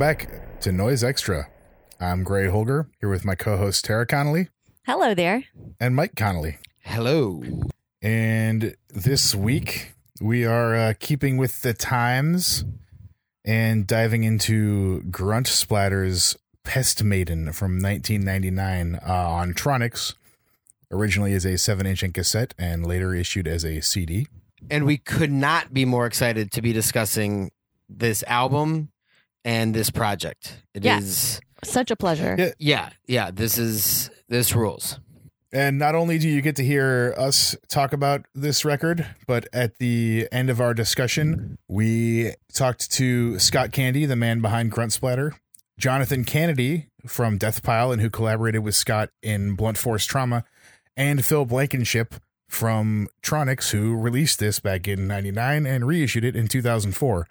Welcome 0.00 0.28
back 0.30 0.60
to 0.60 0.72
Noise 0.72 1.04
Extra. 1.04 1.50
I'm 2.00 2.24
Gray 2.24 2.48
Holger 2.48 2.88
here 3.00 3.10
with 3.10 3.26
my 3.26 3.34
co-host 3.34 3.84
Tara 3.84 4.06
Connolly 4.06 4.48
Hello 4.86 5.12
there. 5.12 5.44
and 5.78 5.94
Mike 5.94 6.16
Connolly. 6.16 6.56
Hello. 6.78 7.42
And 8.00 8.76
this 8.88 9.34
week 9.34 9.92
we 10.18 10.46
are 10.46 10.74
uh, 10.74 10.94
keeping 10.98 11.36
with 11.36 11.60
the 11.60 11.74
times 11.74 12.64
and 13.44 13.86
diving 13.86 14.24
into 14.24 15.02
Grunt 15.10 15.48
Splatter's 15.48 16.34
Pest 16.64 17.04
Maiden 17.04 17.52
from 17.52 17.72
1999 17.72 19.00
uh, 19.06 19.12
on 19.12 19.52
Tronics, 19.52 20.14
originally 20.90 21.34
as 21.34 21.44
a 21.44 21.54
7-inch 21.54 22.02
in 22.02 22.12
cassette 22.14 22.54
and 22.58 22.86
later 22.86 23.14
issued 23.14 23.46
as 23.46 23.66
a 23.66 23.82
CD. 23.82 24.28
And 24.70 24.86
we 24.86 24.96
could 24.96 25.30
not 25.30 25.74
be 25.74 25.84
more 25.84 26.06
excited 26.06 26.52
to 26.52 26.62
be 26.62 26.72
discussing 26.72 27.50
this 27.90 28.22
album 28.22 28.88
and 29.44 29.74
this 29.74 29.90
project. 29.90 30.62
It 30.74 30.84
is, 30.84 31.40
Yeah. 31.42 31.48
Such 31.70 31.90
a 31.90 31.96
pleasure. 31.96 32.36
Yeah. 32.38 32.52
yeah, 32.58 32.90
yeah, 33.06 33.30
this 33.30 33.58
is 33.58 34.10
this 34.28 34.54
rules. 34.54 34.98
And 35.52 35.78
not 35.78 35.94
only 35.96 36.18
do 36.18 36.28
you 36.28 36.40
get 36.42 36.56
to 36.56 36.64
hear 36.64 37.12
us 37.18 37.56
talk 37.68 37.92
about 37.92 38.24
this 38.34 38.64
record, 38.64 39.04
but 39.26 39.48
at 39.52 39.78
the 39.78 40.28
end 40.30 40.48
of 40.48 40.60
our 40.60 40.72
discussion, 40.74 41.58
we 41.66 42.34
talked 42.54 42.90
to 42.92 43.38
Scott 43.40 43.70
Candey, 43.72 44.06
the 44.06 44.14
man 44.16 44.40
behind 44.40 44.70
Grunt 44.70 44.92
Splatter, 44.92 45.34
Jonathan 45.76 46.24
Canady 46.24 46.86
from 47.06 47.36
Death 47.36 47.62
Pile 47.64 47.90
and 47.90 48.00
who 48.00 48.10
collaborated 48.10 48.62
with 48.62 48.74
Scott 48.76 49.10
in 49.22 49.54
Blunt 49.56 49.76
Force 49.76 50.06
Trauma, 50.06 50.44
and 50.96 51.24
Phil 51.24 51.44
Blankenship 51.44 52.14
from 52.48 53.08
Tronics, 53.22 53.70
who 53.72 53.96
released 53.96 54.38
this 54.38 54.60
back 54.60 54.86
in 54.86 55.06
99 55.08 55.66
and 55.66 55.84
reissued 55.86 56.24
it 56.24 56.36
in 56.36 56.46
2004. 56.46 57.26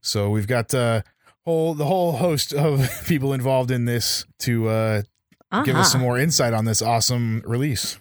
So 0.00 0.30
we've 0.30 0.46
got 0.46 0.72
uh 0.72 1.02
whole 1.50 1.74
the 1.74 1.84
whole 1.86 2.12
host 2.12 2.52
of 2.54 2.88
people 3.06 3.32
involved 3.32 3.70
in 3.70 3.84
this 3.84 4.24
to 4.40 4.68
uh 4.68 5.02
give 5.64 5.74
us 5.74 5.80
Uh-huh. 5.80 5.82
some 5.84 6.00
more 6.00 6.16
insight 6.18 6.52
on 6.54 6.64
this 6.64 6.80
awesome 6.80 7.42
release. 7.44 7.98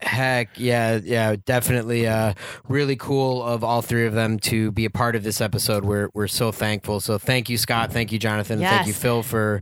Heck 0.00 0.48
yeah, 0.58 0.98
yeah, 1.02 1.36
definitely 1.44 2.06
uh 2.06 2.34
really 2.68 2.96
cool 2.96 3.42
of 3.42 3.62
all 3.64 3.82
three 3.82 4.06
of 4.06 4.14
them 4.14 4.38
to 4.50 4.70
be 4.72 4.84
a 4.84 4.90
part 4.90 5.14
of 5.16 5.22
this 5.22 5.40
episode. 5.40 5.84
We're 5.84 6.08
we're 6.14 6.28
so 6.28 6.50
thankful. 6.52 7.00
So 7.00 7.18
thank 7.18 7.48
you, 7.48 7.56
Scott. 7.58 7.92
Thank 7.92 8.10
you, 8.12 8.18
Jonathan. 8.18 8.58
Thank 8.60 8.86
you, 8.88 8.92
Phil, 8.92 9.22
for 9.22 9.60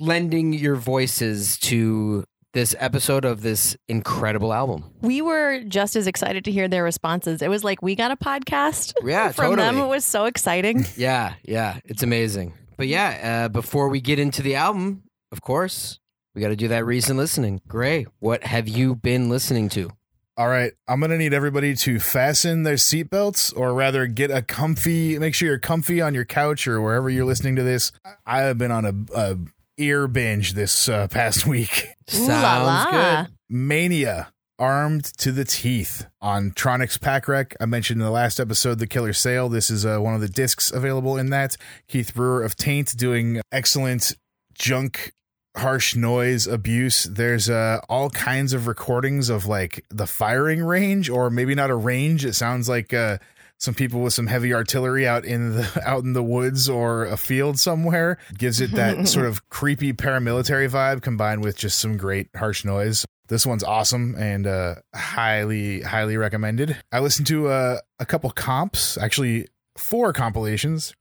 lending 0.00 0.52
your 0.52 0.76
voices 0.76 1.58
to 1.58 2.24
this 2.52 2.74
episode 2.78 3.24
of 3.24 3.42
this 3.42 3.76
incredible 3.88 4.52
album. 4.52 4.84
We 5.00 5.22
were 5.22 5.62
just 5.64 5.96
as 5.96 6.06
excited 6.06 6.44
to 6.44 6.52
hear 6.52 6.68
their 6.68 6.84
responses. 6.84 7.42
It 7.42 7.48
was 7.48 7.64
like 7.64 7.82
we 7.82 7.94
got 7.94 8.10
a 8.10 8.16
podcast 8.16 8.92
Yeah, 9.04 9.32
from 9.32 9.56
them. 9.56 9.78
It 9.78 9.86
was 9.88 10.04
so 10.04 10.26
exciting. 10.26 10.84
Yeah, 10.96 11.34
yeah, 11.44 11.78
it's 11.84 12.02
amazing. 12.02 12.52
But 12.76 12.86
yeah, 12.88 13.44
uh, 13.44 13.48
before 13.48 13.88
we 13.88 14.00
get 14.00 14.18
into 14.18 14.42
the 14.42 14.54
album, 14.56 15.04
of 15.30 15.40
course, 15.40 15.98
we 16.34 16.42
got 16.42 16.48
to 16.48 16.56
do 16.56 16.68
that 16.68 16.84
recent 16.84 17.18
listening. 17.18 17.60
Gray, 17.66 18.06
what 18.18 18.44
have 18.44 18.68
you 18.68 18.94
been 18.94 19.28
listening 19.28 19.68
to? 19.70 19.90
All 20.36 20.48
right, 20.48 20.72
I'm 20.88 20.98
gonna 21.00 21.18
need 21.18 21.34
everybody 21.34 21.74
to 21.76 22.00
fasten 22.00 22.62
their 22.62 22.76
seatbelts, 22.76 23.54
or 23.56 23.74
rather, 23.74 24.06
get 24.06 24.30
a 24.30 24.40
comfy. 24.40 25.18
Make 25.18 25.34
sure 25.34 25.46
you're 25.48 25.58
comfy 25.58 26.00
on 26.00 26.14
your 26.14 26.24
couch 26.24 26.66
or 26.66 26.80
wherever 26.80 27.10
you're 27.10 27.26
listening 27.26 27.56
to 27.56 27.62
this. 27.62 27.92
I 28.24 28.40
have 28.40 28.56
been 28.56 28.70
on 28.70 28.84
a, 28.86 28.94
a 29.14 29.38
ear 29.82 30.06
binge 30.08 30.52
this 30.54 30.88
uh, 30.88 31.08
past 31.08 31.46
week. 31.54 31.88
Ooh 32.14 32.28
la 32.28 32.62
la. 32.62 32.90
good. 33.24 33.32
Mania, 33.48 34.32
armed 34.58 35.04
to 35.04 35.32
the 35.32 35.44
teeth 35.44 36.06
on 36.20 36.52
Tronics 36.52 37.00
Pack 37.00 37.26
Rec. 37.28 37.56
I 37.60 37.66
mentioned 37.66 38.00
in 38.00 38.04
the 38.04 38.10
last 38.12 38.38
episode 38.38 38.78
the 38.78 38.86
Killer 38.86 39.12
Sale. 39.12 39.48
This 39.48 39.70
is 39.70 39.84
uh, 39.84 39.98
one 39.98 40.14
of 40.14 40.20
the 40.20 40.28
discs 40.28 40.70
available 40.70 41.16
in 41.16 41.30
that. 41.30 41.56
Keith 41.88 42.14
Brewer 42.14 42.42
of 42.42 42.56
Taint 42.56 42.96
doing 42.96 43.40
excellent 43.50 44.14
junk 44.54 45.12
harsh 45.54 45.94
noise 45.94 46.46
abuse 46.46 47.04
there's 47.04 47.50
uh 47.50 47.78
all 47.90 48.08
kinds 48.08 48.54
of 48.54 48.66
recordings 48.66 49.28
of 49.28 49.44
like 49.44 49.84
the 49.90 50.06
firing 50.06 50.62
range 50.64 51.10
or 51.10 51.28
maybe 51.28 51.54
not 51.54 51.68
a 51.68 51.74
range 51.74 52.24
it 52.24 52.32
sounds 52.32 52.70
like 52.70 52.94
uh 52.94 53.18
some 53.62 53.74
people 53.74 54.00
with 54.00 54.12
some 54.12 54.26
heavy 54.26 54.52
artillery 54.52 55.06
out 55.06 55.24
in 55.24 55.54
the 55.54 55.82
out 55.86 56.02
in 56.02 56.12
the 56.14 56.22
woods 56.22 56.68
or 56.68 57.04
a 57.04 57.16
field 57.16 57.58
somewhere 57.58 58.18
gives 58.36 58.60
it 58.60 58.72
that 58.72 59.06
sort 59.08 59.24
of 59.24 59.48
creepy 59.48 59.92
paramilitary 59.92 60.68
vibe 60.68 61.00
combined 61.00 61.42
with 61.42 61.56
just 61.56 61.78
some 61.78 61.96
great 61.96 62.28
harsh 62.36 62.64
noise. 62.64 63.06
This 63.28 63.46
one's 63.46 63.62
awesome 63.62 64.16
and 64.18 64.46
uh 64.48 64.74
highly 64.94 65.80
highly 65.82 66.16
recommended. 66.16 66.76
I 66.90 66.98
listened 66.98 67.28
to 67.28 67.48
uh, 67.48 67.78
a 68.00 68.04
couple 68.04 68.30
comps 68.32 68.98
actually 68.98 69.46
four 69.78 70.12
compilations. 70.12 70.94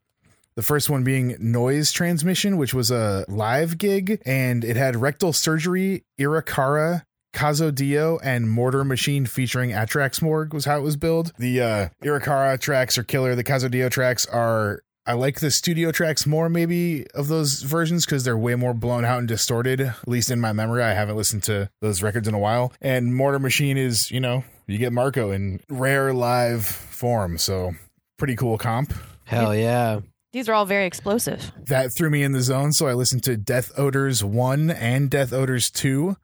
The 0.55 0.63
first 0.63 0.89
one 0.89 1.05
being 1.05 1.37
Noise 1.39 1.93
Transmission, 1.93 2.57
which 2.57 2.73
was 2.73 2.91
a 2.91 3.23
live 3.29 3.77
gig, 3.77 4.21
and 4.25 4.65
it 4.65 4.75
had 4.75 4.97
Rectal 4.97 5.31
Surgery, 5.31 6.03
Irakara, 6.19 7.03
Cazzodio, 7.33 8.19
and 8.23 8.49
Mortar 8.49 8.83
Machine 8.83 9.25
featuring 9.25 9.71
Atrax 9.71 10.21
Morgue 10.21 10.53
was 10.53 10.65
how 10.65 10.77
it 10.77 10.81
was 10.81 10.97
billed. 10.97 11.31
The 11.37 11.61
uh, 11.61 11.89
Irakara 12.03 12.59
tracks 12.59 12.97
are 12.97 13.03
killer. 13.03 13.35
The 13.35 13.43
Cazzodio 13.43 13.89
tracks 13.89 14.25
are. 14.27 14.83
I 15.05 15.13
like 15.13 15.39
the 15.39 15.49
studio 15.49 15.91
tracks 15.91 16.27
more, 16.27 16.47
maybe, 16.47 17.07
of 17.15 17.27
those 17.27 17.63
versions 17.63 18.05
because 18.05 18.23
they're 18.23 18.37
way 18.37 18.53
more 18.53 18.73
blown 18.75 19.03
out 19.03 19.17
and 19.17 19.27
distorted, 19.27 19.81
at 19.81 20.07
least 20.07 20.29
in 20.29 20.39
my 20.39 20.53
memory. 20.53 20.83
I 20.83 20.93
haven't 20.93 21.17
listened 21.17 21.41
to 21.43 21.71
those 21.81 22.03
records 22.03 22.27
in 22.27 22.35
a 22.35 22.39
while. 22.39 22.71
And 22.81 23.15
Mortar 23.15 23.39
Machine 23.39 23.77
is, 23.77 24.11
you 24.11 24.19
know, 24.19 24.43
you 24.67 24.77
get 24.77 24.93
Marco 24.93 25.31
in 25.31 25.59
rare 25.69 26.13
live 26.13 26.65
form. 26.65 27.39
So, 27.39 27.71
pretty 28.17 28.35
cool 28.35 28.59
comp. 28.59 28.93
Hell 29.25 29.55
yeah. 29.55 30.01
These 30.33 30.47
are 30.47 30.53
all 30.53 30.65
very 30.65 30.85
explosive. 30.85 31.51
that 31.67 31.91
threw 31.93 32.09
me 32.09 32.21
in 32.23 32.31
the 32.31 32.41
zone. 32.41 32.71
So 32.71 32.87
I 32.87 32.93
listened 32.93 33.23
to 33.23 33.35
Death 33.35 33.71
Odors 33.77 34.23
1 34.23 34.69
and 34.69 35.09
Death 35.09 35.33
Odors 35.33 35.69
2, 35.71 36.15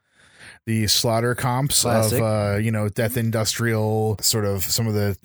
the 0.68 0.86
slaughter 0.88 1.34
comps 1.34 1.82
Classic. 1.82 2.22
of, 2.22 2.56
uh, 2.56 2.58
you 2.58 2.72
know, 2.72 2.90
Death 2.90 3.16
Industrial, 3.16 4.18
sort 4.22 4.44
of 4.44 4.64
some 4.64 4.86
of 4.86 4.94
the 4.94 5.18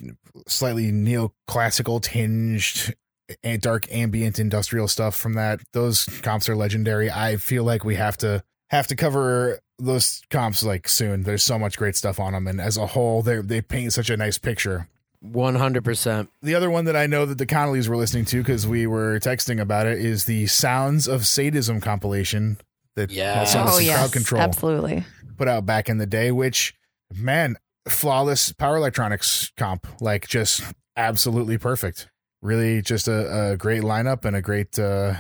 slightly 0.47 0.93
neoclassical 0.93 2.01
tinged 2.01 2.95
and 3.43 3.61
dark 3.61 3.87
ambient 3.91 4.39
industrial 4.39 4.87
stuff 4.87 5.17
from 5.17 5.35
that. 5.35 5.61
Those 5.73 6.05
comps 6.23 6.49
are 6.49 6.55
legendary. 6.55 7.11
I 7.11 7.37
feel 7.37 7.65
like 7.65 7.85
we 7.85 7.97
have 7.97 8.17
to 8.19 8.45
have 8.71 8.87
to 8.87 8.97
cover 8.97 9.59
those 9.81 10.23
comps 10.31 10.63
like 10.63 10.89
soon. 10.89 11.25
There's 11.25 11.43
so 11.43 11.59
much 11.59 11.77
great 11.77 11.97
stuff 11.97 12.21
on 12.21 12.35
them, 12.35 12.47
and 12.47 12.61
as 12.61 12.77
a 12.77 12.87
whole, 12.87 13.21
they 13.23 13.39
they 13.39 13.61
paint 13.61 13.93
such 13.93 14.11
a 14.11 14.17
nice 14.17 14.39
picture. 14.39 14.89
100%. 15.25 16.29
The 16.43 16.55
other 16.55 16.69
one 16.69 16.85
that 16.87 16.97
I 16.97 17.07
know 17.07 17.27
that 17.27 17.39
the 17.39 17.47
Connollys 17.47 17.87
were 17.89 17.97
listening 17.97 18.25
to 18.27 18.39
because 18.39 18.67
we 18.67 18.89
were 18.89 19.21
texting 19.21 19.61
about 19.61 19.87
it 19.87 19.99
is 19.99 20.25
the 20.25 20.49
Sounds 20.49 21.07
of 21.07 21.27
Sadism 21.27 21.81
compilation 21.81 22.59
that 22.97 23.11
Yes. 23.11 23.37
Paul 23.37 23.47
Silas 23.47 23.75
oh 23.75 23.79
and 23.79 23.87
yes, 23.87 23.99
Crowd 23.99 24.13
Control 24.13 24.43
absolutely. 24.43 25.05
Put 25.43 25.49
out 25.49 25.67
back 25.67 25.89
in 25.89 25.99
the 25.99 26.07
day. 26.07 26.31
Which, 26.31 26.73
man, 27.13 27.57
flawless 27.89 28.53
power 28.53 28.77
electronics 28.77 29.51
comp, 29.57 29.89
like 30.01 30.29
just 30.29 30.63
absolutely 30.97 31.59
perfect. 31.59 32.09
Really, 32.43 32.81
just 32.81 33.09
a, 33.09 33.51
a 33.51 33.57
great 33.57 33.83
lineup 33.83 34.25
and 34.25 34.37
a 34.37 34.41
great, 34.43 34.79
uh, 34.79 35.15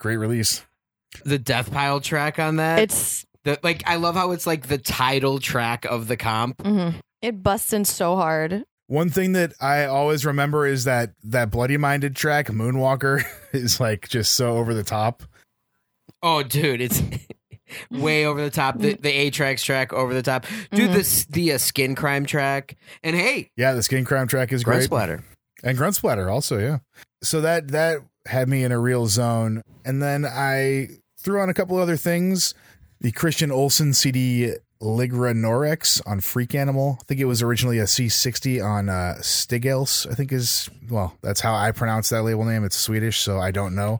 great 0.00 0.16
release. 0.16 0.64
The 1.26 1.38
Death 1.38 1.70
Pile 1.70 2.00
track 2.00 2.38
on 2.38 2.56
that. 2.56 2.78
It's 2.78 3.26
the, 3.44 3.58
like 3.62 3.82
I 3.86 3.96
love 3.96 4.14
how 4.14 4.30
it's 4.30 4.46
like 4.46 4.68
the 4.68 4.78
title 4.78 5.40
track 5.40 5.84
of 5.84 6.08
the 6.08 6.16
comp. 6.16 6.58
mhm. 6.58 6.94
it 7.20 7.42
busts 7.42 7.74
in 7.74 7.84
so 7.84 8.16
hard. 8.16 8.64
One 8.86 9.10
thing 9.10 9.32
that 9.32 9.52
I 9.60 9.84
always 9.84 10.24
remember 10.24 10.66
is 10.66 10.84
that 10.84 11.10
that 11.24 11.50
Bloody 11.50 11.76
Minded 11.76 12.16
track, 12.16 12.46
Moonwalker, 12.46 13.24
is 13.52 13.78
like 13.78 14.08
just 14.08 14.32
so 14.32 14.56
over 14.56 14.72
the 14.72 14.84
top. 14.84 15.22
Oh, 16.22 16.42
dude, 16.42 16.80
it's 16.80 17.02
way 17.90 18.26
over 18.26 18.42
the 18.42 18.50
top. 18.50 18.78
The 18.78 18.94
the 18.94 19.30
Atrax 19.30 19.62
track 19.64 19.92
over 19.92 20.14
the 20.14 20.22
top. 20.22 20.46
Dude, 20.72 20.90
Mhm. 20.90 20.94
this 20.94 21.24
the 21.26 21.52
uh, 21.52 21.58
skin 21.58 21.94
crime 21.94 22.26
track. 22.26 22.76
And 23.02 23.16
hey, 23.16 23.50
Yeah, 23.56 23.72
the 23.72 23.82
Skin 23.82 24.04
Crime 24.04 24.28
track 24.28 24.52
is 24.52 24.62
Grunt 24.64 24.78
great. 24.80 24.84
Splatter. 24.86 25.24
and 25.64 25.76
grunt 25.78 25.94
splatter 25.94 26.28
also 26.28 26.58
yeah 26.58 26.78
so 27.22 27.40
that 27.40 27.68
that 27.68 27.98
had 28.26 28.46
me 28.46 28.62
in 28.62 28.70
a 28.72 28.78
real 28.78 29.06
zone 29.06 29.62
and 29.86 30.02
then 30.02 30.26
i 30.26 30.86
threw 31.18 31.40
on 31.40 31.48
a 31.48 31.54
couple 31.54 31.78
other 31.78 31.96
things 31.96 32.52
the 33.00 33.10
Kristian 33.10 33.48
Olsson 33.50 33.94
cd 33.94 34.52
ligra 34.82 35.32
norex 35.34 36.02
on 36.06 36.20
freak 36.20 36.54
animal 36.54 36.98
i 37.00 37.04
think 37.04 37.20
it 37.20 37.24
was 37.24 37.40
originally 37.40 37.78
a 37.78 37.84
c60 37.84 38.62
on 38.62 38.90
uh 38.90 39.14
stigels 39.20 40.08
i 40.10 40.14
think 40.14 40.30
is 40.30 40.68
well 40.90 41.16
that's 41.22 41.40
how 41.40 41.54
i 41.54 41.72
pronounce 41.72 42.10
that 42.10 42.22
label 42.22 42.44
name 42.44 42.62
it's 42.62 42.76
swedish 42.76 43.18
so 43.20 43.38
i 43.38 43.50
don't 43.50 43.74
know 43.74 43.98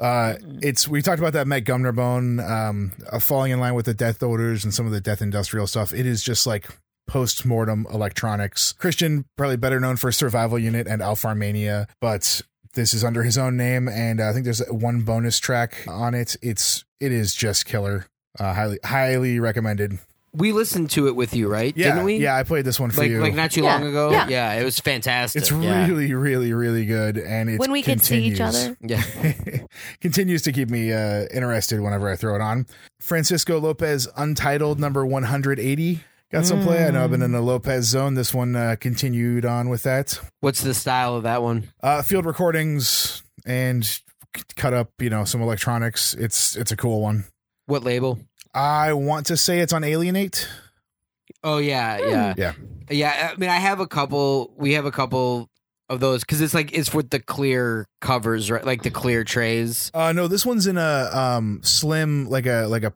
uh 0.00 0.34
it's 0.62 0.86
we 0.86 1.02
talked 1.02 1.18
about 1.18 1.32
that 1.32 1.46
Met 1.46 1.64
Gumner 1.64 1.94
bone 1.94 2.40
um 2.40 2.92
uh, 3.10 3.18
falling 3.18 3.52
in 3.52 3.60
line 3.60 3.74
with 3.74 3.86
the 3.86 3.94
death 3.94 4.22
odors 4.22 4.64
and 4.64 4.72
some 4.72 4.86
of 4.86 4.92
the 4.92 5.00
death 5.00 5.20
industrial 5.20 5.66
stuff 5.66 5.92
it 5.92 6.06
is 6.06 6.22
just 6.22 6.46
like 6.46 6.68
post-mortem 7.08 7.86
electronics. 7.92 8.72
Christian, 8.74 9.24
probably 9.36 9.56
better 9.56 9.80
known 9.80 9.96
for 9.96 10.12
Survival 10.12 10.58
Unit 10.58 10.86
and 10.86 11.02
Alfarmania, 11.02 11.88
but 12.00 12.42
this 12.74 12.94
is 12.94 13.02
under 13.02 13.24
his 13.24 13.36
own 13.36 13.56
name, 13.56 13.88
and 13.88 14.20
I 14.20 14.32
think 14.32 14.44
there's 14.44 14.62
one 14.68 15.00
bonus 15.00 15.40
track 15.40 15.84
on 15.88 16.14
it. 16.14 16.36
It's 16.42 16.84
it 17.00 17.10
is 17.10 17.34
just 17.34 17.66
killer. 17.66 18.06
Uh, 18.38 18.52
highly 18.52 18.78
highly 18.84 19.40
recommended. 19.40 19.98
We 20.32 20.52
listened 20.52 20.90
to 20.90 21.06
it 21.08 21.16
with 21.16 21.34
you, 21.34 21.48
right? 21.48 21.74
Yeah, 21.76 21.88
Didn't 21.92 22.04
we? 22.04 22.16
yeah, 22.18 22.36
I 22.36 22.42
played 22.42 22.64
this 22.64 22.78
one 22.78 22.90
for 22.90 23.00
Like 23.00 23.10
you. 23.10 23.20
like 23.20 23.34
not 23.34 23.50
too 23.50 23.62
Yeah, 23.62 23.74
long 23.78 23.86
ago. 23.88 24.10
yeah. 24.28 24.52
it 24.54 24.64
was 24.64 24.78
fantastic. 24.78 25.42
it's 25.42 25.50
yeah. 25.50 25.86
really, 25.86 26.12
really, 26.14 26.52
really 26.52 26.84
good, 26.86 27.16
and 27.18 27.48
it 27.50 27.58
when 27.58 27.72
we 27.72 27.82
could 27.82 28.00
see 28.02 28.22
each 28.24 28.38
continues- 28.38 28.66
other. 28.66 28.76
Yeah. 28.82 29.62
continues 30.00 30.42
to 30.42 30.52
keep 30.52 30.70
me 30.70 30.92
uh, 30.92 31.24
interested 31.32 31.80
whenever 31.80 32.08
I 32.10 32.16
throw 32.16 32.34
it 32.34 32.40
on. 32.40 32.66
Francisco 33.00 33.58
Lopez, 33.60 34.08
Untitled, 34.16 34.78
number 34.78 35.04
180. 35.06 36.00
Got 36.30 36.44
some 36.44 36.62
play. 36.62 36.84
I 36.84 36.90
know 36.90 37.04
I've 37.04 37.10
been 37.10 37.22
in 37.22 37.32
the 37.32 37.40
Lopez 37.40 37.86
zone. 37.86 38.12
This 38.12 38.34
one 38.34 38.54
uh, 38.54 38.76
continued 38.78 39.46
on 39.46 39.70
with 39.70 39.82
that. 39.84 40.20
What's 40.40 40.60
the 40.60 40.74
style 40.74 41.16
of 41.16 41.22
that 41.22 41.42
one? 41.42 41.70
Uh, 41.82 42.02
field 42.02 42.26
recordings 42.26 43.22
and 43.46 43.88
cut 44.56 44.74
up, 44.74 44.90
you 45.00 45.08
know, 45.08 45.24
some 45.24 45.40
electronics. 45.40 46.12
It's 46.12 46.54
it's 46.54 46.70
a 46.70 46.76
cool 46.76 47.00
one. 47.00 47.24
What 47.64 47.82
label? 47.82 48.18
I 48.54 48.92
want 48.92 49.26
to 49.26 49.36
say 49.36 49.60
it's 49.60 49.72
on 49.72 49.84
Alienate. 49.84 50.48
Oh 51.44 51.58
yeah, 51.58 51.98
yeah, 51.98 52.34
Yeah. 52.36 52.52
yeah. 52.90 53.30
I 53.32 53.36
mean, 53.38 53.50
I 53.50 53.56
have 53.56 53.80
a 53.80 53.86
couple. 53.86 54.52
We 54.56 54.72
have 54.72 54.86
a 54.86 54.90
couple 54.90 55.48
of 55.88 56.00
those 56.00 56.20
because 56.22 56.40
it's 56.40 56.54
like 56.54 56.72
it's 56.72 56.92
with 56.92 57.10
the 57.10 57.20
clear 57.20 57.86
covers, 58.00 58.50
right? 58.50 58.64
Like 58.64 58.82
the 58.82 58.90
clear 58.90 59.24
trays. 59.24 59.90
Uh, 59.94 60.12
no, 60.12 60.26
this 60.28 60.44
one's 60.44 60.66
in 60.66 60.76
a 60.78 61.10
um 61.12 61.60
slim, 61.62 62.28
like 62.28 62.46
a 62.46 62.66
like 62.66 62.82
a 62.82 62.92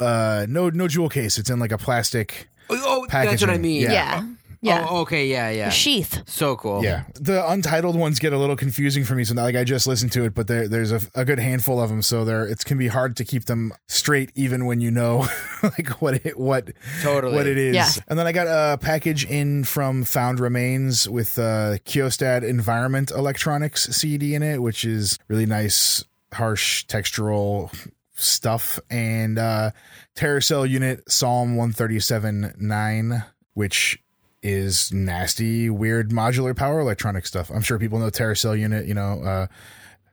uh 0.00 0.46
no 0.48 0.70
no 0.70 0.88
jewel 0.88 1.08
case. 1.08 1.38
It's 1.38 1.50
in 1.50 1.58
like 1.58 1.72
a 1.72 1.78
plastic. 1.78 2.48
Oh, 2.70 2.78
oh, 2.82 3.06
that's 3.10 3.42
what 3.42 3.50
I 3.50 3.58
mean. 3.58 3.82
Yeah. 3.82 3.92
Yeah. 3.92 4.26
Yeah. 4.64 4.86
Oh, 4.88 5.00
okay. 5.02 5.26
Yeah, 5.26 5.48
A 5.48 5.56
yeah. 5.56 5.68
sheath. 5.70 6.22
So 6.26 6.56
cool. 6.56 6.82
Yeah, 6.82 7.04
the 7.14 7.48
untitled 7.48 7.96
ones 7.96 8.18
get 8.18 8.32
a 8.32 8.38
little 8.38 8.56
confusing 8.56 9.04
for 9.04 9.14
me. 9.14 9.24
So 9.24 9.34
like 9.34 9.56
I 9.56 9.64
just 9.64 9.86
listened 9.86 10.12
to 10.12 10.24
it, 10.24 10.34
but 10.34 10.46
there, 10.46 10.66
there's 10.68 10.90
a, 10.90 11.00
a 11.14 11.24
good 11.24 11.38
handful 11.38 11.80
of 11.80 11.90
them. 11.90 12.00
So 12.02 12.24
there, 12.24 12.46
it 12.46 12.64
can 12.64 12.78
be 12.78 12.88
hard 12.88 13.16
to 13.18 13.24
keep 13.24 13.44
them 13.44 13.72
straight, 13.88 14.30
even 14.34 14.64
when 14.64 14.80
you 14.80 14.90
know 14.90 15.26
like 15.62 16.00
what 16.00 16.24
it 16.26 16.38
what 16.38 16.70
Totally. 17.02 17.34
what 17.34 17.46
it 17.46 17.58
is. 17.58 17.74
Yeah. 17.74 17.90
And 18.08 18.18
then 18.18 18.26
I 18.26 18.32
got 18.32 18.46
a 18.46 18.78
package 18.78 19.24
in 19.26 19.64
from 19.64 20.04
Found 20.04 20.40
Remains 20.40 21.08
with 21.08 21.38
uh, 21.38 21.76
Kyostad 21.84 22.42
Environment 22.42 23.10
Electronics 23.10 23.84
CD 23.94 24.34
in 24.34 24.42
it, 24.42 24.62
which 24.62 24.84
is 24.84 25.18
really 25.28 25.46
nice, 25.46 26.04
harsh 26.32 26.86
textural 26.86 27.70
stuff. 28.14 28.78
And 28.90 29.38
uh, 29.38 29.72
Terracell 30.16 30.68
Unit 30.68 31.02
Psalm 31.10 31.56
137 31.56 32.54
9, 32.58 33.24
which 33.54 33.98
is 34.44 34.92
nasty, 34.92 35.70
weird 35.70 36.10
modular 36.10 36.54
power 36.54 36.78
electronic 36.78 37.26
stuff. 37.26 37.50
I'm 37.50 37.62
sure 37.62 37.78
people 37.78 37.98
know 37.98 38.10
Terracell 38.10 38.58
Unit, 38.58 38.86
you 38.86 38.94
know, 38.94 39.22
uh, 39.22 39.46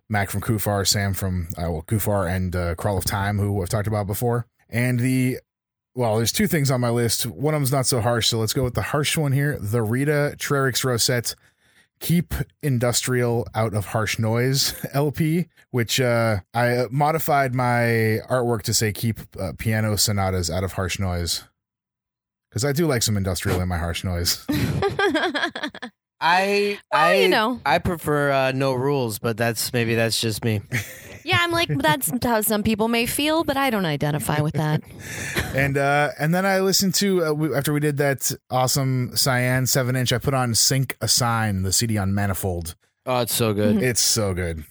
Mac 0.10 0.30
from 0.30 0.42
Kufar, 0.42 0.88
Sam 0.88 1.13
from 1.13 1.50
uh, 1.57 1.69
well, 1.69 1.83
Kufar, 1.83 2.33
and 2.33 2.56
uh, 2.56 2.75
Crawl 2.75 2.98
of 2.98 3.06
Time, 3.06 3.38
who 3.38 3.62
I've 3.62 3.69
talked 3.69 3.88
about 3.88 4.07
before. 4.07 4.48
And 4.69 5.00
the 5.00 5.39
well, 5.94 6.16
there's 6.16 6.31
two 6.31 6.48
things 6.48 6.72
on 6.72 6.80
my 6.80 6.89
list. 6.89 7.25
One 7.25 7.54
of 7.54 7.60
them's 7.60 7.72
not 7.72 7.86
so 7.86 8.00
harsh, 8.00 8.30
so 8.30 8.39
let's 8.39 8.54
go 8.54 8.63
with 8.63 8.74
the 8.74 8.81
harsh 8.81 9.18
one 9.18 9.33
here. 9.33 9.57
The 9.60 9.81
Rita 9.81 10.36
Trerix 10.38 10.86
Rosette 10.86 11.36
Keep 12.00 12.34
Industrial 12.63 13.45
Out 13.54 13.74
of 13.74 13.88
Harsh 13.88 14.18
Noise 14.18 14.74
LP, 14.94 15.50
which 15.72 16.00
uh, 16.00 16.39
I 16.54 16.86
modified 16.89 17.54
my 17.54 18.19
artwork 18.30 18.62
to 18.63 18.74
say 18.74 18.94
Keep 18.94 19.19
uh, 19.38 19.51
Piano 19.57 19.98
Sonatas 19.98 20.50
Out 20.50 20.63
of 20.63 20.74
Harsh 20.74 20.98
Noise. 20.98 21.44
Because 22.51 22.65
I 22.65 22.74
do 22.74 22.86
like 22.86 23.01
some 23.01 23.15
industrial 23.15 23.62
in 23.62 23.69
my 23.69 23.77
harsh 23.77 24.03
noise. 24.03 24.45
I 26.21 26.77
Well, 26.92 27.01
I 27.01 27.13
you 27.13 27.30
know. 27.30 27.62
I 27.65 27.80
prefer 27.80 28.30
uh, 28.31 28.51
no 28.51 28.74
rules, 28.74 29.19
but 29.19 29.38
that's 29.38 29.71
maybe 29.71 29.95
that's 29.95 30.19
just 30.19 30.44
me. 30.44 30.62
yeah, 31.24 31.38
I'm 31.39 31.51
like 31.51 31.69
that's 31.69 32.12
how 32.24 32.42
some 32.42 32.62
people 32.62 32.89
may 32.89 33.06
feel, 33.06 33.45
but 33.45 33.56
I 33.56 33.69
don't 33.69 33.86
identify 33.86 34.42
with 34.42 34.53
that. 34.56 34.81
and 35.56 35.77
uh, 35.77 36.09
and 36.19 36.36
then 36.36 36.45
I 36.45 36.59
listened 36.59 36.94
to 36.95 37.25
uh, 37.25 37.31
we, 37.31 37.56
after 37.56 37.71
we 37.71 37.80
did 37.80 37.98
that 37.98 38.31
awesome 38.50 39.15
Cyan 39.15 39.65
seven 39.65 39.95
inch. 39.95 40.12
I 40.12 40.18
put 40.18 40.33
on 40.33 40.53
Sync 40.53 40.98
Assign 41.00 41.63
the 41.63 41.71
CD 41.71 41.98
on 41.98 42.13
Manifold. 42.13 42.75
Oh, 43.06 43.21
it's 43.21 43.33
so 43.33 43.53
good. 43.53 43.81
It's 43.81 44.01
so 44.01 44.33
good. 44.33 44.65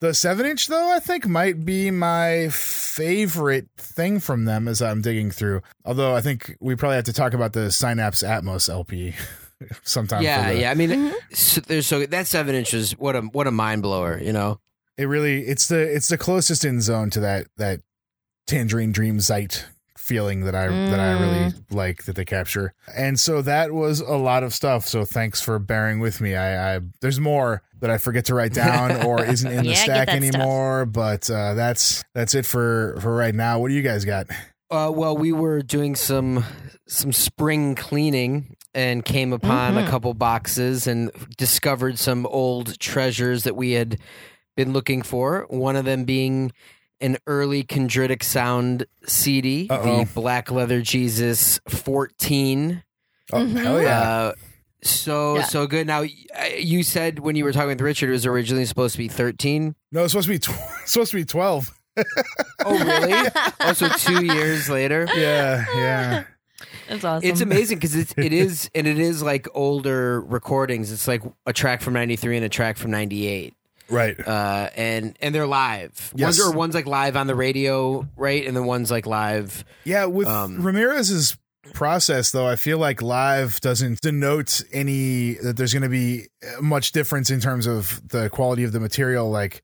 The 0.00 0.14
seven 0.14 0.46
inch 0.46 0.68
though, 0.68 0.92
I 0.94 1.00
think 1.00 1.26
might 1.26 1.64
be 1.64 1.90
my 1.90 2.48
favorite 2.50 3.68
thing 3.76 4.20
from 4.20 4.44
them 4.44 4.68
as 4.68 4.80
I'm 4.80 5.02
digging 5.02 5.30
through. 5.30 5.62
Although 5.84 6.14
I 6.14 6.20
think 6.20 6.56
we 6.60 6.76
probably 6.76 6.96
have 6.96 7.04
to 7.06 7.12
talk 7.12 7.34
about 7.34 7.52
the 7.52 7.70
Synapse 7.72 8.22
Atmos 8.22 8.68
LP 8.70 9.14
sometime. 9.82 10.22
yeah, 10.22 10.52
the- 10.52 10.60
yeah. 10.60 10.70
I 10.70 10.74
mean, 10.74 10.90
Mhm. 10.90 11.14
so, 11.32 11.60
there's 11.62 11.86
so 11.86 12.06
that 12.06 12.26
seven 12.28 12.54
inches. 12.54 12.92
What 12.92 13.16
a 13.16 13.22
what 13.22 13.46
a 13.46 13.50
mind 13.50 13.82
blower. 13.82 14.20
You 14.20 14.32
know. 14.32 14.60
It 14.96 15.04
really 15.06 15.42
it's 15.46 15.66
the 15.68 15.78
it's 15.94 16.08
the 16.08 16.18
closest 16.18 16.64
in 16.64 16.80
zone 16.80 17.10
to 17.10 17.20
that 17.20 17.46
that 17.56 17.80
Tangerine 18.46 18.92
Dream 18.92 19.18
Zeit 19.20 19.66
feeling 20.08 20.40
that 20.40 20.54
I 20.54 20.68
that 20.68 20.98
I 20.98 21.12
really 21.20 21.52
like 21.70 22.04
that 22.06 22.16
they 22.16 22.24
capture. 22.24 22.72
And 22.96 23.20
so 23.20 23.42
that 23.42 23.72
was 23.72 24.00
a 24.00 24.16
lot 24.16 24.42
of 24.42 24.54
stuff. 24.54 24.86
So 24.88 25.04
thanks 25.04 25.40
for 25.42 25.58
bearing 25.58 26.00
with 26.00 26.20
me. 26.20 26.34
I, 26.34 26.76
I 26.76 26.80
there's 27.02 27.20
more 27.20 27.62
that 27.80 27.90
I 27.90 27.98
forget 27.98 28.24
to 28.26 28.34
write 28.34 28.54
down 28.54 28.90
or 29.06 29.22
isn't 29.24 29.50
in 29.50 29.64
the 29.64 29.70
Yeah, 29.70 29.74
stack 29.74 30.06
that 30.08 30.22
stuff. 30.22 30.34
anymore. 30.34 30.86
But 30.86 31.28
uh, 31.30 31.52
that's 31.54 32.02
that's 32.14 32.34
it 32.34 32.46
for 32.46 32.98
for 33.02 33.14
right 33.14 33.34
now. 33.34 33.58
What 33.60 33.68
do 33.68 33.74
you 33.74 33.82
guys 33.82 34.04
got? 34.04 34.26
Uh, 34.70 34.90
well, 34.94 35.16
we 35.16 35.32
were 35.32 35.60
doing 35.62 35.94
some 35.94 36.44
some 36.88 37.12
spring 37.12 37.74
cleaning 37.74 38.56
and 38.74 39.04
came 39.04 39.32
upon 39.32 39.76
a 39.78 39.82
Mhm. 39.82 39.88
couple 39.88 40.14
boxes 40.14 40.86
and 40.86 41.10
discovered 41.36 41.98
some 41.98 42.26
old 42.26 42.78
treasures 42.78 43.44
that 43.44 43.56
we 43.56 43.72
had 43.72 43.98
been 44.56 44.72
looking 44.72 45.02
for. 45.02 45.46
One 45.48 45.76
of 45.76 45.84
them 45.84 46.04
being 46.04 46.52
an 47.00 47.16
early 47.26 47.62
Chondritic 47.64 48.22
Sound 48.22 48.86
CD, 49.06 49.68
Uh-oh. 49.70 50.04
the 50.04 50.10
Black 50.14 50.50
Leather 50.50 50.80
Jesus 50.82 51.60
14. 51.68 52.82
Oh 53.32 53.36
Mhm. 53.44 53.62
hell 53.62 53.82
yeah! 53.82 54.00
Uh, 54.00 54.32
so 54.82 55.36
Yeah. 55.36 55.44
so 55.44 55.66
good. 55.66 55.86
Now 55.86 56.04
you 56.58 56.82
said 56.82 57.18
when 57.18 57.36
you 57.36 57.44
were 57.44 57.52
talking 57.52 57.68
with 57.68 57.80
Richard, 57.80 58.08
it 58.08 58.12
was 58.12 58.26
originally 58.26 58.64
supposed 58.64 58.94
to 58.94 58.98
be 58.98 59.08
13. 59.08 59.74
no, 59.92 60.04
it's 60.04 60.12
supposed 60.12 60.28
to 60.28 60.32
be 60.34 60.38
tw- 60.38 60.58
supposed 60.88 61.10
to 61.10 61.16
be 61.16 61.24
twelve. 61.24 61.72
Oh 62.64 62.78
really? 62.78 63.28
also 63.60 63.88
two 63.88 64.24
years 64.24 64.68
later. 64.70 65.08
Yeah, 65.16 65.64
yeah. 65.74 66.24
That's 66.88 67.04
awesome. 67.04 67.28
It's 67.28 67.40
amazing 67.40 67.78
because 67.78 67.94
it's 67.96 68.14
it 68.16 68.32
is 68.32 68.70
and 68.74 68.86
it 68.86 68.98
is 68.98 69.22
like 69.22 69.46
older 69.54 70.20
recordings. 70.22 70.90
It's 70.92 71.06
like 71.08 71.22
a 71.46 71.52
track 71.52 71.80
from 71.82 71.94
'93 71.94 72.36
and 72.36 72.44
a 72.44 72.48
track 72.48 72.76
from 72.76 72.90
'98, 72.92 73.54
Right. 73.90 74.18
uh, 74.18 74.70
and 74.76 75.16
and 75.20 75.34
they're 75.34 75.46
live. 75.46 76.12
Yes. 76.14 76.38
One's 76.38 76.40
or 76.40 76.56
one's 76.56 76.74
like 76.74 76.86
live 76.86 77.16
on 77.16 77.26
the 77.26 77.34
radio, 77.34 78.06
right, 78.16 78.46
and 78.46 78.54
the 78.56 78.62
one's 78.62 78.90
like 78.90 79.06
live. 79.06 79.64
Yeah, 79.84 80.04
with 80.06 80.28
Um, 80.28 80.60
Ramirez's 80.62 81.36
process 81.74 82.30
though, 82.30 82.46
I 82.46 82.56
feel 82.56 82.78
like 82.78 83.02
live 83.02 83.60
doesn't 83.60 84.00
denote 84.00 84.62
any 84.72 85.34
that 85.34 85.56
there's 85.56 85.72
going 85.72 85.82
to 85.82 85.88
be 85.88 86.26
much 86.60 86.92
difference 86.92 87.30
in 87.30 87.40
terms 87.40 87.66
of 87.66 88.06
the 88.08 88.28
quality 88.30 88.64
of 88.64 88.72
the 88.72 88.80
material. 88.80 89.30
Like, 89.30 89.62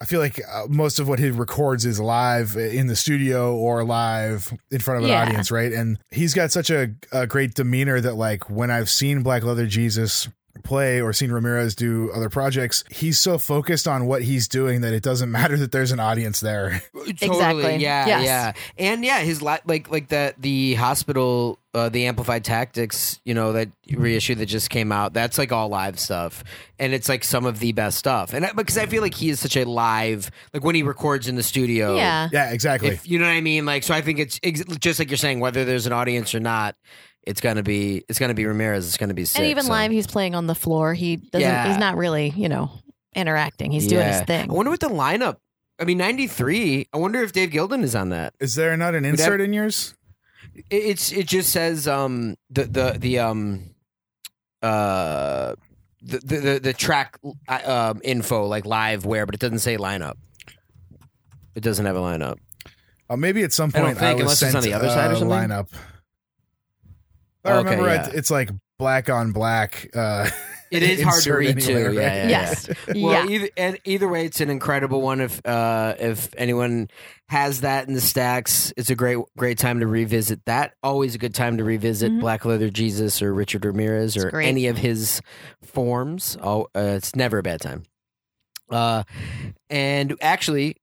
I 0.00 0.04
feel 0.04 0.18
like 0.18 0.40
uh, 0.52 0.66
most 0.68 0.98
of 0.98 1.06
what 1.08 1.20
he 1.20 1.30
records 1.30 1.86
is 1.86 2.00
live 2.00 2.56
in 2.56 2.88
the 2.88 2.96
studio 2.96 3.54
or 3.54 3.84
live 3.84 4.52
in 4.72 4.80
front 4.80 4.98
of 4.98 5.04
an 5.04 5.10
Yeah. 5.10 5.22
audience, 5.22 5.52
right? 5.52 5.72
And 5.72 5.98
he's 6.10 6.34
got 6.34 6.50
such 6.50 6.70
a, 6.70 6.90
a 7.12 7.26
great 7.28 7.54
demeanor 7.54 8.00
that, 8.00 8.14
like, 8.16 8.50
when 8.50 8.70
I've 8.72 8.90
seen 8.90 9.22
Black 9.22 9.44
Leather 9.44 9.66
Jesus 9.66 10.28
play 10.64 11.00
or 11.00 11.12
seen 11.12 11.32
Ramirez 11.32 11.74
do 11.74 12.10
other 12.14 12.28
projects, 12.28 12.84
he's 12.90 13.18
so 13.18 13.38
focused 13.38 13.88
on 13.88 14.06
what 14.06 14.22
he's 14.22 14.46
doing 14.48 14.82
that 14.82 14.92
it 14.92 15.02
doesn't 15.02 15.30
matter 15.30 15.56
that 15.56 15.72
there's 15.72 15.92
an 15.92 16.00
audience 16.00 16.40
there. 16.40 16.82
Totally, 16.94 17.10
Exactly. 17.12 17.76
yeah, 17.76 18.06
Yes. 18.06 18.24
yeah, 18.24 18.52
and 18.78 19.04
yeah, 19.04 19.20
his 19.20 19.42
li- 19.42 19.58
like 19.66 19.90
like 19.90 20.08
the 20.08 20.34
the 20.38 20.74
hospital, 20.74 21.58
uh, 21.74 21.88
the 21.88 22.06
amplified 22.06 22.44
tactics, 22.44 23.20
you 23.24 23.34
know, 23.34 23.52
that 23.54 23.70
reissue 23.90 24.34
that 24.36 24.46
just 24.46 24.70
came 24.70 24.92
out. 24.92 25.12
That's 25.14 25.38
like 25.38 25.52
all 25.52 25.68
live 25.68 25.98
stuff, 25.98 26.44
and 26.78 26.92
it's 26.92 27.08
like 27.08 27.24
some 27.24 27.46
of 27.46 27.58
the 27.58 27.72
best 27.72 27.98
stuff. 27.98 28.32
And 28.34 28.44
I, 28.46 28.52
because 28.52 28.76
I 28.78 28.86
feel 28.86 29.02
like 29.02 29.14
he 29.14 29.30
is 29.30 29.40
such 29.40 29.56
a 29.56 29.64
live, 29.64 30.30
like 30.52 30.62
when 30.64 30.74
he 30.74 30.82
records 30.82 31.28
in 31.28 31.36
the 31.36 31.42
studio, 31.42 31.96
yeah. 31.96 32.28
yeah, 32.32 32.50
exactly. 32.50 32.90
If 32.90 33.08
you 33.08 33.18
know 33.18 33.24
what 33.26 33.32
I 33.32 33.40
mean, 33.40 33.64
like 33.66 33.82
so, 33.82 33.94
I 33.94 34.02
think 34.02 34.18
it's 34.18 34.38
ex- 34.42 34.62
just 34.78 34.98
like 34.98 35.10
you're 35.10 35.16
saying, 35.16 35.40
whether 35.40 35.64
there's 35.64 35.86
an 35.86 35.92
audience 35.92 36.34
or 36.34 36.40
not, 36.40 36.76
it's 37.24 37.40
gonna 37.40 37.62
be 37.62 38.04
it's 38.08 38.18
gonna 38.18 38.34
be 38.34 38.46
Ramirez. 38.46 38.86
It's 38.86 38.96
gonna 38.96 39.14
be 39.14 39.24
sick. 39.24 39.40
and 39.40 39.50
even 39.50 39.64
so. 39.64 39.70
live, 39.70 39.90
he's 39.90 40.06
playing 40.06 40.34
on 40.34 40.46
the 40.46 40.54
floor. 40.54 40.94
He 40.94 41.16
doesn't. 41.16 41.40
Yeah. 41.40 41.68
He's 41.68 41.78
not 41.78 41.96
really, 41.96 42.30
you 42.30 42.48
know, 42.48 42.70
interacting. 43.14 43.70
He's 43.70 43.86
doing 43.86 44.06
his 44.06 44.22
thing. 44.22 44.50
I 44.50 44.52
wonder 44.52 44.70
what 44.70 44.80
the 44.80 44.88
lineup. 44.88 45.36
I 45.78 45.84
mean, 45.84 45.98
'93. 45.98 46.88
I 46.92 46.96
wonder 46.96 47.22
if 47.22 47.32
Dave 47.32 47.50
Gilden 47.50 47.82
is 47.82 47.94
on 47.94 48.10
that. 48.10 48.34
Is 48.40 48.54
there 48.54 48.76
not 48.76 48.94
an 48.94 49.04
that- 49.04 49.10
insert 49.10 49.40
in 49.40 49.52
yours? 49.52 49.94
It, 50.54 50.64
it's 50.70 51.12
it 51.12 51.26
just 51.26 51.50
says 51.50 51.88
um 51.88 52.36
the 52.50 52.64
the 52.64 52.96
the 52.98 53.18
um 53.20 53.70
uh 54.62 55.54
the 56.02 56.18
the 56.18 56.36
the, 56.36 56.60
the 56.60 56.72
track 56.72 57.18
uh, 57.48 57.60
um 57.64 58.00
info 58.04 58.46
like 58.46 58.66
live 58.66 59.04
where, 59.04 59.26
but 59.26 59.34
it 59.34 59.40
doesn't 59.40 59.60
say 59.60 59.76
lineup. 59.76 60.14
It 61.54 61.62
doesn't 61.62 61.84
have 61.84 61.96
a 61.96 62.00
lineup. 62.00 62.38
Uh, 63.08 63.16
maybe 63.16 63.42
at 63.42 63.52
some 63.52 63.70
point 63.70 63.84
I, 63.84 63.94
think, 63.94 64.22
was 64.22 64.22
unless 64.22 64.42
it's 64.42 64.54
on 64.54 64.62
the 64.62 64.72
other 64.72 64.88
side 64.88 65.10
or 65.12 65.16
something. 65.16 65.28
lineup. 65.28 65.68
I 67.44 67.52
Okay, 67.52 67.70
remember 67.70 67.86
yeah. 67.88 68.08
it, 68.08 68.14
it's 68.14 68.30
like 68.30 68.50
black 68.78 69.08
on 69.10 69.32
black. 69.32 69.88
Uh, 69.94 70.28
It 70.70 70.82
is 70.82 71.02
hard 71.02 71.22
to 71.24 71.34
read 71.34 71.60
too. 71.60 71.72
Yeah, 71.72 71.84
right? 71.86 71.94
yeah, 71.96 72.28
Yes. 72.28 72.68
yeah. 72.94 73.04
Well, 73.04 73.28
yeah. 73.30 73.48
either 73.58 73.78
either 73.84 74.08
way, 74.08 74.24
it's 74.24 74.40
an 74.40 74.48
incredible 74.48 75.02
one. 75.02 75.20
If 75.20 75.44
uh, 75.46 75.96
if 75.98 76.32
anyone 76.38 76.88
has 77.28 77.60
that 77.60 77.88
in 77.88 77.92
the 77.94 78.00
stacks, 78.00 78.72
it's 78.78 78.88
a 78.88 78.94
great 78.94 79.18
great 79.36 79.58
time 79.58 79.80
to 79.80 79.86
revisit 79.86 80.40
that. 80.46 80.72
Always 80.82 81.14
a 81.14 81.18
good 81.18 81.34
time 81.34 81.58
to 81.58 81.64
revisit 81.64 82.10
Mhm. 82.10 82.20
Black 82.20 82.46
Leather 82.46 82.70
Jesus 82.70 83.20
or 83.20 83.34
Richard 83.34 83.66
Ramirez 83.66 84.16
or 84.16 84.40
any 84.40 84.66
of 84.68 84.78
his 84.78 85.20
forms. 85.62 86.38
Oh, 86.42 86.68
uh, 86.74 86.94
it's 86.96 87.14
never 87.14 87.36
a 87.38 87.42
bad 87.42 87.60
time. 87.60 87.82
Uh, 88.70 89.02
and 89.68 90.16
actually, 90.22 90.76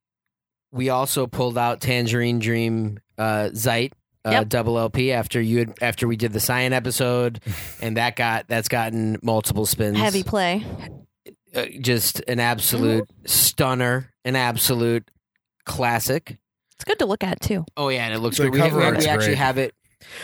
we 0.72 0.90
also 0.90 1.26
pulled 1.26 1.58
out 1.58 1.82
Tangerine 1.82 2.38
Dream 2.38 3.00
uh, 3.18 3.50
Zeit. 3.56 3.94
Uh, 4.26 4.32
Yep. 4.32 4.50
double 4.50 4.78
LP 4.78 5.14
after 5.14 5.40
you 5.40 5.60
had 5.60 5.74
after 5.82 6.06
we 6.08 6.18
did 6.18 6.34
the 6.34 6.42
Cyan 6.42 6.74
episode, 6.74 7.40
and 7.82 7.96
that 7.98 8.16
got 8.18 8.48
that's 8.50 8.68
gotten 8.68 9.18
multiple 9.24 9.66
spins 9.66 9.98
Heavy 9.98 10.24
play. 10.24 10.66
uh, 11.56 11.66
just 11.80 12.20
an 12.28 12.40
absolute 12.42 13.10
stunner, 13.26 14.12
an 14.26 14.36
absolute 14.36 15.10
classic. 15.66 16.38
It's 16.76 16.86
good 16.86 17.00
to 17.00 17.06
look 17.06 17.24
at 17.24 17.40
too. 17.42 17.66
Oh 17.78 17.90
yeah, 17.90 18.06
and 18.06 18.14
it 18.14 18.20
looks 18.20 18.38
The 18.38 18.44
good. 18.44 18.54
We, 18.54 18.60
cover 18.60 18.80
we- 18.80 18.86
art's 18.86 19.06
we 19.06 19.10
actually 19.10 19.26
great. 19.28 19.38
have 19.38 19.58
it. 19.58 19.74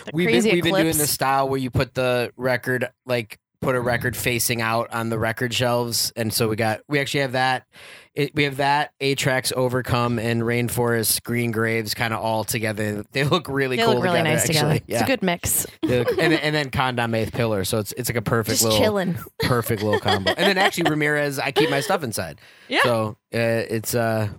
The 0.06 0.12
We've 0.14 0.28
been, 0.28 0.34
crazy 0.36 0.52
we've 0.54 0.64
been 0.64 0.74
doing 0.76 0.98
the 0.98 1.08
style 1.08 1.50
where 1.50 1.60
you 1.60 1.70
put 1.70 1.94
the 1.94 2.32
record 2.38 2.90
like 3.06 3.40
put 3.66 3.76
a 3.76 3.82
record 3.82 4.16
facing 4.16 4.62
out 4.62 4.94
on 4.94 5.10
the 5.10 5.20
record 5.20 5.54
shelves, 5.54 6.14
and 6.16 6.34
so 6.34 6.48
we 6.48 6.56
got 6.56 6.82
we 6.88 7.00
actually 7.00 7.22
have 7.22 7.34
that. 7.34 7.66
It, 8.14 8.34
we 8.34 8.44
have 8.46 8.58
that 8.58 8.94
Atrax 9.02 9.52
Overcome 9.52 10.20
and 10.20 10.42
Rainforest 10.42 11.22
Green 11.24 11.52
Graves 11.52 11.94
kind 11.94 12.14
of 12.14 12.22
all 12.22 12.46
together. 12.46 13.04
They 13.12 13.26
look 13.26 13.50
really 13.50 13.76
They 13.76 13.84
cool. 13.84 13.96
look 13.96 14.04
really 14.06 14.20
together, 14.20 14.30
nice 14.38 14.50
actually. 14.50 14.80
together. 14.80 14.84
Yeah, 14.88 14.96
It's 14.96 15.04
a 15.04 15.06
good 15.08 15.22
mix. 15.22 15.68
Look- 15.84 16.18
and, 16.18 16.34
and 16.34 16.56
then 16.56 16.70
Con-Dom 16.70 17.14
Eighth 17.14 17.34
Pillar. 17.34 17.66
So 17.66 17.80
it's 17.80 17.92
it's 17.98 18.08
like 18.10 18.16
a 18.16 18.22
perfect 18.22 18.52
Just 18.60 18.64
little 18.64 18.80
chilling. 18.80 19.18
perfect 19.40 19.84
little 19.84 20.00
combo. 20.00 20.30
And 20.32 20.48
then 20.48 20.58
actually 20.58 20.90
Ramirez, 20.90 21.40
I 21.40 21.52
keep 21.52 21.70
my 21.70 21.82
stuff 21.82 22.04
inside. 22.04 22.40
Yeah. 22.70 22.84
So 22.84 23.18
uh, 23.34 23.38
it's 23.70 23.94
uh, 23.94 24.30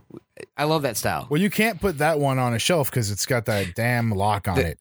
I 0.56 0.64
love 0.64 0.80
that 0.83 0.97
style. 0.97 1.26
Well, 1.28 1.40
you 1.40 1.50
can't 1.50 1.78
put 1.78 1.99
that 1.99 2.18
one 2.18 2.38
on 2.38 2.54
a 2.54 2.59
shelf 2.59 2.90
because 2.90 3.11
it's 3.11 3.26
got 3.26 3.45
that 3.45 3.75
damn 3.75 4.11
lock 4.11 4.49
on 4.49 4.56
The- 4.56 4.68
it. 4.68 4.78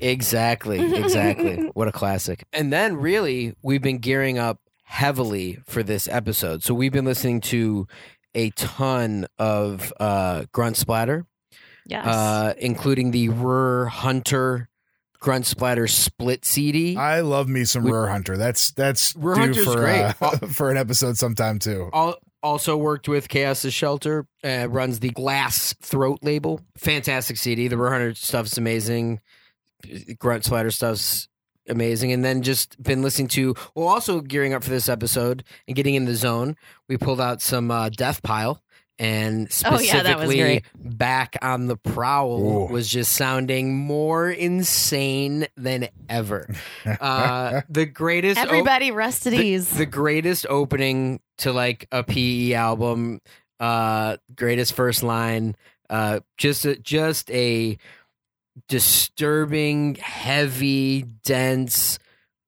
Exactly, 0.00 0.94
exactly. 0.96 1.56
what 1.74 1.88
a 1.88 1.92
classic. 1.92 2.44
And 2.52 2.72
then 2.72 2.96
really, 2.96 3.54
we've 3.62 3.82
been 3.82 3.98
gearing 3.98 4.38
up 4.38 4.60
heavily 4.84 5.58
for 5.66 5.82
this 5.82 6.08
episode. 6.08 6.62
So 6.62 6.72
we've 6.74 6.92
been 6.92 7.04
listening 7.04 7.40
to 7.42 7.86
a 8.34 8.50
ton 8.50 9.26
of 9.38 9.92
uh, 10.00 10.44
grunt 10.52 10.76
splatter, 10.76 11.26
Yes. 11.86 12.06
uh, 12.06 12.54
including 12.58 13.10
the 13.10 13.28
Ruhr 13.30 13.86
Hunter 13.86 14.68
grunt 15.18 15.46
splatter 15.46 15.86
split 15.88 16.44
CD. 16.44 16.96
I 16.96 17.20
love 17.20 17.48
me 17.48 17.64
some 17.64 17.84
We- 17.84 17.90
Ruhr 17.92 18.06
Hunter. 18.08 18.36
That's 18.36 18.70
that's 18.72 19.14
Ruhr 19.16 19.34
due 19.34 19.40
Hunter's 19.40 19.64
for 19.66 19.76
great. 19.76 20.14
Uh, 20.20 20.30
for 20.52 20.70
an 20.70 20.76
episode 20.76 21.16
sometime 21.16 21.58
too. 21.58 21.90
Al- 21.92 22.18
also 22.42 22.76
worked 22.76 23.08
with 23.08 23.28
Chaos 23.28 23.64
As 23.64 23.74
Shelter. 23.74 24.26
Uh, 24.44 24.68
runs 24.70 25.00
the 25.00 25.10
Glass 25.10 25.74
Throat 25.82 26.20
label. 26.22 26.60
Fantastic 26.76 27.36
CD. 27.38 27.66
The 27.68 27.76
Ruhr 27.76 27.90
Hunter 27.90 28.14
stuff's 28.14 28.56
amazing. 28.56 29.20
Grunt 30.18 30.44
Splatter 30.44 30.70
stuff's 30.70 31.28
amazing. 31.68 32.12
And 32.12 32.24
then 32.24 32.42
just 32.42 32.80
been 32.82 33.02
listening 33.02 33.28
to. 33.28 33.54
Well, 33.74 33.88
also 33.88 34.20
gearing 34.20 34.54
up 34.54 34.62
for 34.64 34.70
this 34.70 34.88
episode 34.88 35.44
and 35.66 35.76
getting 35.76 35.94
in 35.94 36.04
the 36.04 36.14
zone. 36.14 36.56
We 36.88 36.96
pulled 36.96 37.20
out 37.20 37.40
some 37.42 37.70
uh, 37.70 37.88
Death 37.90 38.22
Pile. 38.22 38.62
And 38.98 39.48
Oh, 39.66 39.78
yeah, 39.78 40.02
that 40.04 40.18
was 40.18 40.30
specifically, 40.30 40.64
back 40.74 41.36
on 41.42 41.66
the 41.66 41.76
prowl 41.76 42.40
Ooh. 42.40 42.72
was 42.72 42.88
just 42.88 43.12
sounding 43.12 43.76
more 43.76 44.30
insane 44.30 45.46
than 45.56 45.88
ever. 46.08 46.48
Uh, 47.00 47.60
the 47.68 47.84
greatest. 47.84 48.40
op- 48.40 48.46
Everybody 48.46 48.92
rest 48.92 49.26
at 49.26 49.32
the, 49.32 49.40
ease. 49.44 49.68
the 49.68 49.84
greatest 49.84 50.46
opening 50.48 51.20
to 51.38 51.52
like 51.52 51.86
a 51.92 52.04
PE 52.04 52.54
album, 52.54 53.20
uh, 53.60 54.16
greatest 54.34 54.72
first 54.72 55.02
line, 55.02 55.56
uh, 55.90 56.20
just 56.38 56.64
a, 56.64 56.76
just 56.76 57.30
a 57.32 57.76
disturbing, 58.68 59.96
heavy, 59.96 61.02
dense, 61.02 61.98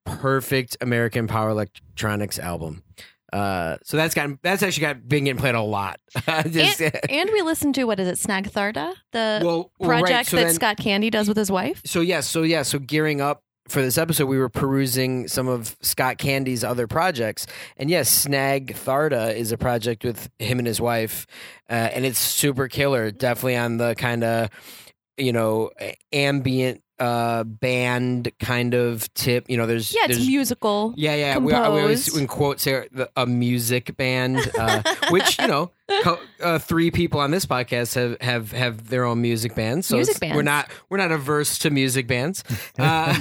perfect 0.05 0.77
American 0.81 1.27
power 1.27 1.51
electronics 1.51 2.39
album. 2.39 2.83
Uh, 3.31 3.77
so 3.85 3.99
that's 3.99 4.15
got 4.15 4.31
that's 4.43 4.63
actually 4.63 4.81
got 4.81 5.07
been 5.07 5.25
getting 5.25 5.39
played 5.39 5.55
a 5.55 5.61
lot. 5.61 6.01
Just- 6.51 6.81
and 6.81 7.31
we 7.31 7.43
listened 7.43 7.75
to 7.75 7.85
what 7.85 8.01
is 8.01 8.09
it, 8.09 8.27
Snagtharda, 8.27 8.95
the 9.13 9.41
well, 9.45 9.71
well, 9.79 9.91
right, 9.91 10.01
project 10.01 10.31
so 10.31 10.37
that 10.39 10.45
then- 10.45 10.55
Scott 10.55 10.77
Candey 10.79 11.11
does 11.11 11.29
with 11.29 11.37
his 11.37 11.51
wife. 11.51 11.83
so 11.85 12.01
yeah, 12.01 12.21
so 12.21 12.43
yeah, 12.43 12.63
so 12.63 12.79
gearing 12.79 13.21
up 13.21 13.43
for 13.69 13.83
this 13.83 13.99
episode, 13.99 14.25
we 14.25 14.39
were 14.39 14.49
perusing 14.49 15.29
some 15.29 15.47
of 15.47 15.77
Scott 15.83 16.17
Candey's 16.17 16.65
other 16.65 16.87
projects, 16.87 17.47
and 17.77 17.91
yes, 17.91 18.09
Snag 18.11 18.69
Tharda 18.75 19.35
is 19.35 19.53
a 19.53 19.59
project 19.59 20.05
with 20.05 20.31
him 20.39 20.59
and 20.59 20.67
his 20.67 20.81
wife, 20.81 21.27
uh, 21.69 21.75
and 21.75 22.07
it's 22.07 22.19
super 22.19 22.67
killer. 22.69 23.11
Definitely 23.11 23.57
on 23.59 23.77
the 23.77 23.95
kind 23.95 24.25
of 24.25 24.49
you 25.19 25.33
know 25.33 25.71
ambient 26.13 26.83
uh 26.99 27.45
band 27.45 28.31
kind 28.41 28.75
of 28.75 29.13
tip. 29.15 29.49
You 29.49 29.57
know, 29.57 29.67
there's 29.67 29.93
Yeah, 29.95 30.07
it's 30.07 30.17
there's, 30.17 30.27
musical. 30.27 30.95
yeah, 30.97 31.15
yeah. 31.15 31.39
We, 31.39 31.47
we 31.47 31.53
always 31.53 32.17
in 32.17 32.27
quotes 32.27 32.65
here 32.65 32.87
the, 32.91 33.09
a 33.17 33.27
music 33.27 33.97
band, 33.97 34.51
uh, 34.59 34.83
which 35.11 35.39
you 35.39 35.47
know, 35.47 35.71
uh, 36.43 36.59
three 36.59 36.91
people 36.91 37.21
on 37.21 37.31
this 37.31 37.47
podcast 37.47 37.95
have 37.95 38.21
have 38.21 38.53
have 38.53 38.89
their 38.89 39.05
own 39.05 39.21
music 39.23 39.55
bands. 39.55 39.87
So 39.87 39.97
Music 39.97 40.17
it's- 40.17 40.35
we're 40.37 40.43
not 40.43 40.69
we're 40.91 40.99
not 40.99 41.11
averse 41.13 41.59
to 41.61 41.71
music 41.71 42.07
bands. 42.07 42.45
Uh, 42.79 43.13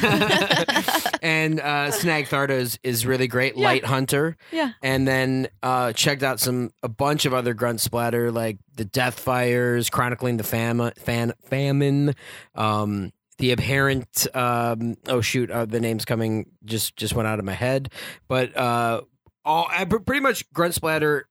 and 1.21 1.59
uh, 1.59 1.89
Snag 1.91 2.25
Tharda 2.27 2.51
is, 2.51 2.79
is 2.83 3.05
really 3.05 3.27
great. 3.27 3.57
Yeah. 3.57 3.65
Light 3.67 3.85
Hunter, 3.85 4.37
Yeah. 4.51 4.73
and 4.83 5.07
then 5.07 5.47
uh, 5.63 5.93
checked 5.93 6.21
out 6.23 6.39
some 6.39 6.71
a 6.83 6.87
bunch 6.89 7.25
of 7.25 7.33
other 7.33 7.53
grunt 7.55 7.81
splatter 7.81 8.31
like 8.31 8.59
the 8.75 8.85
Death 8.85 9.19
Fires, 9.19 9.89
chronicling 9.89 10.37
the 10.37 10.43
fam- 10.43 10.91
fan- 10.97 11.33
famine. 11.45 12.13
Um, 12.55 13.11
the 13.39 13.51
apparent 13.51 14.25
um 14.35 14.95
oh 15.07 15.21
shoot 15.21 15.51
uh, 15.51 15.65
the 15.65 15.79
name's 15.79 16.05
coming 16.05 16.47
just 16.65 16.95
just 16.97 17.13
went 17.13 17.27
out 17.27 17.37
of 17.37 17.45
my 17.45 17.53
head 17.53 17.91
but 18.27 18.57
uh 18.57 19.01
all 19.45 19.67
I, 19.69 19.85
pretty 19.85 20.21
much 20.21 20.51
grunt 20.53 20.73
splatter 20.73 21.29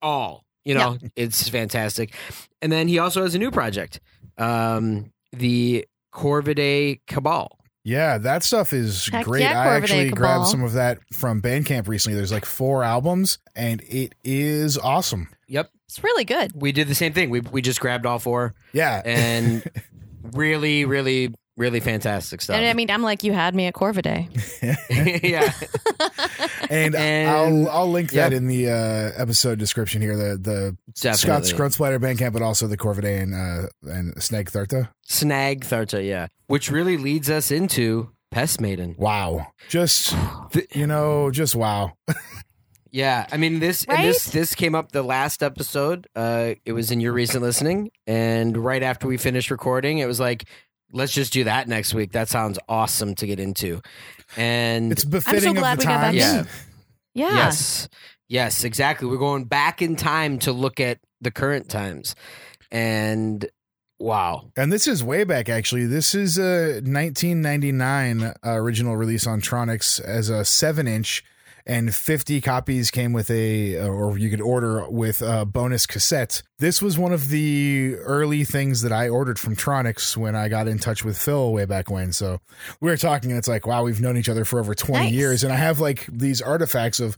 all 0.00 0.44
you 0.66 0.74
know 0.74 0.98
it's 1.16 1.48
fantastic 1.48 2.12
and 2.60 2.70
then 2.70 2.88
he 2.88 2.98
also 2.98 3.22
has 3.22 3.34
a 3.34 3.38
new 3.38 3.50
project 3.50 4.00
um 4.36 5.10
the 5.32 5.86
corvidae 6.12 7.00
cabal 7.06 7.58
Yeah, 7.84 8.18
that 8.18 8.42
stuff 8.42 8.72
is 8.72 9.06
Heck 9.08 9.24
great. 9.24 9.42
yeah, 9.42 9.60
I 9.60 9.76
actually 9.76 10.08
Cabal. 10.10 10.16
grabbed 10.18 10.46
some 10.48 10.62
of 10.64 10.72
that 10.72 10.98
from 11.12 11.40
Bandcamp 11.40 11.86
recently. 11.88 12.16
There's 12.16 12.32
like 12.32 12.44
four 12.44 12.82
albums, 12.82 13.38
and 13.54 13.80
it 13.82 14.14
is 14.24 14.76
awesome. 14.76 15.28
yep 15.46 15.70
It's 15.88 16.02
really 16.02 16.24
good. 16.24 16.50
we 16.54 16.72
did 16.72 16.88
the 16.88 16.94
same 16.96 17.12
thing 17.12 17.30
we, 17.30 17.40
we 17.40 17.62
just 17.62 17.78
grabbed 17.80 18.04
all 18.06 18.18
four 18.18 18.54
Yeah, 18.72 19.02
and 19.04 19.62
really 20.32 20.84
really 20.84 21.32
really 21.56 21.80
fantastic 21.80 22.40
stuff 22.42 22.56
And 22.56 22.66
I 22.66 22.72
mean, 22.74 22.90
I'm 22.90 23.02
like, 23.02 23.24
you 23.24 23.32
had 23.32 23.54
me 23.54 23.66
at 23.66 23.74
Corvidae. 23.74 24.28
yeah 25.22 25.52
and, 26.70 26.94
And- 26.94 27.30
I'll 27.30 27.68
I'll 27.70 27.90
link 27.90 28.10
that 28.12 28.32
yeah. 28.32 28.36
in 28.36 28.46
the 28.46 28.68
uh, 28.70 29.12
episode 29.22 29.58
description 29.58 30.02
here. 30.02 30.16
The 30.16 30.36
the 30.36 30.76
definitely 30.94 31.16
Scott's 31.18 31.52
Grunt 31.52 31.72
Splatter 31.74 31.98
Bandcamp, 32.00 32.32
but 32.32 32.42
also 32.42 32.66
the 32.66 32.76
Corvidae 32.76 33.22
and 33.22 33.34
uh, 33.34 33.68
and 33.90 34.22
Snag 34.22 34.50
Tharta. 34.50 34.88
snag 35.04 35.60
tharta 35.64 36.04
yeah 36.06 36.26
which 36.48 36.70
really 36.70 36.96
leads 36.96 37.30
us 37.30 37.50
into 37.50 38.10
pest 38.30 38.60
maiden 38.60 38.94
Wow, 38.98 39.46
just 39.68 40.10
The- 40.52 40.66
you 40.74 40.86
know, 40.86 41.30
just 41.30 41.54
wow. 41.54 41.92
Yeah, 42.92 43.26
I 43.30 43.36
mean 43.36 43.58
this 43.60 43.84
and 43.84 44.06
this 44.06 44.24
this 44.24 44.54
came 44.54 44.74
up 44.74 44.92
the 44.92 45.02
last 45.02 45.42
episode. 45.42 46.06
Uh 46.16 46.54
it 46.64 46.72
was 46.72 46.90
in 46.90 47.00
your 47.00 47.12
recent 47.12 47.42
listening 47.42 47.90
and 48.06 48.56
right 48.56 48.82
after 48.82 49.06
we 49.06 49.18
finished 49.18 49.50
recording 49.50 49.98
it 49.98 50.06
was 50.06 50.18
like 50.18 50.44
let's 50.92 51.12
just 51.12 51.32
do 51.32 51.44
that 51.44 51.68
next 51.68 51.94
week. 51.94 52.12
That 52.12 52.28
sounds 52.28 52.58
awesome 52.68 53.14
to 53.16 53.26
get 53.26 53.40
into. 53.40 53.80
And 54.36 54.92
It's 54.92 55.04
befitting 55.04 55.54
glad 55.54 55.78
of 55.78 55.84
the 55.84 55.88
we 55.88 55.92
got 55.92 56.00
back 56.00 56.02
times. 56.02 56.16
Yeah. 56.16 56.40
in. 56.40 56.46
Yeah. 57.14 57.34
yes. 57.34 57.88
Yes, 58.28 58.64
exactly. 58.64 59.08
We're 59.08 59.18
going 59.18 59.44
back 59.44 59.82
in 59.82 59.96
time 59.96 60.38
to 60.40 60.52
look 60.52 60.80
at 60.80 60.98
the 61.20 61.30
current 61.30 61.68
times. 61.68 62.16
And 62.72 63.48
wow. 63.98 64.50
And 64.56 64.72
this 64.72 64.88
is 64.88 65.04
way 65.04 65.24
back, 65.24 65.48
actually. 65.48 65.86
This 65.86 66.14
is 66.14 66.36
a 66.36 66.80
1999 66.82 68.22
uh, 68.24 68.32
original 68.44 68.96
release 68.96 69.26
on 69.26 69.40
Tronics 69.40 70.00
as 70.00 70.28
a 70.28 70.44
seven 70.44 70.88
inch, 70.88 71.24
and 71.66 71.92
50 71.94 72.40
copies 72.40 72.90
came 72.92 73.12
with 73.12 73.28
a, 73.30 73.76
or 73.78 74.16
you 74.16 74.30
could 74.30 74.40
order 74.40 74.88
with 74.88 75.20
a 75.20 75.44
bonus 75.44 75.84
cassette. 75.86 76.42
This 76.60 76.80
was 76.80 76.96
one 76.96 77.12
of 77.12 77.28
the 77.28 77.96
early 77.96 78.44
things 78.44 78.82
that 78.82 78.92
I 78.92 79.08
ordered 79.08 79.38
from 79.38 79.56
Tronics 79.56 80.16
when 80.16 80.36
I 80.36 80.48
got 80.48 80.68
in 80.68 80.78
touch 80.78 81.04
with 81.04 81.18
Phil 81.18 81.52
way 81.52 81.64
back 81.64 81.90
when. 81.90 82.12
So 82.12 82.40
we 82.80 82.90
were 82.90 82.96
talking, 82.96 83.30
and 83.30 83.38
it's 83.38 83.48
like, 83.48 83.66
wow, 83.66 83.82
we've 83.82 84.00
known 84.00 84.16
each 84.16 84.28
other 84.28 84.44
for 84.44 84.60
over 84.60 84.74
20 84.74 85.06
Nice. 85.06 85.12
years. 85.12 85.44
And 85.44 85.52
I 85.52 85.56
have 85.56 85.80
like 85.80 86.06
these 86.06 86.40
artifacts 86.40 87.00
of 87.00 87.16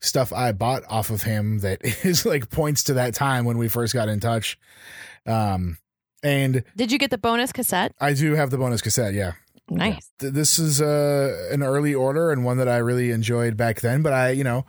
stuff 0.00 0.32
I 0.32 0.52
bought 0.52 0.84
off 0.88 1.10
of 1.10 1.22
him 1.22 1.58
that 1.58 1.80
is 2.04 2.24
like 2.24 2.50
points 2.50 2.84
to 2.84 2.94
that 2.94 3.14
time 3.14 3.44
when 3.44 3.58
we 3.58 3.66
first 3.68 3.94
got 3.94 4.08
in 4.08 4.20
touch. 4.20 4.56
Um, 5.26 5.76
and 6.22 6.62
Did 6.76 6.90
you 6.92 6.98
get 6.98 7.10
the 7.10 7.18
bonus 7.18 7.52
cassette? 7.52 7.92
I 8.00 8.12
do 8.12 8.34
have 8.34 8.50
the 8.50 8.58
bonus 8.58 8.80
cassette, 8.80 9.14
yeah. 9.14 9.32
Nice. 9.70 10.10
th- 10.18 10.32
this 10.32 10.58
is 10.58 10.80
uh, 10.80 11.48
an 11.50 11.62
early 11.62 11.94
order 11.94 12.30
and 12.30 12.44
one 12.44 12.58
that 12.58 12.68
I 12.68 12.78
really 12.78 13.10
enjoyed 13.10 13.56
back 13.56 13.80
then. 13.80 14.02
But 14.02 14.12
I, 14.12 14.30
you 14.30 14.44
know, 14.44 14.64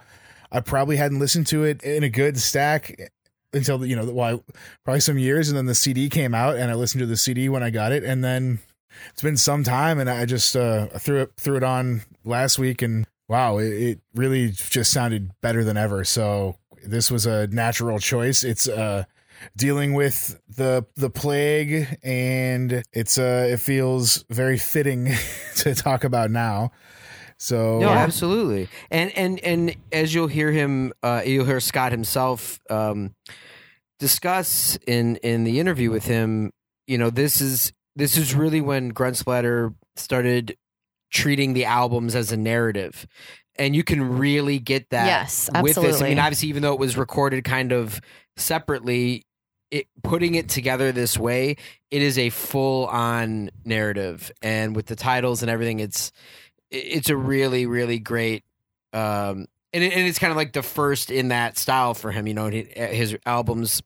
I 0.51 0.60
probably 0.60 0.98
hadn't 0.98 1.20
listened 1.20 1.48
to 1.48 1.63
it 1.63 1.82
in 1.84 2.03
a 2.03 2.10
good 2.10 2.38
stack 2.38 3.12
until 3.53 3.86
you 3.86 3.96
know, 3.96 4.06
why 4.06 4.39
probably 4.84 5.00
some 5.00 5.18
years, 5.18 5.50
and 5.50 5.58
then 5.58 5.65
the 5.65 5.75
CD 5.75 6.10
came 6.10 6.36
out, 6.36 6.56
and 6.56 6.70
I 6.70 6.75
listened 6.75 7.00
to 7.00 7.06
the 7.06 7.18
CD 7.18 7.50
when 7.50 7.63
I 7.63 7.70
got 7.70 7.91
it, 7.91 8.03
and 8.03 8.24
then 8.24 8.60
it's 9.12 9.22
been 9.22 9.38
some 9.38 9.63
time, 9.63 10.00
and 10.00 10.10
I 10.10 10.25
just 10.25 10.56
uh, 10.56 10.88
threw 10.88 11.22
it 11.22 11.32
threw 11.38 11.58
it 11.58 11.63
on 11.63 12.01
last 12.24 12.60
week, 12.60 12.82
and 12.82 13.08
wow, 13.27 13.58
it, 13.58 13.68
it 13.68 14.00
really 14.15 14.50
just 14.50 14.91
sounded 14.91 15.32
better 15.41 15.63
than 15.63 15.77
ever. 15.77 16.03
So 16.03 16.58
this 16.84 17.10
was 17.10 17.25
a 17.25 17.48
natural 17.48 18.00
choice. 18.00 18.44
It's 18.44 18.68
uh 18.68 19.06
dealing 19.55 19.93
with 19.93 20.39
the 20.48 20.86
the 20.96 21.10
plague 21.10 21.98
and 22.03 22.84
it's 22.93 23.17
uh 23.17 23.48
it 23.50 23.60
feels 23.60 24.25
very 24.29 24.58
fitting 24.58 25.13
to 25.55 25.74
talk 25.75 26.03
about 26.03 26.31
now 26.31 26.72
so 27.41 27.79
No, 27.79 27.89
absolutely. 27.89 28.67
And 28.91 29.17
and 29.17 29.39
and 29.39 29.75
as 29.93 30.13
you'll 30.13 30.27
hear 30.27 30.51
him, 30.51 30.91
uh, 31.01 31.22
you'll 31.25 31.46
hear 31.46 31.62
Scott 31.62 31.93
himself 31.93 32.60
um, 32.69 33.15
discuss 33.98 34.77
in 34.86 35.15
in 35.17 35.46
the 35.46 35.60
interview 35.60 35.89
with 35.89 36.05
him. 36.05 36.51
You 36.86 36.98
know, 36.98 37.10
this 37.10 37.39
is 37.39 37.72
this 37.96 38.17
is 38.17 38.36
really 38.36 38.60
when 38.60 38.89
Grunt 38.89 39.15
Splatter 39.15 39.74
started 39.96 40.58
treating 41.12 41.53
the 41.53 41.65
albums 41.65 42.13
as 42.13 42.31
a 42.31 42.38
narrative. 42.38 43.08
And 43.58 43.75
you 43.75 43.84
can 43.84 44.17
really 44.17 44.60
get 44.60 44.89
that 44.91 45.08
Yes, 45.08 45.50
with 45.62 45.75
this. 45.75 46.01
I 46.01 46.10
mean, 46.10 46.19
obviously, 46.19 46.50
even 46.50 46.62
though 46.62 46.74
it 46.74 46.79
was 46.79 46.98
recorded 46.98 47.43
kind 47.43 47.72
of 47.72 48.00
separately, 48.38 49.25
it 49.71 49.88
putting 50.03 50.35
it 50.35 50.49
together 50.49 50.91
this 50.91 51.17
way, 51.17 51.55
it 51.91 52.01
is 52.01 52.17
a 52.17 52.29
full 52.29 52.88
on 52.88 53.51
narrative. 53.65 54.31
And 54.41 54.75
with 54.75 54.88
the 54.88 54.95
titles 54.95 55.41
and 55.41 55.49
everything, 55.49 55.79
it's 55.79 56.11
it's 56.71 57.09
a 57.09 57.17
really 57.17 57.65
really 57.65 57.99
great 57.99 58.43
um 58.93 59.47
and, 59.71 59.83
it, 59.83 59.93
and 59.93 60.07
it's 60.07 60.19
kind 60.19 60.31
of 60.31 60.38
like 60.38 60.53
the 60.53 60.63
first 60.63 61.11
in 61.11 61.29
that 61.29 61.57
style 61.57 61.93
for 61.93 62.11
him 62.11 62.27
you 62.27 62.33
know 62.33 62.45
and 62.45 62.53
his 62.53 63.17
albums 63.25 63.81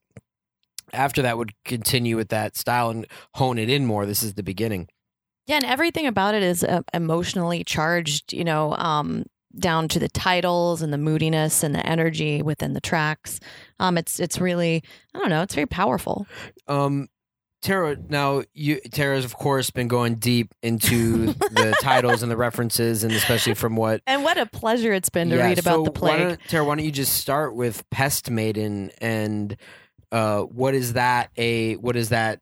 after 0.91 1.21
that 1.21 1.37
would 1.37 1.53
continue 1.65 2.15
with 2.15 2.29
that 2.29 2.55
style 2.55 2.89
and 2.89 3.07
hone 3.35 3.57
it 3.57 3.69
in 3.69 3.85
more 3.85 4.05
this 4.05 4.23
is 4.23 4.33
the 4.33 4.43
beginning 4.43 4.87
Yeah, 5.45 5.57
and 5.57 5.65
everything 5.65 6.07
about 6.07 6.35
it 6.35 6.43
is 6.43 6.63
uh, 6.63 6.81
emotionally 6.93 7.63
charged, 7.65 8.31
you 8.31 8.45
know, 8.45 8.75
um, 8.77 9.25
down 9.57 9.88
to 9.89 10.00
the 10.00 10.10
titles 10.10 10.81
and 10.81 10.91
the 10.91 10.98
moodiness 10.98 11.63
and 11.63 11.74
the 11.75 11.86
energy 11.86 12.41
within 12.41 12.74
the 12.74 12.81
tracks. 12.81 13.39
Um, 13.79 13.98
it's 13.98 14.19
it's 14.19 14.39
really, 14.39 14.83
I 15.13 15.19
don't 15.19 15.29
know, 15.29 15.41
it's 15.43 15.55
very 15.55 15.67
powerful. 15.67 16.25
um 16.67 17.07
Tara, 17.62 17.95
now 18.10 18.43
you 18.53 18.81
Tara's 18.91 19.24
of 19.24 19.36
course 19.38 19.69
been 19.69 19.88
going 19.88 20.15
deep 20.15 20.53
into 20.62 21.27
the 21.51 21.75
titles 21.79 22.22
and 22.22 22.29
the 22.29 22.36
references, 22.36 23.05
and 23.05 23.13
especially 23.13 23.53
from 23.53 23.77
what 23.77 24.01
And 24.05 24.24
what 24.24 24.38
a 24.38 24.45
pleasure 24.45 24.91
it's 24.91 25.10
been 25.10 25.29
to 25.29 25.38
Yeah, 25.38 25.45
read 25.48 25.60
about 25.60 25.75
so 25.77 25.83
the 25.86 25.91
plague. 25.91 26.27
don't, 26.27 26.39
Tara, 26.50 26.65
why 26.65 26.75
don't 26.75 26.83
you 26.83 26.91
just 26.91 27.13
start 27.13 27.55
with 27.55 27.89
Pest 27.89 28.29
Maiden 28.29 28.91
and 29.00 29.55
uh, 30.12 30.41
what 30.41 30.75
is 30.75 30.93
that 30.93 31.31
a 31.38 31.75
what 31.77 31.95
is 31.95 32.10
that 32.10 32.39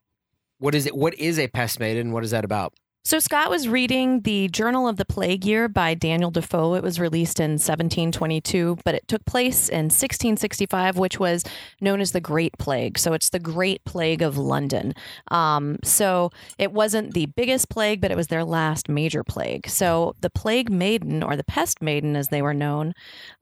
what 0.58 0.74
is 0.74 0.86
it 0.86 0.96
what 0.96 1.14
is 1.14 1.38
a 1.38 1.46
Pest 1.46 1.78
Maiden? 1.78 2.10
What 2.10 2.24
is 2.24 2.32
that 2.32 2.44
about? 2.44 2.74
So 3.04 3.18
Scott 3.18 3.50
was 3.50 3.66
reading 3.66 4.20
the 4.20 4.46
Journal 4.46 4.86
of 4.86 4.96
the 4.96 5.04
Plague 5.04 5.44
Year 5.44 5.68
by 5.68 5.94
Daniel 5.94 6.30
Defoe. 6.30 6.74
It 6.74 6.84
was 6.84 7.00
released 7.00 7.40
in 7.40 7.52
1722, 7.52 8.78
but 8.84 8.94
it 8.94 9.08
took 9.08 9.24
place 9.24 9.68
in 9.68 9.86
1665, 9.86 10.96
which 10.96 11.18
was 11.18 11.42
known 11.80 12.00
as 12.00 12.12
the 12.12 12.20
Great 12.20 12.56
Plague. 12.58 12.96
So 12.96 13.12
it's 13.12 13.30
the 13.30 13.40
Great 13.40 13.84
Plague 13.84 14.22
of 14.22 14.38
London. 14.38 14.94
Um, 15.32 15.78
so 15.82 16.30
it 16.58 16.72
wasn't 16.72 17.12
the 17.12 17.26
biggest 17.26 17.68
plague, 17.68 18.00
but 18.00 18.12
it 18.12 18.16
was 18.16 18.28
their 18.28 18.44
last 18.44 18.88
major 18.88 19.24
plague. 19.24 19.68
So 19.68 20.14
the 20.20 20.30
Plague 20.30 20.70
Maiden, 20.70 21.24
or 21.24 21.34
the 21.34 21.42
Pest 21.42 21.82
Maiden, 21.82 22.14
as 22.14 22.28
they 22.28 22.40
were 22.40 22.54
known, 22.54 22.94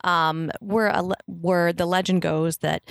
um, 0.04 0.50
were 0.62 0.86
a, 0.86 1.06
were 1.26 1.74
the 1.74 1.86
legend 1.86 2.22
goes 2.22 2.56
that 2.58 2.82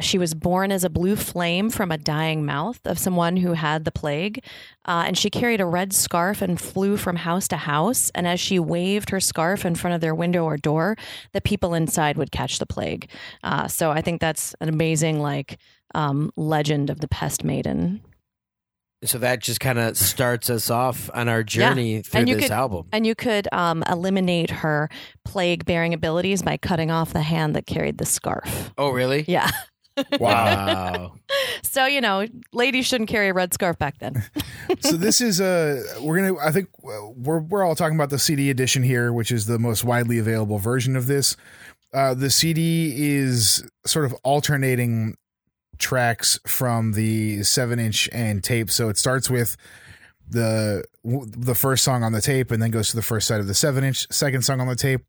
she 0.00 0.18
was 0.18 0.34
born 0.34 0.70
as 0.70 0.84
a 0.84 0.90
blue 0.90 1.16
flame 1.16 1.70
from 1.70 1.90
a 1.90 1.96
dying 1.96 2.44
mouth 2.44 2.78
of 2.84 2.98
someone 2.98 3.38
who 3.38 3.54
had 3.54 3.84
the 3.84 3.90
plague. 3.90 4.44
Uh, 4.84 5.04
and 5.06 5.16
she 5.16 5.30
carried 5.30 5.60
a 5.60 5.64
red 5.66 5.92
scarf 5.94 6.42
and 6.42 6.60
flew 6.60 6.96
from 6.98 7.16
house 7.16 7.48
to 7.48 7.56
house. 7.56 8.10
And 8.14 8.26
as 8.26 8.38
she 8.38 8.58
waved 8.58 9.08
her 9.10 9.20
scarf 9.20 9.64
in 9.64 9.74
front 9.74 9.94
of 9.94 10.00
their 10.02 10.14
window 10.14 10.44
or 10.44 10.58
door, 10.58 10.96
the 11.32 11.40
people 11.40 11.72
inside 11.72 12.18
would 12.18 12.30
catch 12.30 12.58
the 12.58 12.66
plague. 12.66 13.08
Uh, 13.42 13.68
so 13.68 13.90
I 13.90 14.02
think 14.02 14.20
that's 14.20 14.54
an 14.60 14.68
amazing, 14.68 15.20
like, 15.20 15.58
um, 15.94 16.30
legend 16.36 16.90
of 16.90 17.00
the 17.00 17.08
pest 17.08 17.42
maiden. 17.42 18.02
So 19.04 19.18
that 19.18 19.40
just 19.40 19.60
kind 19.60 19.78
of 19.78 19.96
starts 19.96 20.48
us 20.50 20.70
off 20.70 21.10
on 21.14 21.28
our 21.28 21.42
journey 21.42 22.02
through 22.02 22.20
And 22.20 22.28
you 22.28 22.34
this 22.36 22.44
could- 22.46 22.52
album. 22.52 22.88
And 22.92 23.06
you 23.06 23.14
could 23.14 23.46
um, 23.52 23.82
eliminate 23.88 24.50
her 24.50 24.88
plague 25.24 25.64
bearing 25.64 25.94
abilities 25.94 26.42
by 26.42 26.56
cutting 26.56 26.90
off 26.90 27.12
the 27.12 27.22
hand 27.22 27.54
that 27.56 27.66
carried 27.66 27.98
the 27.98 28.06
scarf. 28.06 28.72
Oh, 28.76 28.90
really? 28.90 29.24
Yeah. 29.28 29.50
Wow. 30.18 31.14
So, 31.62 31.84
you 31.84 32.00
know, 32.00 32.26
ladies 32.52 32.86
shouldn't 32.86 33.10
carry 33.10 33.28
a 33.28 33.34
red 33.34 33.52
scarf 33.52 33.78
back 33.78 33.98
then. 33.98 34.22
so 34.80 34.92
this 34.96 35.20
is 35.20 35.40
uh 35.40 35.82
we're 36.00 36.16
gonna 36.16 36.38
i 36.40 36.50
think 36.50 36.68
uh, 36.84 37.08
we're 37.14 37.40
we're 37.40 37.64
all 37.64 37.74
talking 37.74 37.96
about 37.96 38.10
the 38.10 38.18
cd 38.18 38.50
edition 38.50 38.82
here 38.82 39.12
which 39.12 39.30
is 39.30 39.46
the 39.46 39.58
most 39.58 39.84
widely 39.84 40.18
available 40.18 40.58
version 40.58 40.96
of 40.96 41.06
this 41.06 41.36
uh 41.92 42.14
the 42.14 42.30
cd 42.30 42.94
is 42.96 43.62
sort 43.84 44.04
of 44.04 44.14
alternating 44.22 45.16
tracks 45.78 46.38
from 46.46 46.92
the 46.92 47.42
seven 47.42 47.78
inch 47.78 48.08
and 48.12 48.42
tape 48.42 48.70
so 48.70 48.88
it 48.88 48.96
starts 48.96 49.28
with 49.28 49.56
the 50.28 50.82
the 51.04 51.54
first 51.54 51.84
song 51.84 52.02
on 52.02 52.12
the 52.12 52.20
tape 52.20 52.50
and 52.50 52.62
then 52.62 52.70
goes 52.70 52.90
to 52.90 52.96
the 52.96 53.02
first 53.02 53.26
side 53.26 53.40
of 53.40 53.46
the 53.46 53.54
seven 53.54 53.84
inch 53.84 54.06
second 54.10 54.42
song 54.42 54.60
on 54.60 54.66
the 54.66 54.76
tape 54.76 55.02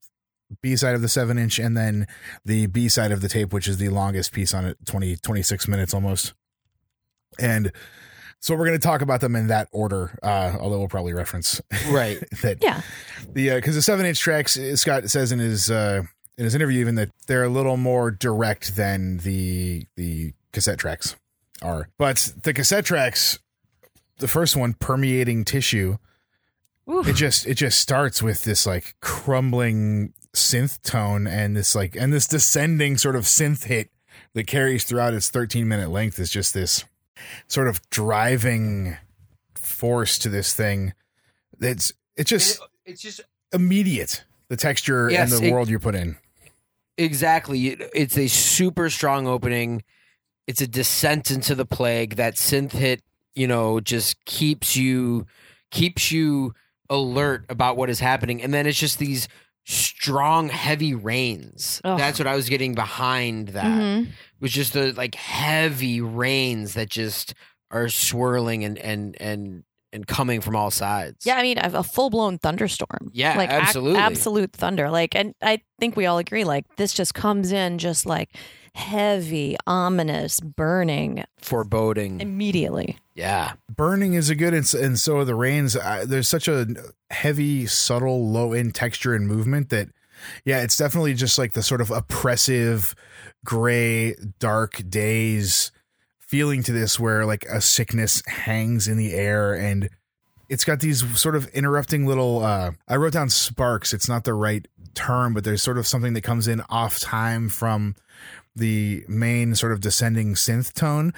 b 0.61 0.75
side 0.75 0.95
of 0.95 1.01
the 1.01 1.09
seven 1.09 1.37
inch 1.37 1.59
and 1.59 1.75
then 1.75 2.07
the 2.45 2.67
b 2.67 2.87
side 2.87 3.11
of 3.11 3.21
the 3.21 3.27
tape 3.27 3.51
which 3.53 3.67
is 3.67 3.77
the 3.77 3.89
longest 3.89 4.31
piece 4.31 4.53
on 4.53 4.65
it 4.65 4.77
20 4.85 5.17
26 5.17 5.67
minutes 5.67 5.93
almost 5.93 6.33
and 7.39 7.71
so 8.39 8.55
we're 8.55 8.65
going 8.67 8.79
to 8.79 8.85
talk 8.87 9.01
about 9.01 9.19
them 9.19 9.35
in 9.35 9.47
that 9.47 9.67
order, 9.71 10.17
uh, 10.21 10.55
although 10.59 10.77
we'll 10.77 10.87
probably 10.87 11.11
reference 11.13 11.59
right. 11.89 12.19
that 12.43 12.59
Yeah. 12.61 12.81
the 13.33 13.55
because 13.55 13.75
the 13.75 13.81
seven 13.81 14.05
inch 14.05 14.19
tracks 14.19 14.57
uh, 14.57 14.75
Scott 14.75 15.09
says 15.09 15.31
in 15.31 15.39
his 15.39 15.69
uh, 15.71 16.03
in 16.37 16.43
his 16.43 16.53
interview 16.55 16.79
even 16.81 16.95
that 16.95 17.09
they're 17.25 17.43
a 17.43 17.49
little 17.49 17.77
more 17.77 18.11
direct 18.11 18.75
than 18.75 19.17
the 19.17 19.85
the 19.95 20.33
cassette 20.53 20.77
tracks 20.79 21.15
are, 21.63 21.89
but 21.97 22.31
the 22.43 22.53
cassette 22.53 22.85
tracks, 22.85 23.39
the 24.19 24.27
first 24.27 24.55
one 24.55 24.73
permeating 24.75 25.43
tissue, 25.43 25.97
Oof. 26.89 27.07
it 27.07 27.13
just 27.15 27.47
it 27.47 27.55
just 27.55 27.79
starts 27.79 28.21
with 28.21 28.43
this 28.43 28.67
like 28.67 28.95
crumbling 29.01 30.13
synth 30.37 30.81
tone 30.81 31.27
and 31.27 31.55
this 31.55 31.75
like 31.75 31.95
and 31.95 32.13
this 32.13 32.27
descending 32.27 32.97
sort 32.97 33.15
of 33.15 33.23
synth 33.23 33.65
hit 33.65 33.89
that 34.33 34.47
carries 34.47 34.83
throughout 34.83 35.13
its 35.13 35.29
13 35.29 35.67
minute 35.67 35.89
length 35.89 36.19
is 36.19 36.29
just 36.29 36.53
this 36.53 36.85
sort 37.47 37.67
of 37.67 37.81
driving 37.89 38.95
force 39.55 40.17
to 40.19 40.29
this 40.29 40.53
thing 40.53 40.93
it's 41.59 41.91
it's 42.15 42.29
just 42.29 42.59
it's 42.85 43.01
just 43.01 43.21
immediate 43.53 44.23
the 44.49 44.55
texture 44.57 45.09
Yes, 45.09 45.31
and 45.33 45.41
the 45.41 45.47
it- 45.47 45.51
world 45.51 45.69
you 45.69 45.79
put 45.79 45.95
in 45.95 46.17
exactly. 46.97 47.67
It- 47.67 47.89
It's 47.93 48.17
a 48.17 48.27
super 48.27 48.89
strong 48.89 49.27
opening. 49.27 49.83
It's 50.47 50.61
a 50.61 50.67
descent 50.67 51.29
into 51.31 51.53
the 51.55 51.65
plague. 51.65 52.15
That 52.15 52.35
synth 52.35 52.71
hit, 52.71 53.01
you 53.35 53.47
know, 53.47 53.79
just 53.79 54.23
keeps 54.25 54.75
you 54.75 55.25
keeps 55.69 56.11
you 56.11 56.53
alert 56.89 57.45
about 57.49 57.75
what 57.77 57.89
is 57.89 57.99
happening, 57.99 58.41
and 58.41 58.53
then 58.53 58.65
it's 58.65 58.79
just 58.79 58.97
these 58.99 59.27
strong, 59.67 60.47
heavy 60.49 60.95
rains. 60.95 61.81
Ugh. 61.83 61.97
That's 61.97 62.19
what 62.19 62.27
I 62.27 62.35
was 62.35 62.47
getting 62.49 62.73
behind. 62.73 63.49
That 63.49 63.65
Mhm. 63.65 64.07
was 64.39 64.51
just 64.51 64.73
the 64.73 64.93
like 64.93 65.15
heavy 65.15 65.99
rains 66.01 66.73
that 66.75 66.89
just 66.89 67.33
are 67.69 67.89
swirling 67.89 68.63
and 68.63 68.77
and 68.77 69.15
and 69.19 69.63
and 69.93 70.05
coming 70.07 70.41
from 70.41 70.55
all 70.55 70.71
sides. 70.71 71.25
Yeah, 71.25 71.35
I 71.37 71.41
mean, 71.41 71.57
a 71.59 71.83
full 71.83 72.09
blown 72.09 72.37
thunderstorm. 72.37 73.09
Yeah, 73.13 73.35
like 73.37 73.49
ac- 73.49 73.61
absolutely. 73.61 73.99
absolute 73.99 74.51
thunder. 74.53 74.89
Like, 74.89 75.15
and 75.15 75.33
I 75.41 75.61
think 75.79 75.95
we 75.95 76.05
all 76.05 76.17
agree, 76.17 76.43
like, 76.43 76.65
this 76.75 76.93
just 76.93 77.13
comes 77.13 77.51
in 77.53 77.77
just 77.77 78.05
like 78.05 78.35
heavy, 78.75 79.55
ominous, 79.65 80.39
burning 80.41 81.23
foreboding. 81.39 82.19
immediately. 82.21 82.97
Yeah. 83.17 83.53
burning 83.75 84.13
is 84.13 84.29
a 84.29 84.35
good 84.35 84.53
and, 84.53 84.65
so- 84.65 84.79
and 84.79 84.99
so 84.99 85.17
are 85.17 85.25
the 85.25 85.35
rains. 85.35 85.75
I, 85.75 86.05
there's 86.05 86.29
such 86.29 86.47
a 86.47 86.67
heavy 87.09 87.65
subtle 87.65 88.29
low 88.29 88.53
end 88.53 88.75
texture 88.75 89.13
and 89.15 89.27
movement 89.27 89.69
that 89.69 89.89
yeah 90.45 90.61
it's 90.61 90.77
definitely 90.77 91.13
just 91.13 91.37
like 91.37 91.53
the 91.53 91.63
sort 91.63 91.79
of 91.81 91.89
oppressive 91.91 92.95
gray 93.45 94.15
dark 94.39 94.81
days 94.89 95.71
feeling 96.19 96.61
to 96.63 96.71
this 96.71 96.99
where 96.99 97.25
like 97.25 97.45
a 97.45 97.61
sickness 97.61 98.21
hangs 98.27 98.87
in 98.87 98.97
the 98.97 99.13
air 99.13 99.53
and 99.53 99.89
it's 100.49 100.65
got 100.65 100.79
these 100.79 101.19
sort 101.19 101.35
of 101.35 101.47
interrupting 101.49 102.05
little 102.05 102.43
uh 102.43 102.71
i 102.87 102.95
wrote 102.95 103.13
down 103.13 103.29
sparks. 103.29 103.93
It's 103.93 104.09
not 104.09 104.25
the 104.25 104.33
right 104.33 104.67
term 104.93 105.33
but 105.33 105.43
there's 105.43 105.61
sort 105.63 105.77
of 105.77 105.87
something 105.87 106.13
that 106.13 106.21
comes 106.21 106.47
in 106.47 106.61
off 106.69 106.99
time 106.99 107.47
from 107.49 107.95
the 108.55 109.05
main 109.07 109.55
sort 109.55 109.71
of 109.71 109.79
descending 109.81 110.33
synth 110.33 110.73
tone. 110.73 111.13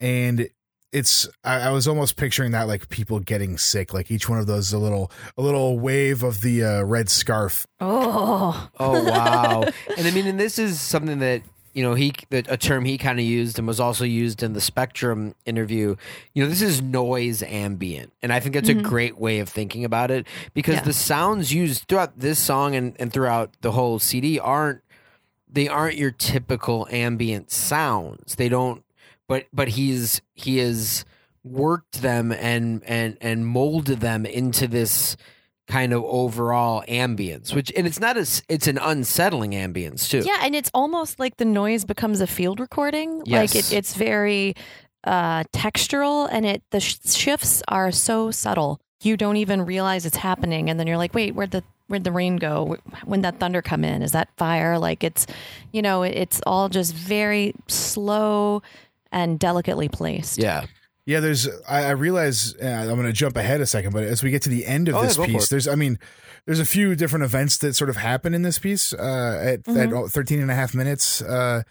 And 0.00 0.48
it's 0.92 1.28
I, 1.42 1.60
I 1.62 1.70
was 1.70 1.88
almost 1.88 2.16
picturing 2.16 2.50
that 2.52 2.68
like 2.68 2.88
people 2.88 3.18
getting 3.20 3.56
sick 3.58 3.92
like 3.94 4.10
each 4.10 4.28
one 4.28 4.38
of 4.38 4.46
those 4.46 4.72
a 4.72 4.78
little 4.78 5.10
a 5.38 5.42
little 5.42 5.78
wave 5.78 6.22
of 6.22 6.40
the 6.42 6.62
uh, 6.64 6.82
red 6.82 7.08
scarf 7.08 7.66
Oh, 7.80 8.68
Oh 8.78 9.08
wow! 9.10 9.62
and 9.96 10.06
I 10.06 10.10
mean, 10.10 10.26
and 10.26 10.38
this 10.38 10.58
is 10.58 10.80
something 10.80 11.18
that 11.20 11.42
you 11.74 11.82
know 11.82 11.94
he 11.94 12.12
a 12.30 12.56
term 12.56 12.84
he 12.84 12.98
kind 12.98 13.18
of 13.18 13.24
used 13.24 13.58
and 13.58 13.66
was 13.66 13.80
also 13.80 14.04
used 14.04 14.42
in 14.42 14.52
the 14.52 14.60
Spectrum 14.60 15.34
interview. 15.46 15.96
You 16.34 16.44
know, 16.44 16.48
this 16.50 16.62
is 16.62 16.80
noise 16.82 17.42
ambient, 17.42 18.12
and 18.22 18.32
I 18.32 18.38
think 18.40 18.54
that's 18.54 18.68
Mhm. 18.68 18.80
a 18.80 18.82
great 18.82 19.18
way 19.18 19.38
of 19.40 19.48
thinking 19.48 19.84
about 19.84 20.10
it 20.10 20.26
because 20.54 20.76
Yeah. 20.76 20.82
the 20.84 20.92
sounds 20.92 21.52
used 21.52 21.88
throughout 21.88 22.18
this 22.20 22.38
song 22.38 22.74
and, 22.76 22.94
and 23.00 23.12
throughout 23.12 23.50
the 23.62 23.72
whole 23.72 23.98
CD 23.98 24.38
aren't 24.38 24.82
they 25.50 25.66
aren't 25.68 25.96
your 25.96 26.10
typical 26.10 26.86
ambient 26.90 27.50
sounds. 27.50 28.36
They 28.36 28.48
don't. 28.48 28.84
But 29.28 29.46
but 29.52 29.68
he's 29.68 30.20
he 30.34 30.58
has 30.58 31.04
worked 31.44 32.02
them 32.02 32.32
and 32.32 32.82
and 32.84 33.16
and 33.20 33.46
molded 33.46 34.00
them 34.00 34.26
into 34.26 34.66
this 34.68 35.16
kind 35.68 35.92
of 35.92 36.02
overall 36.04 36.82
ambience 36.88 37.54
which 37.54 37.72
and 37.76 37.86
it's 37.86 37.98
not 38.00 38.16
as 38.16 38.42
it's 38.48 38.66
an 38.66 38.78
unsettling 38.78 39.52
ambience 39.52 40.08
too 40.10 40.18
yeah, 40.26 40.40
and 40.42 40.54
it's 40.54 40.70
almost 40.74 41.18
like 41.18 41.36
the 41.38 41.44
noise 41.44 41.84
becomes 41.84 42.20
a 42.20 42.26
field 42.26 42.60
recording. 42.60 43.20
Like 43.20 43.54
Yes. 43.54 43.72
it, 43.72 43.76
it's 43.76 43.94
very 43.94 44.54
uh, 45.04 45.44
textural, 45.52 46.28
and 46.30 46.44
it 46.46 46.62
the 46.70 46.80
sh- 46.80 46.98
shifts 47.06 47.62
are 47.68 47.90
so 47.90 48.30
subtle 48.30 48.80
you 49.02 49.16
don't 49.16 49.36
even 49.36 49.62
realize 49.62 50.06
it's 50.06 50.16
happening, 50.16 50.70
and 50.70 50.78
then 50.78 50.86
you're 50.86 50.96
like, 50.96 51.14
wait, 51.14 51.34
where'd 51.34 51.50
the 51.50 51.64
where'd 51.88 52.04
the 52.04 52.12
rain 52.12 52.36
go? 52.36 52.76
When 53.04 53.22
that 53.22 53.38
thunder 53.40 53.62
come 53.62 53.84
in? 53.84 54.02
Is 54.02 54.12
that 54.12 54.28
fire? 54.36 54.78
Like 54.78 55.02
it's, 55.04 55.26
you 55.72 55.82
know, 55.82 56.02
it's 56.02 56.40
all 56.46 56.68
just 56.68 56.94
very 56.94 57.54
slow 57.68 58.62
and 59.12 59.38
delicately 59.38 59.88
placed. 59.88 60.38
yeah 60.42 60.66
Yeah, 61.06 61.20
there's. 61.20 61.48
I, 61.68 61.84
I 61.86 61.90
realize 61.90 62.54
uh, 62.62 62.66
I'm 62.66 62.94
going 62.94 63.02
to 63.06 63.12
jump 63.12 63.36
ahead 63.36 63.60
a 63.60 63.66
second, 63.66 63.92
but 63.92 64.04
as 64.04 64.22
we 64.22 64.30
get 64.30 64.42
to 64.42 64.50
the 64.50 64.64
end 64.66 64.88
of 64.88 64.94
Oh, 64.94 65.02
this 65.02 65.16
go 65.16 65.24
for 65.24 65.30
piece, 65.30 65.48
there's. 65.48 65.66
I 65.68 65.74
mean, 65.74 65.98
there's 66.46 66.60
a 66.60 66.64
few 66.64 66.94
different 66.94 67.24
events 67.24 67.58
that 67.58 67.74
sort 67.74 67.90
of 67.90 67.96
happen 67.96 68.34
in 68.34 68.42
this 68.42 68.58
piece. 68.58 68.92
Uh, 68.92 69.40
at, 69.54 69.62
Mhm. 69.64 70.06
at 70.06 70.10
13 70.12 70.40
and 70.40 70.50
a 70.50 70.54
half 70.54 70.74
minutes 70.74 71.20
uh, 71.22 71.62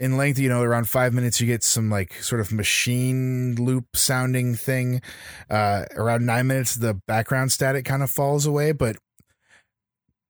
in 0.00 0.16
length, 0.16 0.38
you 0.38 0.48
know, 0.48 0.62
around 0.62 0.88
five 0.88 1.12
minutes, 1.12 1.40
you 1.40 1.46
get 1.48 1.64
some 1.64 1.90
like 1.90 2.14
sort 2.22 2.40
of 2.40 2.52
machine 2.52 3.56
loop 3.56 3.96
sounding 3.96 4.54
thing. 4.54 5.02
Uh, 5.50 5.84
around 5.96 6.24
nine 6.24 6.46
minutes, 6.46 6.76
the 6.76 6.94
background 7.08 7.50
static 7.50 7.84
kind 7.84 8.02
of 8.04 8.10
falls 8.10 8.46
away, 8.46 8.70
but. 8.72 8.96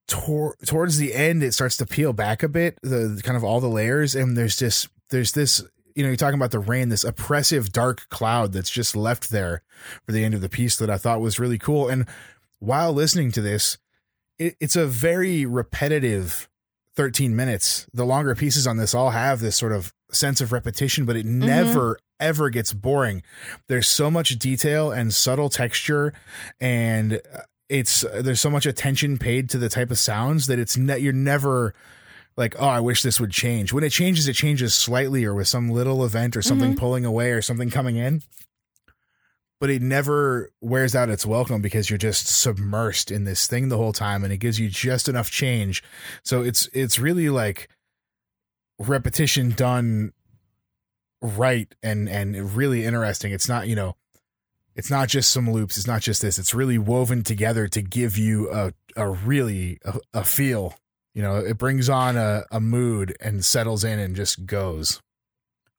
Tor- 0.09 0.57
towards 0.65 0.97
the 0.97 1.13
end, 1.13 1.43
it 1.43 1.53
starts 1.53 1.77
to 1.77 1.85
peel 1.87 2.15
back 2.15 2.43
a 2.43 2.49
bit, 2.49 2.79
the 2.83 3.21
kind 3.23 3.37
of 3.37 3.45
all 3.45 3.61
the 3.61 3.69
layers, 3.69 4.15
and 4.15 4.39
there's 4.39 4.57
just 4.57 4.89
there's 5.11 5.33
this 5.33 5.63
you 5.95 6.03
know, 6.03 6.09
you're 6.09 6.17
talking 6.17 6.39
about 6.39 6.51
the 6.51 6.59
rain, 6.59 6.89
this 6.89 7.05
oppressive 7.05 7.73
dark 7.73 8.09
cloud 8.09 8.53
that's 8.53 8.71
just 8.71 8.97
left 8.97 9.31
there 9.31 9.63
for 10.05 10.13
the 10.13 10.25
end 10.25 10.35
of 10.35 10.41
the 10.41 10.49
piece 10.49 10.77
that 10.77 10.91
I 10.91 10.99
thought 10.99 11.21
was 11.21 11.39
really 11.39 11.59
cool. 11.59 11.89
And 11.89 12.07
while 12.59 12.93
listening 12.93 13.33
to 13.33 13.41
this, 13.41 13.79
it, 14.39 14.57
it's 14.61 14.77
a 14.77 14.87
very 14.87 15.45
repetitive 15.47 16.49
13 16.95 17.35
minutes. 17.35 17.87
The 17.93 18.05
longer 18.05 18.35
pieces 18.35 18.67
on 18.67 18.77
this 18.77 18.95
all 18.95 19.11
have 19.11 19.41
this 19.41 19.57
sort 19.57 19.73
of 19.73 19.93
sense 20.11 20.41
of 20.41 20.53
repetition, 20.53 21.05
but 21.05 21.17
it 21.17 21.27
mm-hmm. 21.27 21.41
never 21.41 21.99
ever 22.21 22.51
gets 22.51 22.73
boring. 22.73 23.23
There's 23.69 23.89
so 23.89 24.11
much 24.11 24.39
detail 24.39 24.91
and 24.91 25.15
subtle 25.15 25.49
texture 25.49 26.13
and 26.61 27.15
uh, 27.15 27.41
it's 27.69 28.05
uh, 28.05 28.23
there's 28.23 28.41
so 28.41 28.51
much 28.51 28.67
attention 28.67 29.19
paid 29.19 29.49
to 29.51 29.59
the 29.59 29.69
type 29.69 29.91
of 29.91 29.99
sounds 29.99 30.47
that 30.47 30.59
it's 30.59 30.77
ne- 30.77 30.99
you're 30.99 31.13
never 31.13 31.75
like 32.39 32.55
oh 32.59 32.69
i 32.69 32.81
wish 32.81 33.03
this 33.03 33.21
would 33.21 33.33
change. 33.33 33.73
When 33.73 33.85
it 33.85 33.91
changes 33.91 34.29
it 34.29 34.35
changes 34.35 34.75
slightly 34.75 35.25
or 35.25 35.35
with 35.35 35.49
some 35.49 35.69
little 35.69 36.05
event 36.05 36.37
or 36.37 36.43
something 36.43 36.71
mm-hmm. 36.71 36.79
pulling 36.79 37.05
away 37.05 37.33
or 37.33 37.43
something 37.43 37.69
coming 37.69 37.97
in. 37.97 38.23
But 39.61 39.71
it 39.71 39.83
never 39.83 40.53
wears 40.61 40.95
out 40.95 41.11
its 41.11 41.27
welcome 41.27 41.61
because 41.61 41.91
you're 41.91 41.99
just 41.99 42.27
submersed 42.27 43.11
in 43.11 43.25
this 43.25 43.49
thing 43.49 43.69
the 43.69 43.77
whole 43.77 43.93
time 43.93 44.23
and 44.23 44.33
it 44.33 44.37
gives 44.39 44.61
you 44.61 44.69
just 44.69 45.09
enough 45.09 45.33
change. 45.33 45.83
So 46.23 46.43
it's 46.43 46.69
it's 46.73 47.01
really 47.01 47.29
like 47.29 47.69
repetition 48.79 49.51
done 49.51 50.13
right 51.21 51.75
and 51.83 52.09
and 52.09 52.55
really 52.57 52.85
interesting. 52.85 53.33
It's 53.33 53.49
not 53.49 53.67
you 53.67 53.75
know 53.75 53.97
it's 54.77 54.91
not 54.91 55.09
just 55.09 55.33
some 55.33 55.51
loops. 55.51 55.77
It's 55.77 55.89
not 55.89 56.03
just 56.03 56.23
this. 56.23 56.39
It's 56.39 56.55
really 56.55 56.79
woven 56.79 57.25
together 57.25 57.67
to 57.67 57.83
give 57.83 58.17
you 58.17 58.49
a 58.53 58.73
a 58.97 59.09
really 59.09 59.81
a, 59.85 59.99
a 60.15 60.25
feel 60.25 60.77
you 61.15 61.23
know 61.23 61.37
it 61.37 61.59
brings 61.59 61.89
on 61.89 62.17
a, 62.17 62.45
a 62.51 62.61
mood 62.61 63.17
and 63.21 63.45
settles 63.45 63.85
in 63.85 63.99
and 63.99 64.15
just 64.17 64.47
goes 64.47 65.01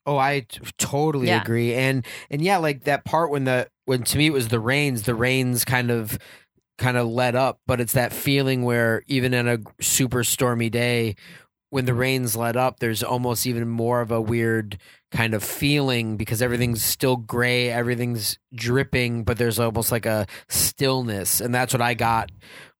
Oh, 0.06 0.18
I 0.18 0.40
t- 0.40 0.60
totally 0.80 1.28
Yeah. 1.28 1.42
agree. 1.42 1.76
And 1.76 2.04
and 2.32 2.42
yeah, 2.42 2.58
like 2.58 2.86
that 2.86 3.06
part 3.06 3.30
when 3.30 3.44
the 3.44 3.68
when 3.86 4.02
to 4.04 4.18
me 4.18 4.28
it 4.28 4.34
was 4.34 4.48
the 4.48 4.60
rains, 4.60 5.04
the 5.04 5.14
rains 5.14 5.64
kind 5.66 5.92
of 5.92 6.18
kind 6.80 6.98
of 6.98 7.08
let 7.08 7.36
up, 7.36 7.60
but 7.68 7.80
it's 7.80 7.94
that 7.94 8.12
feeling 8.14 8.64
where 8.64 9.04
even 9.06 9.34
in 9.36 9.48
a 9.48 9.60
super 9.82 10.24
stormy 10.24 10.70
day 10.70 11.16
when 11.70 11.86
the 11.86 11.94
rains 11.94 12.36
let 12.36 12.56
up, 12.56 12.80
there's 12.80 13.04
almost 13.04 13.46
even 13.46 13.68
more 13.68 14.02
of 14.02 14.10
a 14.10 14.20
weird 14.22 14.80
kind 15.12 15.34
of 15.34 15.44
feeling 15.44 16.18
because 16.18 16.42
everything's 16.42 16.84
still 16.84 17.18
gray, 17.18 17.70
everything's 17.70 18.38
dripping, 18.54 19.24
but 19.24 19.38
there's 19.38 19.60
almost 19.60 19.92
like 19.92 20.06
a 20.06 20.28
stillness, 20.48 21.42
and 21.42 21.54
that's 21.54 21.74
what 21.74 21.82
I 21.82 21.94
got 21.94 22.32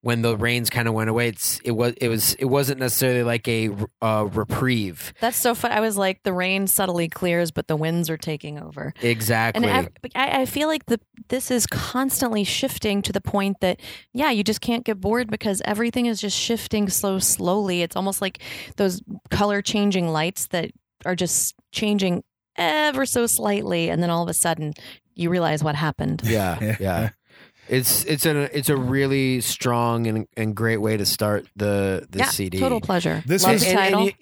when 0.02 0.22
the 0.22 0.36
rains 0.36 0.70
kind 0.70 0.88
of 0.88 0.94
went 0.94 1.10
away. 1.10 1.28
It's 1.28 1.60
it 1.60 1.72
was 1.72 1.94
it 1.94 2.08
was 2.08 2.34
it 2.34 2.46
wasn't 2.46 2.80
necessarily 2.80 3.22
like 3.22 3.46
a 3.48 3.70
uh, 4.00 4.28
reprieve. 4.32 5.12
That's 5.20 5.36
so 5.36 5.54
fun. 5.54 5.72
I 5.72 5.80
was 5.80 5.96
like, 5.96 6.22
the 6.22 6.32
rain 6.32 6.66
subtly 6.66 7.08
clears, 7.08 7.50
but 7.50 7.68
the 7.68 7.76
winds 7.76 8.08
are 8.08 8.16
taking 8.16 8.58
over. 8.58 8.94
Exactly. 9.02 9.68
And 9.68 9.90
I, 10.14 10.40
I, 10.42 10.46
feel 10.46 10.68
like 10.68 10.86
the 10.86 11.00
this 11.28 11.50
is 11.50 11.66
constantly 11.66 12.44
shifting 12.44 13.02
to 13.02 13.12
the 13.12 13.20
point 13.20 13.58
that 13.60 13.80
yeah, 14.12 14.30
you 14.30 14.42
just 14.42 14.60
can't 14.60 14.84
get 14.84 15.00
bored 15.00 15.30
because 15.30 15.60
everything 15.64 16.06
is 16.06 16.20
just 16.20 16.36
shifting 16.36 16.88
so 16.88 17.18
slowly. 17.18 17.82
It's 17.82 17.96
almost 17.96 18.22
like 18.22 18.38
those 18.76 19.02
color 19.30 19.62
changing 19.62 20.08
lights 20.08 20.46
that 20.48 20.70
are 21.04 21.14
just 21.16 21.54
changing 21.72 22.22
ever 22.56 23.06
so 23.06 23.26
slightly, 23.26 23.88
and 23.90 24.02
then 24.02 24.10
all 24.10 24.22
of 24.22 24.28
a 24.28 24.34
sudden 24.34 24.72
you 25.14 25.30
realize 25.30 25.62
what 25.64 25.74
happened. 25.74 26.22
Yeah, 26.24 26.76
yeah. 26.80 27.10
It's 27.68 28.04
it's 28.04 28.26
a 28.26 28.56
it's 28.56 28.68
a 28.68 28.76
really 28.76 29.40
strong 29.42 30.08
and, 30.08 30.26
and 30.36 30.56
great 30.56 30.78
way 30.78 30.96
to 30.96 31.06
start 31.06 31.46
the 31.54 32.04
the 32.10 32.18
yeah, 32.20 32.24
CD. 32.30 32.58
total 32.58 32.80
pleasure. 32.80 33.22
This 33.26 33.44
Love 33.44 33.52
was- 33.52 33.62
the 33.62 33.68
And- 33.70 33.78
and 33.78 33.92
title. 33.92 34.06
you- 34.06 34.12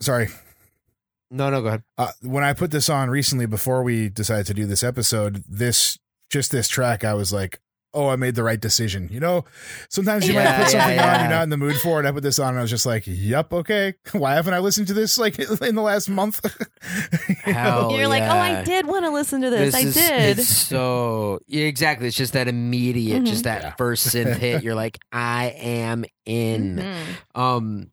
sorry 0.00 0.28
no, 1.30 1.50
no, 1.50 1.60
go 1.60 1.66
ahead. 1.68 1.82
uh, 1.98 2.12
when 2.22 2.42
I 2.44 2.52
put 2.52 2.70
this 2.70 2.88
on 2.88 3.10
recently 3.10 3.46
before 3.46 3.82
we 3.82 4.08
decided 4.08 4.46
to 4.46 4.54
do 4.54 4.64
this 4.64 4.82
episode, 4.84 5.42
this 5.48 5.98
just 6.30 6.50
this 6.52 6.68
track, 6.68 7.04
I 7.04 7.14
was 7.14 7.32
like, 7.32 7.60
"Oh, 7.98 8.08
I 8.08 8.16
made 8.16 8.34
the 8.34 8.42
right 8.42 8.60
decision." 8.60 9.08
You 9.10 9.20
know, 9.20 9.44
sometimes 9.90 10.26
you 10.28 10.34
might 10.34 10.46
put 10.46 10.72
yeah, 10.72 10.80
something 10.80 10.98
on 10.98 11.20
you're 11.20 11.28
not 11.30 11.42
in 11.42 11.50
the 11.50 11.56
mood 11.56 11.76
for 11.76 11.98
it. 12.00 12.06
I 12.06 12.12
put 12.12 12.22
this 12.22 12.38
on, 12.38 12.50
and 12.50 12.58
I 12.58 12.62
was 12.62 12.70
just 12.70 12.86
like, 12.86 13.04
"Yep, 13.06 13.52
okay." 13.52 13.94
Why 14.12 14.34
haven't 14.34 14.54
I 14.54 14.60
listened 14.60 14.86
to 14.88 14.94
this 14.94 15.18
like 15.18 15.38
in 15.62 15.74
the 15.74 15.82
last 15.82 16.08
month? 16.08 16.40
You 17.28 17.34
know? 17.46 17.58
Hell 17.58 17.92
You're 17.96 18.08
like, 18.08 18.22
oh, 18.22 18.38
I 18.38 18.62
did 18.64 18.86
want 18.86 19.04
to 19.04 19.10
listen 19.10 19.40
to 19.42 19.50
this. 19.50 19.74
I 19.74 19.80
is- 19.80 19.94
did. 19.94 20.38
It's 20.38 20.48
so 20.56 21.40
yeah, 21.46 21.64
exactly. 21.64 22.06
It's 22.08 22.16
just 22.16 22.32
that 22.34 22.48
immediate, 22.48 23.24
just 23.24 23.44
that 23.44 23.62
Yeah. 23.62 23.74
first 23.76 24.06
synth 24.14 24.36
hit. 24.36 24.62
You're 24.62 24.74
like, 24.74 24.98
I 25.12 25.54
am 25.58 26.04
in. 26.26 26.76
Mhm. 26.76 27.40
Um, 27.40 27.90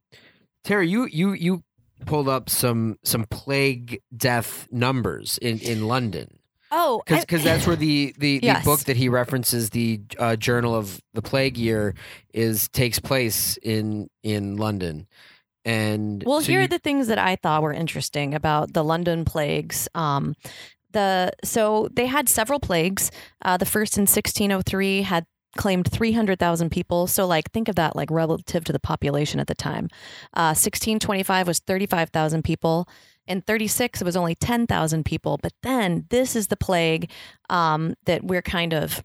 Terry, 0.64 0.90
you 0.90 1.06
you 1.06 1.34
you 1.34 1.64
pulled 2.06 2.28
up 2.28 2.50
some 2.50 2.98
some 3.04 3.26
plague 3.30 4.02
death 4.16 4.68
numbers 4.72 5.38
in 5.42 5.60
in 5.60 5.88
London. 5.88 6.40
Oh, 6.72 7.02
because 7.08 7.44
that's 7.44 7.66
where 7.68 7.76
the 7.76 8.14
the, 8.18 8.40
the 8.40 8.46
Yes. 8.48 8.66
book 8.66 8.82
that 8.82 8.98
he 8.98 9.08
references 9.10 9.70
the 9.70 10.02
uh, 10.20 10.36
journal 10.36 10.76
of 10.76 11.00
the 11.14 11.22
plague 11.22 11.58
year 11.58 11.94
is 12.34 12.68
takes 12.70 13.00
place 13.00 13.58
in 13.64 14.10
in 14.24 14.58
london 14.58 15.08
and 15.64 16.24
Well, 16.26 16.42
so 16.42 16.48
here 16.48 16.60
you- 16.60 16.66
are 16.66 16.68
the 16.68 16.80
things 16.80 17.08
that 17.08 17.18
I 17.18 17.36
thought 17.38 17.64
were 17.64 17.74
interesting 17.74 18.34
about 18.36 18.74
the 18.74 18.84
London 18.84 19.26
plagues. 19.26 19.88
Um, 19.96 20.36
the 20.92 21.32
so 21.44 21.90
they 21.94 22.06
had 22.06 22.30
several 22.30 22.60
plagues. 22.60 23.12
Uh, 23.44 23.58
the 23.58 23.66
first 23.66 23.98
in 23.98 24.02
1603 24.04 25.02
had 25.02 25.26
claimed 25.58 25.90
300,000 25.92 26.70
people. 26.70 27.08
So 27.08 27.26
like 27.26 27.52
think 27.52 27.68
of 27.68 27.76
that 27.76 27.96
like 27.96 28.12
relative 28.12 28.64
to 28.66 28.74
the 28.74 28.80
population 28.80 29.40
at 29.40 29.48
the 29.48 29.56
time. 29.56 29.86
Uh, 30.34 30.54
1625 30.54 31.48
was 31.48 31.60
35,000 31.60 32.44
people. 32.44 32.88
In 33.28 33.42
36 33.42 34.02
it 34.02 34.06
was 34.06 34.16
only 34.16 34.36
10,000 34.36 35.04
people. 35.06 35.40
But 35.42 35.54
then 35.64 36.06
this 36.10 36.36
is 36.36 36.48
the 36.48 36.58
plague 36.58 37.10
um, 37.50 37.96
that 38.06 38.24
we're 38.24 38.42
kind 38.42 38.74
of 38.74 39.04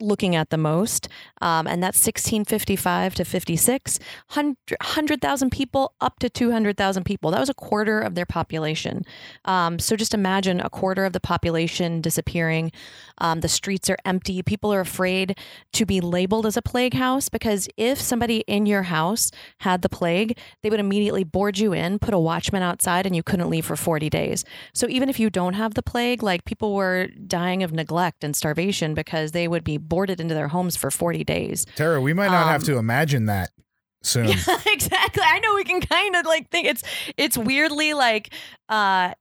looking 0.00 0.34
at 0.34 0.50
the 0.50 0.56
most, 0.56 1.08
um, 1.40 1.66
and 1.66 1.82
that's 1.82 1.98
1655 1.98 3.14
to 3.14 3.24
56, 3.24 3.98
100,000 4.32 5.50
people 5.50 5.94
up 6.00 6.18
to 6.18 6.28
200,000 6.28 7.04
people. 7.04 7.30
That 7.30 7.40
was 7.40 7.48
a 7.48 7.54
quarter 7.54 8.00
of 8.00 8.14
their 8.14 8.26
population. 8.26 9.04
Um, 9.44 9.78
so 9.78 9.96
just 9.96 10.14
imagine 10.14 10.60
a 10.60 10.70
quarter 10.70 11.04
of 11.04 11.12
the 11.12 11.20
population 11.20 12.00
disappearing. 12.00 12.72
Um, 13.18 13.40
the 13.40 13.48
streets 13.48 13.88
are 13.88 13.96
empty. 14.04 14.42
People 14.42 14.72
are 14.72 14.80
afraid 14.80 15.38
to 15.72 15.86
be 15.86 16.00
labeled 16.00 16.46
as 16.46 16.56
a 16.56 16.62
plague 16.62 16.94
house 16.94 17.28
because 17.28 17.68
if 17.76 18.00
somebody 18.00 18.38
in 18.46 18.66
your 18.66 18.84
house 18.84 19.30
had 19.58 19.82
the 19.82 19.88
plague, 19.88 20.38
they 20.62 20.70
would 20.70 20.80
immediately 20.80 21.24
board 21.24 21.58
you 21.58 21.72
in, 21.72 21.98
put 21.98 22.14
a 22.14 22.18
watchman 22.18 22.62
outside, 22.62 23.06
and 23.06 23.14
you 23.14 23.22
couldn't 23.22 23.50
leave 23.50 23.64
for 23.64 23.76
40 23.76 24.10
days. 24.10 24.44
So 24.72 24.88
even 24.88 25.08
if 25.08 25.20
you 25.20 25.30
don't 25.30 25.54
have 25.54 25.74
the 25.74 25.82
plague, 25.82 26.22
like 26.22 26.44
people 26.44 26.74
were 26.74 27.08
dying 27.26 27.62
of 27.62 27.72
neglect 27.72 28.24
and 28.24 28.34
starvation 28.34 28.94
because 28.94 29.32
they 29.32 29.46
would 29.46 29.64
be 29.64 29.78
boarded 29.88 30.20
into 30.20 30.34
their 30.34 30.48
homes 30.48 30.76
for 30.76 30.90
40 30.90 31.24
days. 31.24 31.66
Tara, 31.76 32.00
we 32.00 32.12
might 32.12 32.30
not 32.30 32.46
have 32.48 32.62
Um, 32.62 32.66
to 32.66 32.76
imagine 32.78 33.26
that 33.26 33.50
soon. 34.02 34.26
Yeah, 34.28 34.58
exactly. 34.66 35.22
I 35.24 35.38
know 35.40 35.54
we 35.54 35.64
can 35.64 35.80
kind 35.80 36.16
of 36.16 36.26
like 36.26 36.50
think 36.50 36.66
it's 36.66 36.82
it's 37.16 37.38
weirdly 37.38 37.94
like 37.94 38.32
uh 38.68 39.14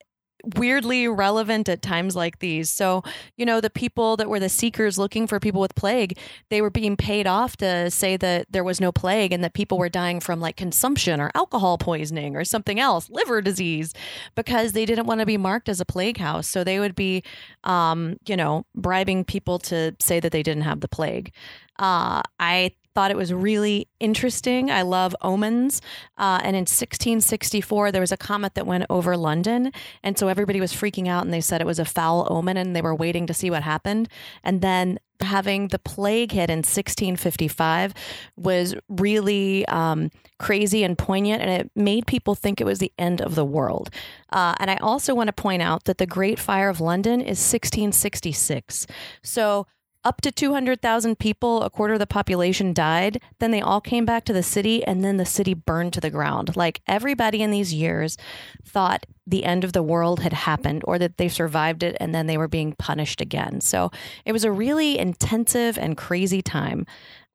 weirdly 0.58 1.08
relevant 1.08 1.69
at 1.69 1.82
times 1.82 2.15
like 2.15 2.39
these. 2.39 2.69
So, 2.69 3.03
you 3.38 3.45
know, 3.45 3.62
the 3.62 3.69
people 3.69 4.17
that 4.17 4.29
were 4.29 4.39
the 4.39 4.49
seekers 4.49 4.97
looking 4.97 5.25
for 5.25 5.39
people 5.39 5.62
with 5.62 5.75
plague, 5.75 6.17
they 6.49 6.62
were 6.62 6.69
being 6.69 6.97
paid 6.97 7.27
off 7.27 7.56
to 7.58 7.89
say 7.89 8.17
that 8.17 8.47
there 8.49 8.63
was 8.63 8.82
no 8.82 8.91
plague 8.91 9.32
and 9.32 9.43
that 9.43 9.53
people 9.53 9.77
were 9.77 9.89
dying 9.89 10.19
from 10.19 10.39
like 10.39 10.58
consumption 10.58 11.21
or 11.21 11.32
alcohol 11.34 11.77
poisoning 11.77 12.36
or 12.36 12.43
something 12.43 12.79
else, 12.79 13.10
liver 13.10 13.41
disease, 13.41 13.93
because 14.36 14.73
they 14.73 14.86
didn't 14.86 15.08
want 15.08 15.21
to 15.21 15.25
be 15.25 15.38
marked 15.38 15.69
as 15.69 15.79
a 15.79 15.86
plague 15.86 16.17
house. 16.17 16.47
So 16.47 16.63
they 16.63 16.79
would 16.79 16.95
be 16.95 17.23
um, 17.63 18.17
you 18.27 18.36
know, 18.36 18.65
bribing 18.75 19.23
people 19.23 19.60
to 19.60 19.95
say 19.99 20.19
that 20.19 20.32
they 20.32 20.43
didn't 20.43 20.63
have 20.63 20.82
the 20.82 20.88
plague. 20.88 21.32
Uh, 21.79 22.21
I 22.39 22.71
thought 22.93 23.12
it 23.12 23.17
was 23.17 23.34
really 23.34 23.88
interesting. 23.99 24.69
I 24.71 24.84
love 24.84 25.15
omens. 25.21 25.82
Uh, 26.17 26.39
and 26.43 26.56
in 26.56 26.62
1664, 26.62 27.91
there 27.91 28.01
was 28.01 28.12
a 28.12 28.17
comet 28.17 28.56
that 28.56 28.67
went 28.67 28.86
over 28.89 29.17
London. 29.17 29.71
And 30.03 30.17
so 30.17 30.27
everybody 30.27 30.60
was 30.60 30.73
freaking 30.73 31.08
out 31.08 31.23
and 31.23 31.34
they 31.34 31.41
said 31.41 31.62
it 31.62 31.67
was 31.67 31.79
a 31.79 31.86
foul 31.86 32.27
omen 32.29 32.58
and 32.58 32.75
they 32.75 32.82
were 32.82 32.95
waiting 32.95 33.27
to 33.27 33.34
see 33.34 33.49
what 33.49 33.63
happened. 33.63 34.10
And 34.43 34.62
then 34.62 34.99
having 35.21 35.69
the 35.69 35.79
plague 35.79 36.32
hit 36.32 36.49
in 36.49 36.60
1655 36.60 37.93
was 38.36 38.75
really 38.89 39.65
um, 39.67 40.10
crazy 40.39 40.84
and 40.84 40.97
poignant. 40.97 41.41
And 41.41 41.49
it 41.49 41.71
made 41.75 42.06
people 42.08 42.36
think 42.36 42.60
it 42.60 42.65
was 42.65 42.79
the 42.79 42.91
end 42.97 43.21
of 43.21 43.36
the 43.36 43.45
world. 43.45 43.89
Uh, 44.32 44.53
and 44.60 44.69
I 44.69 44.75
also 44.77 45.15
want 45.15 45.27
to 45.27 45.34
point 45.34 45.62
out 45.62 45.86
that 45.86 45.97
the 45.97 46.08
Great 46.08 46.39
Fire 46.39 46.69
of 46.69 46.82
London 46.82 47.21
is 47.21 47.39
1666. 47.39 48.86
So 49.23 49.67
up 50.04 50.22
to 50.22 50.32
200,000 50.32 51.18
people, 51.18 51.63
a 51.63 51.70
quarter 51.70 51.94
of 51.94 52.00
the 52.00 52.08
population 52.08 52.74
died. 52.74 53.22
Then 53.39 53.52
they 53.52 53.62
all 53.62 53.82
came 53.82 54.06
back 54.06 54.26
to 54.26 54.34
the 54.34 54.44
city 54.44 54.84
and 54.84 55.04
then 55.04 55.18
the 55.18 55.26
city 55.26 55.54
burned 55.54 55.94
to 55.94 56.02
the 56.02 56.10
ground. 56.10 56.56
Like 56.56 56.82
everybody 56.88 57.42
in 57.42 57.52
these 57.52 57.74
years 57.74 58.18
thought 58.66 59.06
the 59.26 59.46
end 59.46 59.63
of 59.63 59.74
the 59.74 59.84
world 59.84 60.20
had 60.20 60.34
happened 60.34 60.84
or 60.86 61.00
that 61.00 61.18
they 61.18 61.30
survived 61.30 61.84
it 61.84 61.96
and 62.00 62.13
then 62.13 62.28
they 62.28 62.38
were 62.38 62.48
being 62.48 62.74
punished 62.78 63.22
again. 63.22 63.62
So 63.62 63.92
it 64.26 64.34
was 64.34 64.44
a 64.44 64.52
really 64.52 65.00
intensive 65.00 65.78
and 65.78 65.96
crazy 65.96 66.42
time. 66.42 66.86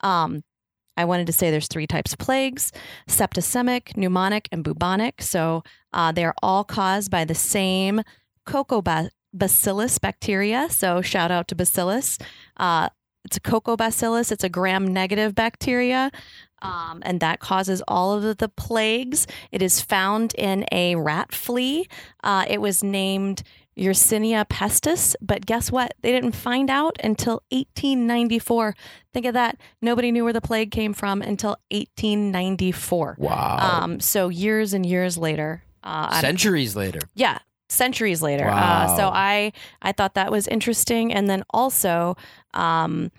Um, 0.00 0.42
I 0.98 1.04
wanted 1.04 1.28
to 1.28 1.32
say 1.32 1.50
there's 1.50 1.68
three 1.68 1.86
types 1.86 2.12
of 2.12 2.18
plagues 2.18 2.72
septicemic, 3.08 3.94
pneumonic, 3.94 4.48
and 4.50 4.64
bubonic. 4.64 5.22
So 5.22 5.62
uh, 5.92 6.12
they're 6.12 6.34
all 6.42 6.64
caused 6.64 7.10
by 7.10 7.24
the 7.24 7.36
same 7.36 8.02
cocoa 8.44 8.82
ba- 8.82 9.10
bacillus 9.32 9.98
bacteria. 9.98 10.68
So 10.70 11.00
shout 11.00 11.30
out 11.30 11.48
to 11.48 11.54
bacillus. 11.54 12.18
Uh, 12.58 12.88
it's 13.24 13.36
a 13.36 13.40
coccobacillus. 13.40 14.32
It's 14.32 14.44
a 14.44 14.48
gram 14.48 14.86
negative 14.92 15.34
bacteria. 15.34 16.10
Um, 16.60 17.02
and 17.04 17.20
that 17.20 17.38
causes 17.40 17.82
all 17.86 18.12
of 18.14 18.38
the 18.38 18.48
plagues. 18.48 19.26
It 19.52 19.62
is 19.62 19.80
found 19.80 20.34
in 20.34 20.64
a 20.72 20.96
rat 20.96 21.32
flea. 21.32 21.86
Uh, 22.24 22.44
it 22.48 22.60
was 22.60 22.82
named 22.82 23.42
Yersinia 23.78 24.44
pestis, 24.44 25.14
but 25.20 25.46
guess 25.46 25.70
what? 25.70 25.94
They 26.02 26.10
didn't 26.10 26.32
find 26.32 26.68
out 26.68 26.96
until 27.04 27.42
1894. 27.50 28.74
Think 29.14 29.26
of 29.26 29.34
that. 29.34 29.56
Nobody 29.80 30.10
knew 30.10 30.24
where 30.24 30.32
the 30.32 30.40
plague 30.40 30.72
came 30.72 30.94
from 30.94 31.22
until 31.22 31.56
1894. 31.70 33.16
Wow. 33.18 33.80
Um, 33.82 34.00
so 34.00 34.28
years 34.28 34.72
and 34.72 34.84
years 34.84 35.16
later. 35.16 35.62
Uh, 35.84 36.20
Centuries 36.20 36.74
later. 36.74 37.00
yeah, 37.14 37.38
centuries 37.68 38.22
later. 38.22 38.46
Wow. 38.46 38.86
Uh, 38.86 38.96
so 38.96 39.08
I 39.08 39.52
I 39.82 39.92
thought 39.92 40.14
that 40.14 40.30
was 40.30 40.46
interesting, 40.48 41.12
and 41.12 41.28
then 41.28 41.44
also 41.50 42.16
um, 42.54 43.10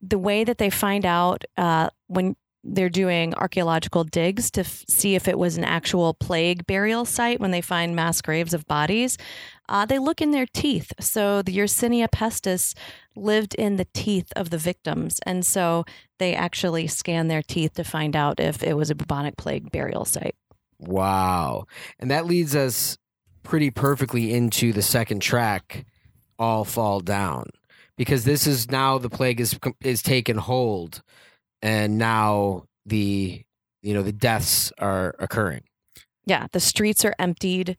the 0.00 0.18
way 0.18 0.44
that 0.44 0.58
they 0.58 0.70
find 0.70 1.06
out 1.06 1.44
uh, 1.56 1.90
when 2.08 2.36
they're 2.64 2.88
doing 2.88 3.34
archaeological 3.34 4.04
digs 4.04 4.50
to 4.52 4.60
f- 4.60 4.84
see 4.88 5.14
if 5.14 5.26
it 5.26 5.38
was 5.38 5.56
an 5.56 5.64
actual 5.64 6.14
plague 6.14 6.66
burial 6.66 7.04
site 7.04 7.40
when 7.40 7.50
they 7.50 7.60
find 7.60 7.96
mass 7.96 8.20
graves 8.22 8.54
of 8.54 8.66
bodies. 8.66 9.18
Uh, 9.68 9.84
they 9.84 9.98
look 9.98 10.20
in 10.20 10.30
their 10.30 10.46
teeth. 10.46 10.92
So 11.00 11.42
the 11.42 11.56
Yersinia 11.56 12.08
pestis 12.08 12.74
lived 13.16 13.54
in 13.56 13.76
the 13.76 13.86
teeth 13.94 14.32
of 14.36 14.50
the 14.50 14.58
victims. 14.58 15.18
And 15.26 15.44
so 15.44 15.84
they 16.18 16.34
actually 16.34 16.86
scan 16.86 17.28
their 17.28 17.42
teeth 17.42 17.74
to 17.74 17.84
find 17.84 18.14
out 18.14 18.38
if 18.38 18.62
it 18.62 18.76
was 18.76 18.90
a 18.90 18.94
bubonic 18.94 19.36
plague 19.36 19.72
burial 19.72 20.04
site. 20.04 20.36
Wow. 20.78 21.66
And 21.98 22.10
that 22.10 22.26
leads 22.26 22.54
us 22.54 22.96
pretty 23.42 23.70
perfectly 23.70 24.32
into 24.32 24.72
the 24.72 24.82
second 24.82 25.20
track, 25.20 25.84
All 26.38 26.64
Fall 26.64 27.00
Down. 27.00 27.50
Because 27.96 28.24
this 28.24 28.46
is 28.46 28.70
now 28.70 28.98
the 28.98 29.10
plague 29.10 29.40
is 29.40 29.58
is 29.82 30.02
taken 30.02 30.38
hold 30.38 31.02
and 31.62 31.98
now 31.98 32.64
the 32.84 33.42
you 33.82 33.94
know 33.94 34.02
the 34.02 34.12
deaths 34.12 34.72
are 34.78 35.14
occurring. 35.18 35.62
Yeah, 36.26 36.46
the 36.52 36.60
streets 36.60 37.04
are 37.04 37.14
emptied. 37.18 37.76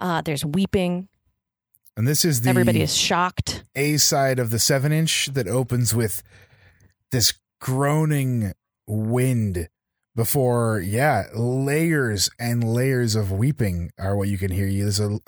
Uh, 0.00 0.22
there's 0.22 0.44
weeping. 0.44 1.08
And 1.96 2.08
this 2.08 2.24
is 2.24 2.40
the 2.40 2.50
Everybody 2.50 2.82
is 2.82 2.96
shocked. 2.96 3.64
A 3.76 3.96
side 3.98 4.38
of 4.38 4.50
the 4.50 4.58
seven 4.58 4.92
inch 4.92 5.26
that 5.32 5.46
opens 5.46 5.94
with 5.94 6.22
this 7.12 7.34
groaning 7.60 8.52
wind 8.86 9.68
before, 10.16 10.80
yeah, 10.80 11.24
layers 11.34 12.30
and 12.38 12.62
layers 12.62 13.14
of 13.16 13.32
weeping 13.32 13.90
are 13.98 14.16
what 14.16 14.28
you 14.28 14.38
can 14.38 14.50
hear. 14.52 14.66
You 14.66 14.82
there's 14.84 15.00
a 15.00 15.18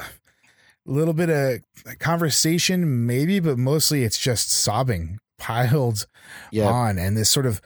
little 0.85 1.15
bit 1.15 1.29
of 1.31 1.99
conversation, 1.99 3.07
maybe, 3.07 3.41
but 3.41 3.59
mostly 3.59 4.05
it's 4.05 4.19
just 4.19 4.51
sobbing 4.51 5.19
piled 5.39 6.07
Yeah. 6.53 6.67
on, 6.69 6.99
and 6.99 7.17
this 7.17 7.29
sort 7.31 7.47
of 7.47 7.61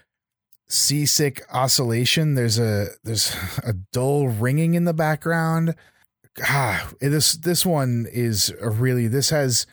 seasick 0.69 1.43
oscillation. 1.53 2.35
There's 2.35 2.59
a 2.59 2.89
there's 3.05 3.37
a 3.65 3.75
dull 3.93 4.29
ringing 4.29 4.75
in 4.75 4.85
the 4.85 4.95
background. 4.95 5.75
Ah, 6.45 6.89
this 7.01 7.35
this 7.35 7.67
one 7.67 8.07
is 8.11 8.53
a 8.61 8.71
really 8.71 9.09
this 9.09 9.31
has 9.31 9.67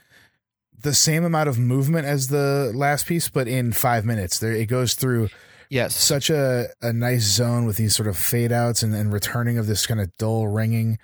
the 0.79 0.93
same 0.93 1.23
amount 1.23 1.49
of 1.49 1.57
movement 1.57 2.05
as 2.05 2.27
the 2.27 2.71
last 2.75 3.05
piece, 3.07 3.29
but 3.29 3.47
in 3.47 3.71
five 3.71 4.05
minutes. 4.05 4.37
There 4.39 4.51
it 4.51 4.65
goes 4.67 4.93
through 4.95 5.29
Yes. 5.69 5.95
such 5.95 6.29
a, 6.29 6.67
a 6.81 6.93
nice 6.93 7.23
zone 7.23 7.65
with 7.65 7.77
these 7.77 7.95
sort 7.95 8.07
of 8.07 8.17
fade 8.17 8.51
outs 8.51 8.83
and, 8.83 8.95
and 8.95 9.11
returning 9.11 9.57
of 9.57 9.67
this 9.67 9.85
kind 9.85 9.99
of 9.99 10.15
dull 10.17 10.47
ringing. 10.47 10.97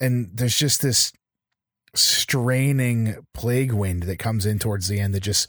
And 0.00 0.30
there's 0.34 0.56
just 0.56 0.82
this 0.82 1.12
straining 1.94 3.16
plague 3.34 3.72
wind 3.72 4.04
that 4.04 4.18
comes 4.18 4.46
in 4.46 4.58
towards 4.58 4.88
the 4.88 5.00
end 5.00 5.14
that 5.14 5.22
just 5.22 5.48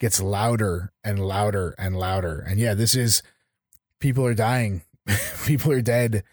gets 0.00 0.20
louder 0.20 0.92
and 1.04 1.18
louder 1.18 1.74
and 1.78 1.96
louder. 1.96 2.40
And 2.40 2.58
yeah, 2.58 2.74
this 2.74 2.94
is 2.94 3.22
people 4.00 4.26
are 4.26 4.34
dying, 4.34 4.82
people 5.46 5.72
are 5.72 5.82
dead, 5.82 6.24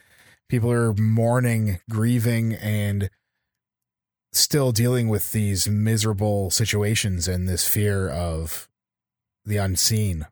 people 0.50 0.72
are 0.72 0.94
mourning, 0.94 1.80
grieving, 1.90 2.54
and 2.54 3.10
still 4.32 4.72
dealing 4.72 5.10
with 5.10 5.32
these 5.32 5.68
miserable 5.68 6.50
situations 6.50 7.28
and 7.28 7.48
this 7.48 7.68
fear 7.68 8.08
of 8.08 8.68
the 9.46 9.58
unseen. 9.58 10.26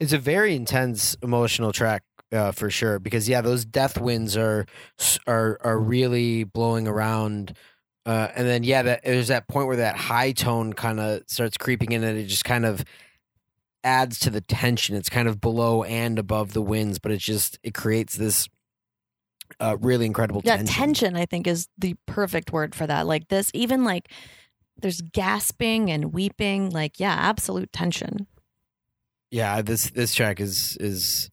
It's 0.00 0.12
a 0.12 0.18
very 0.18 0.54
intense 0.54 1.16
emotional 1.22 1.72
track 1.72 2.02
uh, 2.32 2.52
for 2.52 2.70
sure 2.70 2.98
because 2.98 3.28
yeah, 3.28 3.40
those 3.40 3.64
death 3.64 4.00
winds 4.00 4.36
are 4.36 4.66
are 5.26 5.58
are 5.62 5.78
really 5.78 6.44
blowing 6.44 6.88
around, 6.88 7.56
uh, 8.06 8.28
and 8.34 8.46
then 8.46 8.64
yeah, 8.64 8.82
that 8.82 9.04
there's 9.04 9.28
that 9.28 9.48
point 9.48 9.66
where 9.66 9.76
that 9.76 9.96
high 9.96 10.32
tone 10.32 10.72
kind 10.72 11.00
of 11.00 11.22
starts 11.26 11.56
creeping 11.56 11.92
in, 11.92 12.02
and 12.02 12.18
it 12.18 12.26
just 12.26 12.44
kind 12.44 12.66
of 12.66 12.84
adds 13.84 14.18
to 14.20 14.30
the 14.30 14.40
tension. 14.40 14.96
It's 14.96 15.08
kind 15.08 15.28
of 15.28 15.40
below 15.40 15.84
and 15.84 16.18
above 16.18 16.54
the 16.54 16.62
winds, 16.62 16.98
but 16.98 17.12
it 17.12 17.18
just 17.18 17.58
it 17.62 17.74
creates 17.74 18.16
this 18.16 18.48
uh, 19.60 19.76
really 19.80 20.06
incredible 20.06 20.42
tension. 20.42 20.66
Yeah, 20.66 20.72
tension. 20.72 20.94
tension, 20.94 21.16
I 21.16 21.26
think, 21.26 21.46
is 21.46 21.68
the 21.78 21.94
perfect 22.06 22.52
word 22.52 22.74
for 22.74 22.86
that. 22.86 23.06
Like 23.06 23.28
this, 23.28 23.50
even 23.54 23.84
like 23.84 24.08
there's 24.76 25.00
gasping 25.00 25.90
and 25.90 26.12
weeping. 26.12 26.70
Like, 26.70 26.98
yeah, 26.98 27.14
absolute 27.14 27.72
tension. 27.72 28.26
Yeah 29.34 29.62
this 29.62 29.90
this 29.90 30.14
track 30.14 30.40
is 30.40 30.76
is 30.78 31.30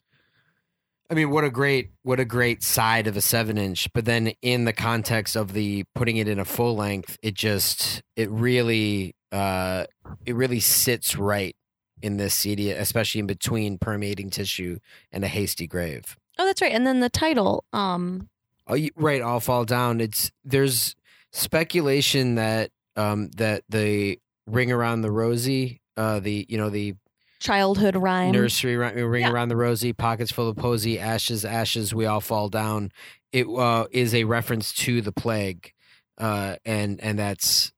i 1.10 1.14
mean 1.14 1.30
what 1.30 1.44
a 1.44 1.50
great 1.50 1.92
what 2.04 2.20
a 2.20 2.26
great 2.26 2.64
side 2.64 3.08
of 3.08 3.16
a 3.16 3.22
seven 3.22 3.58
inch 3.58 3.88
but 3.94 4.06
then 4.06 4.34
in 4.42 4.66
the 4.66 4.74
context 4.74 5.36
of 5.36 5.54
the 5.54 5.84
putting 5.96 6.18
it 6.18 6.28
in 6.28 6.40
a 6.40 6.46
full 6.46 6.76
length 6.76 7.18
it 7.22 7.34
just 7.34 8.02
it 8.16 8.30
really 8.30 9.16
uh 9.32 9.86
it 10.26 10.36
really 10.36 10.60
sits 10.60 11.16
right 11.16 11.56
in 12.02 12.18
this 12.18 12.34
CD, 12.34 12.72
especially 12.72 13.20
in 13.20 13.28
between 13.28 13.78
permeating 13.78 14.30
tissue 14.30 14.80
and 15.12 15.24
a 15.24 15.28
hasty 15.28 15.68
grave. 15.68 16.18
Oh, 16.38 16.46
that's 16.46 16.62
right. 16.62 16.72
And 16.72 16.86
then 16.86 17.00
the 17.00 17.10
title, 17.10 17.64
um, 17.74 18.30
Oh, 18.68 18.78
right. 18.96 19.22
All 19.22 19.40
fall 19.40 19.66
down. 19.66 20.00
It's 20.00 20.32
there's 20.46 20.96
speculation 21.32 22.36
that 22.36 22.72
um 22.96 23.30
that 23.38 23.64
the 23.70 24.20
ring 24.46 24.72
around 24.72 25.02
the 25.02 25.12
rosy, 25.12 25.82
uh, 25.98 26.20
the 26.20 26.46
you 26.48 26.58
know 26.58 26.70
the 26.70 26.96
childhood 27.41 27.95
rhyme. 27.95 28.32
nursery 28.32 28.77
ri- 28.77 29.01
ring 29.04 29.23
Yeah. 29.23 29.32
around 29.32 29.49
the 29.49 29.58
rosy, 29.58 29.91
pockets 29.91 30.32
full 30.32 30.47
of 30.47 30.56
posy, 30.56 30.97
ashes, 30.99 31.43
ashes, 31.43 31.93
we 31.93 32.06
all 32.06 32.21
fall 32.21 32.47
down. 32.47 32.91
It 33.34 33.47
uh, 33.47 33.88
is 33.91 34.13
a 34.13 34.23
reference 34.25 34.71
to 34.73 35.01
the 35.01 35.12
plague, 35.12 35.73
uh, 36.17 36.56
and 36.65 37.01
and 37.01 37.17
that's 37.19 37.73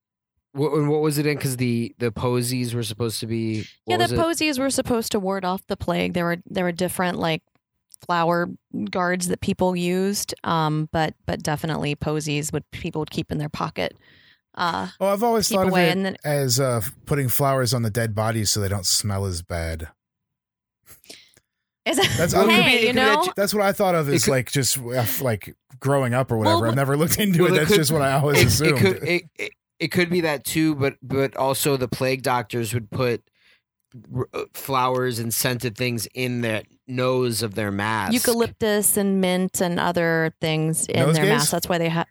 what, 0.52 0.72
what 0.72 1.02
was 1.02 1.18
it 1.18 1.26
in? 1.26 1.38
Because 1.38 1.58
the 1.58 1.96
the 1.98 2.12
posies 2.12 2.76
were 2.76 2.84
supposed 2.84 3.20
to 3.22 3.28
be 3.28 3.66
yeah, 3.88 3.98
the 3.98 4.16
posies 4.16 4.60
were 4.60 4.70
supposed 4.70 5.12
to 5.14 5.20
ward 5.20 5.46
off 5.46 5.66
the 5.68 5.78
plague. 5.78 6.14
There 6.14 6.26
were 6.26 6.38
there 6.46 6.66
were 6.66 6.72
different 6.72 7.18
like 7.18 7.42
flower 8.06 8.50
guards 8.92 9.30
that 9.30 9.40
people 9.42 9.76
used, 9.76 10.34
um, 10.44 10.90
but 10.92 11.14
but 11.26 11.42
definitely 11.42 11.96
posies 11.96 12.52
would 12.52 12.70
people 12.72 13.00
would 13.00 13.12
keep 13.12 13.32
in 13.32 13.38
their 13.38 13.50
pocket. 13.50 13.96
Uh, 14.56 14.90
Oh, 15.00 15.08
I've 15.08 15.24
always 15.24 15.50
thought 15.50 15.68
of 15.68 15.74
it 15.76 15.90
and 15.90 16.06
then 16.06 16.18
as 16.24 16.60
uh, 16.60 16.82
putting 17.06 17.28
flowers 17.28 17.74
on 17.74 17.82
the 17.82 17.90
dead 17.90 18.14
bodies 18.14 18.52
so 18.52 18.60
they 18.60 18.68
don't 18.70 18.86
smell 18.86 19.26
as 19.26 19.42
bad. 19.42 19.88
is 21.86 21.98
That's- 21.98 22.34
Well, 22.34 22.44
it 22.44 22.48
could 22.48 22.56
be- 22.56 22.62
hey, 22.62 22.78
it 22.84 22.88
you 22.88 22.94
know, 22.94 23.32
That's 23.36 23.54
what 23.54 23.64
I 23.64 23.72
thought 23.74 23.96
of 23.96 24.10
It 24.10 24.14
as 24.16 24.26
could- 24.26 24.32
like 24.32 24.52
just 24.52 24.78
uh, 24.78 25.06
like 25.22 25.56
growing 25.80 26.14
up 26.14 26.32
or 26.32 26.38
whatever. 26.38 26.62
Well, 26.62 26.70
I've 26.70 26.76
never 26.76 26.96
looked 26.96 27.20
into 27.20 27.44
well, 27.44 27.54
it. 27.54 27.56
it 27.56 27.60
That's 27.60 27.70
could- 27.72 27.78
just 27.78 27.92
what 27.92 28.02
I 28.02 28.14
always 28.14 28.40
it, 28.40 28.48
assumed. 28.48 28.78
it 28.78 28.82
could 28.82 29.04
it, 29.08 29.24
it, 29.38 29.52
it 29.80 29.88
could 29.90 30.10
be 30.10 30.22
that 30.22 30.46
too, 30.46 30.76
but 30.76 30.96
but 31.02 31.36
also 31.36 31.76
the 31.76 31.88
plague 31.90 32.22
doctors 32.22 32.74
would 32.74 32.90
put 32.90 33.22
uh, 34.34 34.44
flowers 34.54 35.20
and 35.20 35.34
scented 35.34 35.76
things 35.76 36.08
in 36.14 36.42
the 36.42 36.64
nose 36.88 37.42
of 37.44 37.56
their 37.56 37.72
mask. 37.72 38.14
eucalyptus 38.14 38.98
and 38.98 39.20
mint 39.20 39.60
and 39.62 39.80
other 39.80 40.34
things 40.40 40.86
in 40.88 40.96
their 41.14 41.26
Nosegays? 41.26 41.28
mask. 41.30 41.52
That's 41.52 41.68
why 41.68 41.78
they 41.80 41.90
have. 41.90 42.08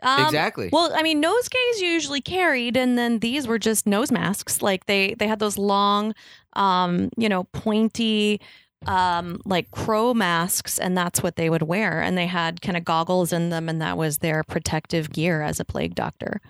Um, 0.00 0.24
exactly. 0.24 0.68
Well, 0.72 0.92
I 0.94 1.02
mean, 1.02 1.22
nosegays 1.22 1.80
you 1.80 1.88
usually 1.88 2.20
carried, 2.20 2.76
and 2.76 2.96
then 2.96 3.18
these 3.18 3.46
were 3.48 3.58
just 3.58 3.86
nose 3.86 4.12
masks. 4.12 4.62
Like 4.62 4.86
they 4.86 5.14
they 5.14 5.26
had 5.26 5.40
those 5.40 5.58
long, 5.58 6.14
um, 6.52 7.10
you 7.16 7.28
know, 7.28 7.44
pointy, 7.44 8.40
um, 8.86 9.40
like 9.44 9.70
crow 9.72 10.14
masks, 10.14 10.78
and 10.78 10.96
that's 10.96 11.22
what 11.22 11.36
they 11.36 11.50
would 11.50 11.62
wear. 11.62 12.00
And 12.00 12.16
they 12.16 12.26
had 12.26 12.60
kind 12.60 12.76
of 12.76 12.84
goggles 12.84 13.32
in 13.32 13.50
them, 13.50 13.68
and 13.68 13.82
that 13.82 13.96
was 13.96 14.18
their 14.18 14.44
protective 14.44 15.10
gear 15.10 15.42
as 15.42 15.58
a 15.58 15.64
plague 15.64 15.96
doctor. 15.96 16.40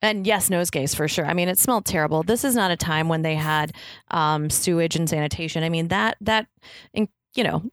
And 0.00 0.26
yes, 0.26 0.48
nose 0.48 0.70
nosegays 0.70 0.94
for 0.94 1.08
sure. 1.08 1.26
I 1.26 1.34
mean, 1.34 1.48
it 1.48 1.58
smelled 1.58 1.84
terrible. 1.84 2.22
This 2.22 2.44
is 2.44 2.54
not 2.54 2.70
a 2.70 2.76
time 2.76 3.08
when 3.08 3.22
they 3.22 3.34
had 3.34 3.72
um, 4.10 4.48
sewage 4.48 4.94
and 4.94 5.08
sanitation. 5.08 5.64
I 5.64 5.68
mean, 5.68 5.88
that 5.88 6.16
that, 6.20 6.46
you 6.94 7.44
know, 7.44 7.70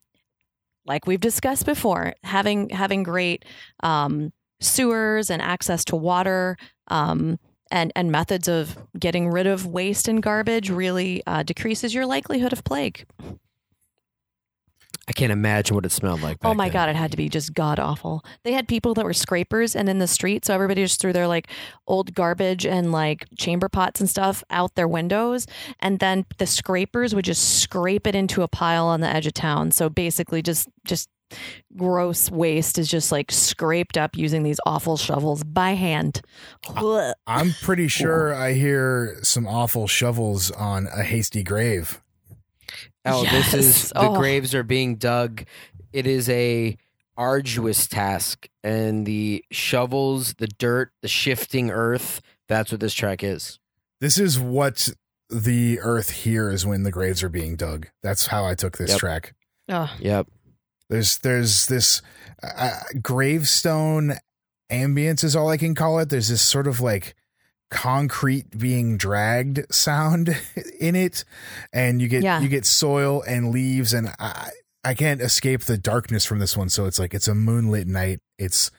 like 0.85 1.07
we've 1.07 1.19
discussed 1.19 1.65
before, 1.65 2.13
having 2.23 2.69
having 2.69 3.03
great 3.03 3.45
um, 3.81 4.31
sewers 4.59 5.29
and 5.29 5.41
access 5.41 5.83
to 5.85 5.95
water 5.95 6.57
um, 6.87 7.39
and 7.71 7.91
and 7.95 8.11
methods 8.11 8.47
of 8.47 8.77
getting 8.97 9.29
rid 9.29 9.47
of 9.47 9.65
waste 9.65 10.07
and 10.07 10.21
garbage 10.21 10.69
really 10.69 11.23
uh, 11.27 11.43
decreases 11.43 11.93
your 11.93 12.05
likelihood 12.05 12.53
of 12.53 12.63
plague. 12.63 13.05
I 15.07 15.13
can't 15.13 15.31
imagine 15.31 15.75
what 15.75 15.85
it 15.85 15.91
smelled 15.91 16.21
like. 16.21 16.37
Oh 16.43 16.53
my 16.53 16.65
then. 16.65 16.73
god, 16.73 16.89
it 16.89 16.95
had 16.95 17.11
to 17.11 17.17
be 17.17 17.29
just 17.29 17.53
god 17.53 17.79
awful. 17.79 18.23
They 18.43 18.53
had 18.53 18.67
people 18.67 18.95
that 18.95 19.05
were 19.05 19.13
scrapers 19.13 19.75
and 19.75 19.87
in 19.87 19.99
the 19.99 20.07
street, 20.07 20.45
so 20.45 20.53
everybody 20.53 20.83
just 20.83 20.99
threw 20.99 21.13
their 21.13 21.27
like 21.27 21.47
old 21.87 22.15
garbage 22.15 22.65
and 22.65 22.91
like 22.91 23.25
chamber 23.37 23.69
pots 23.69 23.99
and 23.99 24.09
stuff 24.09 24.43
out 24.49 24.75
their 24.75 24.87
windows, 24.87 25.45
and 25.79 25.99
then 25.99 26.25
the 26.37 26.47
scrapers 26.47 27.13
would 27.13 27.25
just 27.25 27.61
scrape 27.61 28.07
it 28.07 28.15
into 28.15 28.41
a 28.41 28.47
pile 28.47 28.87
on 28.87 29.01
the 29.01 29.07
edge 29.07 29.27
of 29.27 29.33
town. 29.33 29.71
So 29.71 29.89
basically, 29.89 30.41
just 30.41 30.67
just 30.85 31.09
gross 31.75 32.29
waste 32.31 32.77
is 32.77 32.89
just 32.89 33.11
like 33.11 33.31
scraped 33.31 33.97
up 33.97 34.15
using 34.15 34.43
these 34.43 34.59
awful 34.65 34.97
shovels 34.97 35.43
by 35.43 35.71
hand. 35.71 36.21
I'm 37.27 37.53
pretty 37.61 37.87
sure 37.89 38.33
I 38.33 38.53
hear 38.53 39.19
some 39.23 39.47
awful 39.47 39.87
shovels 39.87 40.51
on 40.51 40.87
a 40.87 41.03
hasty 41.03 41.43
grave. 41.43 42.01
Oh, 43.05 43.23
this 43.23 43.53
is 43.53 43.89
the 43.89 43.99
Oh. 44.09 44.15
graves 44.17 44.53
are 44.55 44.63
being 44.63 44.95
dug. 44.95 45.45
It 45.93 46.07
is 46.07 46.27
a 46.29 46.77
arduous 47.17 47.87
task, 47.87 48.49
and 48.63 49.05
the 49.05 49.43
shovels, 49.51 50.33
the 50.35 50.47
dirt, 50.47 50.91
the 51.01 51.07
shifting 51.07 51.71
earth. 51.71 52.21
That's 52.49 52.71
what 52.71 52.81
this 52.81 52.93
track 52.93 53.23
is. 53.23 53.59
This 54.01 54.17
is 54.17 54.39
what 54.39 54.89
the 55.29 55.79
earth 55.79 56.09
hears 56.09 56.65
when 56.65 56.83
the 56.83 56.91
graves 56.91 57.23
are 57.23 57.29
being 57.29 57.55
dug. 57.55 57.87
That's 58.03 58.27
how 58.27 58.45
I 58.45 58.53
took 58.55 58.77
this 58.77 58.91
Yep. 58.91 58.99
track. 58.99 59.33
Ugh. 59.69 59.89
Yep. 59.99 60.27
There's 60.89 61.17
there's 61.19 61.65
this 61.67 62.01
uh, 62.43 62.79
gravestone 63.01 64.15
ambience 64.71 65.23
is 65.23 65.35
all 65.35 65.49
I 65.49 65.57
can 65.57 65.73
call 65.73 65.99
it. 65.99 66.09
There's 66.09 66.27
this 66.29 66.41
sort 66.41 66.67
of 66.67 66.79
like 66.81 67.15
concrete 67.71 68.57
being 68.57 68.97
dragged 68.97 69.73
sound 69.73 70.29
in 70.79 70.95
it, 70.95 71.23
and 71.73 72.01
you 72.01 72.07
get 72.07 72.23
Yeah. 72.23 72.39
you 72.41 72.47
get 72.49 72.65
soil 72.65 73.23
and 73.27 73.51
leaves, 73.51 73.93
and 73.93 74.09
I 74.19 74.49
I 74.83 74.93
can't 74.93 75.21
escape 75.21 75.61
the 75.61 75.77
darkness 75.77 76.25
from 76.25 76.39
this 76.39 76.55
one. 76.55 76.69
So 76.69 76.85
it's 76.85 76.99
like 76.99 77.13
it's 77.13 77.27
a 77.27 77.35
moonlit 77.35 77.87
night. 77.87 78.19
It's 78.37 78.71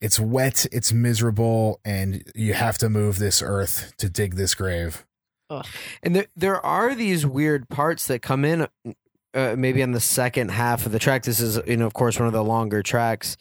it's 0.00 0.20
wet, 0.20 0.66
it's 0.72 0.92
miserable, 0.92 1.80
and 1.84 2.22
you 2.34 2.52
have 2.54 2.76
to 2.78 2.88
move 2.90 3.18
this 3.18 3.40
earth 3.42 3.94
to 3.98 4.08
dig 4.10 4.34
this 4.34 4.54
grave. 4.54 5.06
And 6.02 6.14
there 6.16 6.26
there 6.34 6.64
are 6.66 6.94
these 6.94 7.24
weird 7.24 7.68
parts 7.68 8.06
that 8.08 8.20
come 8.20 8.44
in. 8.44 8.66
Uh, 9.34 9.54
maybe 9.54 9.82
on 9.82 9.92
the 9.92 10.00
second 10.00 10.50
half 10.50 10.86
of 10.86 10.92
the 10.92 10.98
track. 10.98 11.22
This 11.24 11.40
is, 11.40 11.60
you 11.66 11.76
know, 11.76 11.84
of 11.84 11.92
course, 11.92 12.18
one 12.18 12.26
of 12.26 12.32
the 12.32 12.42
longer 12.42 12.82
tracks. 12.82 13.36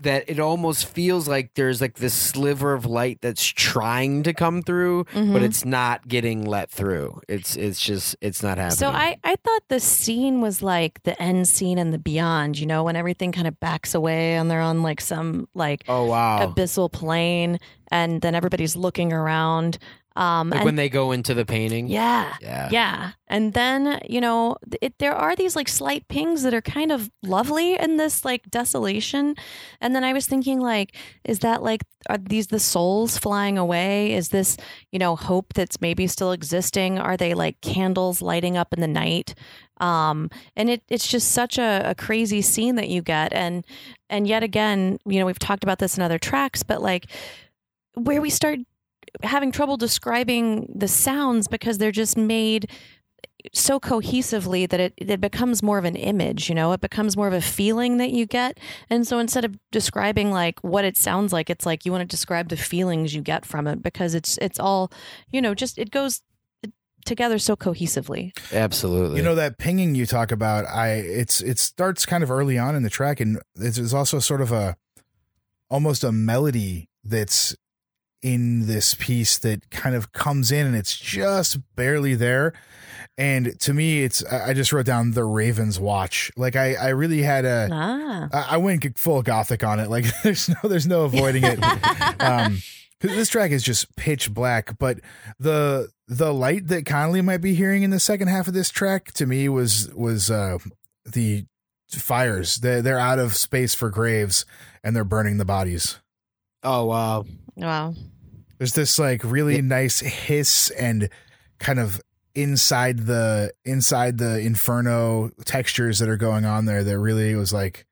That 0.00 0.30
it 0.30 0.38
almost 0.38 0.86
feels 0.86 1.26
like 1.26 1.54
there's 1.54 1.80
like 1.80 1.94
this 1.94 2.14
sliver 2.14 2.72
of 2.72 2.86
light 2.86 3.18
that's 3.20 3.44
trying 3.44 4.22
to 4.22 4.32
come 4.32 4.62
through, 4.62 5.04
but 5.12 5.14
Mhm. 5.24 5.42
it's 5.42 5.64
not 5.64 6.06
getting 6.06 6.44
let 6.44 6.70
through. 6.70 7.20
It's 7.28 7.56
it's 7.56 7.80
just 7.80 8.14
it's 8.20 8.40
not 8.40 8.58
happening. 8.58 8.76
So 8.76 8.90
I, 8.90 9.16
I 9.24 9.34
thought 9.44 9.62
the 9.68 9.80
scene 9.80 10.40
was 10.40 10.62
like 10.62 11.02
the 11.02 11.20
end 11.20 11.48
scene 11.48 11.78
and 11.78 11.92
the 11.92 11.98
beyond, 11.98 12.60
you 12.60 12.66
know, 12.66 12.84
when 12.84 12.94
everything 12.94 13.32
kind 13.32 13.48
of 13.48 13.58
backs 13.58 13.92
away 13.92 14.36
and 14.36 14.48
they're 14.48 14.60
on 14.60 14.84
like 14.84 15.00
some 15.00 15.48
like 15.54 15.82
oh 15.88 16.04
wow, 16.04 16.46
abyssal 16.46 16.92
plane 16.92 17.58
and 17.90 18.20
then 18.22 18.36
everybody's 18.36 18.76
looking 18.76 19.12
around. 19.12 19.78
Um 20.18 20.50
like 20.50 20.58
and 20.58 20.64
when 20.64 20.74
they 20.74 20.88
go 20.88 21.12
into 21.12 21.32
the 21.32 21.46
painting. 21.46 21.86
yeah. 21.86 22.34
yeah, 22.40 22.68
Yeah. 22.72 23.12
And 23.28 23.52
then, 23.52 24.00
you 24.08 24.20
know, 24.20 24.56
it, 24.80 24.98
there 24.98 25.14
are 25.14 25.36
these 25.36 25.54
like 25.54 25.68
slight 25.68 26.08
pings 26.08 26.42
that 26.42 26.54
are 26.54 26.62
kind 26.62 26.90
of 26.90 27.10
lovely 27.22 27.78
in 27.78 27.98
this 27.98 28.24
like 28.24 28.50
desolation. 28.50 29.36
And 29.80 29.94
then 29.94 30.02
I 30.02 30.12
was 30.12 30.26
thinking, 30.26 30.60
like, 30.60 30.96
is 31.24 31.40
that 31.40 31.62
like, 31.62 31.82
are 32.08 32.18
these 32.18 32.48
the 32.48 32.58
souls 32.58 33.16
flying 33.18 33.58
away? 33.58 34.14
Is 34.14 34.30
this, 34.30 34.56
you 34.90 34.98
know, 34.98 35.14
hope 35.14 35.52
that's 35.52 35.80
maybe 35.80 36.06
still 36.06 36.32
existing? 36.32 36.98
Are 36.98 37.16
they 37.16 37.34
like 37.34 37.60
candles 37.60 38.20
lighting 38.22 38.56
up 38.56 38.72
in 38.72 38.80
the 38.80 38.88
night? 38.88 39.34
Um, 39.80 40.30
and 40.56 40.68
it, 40.70 40.82
it's 40.88 41.06
just 41.06 41.30
such 41.30 41.58
a, 41.58 41.82
a 41.84 41.94
crazy 41.94 42.42
scene 42.42 42.74
that 42.76 42.88
you 42.88 43.02
get. 43.02 43.32
And, 43.32 43.64
and 44.10 44.26
yet 44.26 44.42
again, 44.42 44.98
you 45.04 45.20
know, 45.20 45.26
we've 45.26 45.38
talked 45.38 45.62
about 45.62 45.78
this 45.78 45.96
in 45.96 46.02
other 46.02 46.18
tracks, 46.18 46.62
but 46.64 46.82
like 46.82 47.06
where 47.94 48.20
we 48.20 48.30
start 48.30 48.58
having 49.22 49.52
trouble 49.52 49.76
describing 49.76 50.72
the 50.74 50.88
sounds 50.88 51.48
because 51.48 51.78
they're 51.78 51.92
just 51.92 52.16
made 52.16 52.70
so 53.52 53.78
cohesively 53.78 54.68
that 54.68 54.80
it, 54.80 54.94
it 54.96 55.20
becomes 55.20 55.62
more 55.62 55.78
of 55.78 55.84
an 55.84 55.96
image, 55.96 56.48
you 56.48 56.54
know, 56.54 56.72
it 56.72 56.80
becomes 56.80 57.16
more 57.16 57.28
of 57.28 57.32
a 57.32 57.40
feeling 57.40 57.98
that 57.98 58.10
you 58.10 58.26
get. 58.26 58.58
And 58.90 59.06
so 59.06 59.18
instead 59.18 59.44
of 59.44 59.56
describing 59.70 60.30
like 60.30 60.58
what 60.60 60.84
it 60.84 60.96
sounds 60.96 61.32
like, 61.32 61.48
it's 61.48 61.64
like 61.64 61.84
you 61.84 61.92
want 61.92 62.02
to 62.02 62.06
describe 62.06 62.48
the 62.48 62.56
feelings 62.56 63.14
you 63.14 63.22
get 63.22 63.44
from 63.44 63.66
it 63.66 63.82
because 63.82 64.14
it's 64.14 64.38
it's 64.38 64.58
all, 64.58 64.90
you 65.30 65.40
know, 65.40 65.54
just 65.54 65.78
it 65.78 65.90
goes 65.90 66.22
together 67.04 67.38
so 67.38 67.56
cohesively. 67.56 68.32
absolutely. 68.52 69.18
You 69.18 69.22
know 69.22 69.34
that 69.34 69.58
pinging 69.58 69.94
you 69.94 70.04
talk 70.04 70.32
about. 70.32 70.66
I 70.66 70.94
it's 70.94 71.40
it 71.40 71.58
starts 71.58 72.04
kind 72.04 72.22
of 72.22 72.30
early 72.30 72.58
on 72.58 72.74
in 72.74 72.82
the 72.82 72.90
track, 72.90 73.20
and 73.20 73.40
there's 73.54 73.94
also 73.94 74.18
sort 74.18 74.40
of 74.40 74.52
a 74.52 74.76
almost 75.70 76.04
a 76.04 76.12
melody 76.12 76.88
that's 77.04 77.56
in 78.22 78.66
this 78.66 78.94
piece 78.94 79.38
that 79.38 79.70
kind 79.70 79.94
of 79.94 80.12
comes 80.12 80.50
in, 80.52 80.66
and 80.66 80.74
it's 80.76 80.96
just 80.96 81.58
barely 81.76 82.14
there. 82.14 82.52
And 83.16 83.58
to 83.60 83.72
me, 83.74 84.02
it's 84.04 84.24
I 84.24 84.50
I 84.50 84.52
just 84.54 84.72
wrote 84.72 84.86
down 84.86 85.12
the 85.12 85.24
Ravens 85.24 85.80
Watch. 85.80 86.30
Like 86.36 86.54
I 86.56 86.74
I 86.74 86.88
really 86.90 87.22
had 87.22 87.44
a 87.44 87.68
Ah. 87.70 88.28
I 88.32 88.54
I 88.54 88.56
went 88.58 88.98
full 88.98 89.22
gothic 89.22 89.64
on 89.64 89.80
it. 89.80 89.90
Like 89.90 90.04
there's 90.22 90.48
no 90.48 90.68
there's 90.68 90.86
no 90.86 91.02
avoiding 91.04 91.42
it. 91.44 91.58
um 92.20 92.58
'cause 93.00 93.10
this 93.12 93.28
track 93.28 93.50
is 93.50 93.62
just 93.62 93.94
pitch 93.96 94.32
black, 94.32 94.78
but 94.78 94.98
the 95.38 95.88
the 96.06 96.32
light 96.32 96.68
that 96.68 96.86
Connolly 96.86 97.20
might 97.20 97.40
be 97.40 97.54
hearing 97.54 97.82
in 97.82 97.90
the 97.90 98.00
second 98.00 98.28
half 98.28 98.48
of 98.48 98.54
this 98.54 98.70
track 98.70 99.12
to 99.14 99.26
me 99.26 99.48
was 99.48 99.88
was 99.94 100.30
uh 100.30 100.58
the 101.04 101.44
fires. 101.90 102.56
They're 102.56 102.82
they're 102.82 102.98
out 103.00 103.18
of 103.18 103.34
space 103.36 103.74
for 103.74 103.90
graves 103.90 104.44
and 104.84 104.94
they're 104.94 105.04
burning 105.04 105.38
the 105.38 105.44
bodies. 105.44 105.98
oh 106.62 106.84
wow, 106.84 107.24
Wow. 107.56 107.94
There's 108.58 108.74
this 108.74 108.98
like 108.98 109.22
really 109.24 109.62
nice 109.62 110.00
hiss 110.00 110.70
and 110.70 111.08
kind 111.58 111.78
of 111.78 112.00
inside 112.34 113.06
the 113.06 113.52
inside 113.64 114.18
the 114.18 114.38
inferno 114.38 115.30
textures 115.44 115.98
that 115.98 116.08
are 116.08 116.16
going 116.16 116.44
on 116.44 116.66
there 116.66 116.84
that 116.84 116.98
really 116.98 117.34
was 117.34 117.52
like 117.52 117.84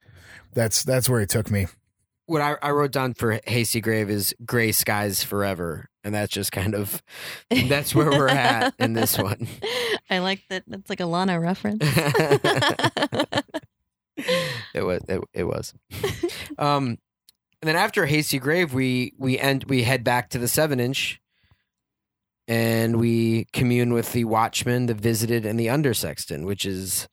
that's 0.55 0.85
that's 0.85 1.09
where 1.09 1.21
it 1.21 1.29
took 1.29 1.51
me 1.51 1.67
what 2.27 2.43
I, 2.43 2.57
I 2.63 2.71
wrote 2.71 2.93
down 2.93 3.15
for 3.15 3.41
hasty 3.45 3.81
grave 3.81 4.09
is 4.09 4.33
gray 4.45 4.71
skies 4.71 5.25
forever 5.25 5.89
and 6.05 6.15
that's 6.15 6.33
just 6.33 6.53
kind 6.53 6.77
of 6.77 7.03
that's 7.51 7.93
where 7.93 8.11
we're 8.11 8.29
at 8.29 8.73
in 8.79 8.93
this 8.93 9.19
one 9.19 9.49
I 10.09 10.19
like 10.19 10.43
that. 10.51 10.63
That's 10.67 10.89
like 10.89 11.01
a 11.01 11.07
Lana 11.07 11.41
reference. 11.41 11.83
it 11.85 13.45
was 14.83 15.03
it, 15.09 15.21
it 15.33 15.45
was 15.45 15.75
um 16.59 16.99
and 17.63 17.69
then 17.69 17.77
after 17.77 18.07
hasty 18.07 18.39
grave 18.39 18.73
we 18.75 19.13
we 19.19 19.39
end 19.39 19.65
we 19.65 19.83
head 19.83 20.05
back 20.05 20.31
to 20.31 20.39
the 20.39 20.49
seven 20.49 20.79
inch 20.81 21.21
and 22.49 22.99
we 23.01 23.47
commune 23.53 23.93
with 23.93 24.13
the 24.13 24.25
watchman 24.25 24.87
the 24.87 24.95
visited 24.95 25.45
and 25.45 25.59
the 25.59 25.67
undersexton 25.67 26.45
which 26.45 26.65
is 26.65 27.09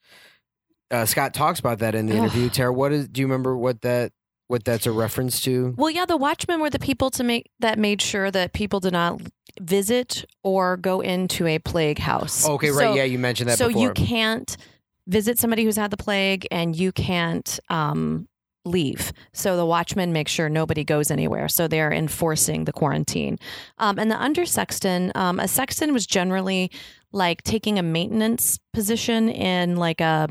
uh, 0.91 1.05
scott 1.05 1.33
talks 1.33 1.59
about 1.59 1.79
that 1.79 1.95
in 1.95 2.05
the 2.05 2.15
interview. 2.15 2.49
Tara 2.49 2.71
what 2.71 2.91
is 2.91 3.07
do 3.07 3.21
you 3.21 3.27
remember 3.27 3.57
what 3.57 3.81
that 3.81 4.11
what 4.47 4.65
that's 4.65 4.85
a 4.85 4.91
reference 4.91 5.41
to? 5.43 5.73
Well, 5.77 5.89
yeah, 5.89 6.05
the 6.05 6.17
watchmen 6.17 6.59
were 6.59 6.69
the 6.69 6.77
people 6.77 7.09
to 7.11 7.23
make 7.23 7.49
that 7.61 7.79
made 7.79 8.01
sure 8.01 8.29
that 8.29 8.53
people 8.53 8.81
did 8.81 8.91
not 8.93 9.19
visit 9.59 10.25
or 10.43 10.75
go 10.77 10.99
into 10.99 11.47
a 11.47 11.57
plague 11.59 11.97
house. 11.97 12.47
okay 12.47 12.69
right 12.69 12.77
So- 12.89 12.93
yeah 12.93 13.05
you 13.05 13.17
mentioned 13.17 13.49
that 13.49 13.57
so 13.57 13.69
before. 13.69 13.81
you 13.81 13.91
can't 13.93 14.55
visit 15.07 15.39
somebody 15.39 15.63
who's 15.63 15.77
had 15.77 15.89
the 15.89 15.97
plague 15.97 16.45
and 16.51 16.75
you 16.75 16.91
can't 16.91 17.59
um, 17.69 18.27
leave. 18.65 19.11
So 19.33 19.57
the 19.57 19.65
watchmen 19.65 20.13
make 20.13 20.27
sure 20.27 20.49
nobody 20.49 20.83
goes 20.83 21.11
anywhere. 21.11 21.47
So 21.49 21.67
they're 21.67 21.91
enforcing 21.91 22.65
the 22.65 22.73
quarantine. 22.73 23.37
Um, 23.77 23.99
and 23.99 24.09
the 24.09 24.21
under 24.21 24.45
sexton 24.45 25.11
um, 25.15 25.39
a 25.39 25.47
sexton 25.47 25.93
was 25.93 26.05
generally 26.05 26.71
like 27.11 27.43
taking 27.43 27.77
a 27.77 27.83
maintenance 27.83 28.59
position 28.73 29.29
in 29.29 29.75
like 29.75 30.01
a 30.01 30.29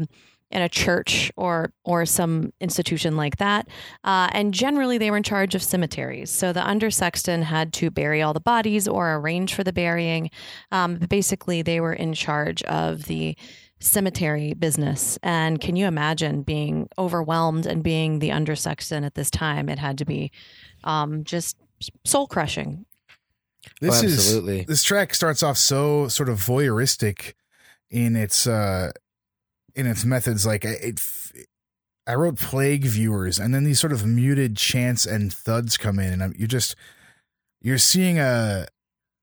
in 0.50 0.60
a 0.60 0.68
church 0.68 1.32
or 1.36 1.72
or 1.84 2.06
some 2.06 2.52
institution 2.60 3.16
like 3.16 3.38
that. 3.38 3.68
Uh, 4.04 4.28
and 4.32 4.52
generally 4.54 4.98
they 4.98 5.10
were 5.10 5.16
in 5.16 5.22
charge 5.22 5.54
of 5.54 5.62
cemeteries. 5.62 6.30
So 6.30 6.52
the 6.52 6.66
under 6.66 6.90
sexton 6.90 7.42
had 7.42 7.72
to 7.74 7.90
bury 7.90 8.22
all 8.22 8.34
the 8.34 8.40
bodies 8.40 8.86
or 8.86 9.14
arrange 9.14 9.54
for 9.54 9.64
the 9.64 9.72
burying. 9.72 10.30
Um, 10.70 10.96
basically 10.96 11.62
they 11.62 11.80
were 11.80 11.94
in 11.94 12.12
charge 12.12 12.62
of 12.64 13.04
the 13.04 13.36
cemetery 13.82 14.54
business. 14.54 15.18
And 15.22 15.60
can 15.60 15.76
you 15.76 15.86
imagine 15.86 16.42
being 16.42 16.88
overwhelmed 16.98 17.66
and 17.66 17.82
being 17.82 18.18
the 18.20 18.32
under 18.32 18.54
sexton 18.56 19.04
at 19.04 19.14
this 19.14 19.30
time? 19.30 19.68
It 19.68 19.78
had 19.78 19.98
to 19.98 20.04
be 20.04 20.30
um, 20.84 21.24
just 21.24 21.56
soul 22.04 22.26
crushing. 22.26 22.86
this 23.80 24.02
Oh, 24.02 24.06
is 24.06 24.66
this 24.66 24.82
track 24.82 25.14
starts 25.14 25.42
off 25.42 25.58
so 25.58 26.08
sort 26.08 26.28
of 26.28 26.38
voyeuristic 26.38 27.34
in 27.90 28.16
its 28.16 28.46
uh 28.46 28.90
in 29.74 29.86
its 29.86 30.04
methods 30.04 30.46
like 30.46 30.64
it 30.64 31.00
i 32.06 32.14
wrote 32.14 32.36
plague 32.38 32.84
viewers 32.84 33.38
and 33.38 33.54
then 33.54 33.64
these 33.64 33.78
sort 33.78 33.92
of 33.92 34.04
muted 34.06 34.56
chants 34.56 35.04
and 35.06 35.32
thuds 35.32 35.76
come 35.76 35.98
in 35.98 36.12
and 36.12 36.22
I'm- 36.22 36.34
you 36.38 36.46
just 36.46 36.74
you're 37.60 37.78
seeing 37.78 38.18
a 38.18 38.66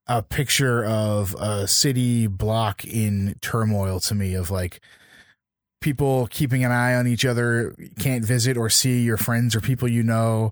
a 0.10 0.24
picture 0.24 0.84
of 0.84 1.36
a 1.36 1.68
city 1.68 2.28
block 2.28 2.84
in 2.84 3.36
turmoil 3.42 4.00
to 4.02 4.16
me 4.16 4.34
of 4.34 4.50
like 4.50 4.82
people 5.82 6.28
keeping 6.28 6.66
an 6.66 6.72
eye 6.72 6.96
on 6.96 7.08
each 7.08 7.24
other 7.24 7.76
can't 8.00 8.26
visit 8.26 8.58
or 8.58 8.70
see 8.70 9.04
your 9.04 9.18
friends 9.18 9.56
or 9.56 9.62
people 9.62 9.88
you 9.88 10.04
know 10.04 10.52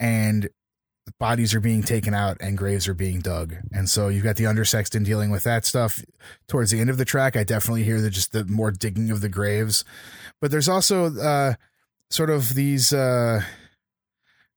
and 0.00 0.48
bodies 1.18 1.54
are 1.54 1.60
being 1.60 1.82
taken 1.82 2.14
out 2.14 2.38
and 2.40 2.56
graves 2.56 2.88
are 2.88 2.94
being 2.94 3.20
dug. 3.20 3.54
And 3.72 3.88
so 3.90 4.08
you've 4.08 4.24
got 4.24 4.36
the 4.36 4.44
undersexton 4.44 5.04
dealing 5.04 5.30
with 5.30 5.44
that 5.44 5.66
stuff. 5.66 6.02
Towards 6.48 6.70
the 6.70 6.80
end 6.80 6.90
of 6.90 6.96
the 6.96 7.04
track, 7.04 7.36
I 7.36 7.44
definitely 7.44 7.84
hear 7.84 8.00
the 8.00 8.10
just 8.10 8.32
the 8.32 8.44
more 8.44 8.70
digging 8.70 9.10
of 9.10 9.20
the 9.20 9.28
graves. 9.28 9.84
But 10.40 10.50
there's 10.50 10.68
also 10.68 11.14
uh 11.14 11.54
sort 12.10 12.30
of 12.30 12.54
these 12.54 12.92
uh 12.92 13.42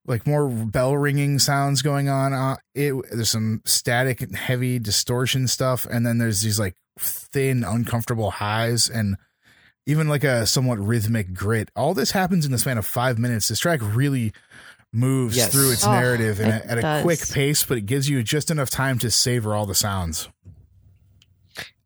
like 0.07 0.25
more 0.25 0.47
bell 0.49 0.95
ringing 0.97 1.37
sounds 1.37 1.81
going 1.81 2.09
on. 2.09 2.33
Uh, 2.33 2.55
it 2.73 2.93
there's 3.11 3.29
some 3.29 3.61
static 3.65 4.21
and 4.21 4.35
heavy 4.35 4.79
distortion 4.79 5.47
stuff, 5.47 5.85
and 5.89 6.05
then 6.05 6.17
there's 6.17 6.41
these 6.41 6.59
like 6.59 6.75
thin, 6.97 7.63
uncomfortable 7.63 8.31
highs 8.31 8.89
and 8.89 9.17
even 9.85 10.07
like 10.09 10.23
a 10.23 10.45
somewhat 10.47 10.79
rhythmic 10.79 11.33
grit. 11.33 11.69
All 11.75 11.93
this 11.93 12.11
happens 12.11 12.45
in 12.45 12.51
the 12.51 12.57
span 12.57 12.77
of 12.77 12.85
five 12.85 13.17
minutes. 13.19 13.47
This 13.47 13.59
track 13.59 13.79
really 13.81 14.33
moves 14.91 15.37
Yes. 15.37 15.51
through 15.51 15.71
its 15.71 15.85
Oh, 15.85 15.91
narrative 15.91 16.39
in 16.39 16.49
a, 16.49 16.55
it 16.57 16.65
at 16.65 16.77
a 16.99 17.01
quick 17.03 17.19
pace, 17.29 17.63
but 17.63 17.77
it 17.77 17.85
gives 17.85 18.09
you 18.09 18.23
just 18.23 18.49
enough 18.49 18.69
time 18.69 18.97
to 18.99 19.11
savor 19.11 19.53
all 19.53 19.65
the 19.65 19.75
sounds. 19.75 20.27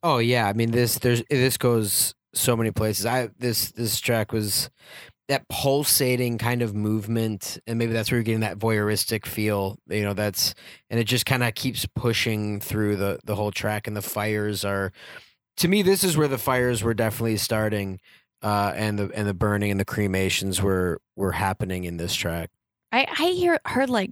Oh 0.03 0.17
yeah, 0.17 0.47
I 0.47 0.53
mean 0.53 0.71
this 0.71 0.97
there's 0.99 1.23
this 1.29 1.57
goes 1.57 2.15
so 2.33 2.55
many 2.55 2.71
places. 2.71 3.05
I 3.05 3.29
this 3.37 3.71
this 3.71 3.99
track 3.99 4.31
was 4.31 4.69
that 5.27 5.47
pulsating 5.49 6.37
kind 6.37 6.61
of 6.61 6.75
movement, 6.75 7.59
and 7.67 7.79
maybe 7.79 7.93
that's 7.93 8.11
where 8.11 8.17
you're 8.17 8.23
getting 8.23 8.41
that 8.41 8.59
voyeuristic 8.59 9.25
feel. 9.25 9.77
You 9.87 10.03
know, 10.03 10.13
that's 10.13 10.53
and 10.89 10.99
it 10.99 11.05
just 11.05 11.25
kind 11.25 11.43
of 11.43 11.55
keeps 11.55 11.85
pushing 11.95 12.59
through 12.59 12.97
the 12.97 13.19
the 13.23 13.35
whole 13.35 13.51
track, 13.51 13.87
and 13.87 13.95
the 13.95 14.01
fires 14.01 14.65
are. 14.65 14.91
To 15.57 15.67
me, 15.67 15.81
this 15.81 16.03
is 16.03 16.17
where 16.17 16.27
the 16.27 16.37
fires 16.37 16.83
were 16.83 16.93
definitely 16.93 17.37
starting, 17.37 17.99
uh, 18.41 18.73
and 18.75 18.97
the 18.97 19.11
and 19.13 19.27
the 19.27 19.33
burning 19.33 19.71
and 19.71 19.79
the 19.79 19.85
cremations 19.85 20.61
were 20.61 20.99
were 21.15 21.33
happening 21.33 21.83
in 21.83 21.97
this 21.97 22.15
track. 22.15 22.49
I, 22.91 23.05
I 23.09 23.27
hear 23.27 23.59
heard 23.65 23.89
like 23.89 24.09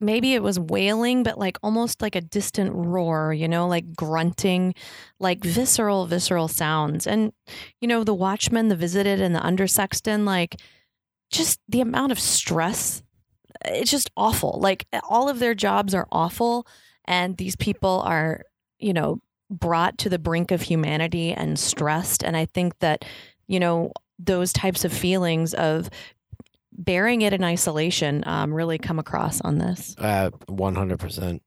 maybe 0.00 0.34
it 0.34 0.42
was 0.42 0.58
wailing, 0.58 1.22
but 1.22 1.38
like 1.38 1.58
almost 1.62 2.02
like 2.02 2.14
a 2.14 2.20
distant 2.20 2.72
roar, 2.74 3.32
you 3.32 3.48
know, 3.48 3.66
like 3.66 3.94
grunting, 3.94 4.74
like 5.18 5.42
visceral, 5.42 6.06
visceral 6.06 6.48
sounds. 6.48 7.06
And, 7.06 7.32
you 7.80 7.88
know, 7.88 8.04
the 8.04 8.14
watchman, 8.14 8.68
the 8.68 8.76
visited, 8.76 9.20
and 9.20 9.34
the 9.34 9.44
under 9.44 9.66
sexton, 9.66 10.24
like 10.24 10.56
just 11.30 11.60
the 11.68 11.80
amount 11.80 12.12
of 12.12 12.20
stress. 12.20 13.02
Eh, 13.64 13.76
it's 13.80 13.90
just 13.90 14.10
awful. 14.16 14.58
Like 14.60 14.86
eh, 14.92 15.00
all 15.08 15.28
of 15.28 15.38
their 15.38 15.54
jobs 15.54 15.94
are 15.94 16.08
awful. 16.12 16.66
And 17.06 17.36
these 17.36 17.56
people 17.56 18.02
are, 18.04 18.42
you 18.78 18.92
know, 18.92 19.20
brought 19.48 19.96
to 19.98 20.08
the 20.08 20.18
brink 20.18 20.50
of 20.50 20.62
humanity 20.62 21.32
and 21.32 21.58
stressed. 21.58 22.22
And 22.22 22.36
I 22.36 22.46
think 22.46 22.78
that, 22.80 23.04
you 23.46 23.60
know, 23.60 23.92
those 24.18 24.52
types 24.52 24.84
of 24.84 24.92
feelings 24.92 25.54
of 25.54 25.88
bearing 26.76 27.22
it 27.22 27.32
in 27.32 27.42
isolation 27.42 28.22
um, 28.26 28.52
really 28.52 28.78
come 28.78 28.98
across 28.98 29.40
on 29.40 29.58
this. 29.58 29.94
Uh, 29.98 30.30
one 30.46 30.74
hundred 30.74 30.98
percent. 30.98 31.42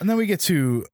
And 0.00 0.10
then 0.10 0.16
we 0.16 0.26
get 0.26 0.40
to 0.40 0.84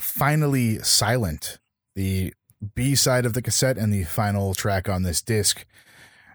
finally 0.00 0.78
silent, 0.80 1.58
the 1.94 2.34
B 2.74 2.94
side 2.94 3.24
of 3.24 3.34
the 3.34 3.42
cassette 3.42 3.78
and 3.78 3.92
the 3.92 4.04
final 4.04 4.54
track 4.54 4.88
on 4.88 5.02
this 5.02 5.22
disc. 5.22 5.64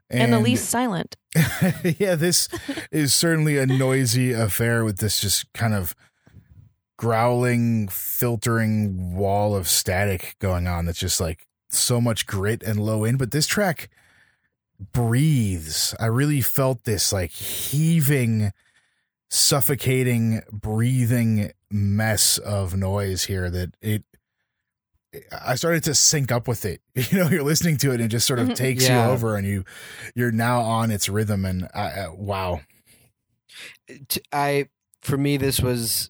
And, 0.10 0.32
the 0.32 0.40
least 0.40 0.70
silent. 0.70 1.16
yeah, 1.98 2.16
this 2.16 2.48
is 2.92 3.14
certainly 3.14 3.58
a 3.58 3.66
noisy 3.66 4.32
affair 4.32 4.84
with 4.86 5.00
this 5.00 5.20
just 5.20 5.52
kind 5.54 5.74
of 5.74 5.96
growling, 6.98 7.88
filtering 7.88 9.16
wall 9.16 9.56
of 9.56 9.68
static 9.68 10.36
going 10.40 10.68
on 10.68 10.86
that's 10.86 11.00
just 11.00 11.20
like 11.20 11.48
so 11.70 12.00
much 12.00 12.28
grit 12.28 12.62
and 12.64 12.80
low 12.80 13.04
end. 13.04 13.18
But 13.18 13.32
this 13.32 13.48
track 13.48 13.90
breathes. 14.92 15.96
I 16.00 16.06
really 16.08 16.42
felt 16.42 16.84
this 16.84 17.14
like 17.14 17.32
heaving, 17.32 18.52
suffocating, 19.30 20.42
breathing 20.52 21.52
mess 21.72 22.38
of 22.38 22.76
noise 22.76 23.24
here 23.24 23.50
that 23.50 23.76
it. 23.82 24.04
I 25.46 25.54
started 25.56 25.84
to 25.84 25.94
sync 25.94 26.32
up 26.32 26.48
with 26.48 26.66
it. 26.66 26.82
You 27.12 27.20
know, 27.20 27.30
you're 27.30 27.44
listening 27.44 27.78
to 27.78 27.92
it 27.92 27.96
and 27.96 28.04
it 28.06 28.08
just 28.08 28.26
sort 28.26 28.40
of 28.40 28.48
mm-hmm. 28.48 28.56
takes 28.56 28.88
Yeah. 28.88 29.06
you 29.06 29.12
over, 29.12 29.36
and 29.36 29.46
you 29.48 29.64
you're 30.16 30.32
now 30.32 30.62
on 30.62 30.92
its 30.92 31.08
rhythm. 31.08 31.46
And 31.46 31.68
I, 31.74 31.90
I, 31.90 32.08
wow, 32.10 32.62
t- 34.08 34.22
I 34.32 34.70
for 35.02 35.18
me 35.18 35.38
this 35.38 35.60
was 35.60 36.10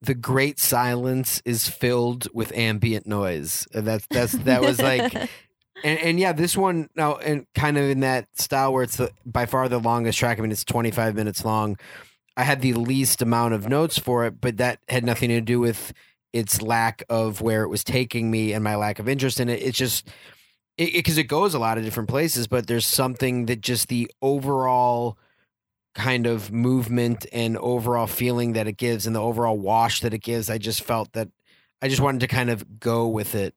the 0.00 0.14
great 0.14 0.58
silence 0.60 1.42
is 1.44 1.68
filled 1.68 2.28
with 2.32 2.52
ambient 2.56 3.06
noise. 3.06 3.66
And 3.74 3.86
That's 3.86 4.06
that's 4.08 4.32
that 4.32 4.62
was 4.62 4.80
like 4.80 5.12
and, 5.84 5.98
and 6.00 6.20
yeah, 6.20 6.32
this 6.32 6.56
one 6.56 6.88
now 6.96 7.16
and 7.16 7.46
kind 7.54 7.78
of 7.78 7.84
in 7.84 8.00
that 8.00 8.26
style 8.38 8.72
where 8.72 8.82
it's 8.82 8.96
the, 8.96 9.10
by 9.24 9.46
far 9.46 9.68
the 9.68 9.78
longest 9.78 10.18
track. 10.18 10.38
I 10.38 10.42
mean, 10.42 10.52
it's 10.52 10.64
25 10.64 11.14
minutes 11.14 11.44
long. 11.44 11.76
I 12.36 12.44
had 12.44 12.60
the 12.60 12.74
least 12.74 13.22
amount 13.22 13.54
of 13.54 13.68
notes 13.68 13.98
for 13.98 14.24
it, 14.26 14.40
but 14.40 14.58
that 14.58 14.80
had 14.88 15.04
nothing 15.04 15.28
to 15.30 15.40
do 15.40 15.60
with 15.60 15.92
its 16.32 16.62
lack 16.62 17.02
of 17.08 17.40
where 17.40 17.62
it 17.62 17.68
was 17.68 17.82
taking 17.82 18.30
me 18.30 18.52
and 18.52 18.62
my 18.62 18.76
lack 18.76 18.98
of 18.98 19.08
interest 19.08 19.40
in 19.40 19.48
it. 19.48 19.62
It's 19.62 19.78
just 19.78 20.06
because 20.76 20.94
it, 20.94 21.02
'cause 21.04 21.18
it 21.18 21.24
goes 21.24 21.54
a 21.54 21.58
lot 21.58 21.78
of 21.78 21.84
different 21.84 22.08
places, 22.08 22.46
but 22.46 22.66
there's 22.66 22.86
something 22.86 23.46
that 23.46 23.60
just 23.60 23.88
the 23.88 24.10
overall 24.22 25.18
kind 25.94 26.26
of 26.26 26.52
movement 26.52 27.26
and 27.32 27.56
overall 27.58 28.06
feeling 28.06 28.52
that 28.52 28.68
it 28.68 28.76
gives 28.76 29.06
and 29.06 29.16
the 29.16 29.20
overall 29.20 29.58
wash 29.58 30.00
that 30.02 30.14
it 30.14 30.22
gives. 30.22 30.48
I 30.48 30.58
just 30.58 30.82
felt 30.82 31.12
that 31.14 31.28
I 31.82 31.88
just 31.88 32.00
wanted 32.00 32.20
to 32.20 32.28
kind 32.28 32.50
of 32.50 32.78
go 32.78 33.08
with 33.08 33.34
it. 33.34 33.54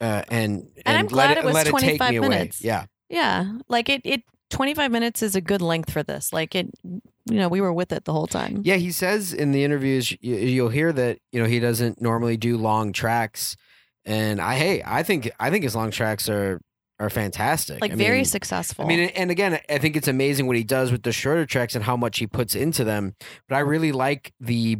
Uh, 0.00 0.22
and, 0.28 0.68
and 0.84 0.96
I'm 0.98 1.06
glad 1.06 1.32
it, 1.32 1.38
it 1.38 1.44
was 1.44 1.54
let 1.54 1.66
it 1.66 1.76
take 1.76 1.98
25 1.98 2.16
away. 2.16 2.28
minutes. 2.28 2.62
Yeah. 2.62 2.86
yeah, 3.08 3.52
like 3.68 3.88
it. 3.88 4.02
It 4.04 4.22
25 4.50 4.90
minutes 4.90 5.22
is 5.22 5.34
a 5.34 5.40
good 5.40 5.60
length 5.60 5.90
for 5.90 6.02
this. 6.02 6.32
Like 6.32 6.54
it 6.54 6.70
you 6.82 7.38
know 7.38 7.48
we 7.48 7.60
were 7.60 7.72
with 7.72 7.92
it 7.92 8.04
the 8.04 8.12
whole 8.12 8.26
time. 8.26 8.62
Yeah, 8.64 8.76
he 8.76 8.92
says 8.92 9.32
in 9.32 9.52
the 9.52 9.64
interviews 9.64 10.12
you, 10.20 10.36
you'll 10.36 10.68
hear 10.68 10.92
that 10.92 11.18
you 11.32 11.40
know 11.40 11.48
he 11.48 11.60
doesn't 11.60 12.00
normally 12.00 12.36
do 12.36 12.56
long 12.56 12.92
tracks, 12.92 13.56
and 14.04 14.40
I 14.40 14.54
hey 14.54 14.82
I 14.86 15.02
think 15.02 15.30
I 15.40 15.50
think 15.50 15.64
his 15.64 15.74
long 15.74 15.90
tracks 15.90 16.28
are 16.28 16.60
are 16.98 17.10
fantastic. 17.10 17.80
Like 17.80 17.92
I 17.92 17.96
very 17.96 18.18
mean, 18.18 18.24
successful. 18.24 18.84
I 18.84 18.88
mean, 18.88 19.10
and 19.10 19.30
again, 19.30 19.58
I 19.68 19.78
think 19.78 19.96
it's 19.96 20.08
amazing 20.08 20.46
what 20.46 20.56
he 20.56 20.64
does 20.64 20.92
with 20.92 21.02
the 21.02 21.12
shorter 21.12 21.44
tracks 21.44 21.74
and 21.74 21.84
how 21.84 21.96
much 21.96 22.18
he 22.18 22.26
puts 22.26 22.54
into 22.54 22.84
them. 22.84 23.14
But 23.48 23.56
I 23.56 23.60
really 23.60 23.92
like 23.92 24.32
the 24.40 24.78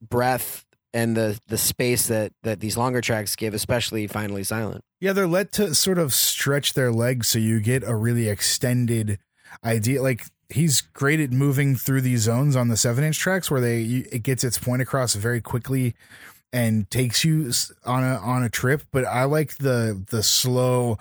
breadth 0.00 0.64
and 0.94 1.16
the 1.16 1.38
the 1.48 1.58
space 1.58 2.06
that 2.08 2.32
that 2.42 2.60
these 2.60 2.76
longer 2.76 3.00
tracks 3.00 3.36
give, 3.36 3.54
especially 3.54 4.06
finally 4.06 4.44
silent. 4.44 4.84
Yeah, 5.00 5.12
they're 5.12 5.26
let 5.26 5.52
to 5.52 5.74
sort 5.74 5.98
of 5.98 6.14
stretch 6.14 6.74
their 6.74 6.92
legs 6.92 7.28
so 7.28 7.38
you 7.38 7.60
get 7.60 7.82
a 7.82 7.94
really 7.94 8.28
extended 8.28 9.18
idea. 9.64 10.02
Like 10.02 10.26
he's 10.48 10.80
great 10.80 11.20
at 11.20 11.32
moving 11.32 11.76
through 11.76 12.02
these 12.02 12.20
zones 12.20 12.56
on 12.56 12.68
the 12.68 12.76
seven 12.76 13.04
inch 13.04 13.18
tracks 13.18 13.50
where 13.50 13.60
they 13.60 13.82
it 13.82 14.22
gets 14.22 14.44
its 14.44 14.58
point 14.58 14.82
across 14.82 15.14
very 15.14 15.40
quickly 15.40 15.94
and 16.52 16.90
takes 16.90 17.24
you 17.24 17.50
on 17.84 18.04
a 18.04 18.16
on 18.18 18.42
a 18.42 18.50
trip. 18.50 18.82
But 18.92 19.04
I 19.04 19.24
like 19.24 19.56
the 19.56 20.04
the 20.10 20.22
slow 20.22 20.98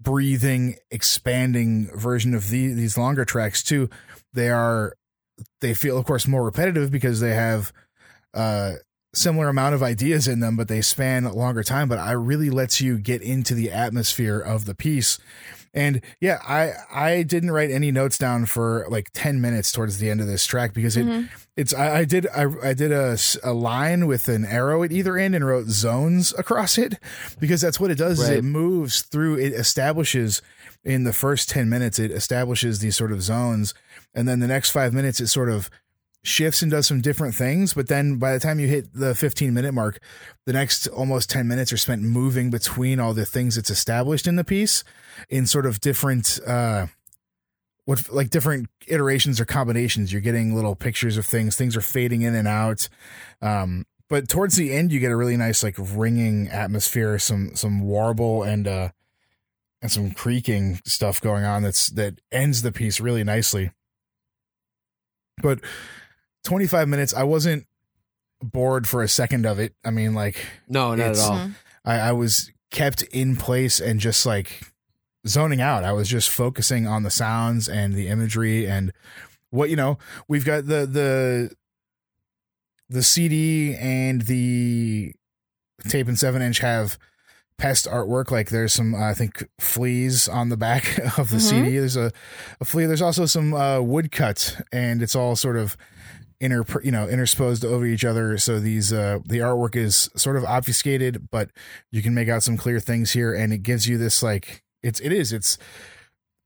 breathing, 0.00 0.76
expanding 0.90 1.90
version 1.94 2.34
of 2.34 2.50
the, 2.50 2.72
these 2.72 2.96
longer 2.96 3.24
tracks 3.24 3.62
too. 3.62 3.90
They 4.32 4.48
are 4.48 4.94
they 5.60 5.74
feel 5.74 5.98
of 5.98 6.04
course 6.04 6.26
more 6.26 6.44
repetitive 6.44 6.90
because 6.90 7.20
they 7.20 7.34
have 7.34 7.72
uh 8.34 8.74
similar 9.14 9.48
amount 9.48 9.74
of 9.74 9.82
ideas 9.82 10.28
in 10.28 10.40
them, 10.40 10.56
but 10.56 10.68
they 10.68 10.80
span 10.82 11.24
a 11.24 11.32
longer 11.34 11.62
time. 11.62 11.88
But 11.88 11.98
I 11.98 12.12
really 12.12 12.50
lets 12.50 12.80
you 12.80 12.98
get 12.98 13.22
into 13.22 13.54
the 13.54 13.70
atmosphere 13.70 14.38
of 14.38 14.64
the 14.64 14.74
piece. 14.74 15.18
And 15.74 16.00
yeah, 16.20 16.38
I 16.48 16.72
I 16.90 17.22
didn't 17.22 17.50
write 17.50 17.70
any 17.70 17.90
notes 17.92 18.16
down 18.18 18.46
for 18.46 18.86
like 18.88 19.10
ten 19.12 19.40
minutes 19.40 19.70
towards 19.70 19.98
the 19.98 20.08
end 20.10 20.20
of 20.20 20.26
this 20.26 20.46
track 20.46 20.72
because 20.72 20.96
it 20.96 21.04
Mhm. 21.06 21.28
it's 21.58 21.74
I, 21.74 21.98
I 21.98 22.04
did 22.04 22.26
I, 22.34 22.46
I 22.62 22.72
did 22.72 22.90
a, 22.90 23.18
a 23.44 23.52
line 23.52 24.06
with 24.06 24.28
an 24.28 24.44
arrow 24.46 24.82
at 24.82 24.92
either 24.92 25.18
end 25.18 25.34
and 25.34 25.46
wrote 25.46 25.66
zones 25.66 26.32
across 26.38 26.78
it 26.78 26.94
because 27.38 27.60
that's 27.60 27.78
what 27.78 27.90
it 27.90 27.98
does 27.98 28.18
is 28.18 28.28
it 28.30 28.44
moves 28.44 29.02
through 29.02 29.38
it 29.38 29.52
establishes 29.52 30.40
in 30.84 31.04
the 31.04 31.12
first 31.12 31.50
10 31.50 31.68
minutes 31.68 31.98
it 31.98 32.10
establishes 32.12 32.78
these 32.78 32.96
sort 32.96 33.12
of 33.12 33.22
zones 33.22 33.74
and 34.14 34.26
then 34.26 34.40
the 34.40 34.46
next 34.48 34.70
5 34.70 34.94
minutes 34.94 35.20
it 35.20 35.26
sort 35.26 35.50
of 35.50 35.68
shifts 36.24 36.62
and 36.62 36.70
does 36.70 36.86
some 36.86 37.00
different 37.00 37.34
things 37.34 37.74
but 37.74 37.88
then 37.88 38.18
by 38.18 38.32
the 38.32 38.40
time 38.40 38.58
you 38.58 38.66
hit 38.66 38.92
the 38.92 39.14
15 39.14 39.54
minute 39.54 39.72
mark 39.72 39.98
the 40.46 40.52
next 40.52 40.86
almost 40.88 41.30
10 41.30 41.46
minutes 41.46 41.72
are 41.72 41.78
spent 41.78 42.02
moving 42.02 42.50
between 42.50 42.98
all 42.98 43.14
the 43.14 43.24
things 43.24 43.54
that's 43.54 43.70
established 43.70 44.26
in 44.26 44.36
the 44.36 44.44
piece 44.44 44.84
in 45.28 45.46
sort 45.46 45.64
of 45.64 45.80
different 45.80 46.40
uh 46.46 46.86
what 47.88 48.12
like 48.12 48.28
different 48.28 48.68
iterations 48.86 49.40
or 49.40 49.46
combinations. 49.46 50.12
You're 50.12 50.20
getting 50.20 50.54
little 50.54 50.76
pictures 50.76 51.16
of 51.16 51.24
things. 51.24 51.56
Things 51.56 51.74
are 51.74 51.80
fading 51.80 52.20
in 52.20 52.34
and 52.34 52.46
out. 52.46 52.86
Um 53.40 53.86
but 54.10 54.28
towards 54.28 54.56
the 54.56 54.74
end 54.74 54.92
you 54.92 55.00
get 55.00 55.10
a 55.10 55.16
really 55.16 55.38
nice 55.38 55.62
like 55.62 55.76
ringing 55.78 56.48
atmosphere 56.48 57.18
some 57.18 57.56
some 57.56 57.80
warble 57.80 58.42
and 58.42 58.68
uh 58.68 58.90
and 59.80 59.90
some 59.90 60.10
creaking 60.10 60.80
stuff 60.84 61.18
going 61.22 61.44
on 61.44 61.62
that's 61.62 61.88
that 61.88 62.20
ends 62.30 62.60
the 62.60 62.72
piece 62.72 63.00
really 63.00 63.24
nicely. 63.24 63.70
But 65.40 65.60
25 66.44 66.88
minutes 66.88 67.12
i 67.14 67.22
wasn't 67.22 67.66
bored 68.42 68.86
for 68.86 69.02
a 69.02 69.08
second 69.08 69.44
of 69.46 69.58
it 69.58 69.74
i 69.84 69.90
mean 69.90 70.14
like 70.14 70.36
No, 70.68 70.94
not 70.94 71.08
at 71.10 71.18
all. 71.18 71.36
Mhm. 71.36 71.54
I, 71.84 71.94
I 71.98 72.12
was 72.12 72.50
kept 72.70 73.02
in 73.02 73.36
place 73.36 73.80
and 73.80 73.98
just 73.98 74.24
like 74.26 74.62
zoning 75.26 75.60
out. 75.60 75.84
I 75.84 75.92
was 75.92 76.08
just 76.08 76.28
focusing 76.28 76.86
on 76.86 77.02
the 77.02 77.10
sounds 77.10 77.68
and 77.68 77.94
the 77.94 78.08
imagery 78.08 78.66
and 78.66 78.92
what 79.50 79.70
you 79.70 79.76
know. 79.76 79.98
We've 80.28 80.44
got 80.44 80.66
the 80.66 80.84
the 80.86 81.50
the 82.90 83.02
CD 83.02 83.74
and 83.74 84.22
the 84.22 85.12
tape 85.88 86.08
and 86.08 86.18
seven 86.18 86.42
inch 86.42 86.58
have 86.60 86.98
pest 87.56 87.86
artwork. 87.86 88.30
Like 88.30 88.50
there's 88.50 88.72
some 88.72 88.94
uh, 88.94 88.98
I 89.10 89.14
think 89.14 89.48
fleas 89.58 90.28
on 90.28 90.48
the 90.50 90.56
back 90.56 90.98
of 91.18 91.30
the 91.30 91.36
Mhm. 91.38 91.40
CD. 91.40 91.78
There's 91.78 91.96
a, 91.96 92.12
a 92.60 92.64
flea. 92.64 92.84
There's 92.86 93.02
also 93.02 93.26
some 93.26 93.54
uh, 93.54 93.80
woodcut, 93.80 94.60
and 94.72 95.02
it's 95.02 95.16
all 95.16 95.36
sort 95.36 95.56
of 95.56 95.76
inter 96.40 96.64
you 96.84 96.90
know 96.92 97.06
intersposed 97.06 97.64
over 97.64 97.84
each 97.84 98.04
other. 98.04 98.38
So 98.38 98.60
these 98.60 98.92
uh 98.92 99.18
the 99.26 99.38
artwork 99.38 99.74
is 99.76 100.08
sort 100.16 100.36
of 100.36 100.44
obfuscated 100.44 101.28
but 101.30 101.50
you 101.90 102.00
can 102.02 102.14
make 102.14 102.28
out 102.28 102.42
some 102.42 102.56
clear 102.56 102.78
things 102.80 103.10
here. 103.12 103.34
And 103.34 103.52
it 103.52 103.62
gives 103.64 103.88
you 103.88 103.98
this 103.98 104.22
like 104.22 104.62
it's 104.82 105.00
it 105.00 105.12
is 105.12 105.32
it's 105.32 105.58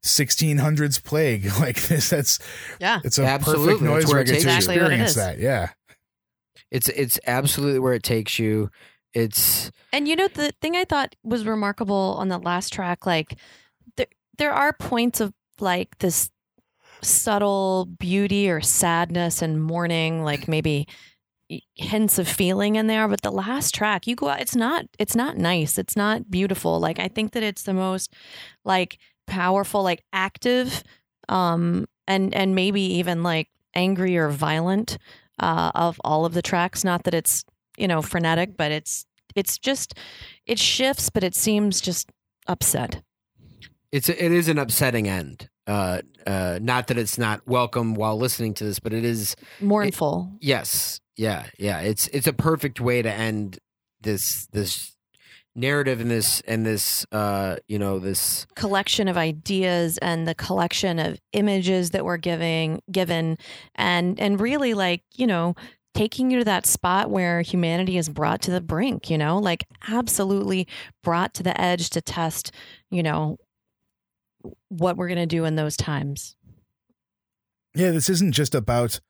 1600s 0.05 1.03
plague. 1.05 1.51
Like 1.61 1.81
this 1.83 2.09
that's 2.11 2.39
Yeah. 2.81 3.01
it's 3.05 3.19
a 3.19 3.25
Absolutely, 3.25 3.67
perfect 3.75 3.83
noise 3.83 4.07
where 4.07 4.17
it 4.17 4.21
record 4.23 4.27
to 4.27 4.33
takes 4.33 4.45
you. 4.45 4.51
Exactly 4.51 4.77
what 4.83 4.93
experience 4.93 5.15
that. 5.15 5.39
Yeah. 5.39 5.69
It's 6.71 6.89
it's 6.89 7.21
absolutely 7.27 7.79
where 7.81 7.93
it 7.95 8.03
takes 8.03 8.39
you. 8.39 8.71
It's 9.15 9.71
And 9.93 10.09
you 10.09 10.17
know 10.17 10.29
the 10.29 10.53
thing 10.63 10.75
I 10.75 10.85
thought 10.85 11.15
was 11.23 11.45
remarkable 11.45 12.17
on 12.19 12.29
the 12.29 12.39
last 12.39 12.73
track, 12.73 13.05
like 13.05 13.39
there 13.97 14.07
there 14.39 14.53
are 14.53 14.73
points 14.73 15.21
of 15.21 15.35
like 15.61 15.99
this 15.99 16.31
subtle 17.03 17.87
beauty 17.87 18.49
or 18.51 18.61
sadness 18.61 19.43
and 19.43 19.63
mourning, 19.63 20.23
like 20.23 20.49
maybe 20.49 20.87
hints 21.75 22.19
of 22.19 22.29
feeling 22.29 22.77
in 22.77 22.87
there. 22.87 23.09
But 23.09 23.23
the 23.23 23.31
last 23.31 23.75
track, 23.75 24.07
you 24.07 24.15
go 24.17 24.29
out, 24.29 24.41
it's 24.41 24.57
not 24.57 24.87
it's 24.99 25.17
not 25.17 25.37
nice. 25.37 25.79
It's 25.79 25.97
not 25.97 26.31
beautiful. 26.31 26.81
Like 26.81 26.99
I 26.99 27.09
think 27.09 27.33
that 27.33 27.43
it's 27.43 27.63
the 27.65 27.75
most 27.75 28.15
like 28.65 28.99
powerful, 29.27 29.83
like 29.83 30.05
active, 30.13 30.83
um, 31.29 31.87
and 32.07 32.35
and 32.35 32.55
maybe 32.55 32.81
even 32.81 33.23
like 33.23 33.49
angry 33.75 34.17
or 34.17 34.29
violent 34.29 34.99
uh, 35.39 35.73
of 35.75 36.01
all 36.05 36.25
of 36.25 36.35
the 36.35 36.43
tracks. 36.43 36.85
Not 36.85 37.05
that 37.05 37.15
it's 37.15 37.45
you 37.77 37.89
know 37.89 38.03
frenetic, 38.03 38.57
but 38.57 38.73
it's 38.73 39.07
it's 39.35 39.59
just 39.59 39.95
it 40.47 40.59
shifts, 40.59 41.11
but 41.11 41.25
it 41.25 41.35
seems 41.35 41.81
just 41.81 42.11
upset. 42.47 43.03
it's 43.91 44.09
it 44.09 44.33
is 44.33 44.49
an 44.49 44.59
upsetting 44.59 45.09
end. 45.09 45.49
Uh, 45.67 46.03
uh, 46.27 46.59
not 46.61 46.89
that 46.89 46.99
it's 46.99 47.19
not 47.19 47.47
welcome 47.47 47.95
while 47.95 48.17
listening 48.19 48.55
to 48.55 48.65
this, 48.65 48.81
but 48.81 48.93
it 48.93 49.05
is 49.05 49.37
Mournful. 49.61 50.33
Yes. 50.41 51.01
Yeah. 51.17 51.47
Yeah. 51.59 51.81
It's 51.81 52.09
it's 52.09 52.27
a 52.27 52.33
perfect 52.33 52.81
way 52.81 53.03
to 53.03 53.13
end 53.13 53.59
this 54.01 54.47
this 54.53 54.97
narrative 55.55 56.01
and 56.01 56.11
this 56.11 56.41
and 56.43 56.65
this 56.65 57.05
uh 57.13 57.57
you 57.69 57.79
know 57.79 57.99
this 57.99 58.47
collection 58.55 59.07
of 59.07 59.19
ideas 59.19 59.99
and 59.99 60.27
the 60.27 60.35
collection 60.35 60.99
of 60.99 61.19
images 61.35 61.91
that 61.91 62.05
we're 62.05 62.17
giving 62.17 62.81
given 62.91 63.37
and 63.75 64.19
and 64.19 64.41
really 64.41 64.73
like 64.73 65.03
you 65.15 65.27
know 65.27 65.55
taking 65.95 66.31
you 66.31 66.39
to 66.39 66.45
that 66.45 66.65
spot 66.65 67.11
where 67.11 67.43
humanity 67.43 67.99
is 67.99 68.09
brought 68.09 68.41
to 68.41 68.51
the 68.51 68.63
brink 68.63 69.11
you 69.11 69.19
know 69.19 69.39
like 69.39 69.67
absolutely 69.89 70.67
brought 71.03 71.35
to 71.35 71.43
the 71.43 71.59
edge 71.61 71.91
to 71.91 72.01
test 72.01 72.51
you 72.91 73.03
know 73.03 73.37
what 74.69 74.97
we're 74.97 75.09
going 75.09 75.19
to 75.19 75.27
do 75.27 75.45
in 75.45 75.57
those 75.57 75.77
times. 75.77 76.37
Yeah 77.75 77.91
this 77.91 78.09
isn't 78.11 78.33
just 78.33 78.55
about 78.55 79.01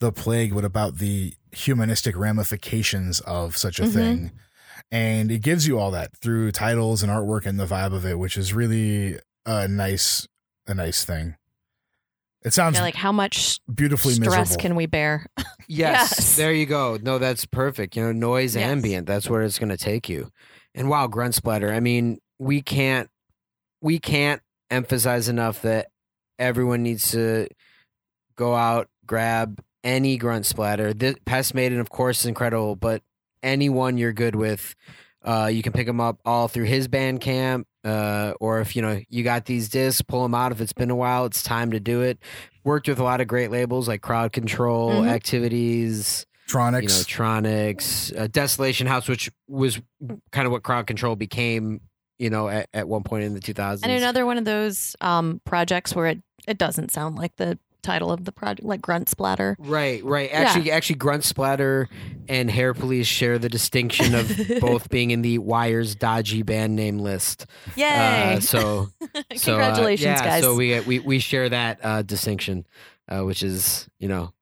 the 0.00 0.12
plague 0.12 0.54
but 0.54 0.64
about 0.64 0.96
the 0.98 1.34
humanistic 1.52 2.16
ramifications 2.16 3.20
of 3.20 3.56
such 3.56 3.78
a 3.78 3.84
Mhm. 3.84 3.92
thing. 3.92 4.32
And 4.90 5.30
it 5.30 5.40
gives 5.42 5.66
you 5.66 5.78
all 5.78 5.90
that 5.92 6.16
through 6.18 6.52
titles 6.52 7.02
and 7.02 7.10
artwork 7.10 7.46
and 7.46 7.58
the 7.58 7.66
vibe 7.66 7.94
of 7.94 8.04
it 8.04 8.18
which 8.18 8.36
is 8.36 8.52
really 8.52 9.18
a 9.46 9.68
nice 9.68 10.26
a 10.66 10.74
nice 10.74 11.04
thing. 11.04 11.36
It 12.44 12.52
sounds 12.52 12.76
Yeah, 12.76 12.82
like 12.82 12.96
how 12.96 13.12
much 13.12 13.60
beautifully 13.72 14.14
stress 14.14 14.30
miserable. 14.50 14.60
can 14.62 14.74
we 14.76 14.86
bear? 14.86 15.26
Yes, 15.68 16.14
Yes. 16.18 16.36
there 16.36 16.52
you 16.52 16.66
go. 16.66 16.98
No 17.00 17.18
that's 17.18 17.46
perfect. 17.46 17.96
You 17.96 18.02
know 18.02 18.12
noise 18.12 18.56
Yes. 18.56 18.64
ambient 18.68 19.06
that's 19.06 19.30
where 19.30 19.42
it's 19.42 19.58
going 19.58 19.70
to 19.70 19.76
take 19.78 20.08
you. 20.08 20.30
And 20.74 20.88
wow 20.90 21.06
grunt 21.06 21.34
splatter 21.34 21.72
i 21.72 21.80
mean 21.80 22.18
we 22.38 22.60
can't 22.62 23.08
we 23.80 23.98
can't 23.98 24.42
emphasize 24.72 25.28
enough 25.28 25.62
that 25.62 25.88
everyone 26.38 26.82
needs 26.82 27.12
to 27.12 27.46
go 28.36 28.54
out 28.54 28.88
grab 29.06 29.60
any 29.84 30.16
grunt 30.16 30.46
splatter 30.46 30.94
this 30.94 31.14
pest 31.26 31.54
maiden 31.54 31.78
of 31.78 31.90
course 31.90 32.20
is 32.20 32.26
incredible 32.26 32.74
but 32.74 33.02
anyone 33.42 33.98
you're 33.98 34.12
good 34.12 34.34
with 34.34 34.74
uh, 35.24 35.48
you 35.52 35.62
can 35.62 35.72
pick 35.72 35.86
them 35.86 36.00
up 36.00 36.18
all 36.24 36.48
through 36.48 36.64
his 36.64 36.88
Bandcamp, 36.88 37.62
uh, 37.84 38.32
or 38.40 38.60
if 38.60 38.74
you 38.74 38.82
know 38.82 39.00
you 39.08 39.22
got 39.22 39.44
these 39.44 39.68
discs, 39.68 40.02
pull 40.02 40.24
them 40.24 40.34
out. 40.34 40.50
If 40.50 40.60
it's 40.60 40.72
been 40.72 40.90
a 40.90 40.96
while, 40.96 41.26
it's 41.26 41.44
time 41.44 41.70
to 41.70 41.78
do 41.78 42.00
it. 42.00 42.18
Worked 42.64 42.88
with 42.88 42.98
a 42.98 43.04
lot 43.04 43.20
of 43.20 43.28
great 43.28 43.52
labels 43.52 43.86
like 43.86 44.02
Crowd 44.02 44.32
Control, 44.32 44.90
Mhm. 44.90 45.08
Activities, 45.08 46.26
Troniks 46.48 46.82
you 46.82 46.88
know, 46.88 46.94
Troniks, 47.38 48.18
uh, 48.20 48.26
Desolation 48.26 48.88
House, 48.88 49.08
which 49.08 49.30
was 49.46 49.80
kind 50.32 50.44
of 50.46 50.50
what 50.50 50.64
Crowd 50.64 50.88
Control 50.88 51.14
became, 51.14 51.80
you 52.22 52.30
know, 52.30 52.48
at, 52.48 52.68
at 52.72 52.88
one 52.88 53.02
point 53.02 53.24
in 53.24 53.34
the 53.34 53.40
2000s. 53.40 53.80
and 53.82 53.92
another 53.92 54.24
one 54.24 54.38
of 54.38 54.44
those 54.44 54.94
um, 55.00 55.40
projects 55.44 55.94
where 55.94 56.06
it, 56.06 56.20
it 56.46 56.56
doesn't 56.56 56.90
sound 56.92 57.16
like 57.16 57.34
the 57.36 57.58
title 57.82 58.12
of 58.12 58.24
the 58.24 58.30
project 58.30 58.64
like 58.64 58.80
grunt 58.80 59.08
splatter 59.08 59.56
Right, 59.58 60.04
right. 60.04 60.30
Actually, 60.32 60.70
actually, 60.70 60.94
Grunt 60.96 61.24
Splatter 61.24 61.88
and 62.28 62.48
Hair 62.48 62.74
Police 62.74 63.08
share 63.08 63.40
the 63.40 63.48
distinction 63.48 64.14
of 64.14 64.30
both 64.60 64.88
being 64.88 65.10
in 65.10 65.22
the 65.22 65.38
Wires 65.38 65.96
dodgy 65.96 66.42
band 66.44 66.76
name 66.76 67.00
list. 67.00 67.44
yay 67.74 68.36
Uh, 68.36 68.40
so, 68.40 68.88
so, 69.00 69.18
uh, 69.18 69.22
congratulations 69.40 70.06
yeah, 70.06 70.24
guys 70.24 70.42
So 70.44 70.54
we 70.54 70.78
we 70.80 71.00
we 71.00 71.18
share 71.18 71.48
that 71.48 71.80
uh, 71.82 72.02
distinction. 72.02 72.66
uh, 73.08 73.22
which 73.24 73.42
is 73.42 73.88
you 73.98 74.06
know 74.06 74.32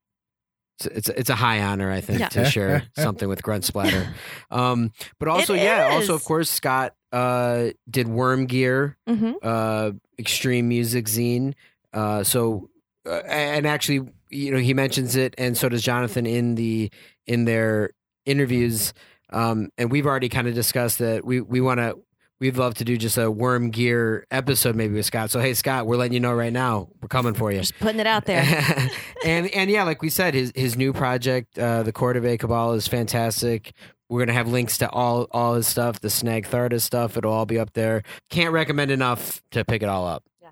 it's 0.87 1.09
it's, 1.09 1.31
a 1.31 1.35
high 1.35 1.61
honor 1.63 1.91
I 1.91 2.01
think 2.01 2.21
Yeah. 2.21 2.29
to 2.31 2.45
share 2.45 2.85
something 2.97 3.29
with 3.29 3.43
Grunt 3.43 3.65
Splatter. 3.65 4.09
Um, 4.51 4.93
but 5.19 5.29
also 5.29 5.55
It 5.55 5.63
yeah, 5.63 5.85
also 5.91 6.15
of 6.15 6.25
course 6.25 6.51
Scott 6.51 6.95
uh, 7.13 7.71
did 7.89 8.09
Worm 8.09 8.47
Gear, 8.47 8.97
hmm 9.07 9.33
uh, 9.43 9.93
Extreme 10.19 10.69
Music 10.69 11.07
Zine. 11.07 11.55
Uh, 11.93 12.23
so 12.25 12.69
uh, 13.07 13.23
and 13.27 13.67
actually 13.67 14.09
you 14.31 14.53
know 14.53 14.59
he 14.59 14.75
mentions 14.75 15.17
it 15.17 15.35
and 15.39 15.57
so 15.57 15.69
does 15.69 15.83
Jonathan 15.83 16.27
in 16.27 16.55
the 16.55 16.91
in 17.27 17.45
their 17.45 17.91
interviews. 18.27 18.93
Um, 19.33 19.71
and 19.79 19.91
we've 19.93 20.07
already 20.07 20.29
kind 20.29 20.49
of 20.49 20.55
discussed 20.55 20.99
that 20.99 21.25
we 21.25 21.41
we 21.41 21.61
want 21.61 21.79
to 21.79 21.99
we'd 22.41 22.57
love 22.57 22.75
to 22.75 22.85
do 22.85 22.97
just 22.97 23.19
a 23.19 23.31
worm 23.31 23.71
gear 23.71 24.27
episode 24.31 24.75
maybe 24.75 24.95
with 24.95 25.07
Scott. 25.07 25.31
So 25.31 25.41
hey 25.41 25.55
Scott, 25.55 25.87
we're 25.87 25.97
letting 25.97 26.15
you 26.15 26.21
know 26.21 26.33
right 26.33 26.53
now. 26.53 26.89
We're 27.01 27.09
coming 27.09 27.35
for 27.35 27.53
you. 27.53 27.59
Just 27.61 27.79
putting 27.79 28.01
it 28.01 28.07
out 28.07 28.25
there. 28.25 28.43
and 29.25 29.49
and 29.49 29.71
yeah, 29.71 29.85
like 29.85 30.03
we 30.03 30.11
said, 30.11 30.35
his 30.35 30.53
his 30.55 30.77
new 30.77 30.93
project, 30.93 31.59
uh, 31.59 31.83
the 31.83 31.93
Court 31.93 32.17
of 32.17 32.25
A 32.25 32.37
Cabal, 32.37 32.73
is 32.73 32.89
fantastic. 32.89 33.73
We're 34.09 34.21
gonna 34.21 34.37
have 34.37 34.49
links 34.49 34.79
to 34.79 34.91
all 34.91 35.29
all 35.31 35.55
his 35.55 35.69
stuff, 35.69 36.01
the 36.01 36.11
Snag 36.11 36.47
Thardas 36.47 36.83
stuff. 36.83 37.17
It'll 37.17 37.33
all 37.33 37.47
be 37.47 37.59
up 37.59 37.75
there. 37.75 38.03
Can't 38.29 38.53
recommend 38.53 38.91
enough 38.91 39.41
to 39.53 39.65
pick 39.65 39.83
it 39.83 39.89
all 39.89 40.07
up. 40.07 40.25
Yeah. 40.43 40.51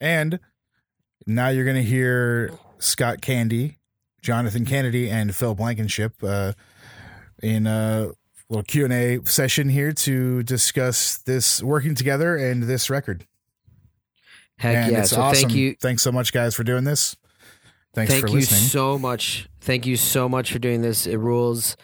And 0.00 0.40
now 1.26 1.48
you're 1.48 1.64
going 1.64 1.76
to 1.76 1.82
hear 1.82 2.52
Scott 2.78 3.20
Candey, 3.20 3.76
Jonathan 4.22 4.64
Canady, 4.64 5.10
and 5.10 5.34
Phil 5.34 5.54
Blankenship 5.54 6.14
uh, 6.22 6.52
in 7.42 7.66
a 7.66 8.10
little 8.50 8.64
Q 8.64 8.84
and 8.84 8.92
A 8.92 9.20
session 9.24 9.70
here 9.70 9.92
to 9.92 10.42
discuss 10.42 11.16
this 11.18 11.62
working 11.62 11.94
together 11.94 12.36
and 12.36 12.64
this 12.64 12.90
record. 12.90 13.26
Heck 14.58 14.76
and 14.76 14.92
yeah! 14.92 15.00
it's 15.00 15.10
So 15.10 15.22
awesome. 15.22 15.48
thank 15.48 15.54
you, 15.54 15.74
Thanks 15.80 16.02
so 16.02 16.12
much, 16.12 16.32
guys, 16.34 16.54
for 16.54 16.64
doing 16.64 16.84
this. 16.84 17.16
Thanks 17.94 18.12
thank 18.12 18.22
for 18.22 18.28
you 18.28 18.34
listening. 18.40 18.60
so 18.60 18.98
much. 18.98 19.48
Thank 19.60 19.86
you 19.86 19.96
so 19.96 20.28
much 20.28 20.52
for 20.52 20.58
doing 20.58 20.82
this. 20.82 21.06
It 21.06 21.16
rules. 21.16 21.76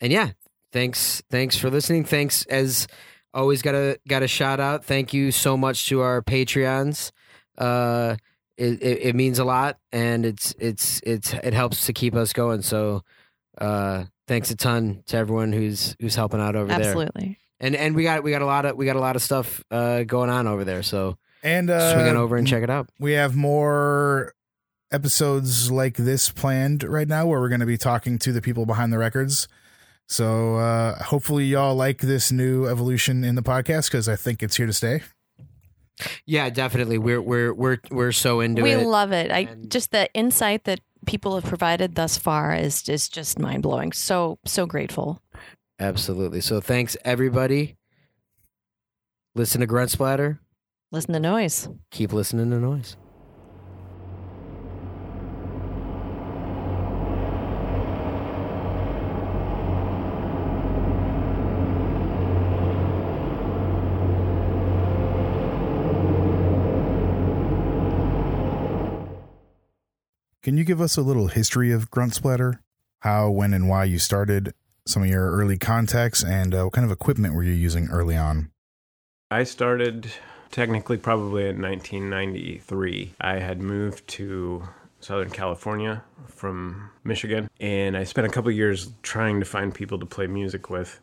And 0.00 0.10
yeah, 0.12 0.30
thanks 0.72 1.22
thanks 1.30 1.56
for 1.56 1.70
listening. 1.70 2.04
Thanks 2.04 2.44
as 2.46 2.86
always 3.34 3.62
got 3.62 3.74
a 3.74 3.98
got 4.08 4.22
a 4.22 4.28
shout 4.28 4.60
out. 4.60 4.84
Thank 4.84 5.12
you 5.12 5.30
so 5.30 5.56
much 5.56 5.88
to 5.88 6.00
our 6.00 6.22
Patreons. 6.22 7.12
Uh 7.58 8.16
it, 8.56 8.82
it, 8.82 8.98
it 9.02 9.16
means 9.16 9.38
a 9.38 9.44
lot 9.44 9.78
and 9.92 10.26
it's 10.26 10.54
it's 10.58 11.00
it's 11.04 11.32
it 11.32 11.54
helps 11.54 11.86
to 11.86 11.92
keep 11.92 12.14
us 12.14 12.32
going. 12.32 12.62
So 12.62 13.02
uh 13.58 14.04
thanks 14.32 14.50
a 14.50 14.56
ton 14.56 15.02
to 15.08 15.16
everyone 15.16 15.52
who's 15.52 15.94
who's 16.00 16.14
helping 16.14 16.40
out 16.40 16.56
over 16.56 16.68
there. 16.68 16.80
Absolutely. 16.80 17.38
And 17.60 17.76
and 17.76 17.94
we 17.94 18.02
got 18.04 18.22
we 18.22 18.30
got 18.30 18.42
a 18.42 18.46
lot 18.46 18.64
of 18.64 18.76
we 18.76 18.86
got 18.86 18.96
a 18.96 19.00
lot 19.00 19.14
of 19.14 19.22
stuff 19.22 19.62
uh 19.70 20.04
going 20.04 20.30
on 20.30 20.46
over 20.46 20.64
there. 20.64 20.82
So 20.82 21.18
and 21.42 21.68
uh, 21.70 21.92
swing 21.92 22.08
on 22.08 22.16
over 22.16 22.36
and 22.36 22.46
check 22.46 22.62
it 22.62 22.70
out. 22.70 22.88
we 22.98 23.12
have 23.12 23.36
more 23.36 24.34
episodes 24.90 25.70
like 25.70 25.96
this 25.96 26.30
planned 26.30 26.82
right 26.82 27.08
now 27.08 27.26
where 27.26 27.40
we're 27.40 27.48
going 27.48 27.60
to 27.60 27.66
be 27.66 27.76
talking 27.78 28.18
to 28.20 28.32
the 28.32 28.40
people 28.40 28.64
behind 28.66 28.92
the 28.92 28.98
records. 28.98 29.48
So 30.08 30.56
uh, 30.56 31.02
hopefully 31.02 31.44
y'all 31.44 31.74
like 31.74 31.98
this 31.98 32.30
new 32.32 32.66
evolution 32.66 33.24
in 33.24 33.34
the 33.34 33.42
podcast 33.42 33.90
because 33.90 34.08
I 34.08 34.16
think 34.16 34.42
it's 34.42 34.56
here 34.56 34.66
to 34.66 34.72
stay. 34.72 35.02
Yeah, 36.26 36.50
definitely. 36.50 36.98
We're 36.98 37.20
we're 37.22 37.52
we're 37.54 37.78
we're 37.90 38.12
so 38.12 38.40
into 38.40 38.62
we 38.62 38.72
it. 38.72 38.78
We 38.78 38.84
love 38.84 39.12
it. 39.12 39.30
I 39.30 39.40
And- 39.40 39.70
just 39.70 39.90
the 39.92 40.12
insight 40.14 40.64
that 40.64 40.80
people 41.06 41.34
have 41.34 41.44
provided 41.44 41.94
thus 41.94 42.18
far 42.18 42.54
is 42.54 42.88
is 42.88 43.08
just 43.08 43.38
mind 43.38 43.62
blowing. 43.62 43.92
So 43.92 44.38
so 44.44 44.66
grateful. 44.66 45.22
Absolutely. 45.78 46.40
So 46.40 46.60
thanks 46.60 46.96
everybody. 47.04 47.76
Listen 49.34 49.60
to 49.60 49.66
Grunt 49.66 49.90
Splatter. 49.90 50.40
Listen 50.90 51.14
to 51.14 51.20
noise. 51.20 51.68
Keep 51.90 52.12
listening 52.12 52.50
to 52.50 52.58
noise. 52.58 52.96
Can 70.52 70.58
you 70.58 70.64
give 70.64 70.82
us 70.82 70.98
a 70.98 71.00
little 71.00 71.28
history 71.28 71.72
of 71.72 71.90
Grunt 71.90 72.12
Splatter? 72.12 72.60
How, 73.00 73.30
when, 73.30 73.54
and 73.54 73.70
why 73.70 73.84
you 73.84 73.98
started, 73.98 74.52
some 74.86 75.02
of 75.02 75.08
your 75.08 75.30
early 75.30 75.56
contacts, 75.56 76.22
and 76.22 76.54
uh, 76.54 76.64
what 76.64 76.74
kind 76.74 76.84
of 76.84 76.90
equipment 76.90 77.34
were 77.34 77.42
you 77.42 77.54
using 77.54 77.88
early 77.88 78.18
on? 78.18 78.50
I 79.30 79.44
started 79.44 80.12
technically 80.50 80.98
probably 80.98 81.48
in 81.48 81.62
1993. 81.62 83.14
I 83.18 83.38
had 83.38 83.62
moved 83.62 84.06
to 84.08 84.68
Southern 85.00 85.30
California 85.30 86.04
from 86.26 86.90
Michigan, 87.02 87.48
and 87.58 87.96
I 87.96 88.04
spent 88.04 88.26
a 88.26 88.30
couple 88.30 88.50
years 88.50 88.92
trying 89.02 89.40
to 89.40 89.46
find 89.46 89.74
people 89.74 89.98
to 90.00 90.04
play 90.04 90.26
music 90.26 90.68
with 90.68 91.00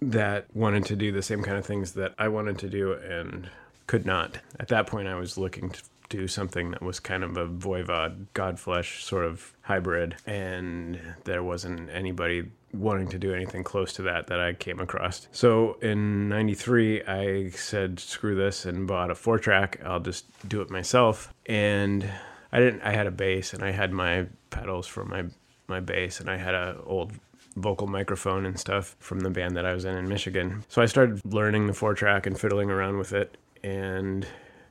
that 0.00 0.46
wanted 0.54 0.86
to 0.86 0.96
do 0.96 1.12
the 1.12 1.20
same 1.20 1.42
kind 1.42 1.58
of 1.58 1.66
things 1.66 1.92
that 1.92 2.14
I 2.18 2.28
wanted 2.28 2.58
to 2.60 2.70
do 2.70 2.94
and 2.94 3.50
could 3.86 4.06
not. 4.06 4.38
At 4.58 4.68
that 4.68 4.86
point, 4.86 5.06
I 5.06 5.16
was 5.16 5.36
looking 5.36 5.68
to 5.68 5.82
do 6.08 6.28
something 6.28 6.70
that 6.70 6.82
was 6.82 7.00
kind 7.00 7.24
of 7.24 7.36
a 7.36 7.46
voivod, 7.46 8.26
godflesh 8.34 9.02
sort 9.02 9.24
of 9.24 9.54
hybrid, 9.62 10.16
and 10.26 11.00
there 11.24 11.42
wasn't 11.42 11.90
anybody 11.90 12.50
wanting 12.72 13.08
to 13.08 13.18
do 13.18 13.34
anything 13.34 13.64
close 13.64 13.92
to 13.94 14.02
that 14.02 14.26
that 14.26 14.40
I 14.40 14.52
came 14.52 14.80
across. 14.80 15.28
So 15.32 15.74
in 15.82 16.28
93, 16.28 17.02
I 17.04 17.50
said, 17.50 17.98
screw 17.98 18.34
this, 18.34 18.66
and 18.66 18.86
bought 18.86 19.10
a 19.10 19.14
four 19.14 19.38
track. 19.38 19.80
I'll 19.84 20.00
just 20.00 20.26
do 20.48 20.60
it 20.60 20.70
myself. 20.70 21.32
And 21.46 22.08
I 22.52 22.60
didn't, 22.60 22.82
I 22.82 22.92
had 22.92 23.06
a 23.06 23.10
bass 23.10 23.52
and 23.52 23.62
I 23.62 23.70
had 23.70 23.92
my 23.92 24.26
pedals 24.50 24.86
for 24.86 25.04
my, 25.04 25.24
my 25.68 25.80
bass, 25.80 26.20
and 26.20 26.30
I 26.30 26.36
had 26.36 26.54
a 26.54 26.80
old 26.84 27.12
vocal 27.56 27.86
microphone 27.86 28.44
and 28.44 28.60
stuff 28.60 28.96
from 28.98 29.20
the 29.20 29.30
band 29.30 29.56
that 29.56 29.64
I 29.64 29.72
was 29.72 29.84
in 29.84 29.96
in 29.96 30.08
Michigan. 30.08 30.64
So 30.68 30.82
I 30.82 30.86
started 30.86 31.20
learning 31.24 31.66
the 31.66 31.72
four 31.72 31.94
track 31.94 32.26
and 32.26 32.38
fiddling 32.38 32.70
around 32.70 32.98
with 32.98 33.12
it. 33.12 33.36
And 33.62 34.26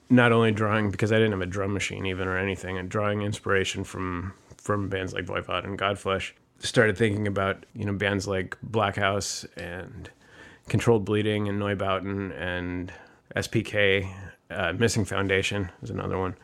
not 0.09 0.31
only 0.31 0.51
drawing 0.51 0.91
because 0.91 1.11
I 1.11 1.15
didn't 1.15 1.31
have 1.31 1.41
a 1.41 1.45
drum 1.45 1.73
machine 1.73 2.05
even 2.05 2.27
or 2.27 2.37
anything, 2.37 2.77
and 2.77 2.89
drawing 2.89 3.21
inspiration 3.21 3.83
from 3.83 4.33
from 4.57 4.89
bands 4.89 5.13
like 5.13 5.25
Voivod 5.25 5.63
and 5.63 5.77
Godflesh. 5.77 6.31
Started 6.59 6.97
thinking 6.97 7.27
about 7.27 7.65
you 7.73 7.85
know 7.85 7.93
bands 7.93 8.27
like 8.27 8.57
Black 8.63 8.95
House 8.95 9.45
and 9.57 10.09
Controlled 10.67 11.05
Bleeding 11.05 11.47
and 11.47 11.61
Neubauten 11.61 12.31
and 12.39 12.91
SPK. 13.35 14.11
Uh, 14.49 14.73
Missing 14.73 15.05
Foundation 15.05 15.71
is 15.81 15.89
another 15.89 16.19
one, 16.19 16.35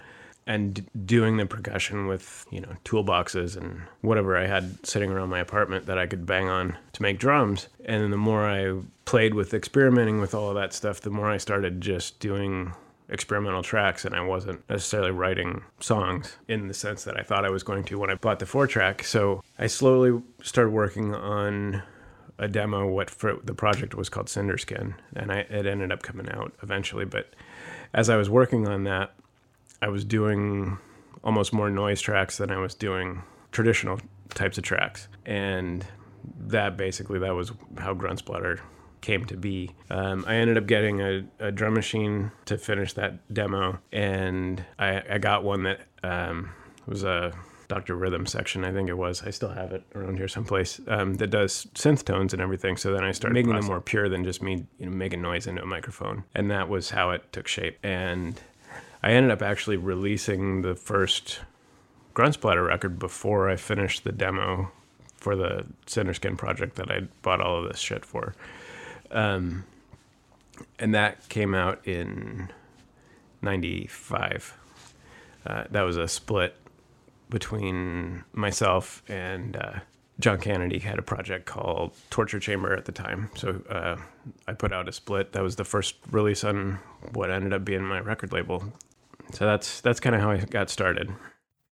and 0.47 0.89
doing 1.05 1.37
the 1.37 1.45
percussion 1.45 2.07
with 2.07 2.45
you 2.49 2.59
know 2.59 2.75
toolboxes 2.83 3.55
and 3.55 3.81
whatever 4.01 4.35
I 4.35 4.47
had 4.47 4.85
sitting 4.85 5.11
around 5.11 5.29
my 5.29 5.39
apartment 5.39 5.85
that 5.85 5.99
I 5.99 6.07
could 6.07 6.25
bang 6.25 6.49
on 6.49 6.77
to 6.93 7.01
make 7.01 7.19
drums. 7.19 7.67
And 7.85 8.11
the 8.11 8.17
more 8.17 8.47
I 8.47 8.81
played 9.05 9.35
with 9.35 9.53
experimenting 9.53 10.19
with 10.19 10.33
all 10.33 10.49
of 10.49 10.55
that 10.55 10.73
stuff, 10.73 11.01
the 11.01 11.11
more 11.11 11.29
I 11.29 11.37
started 11.37 11.79
just 11.79 12.19
doing 12.19 12.73
experimental 13.11 13.61
tracks 13.61 14.05
and 14.05 14.15
I 14.15 14.21
wasn't 14.21 14.67
necessarily 14.69 15.11
writing 15.11 15.63
songs 15.79 16.37
in 16.47 16.67
the 16.67 16.73
sense 16.73 17.03
that 17.03 17.19
I 17.19 17.23
thought 17.23 17.45
I 17.45 17.49
was 17.49 17.61
going 17.61 17.83
to 17.85 17.99
when 17.99 18.09
I 18.09 18.15
bought 18.15 18.39
the 18.39 18.45
four 18.45 18.67
track. 18.67 19.03
So 19.03 19.43
I 19.59 19.67
slowly 19.67 20.21
started 20.41 20.71
working 20.71 21.13
on 21.13 21.83
a 22.39 22.47
demo. 22.47 22.87
What 22.87 23.09
for 23.09 23.37
the 23.43 23.53
project 23.53 23.93
was 23.93 24.09
called 24.09 24.27
Cinderskin, 24.27 24.95
and 25.15 25.31
I, 25.31 25.39
it 25.39 25.65
ended 25.65 25.91
up 25.91 26.01
coming 26.01 26.29
out 26.29 26.53
eventually. 26.63 27.05
But 27.05 27.33
as 27.93 28.09
I 28.09 28.15
was 28.15 28.29
working 28.29 28.67
on 28.67 28.85
that, 28.85 29.13
I 29.81 29.89
was 29.89 30.05
doing 30.05 30.79
almost 31.23 31.53
more 31.53 31.69
noise 31.69 32.01
tracks 32.01 32.37
than 32.37 32.49
I 32.49 32.57
was 32.57 32.73
doing 32.73 33.21
traditional 33.51 33.99
types 34.29 34.57
of 34.57 34.63
tracks, 34.63 35.07
and 35.25 35.85
that 36.39 36.77
basically 36.77 37.19
that 37.19 37.35
was 37.35 37.51
how 37.77 37.93
Grunt 37.93 38.19
Splatter 38.19 38.61
came 39.01 39.25
to 39.25 39.35
be. 39.35 39.71
Um, 39.89 40.23
I 40.27 40.35
ended 40.35 40.57
up 40.57 40.67
getting 40.67 41.01
a, 41.01 41.25
a 41.39 41.51
drum 41.51 41.73
machine 41.73 42.31
to 42.45 42.57
finish 42.57 42.93
that 42.93 43.33
demo, 43.33 43.79
and 43.91 44.63
I, 44.79 45.01
I 45.09 45.17
got 45.17 45.43
one 45.43 45.63
that 45.63 45.81
um, 46.03 46.51
was 46.85 47.03
a 47.03 47.33
Dr. 47.71 47.95
Rhythm 47.95 48.25
section, 48.25 48.65
I 48.65 48.73
think 48.73 48.89
it 48.89 48.97
was. 48.97 49.23
I 49.23 49.29
still 49.29 49.49
have 49.49 49.71
it 49.71 49.83
around 49.95 50.17
here 50.17 50.27
someplace 50.27 50.81
um, 50.87 51.13
that 51.15 51.27
does 51.27 51.67
synth 51.73 52.03
tones 52.03 52.33
and 52.33 52.41
everything. 52.41 52.75
So 52.75 52.91
then 52.91 53.05
I 53.05 53.13
started 53.13 53.33
making 53.33 53.53
them 53.53 53.63
more 53.63 53.79
pure 53.79 54.09
than 54.09 54.25
just 54.25 54.41
me, 54.41 54.65
you 54.77 54.87
know, 54.87 54.91
making 54.91 55.21
noise 55.21 55.47
into 55.47 55.63
a 55.63 55.65
microphone, 55.65 56.25
and 56.35 56.51
that 56.51 56.67
was 56.67 56.89
how 56.89 57.11
it 57.11 57.31
took 57.31 57.47
shape. 57.47 57.79
And 57.81 58.41
I 59.01 59.11
ended 59.11 59.31
up 59.31 59.41
actually 59.41 59.77
releasing 59.77 60.63
the 60.63 60.75
first 60.75 61.39
Grunt 62.13 62.33
Splatter 62.33 62.63
record 62.63 62.99
before 62.99 63.49
I 63.49 63.55
finished 63.55 64.03
the 64.03 64.11
demo 64.11 64.69
for 65.15 65.37
the 65.37 65.65
Cinderskin 65.87 66.37
project 66.37 66.75
that 66.75 66.91
I 66.91 67.01
bought 67.21 67.39
all 67.39 67.63
of 67.63 67.69
this 67.69 67.79
shit 67.79 68.03
for. 68.03 68.35
Um, 69.11 69.65
and 70.79 70.93
that 70.95 71.27
came 71.29 71.53
out 71.53 71.85
in 71.87 72.51
95. 73.41 74.57
Uh, 75.45 75.63
that 75.71 75.81
was 75.81 75.97
a 75.97 76.07
split 76.07 76.55
between 77.29 78.23
myself 78.33 79.01
and 79.07 79.55
uh, 79.55 79.79
John 80.19 80.39
Canady 80.39 80.79
had 80.79 80.99
a 80.99 81.01
project 81.01 81.45
called 81.45 81.93
Torture 82.09 82.39
Chamber 82.39 82.75
at 82.75 82.85
the 82.85 82.91
time. 82.91 83.29
So 83.35 83.61
uh, 83.69 83.97
I 84.47 84.53
put 84.53 84.71
out 84.71 84.87
a 84.87 84.91
split. 84.91 85.31
That 85.33 85.41
was 85.41 85.55
the 85.55 85.63
first 85.63 85.95
release 86.11 86.43
on 86.43 86.79
what 87.13 87.31
ended 87.31 87.53
up 87.53 87.65
being 87.65 87.83
my 87.83 87.99
record 87.99 88.31
label. 88.31 88.63
So 89.33 89.45
that's 89.45 89.81
that's 89.81 89.99
kind 89.99 90.15
of 90.15 90.21
how 90.21 90.31
I 90.31 90.37
got 90.39 90.69
started. 90.69 91.09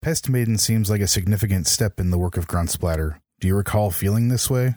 Pest 0.02 0.30
Maiden 0.30 0.58
seems 0.58 0.90
like 0.90 1.02
a 1.02 1.08
significant 1.08 1.68
step 1.68 2.00
in 2.00 2.12
the 2.12 2.18
work 2.18 2.36
of 2.36 2.48
Gruntsplatter. 2.48 3.20
Do 3.40 3.48
you 3.48 3.56
recall 3.56 3.92
feeling 3.92 4.28
this 4.28 4.50
way? 4.50 4.76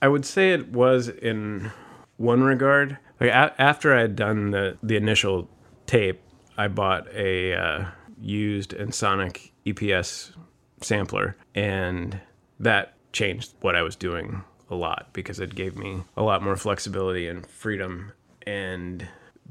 I 0.00 0.08
would 0.08 0.24
say 0.24 0.52
it 0.52 0.68
was 0.68 1.08
in 1.08 1.72
one 2.16 2.42
regard. 2.42 2.98
Like 3.20 3.30
a- 3.30 3.60
after 3.60 3.94
I 3.94 4.00
had 4.00 4.16
done 4.16 4.50
the 4.50 4.78
the 4.82 4.96
initial 4.96 5.48
tape, 5.86 6.20
I 6.56 6.68
bought 6.68 7.08
a 7.12 7.54
uh, 7.54 7.84
used 8.20 8.72
Ensoniq 8.72 9.50
EPS 9.66 10.32
sampler, 10.82 11.36
and 11.54 12.20
that 12.60 12.94
changed 13.12 13.54
what 13.60 13.74
I 13.74 13.82
was 13.82 13.96
doing 13.96 14.44
a 14.70 14.74
lot 14.74 15.08
because 15.12 15.40
it 15.40 15.54
gave 15.54 15.76
me 15.76 16.02
a 16.16 16.22
lot 16.22 16.42
more 16.42 16.56
flexibility 16.56 17.26
and 17.26 17.46
freedom. 17.46 18.12
And 18.46 19.06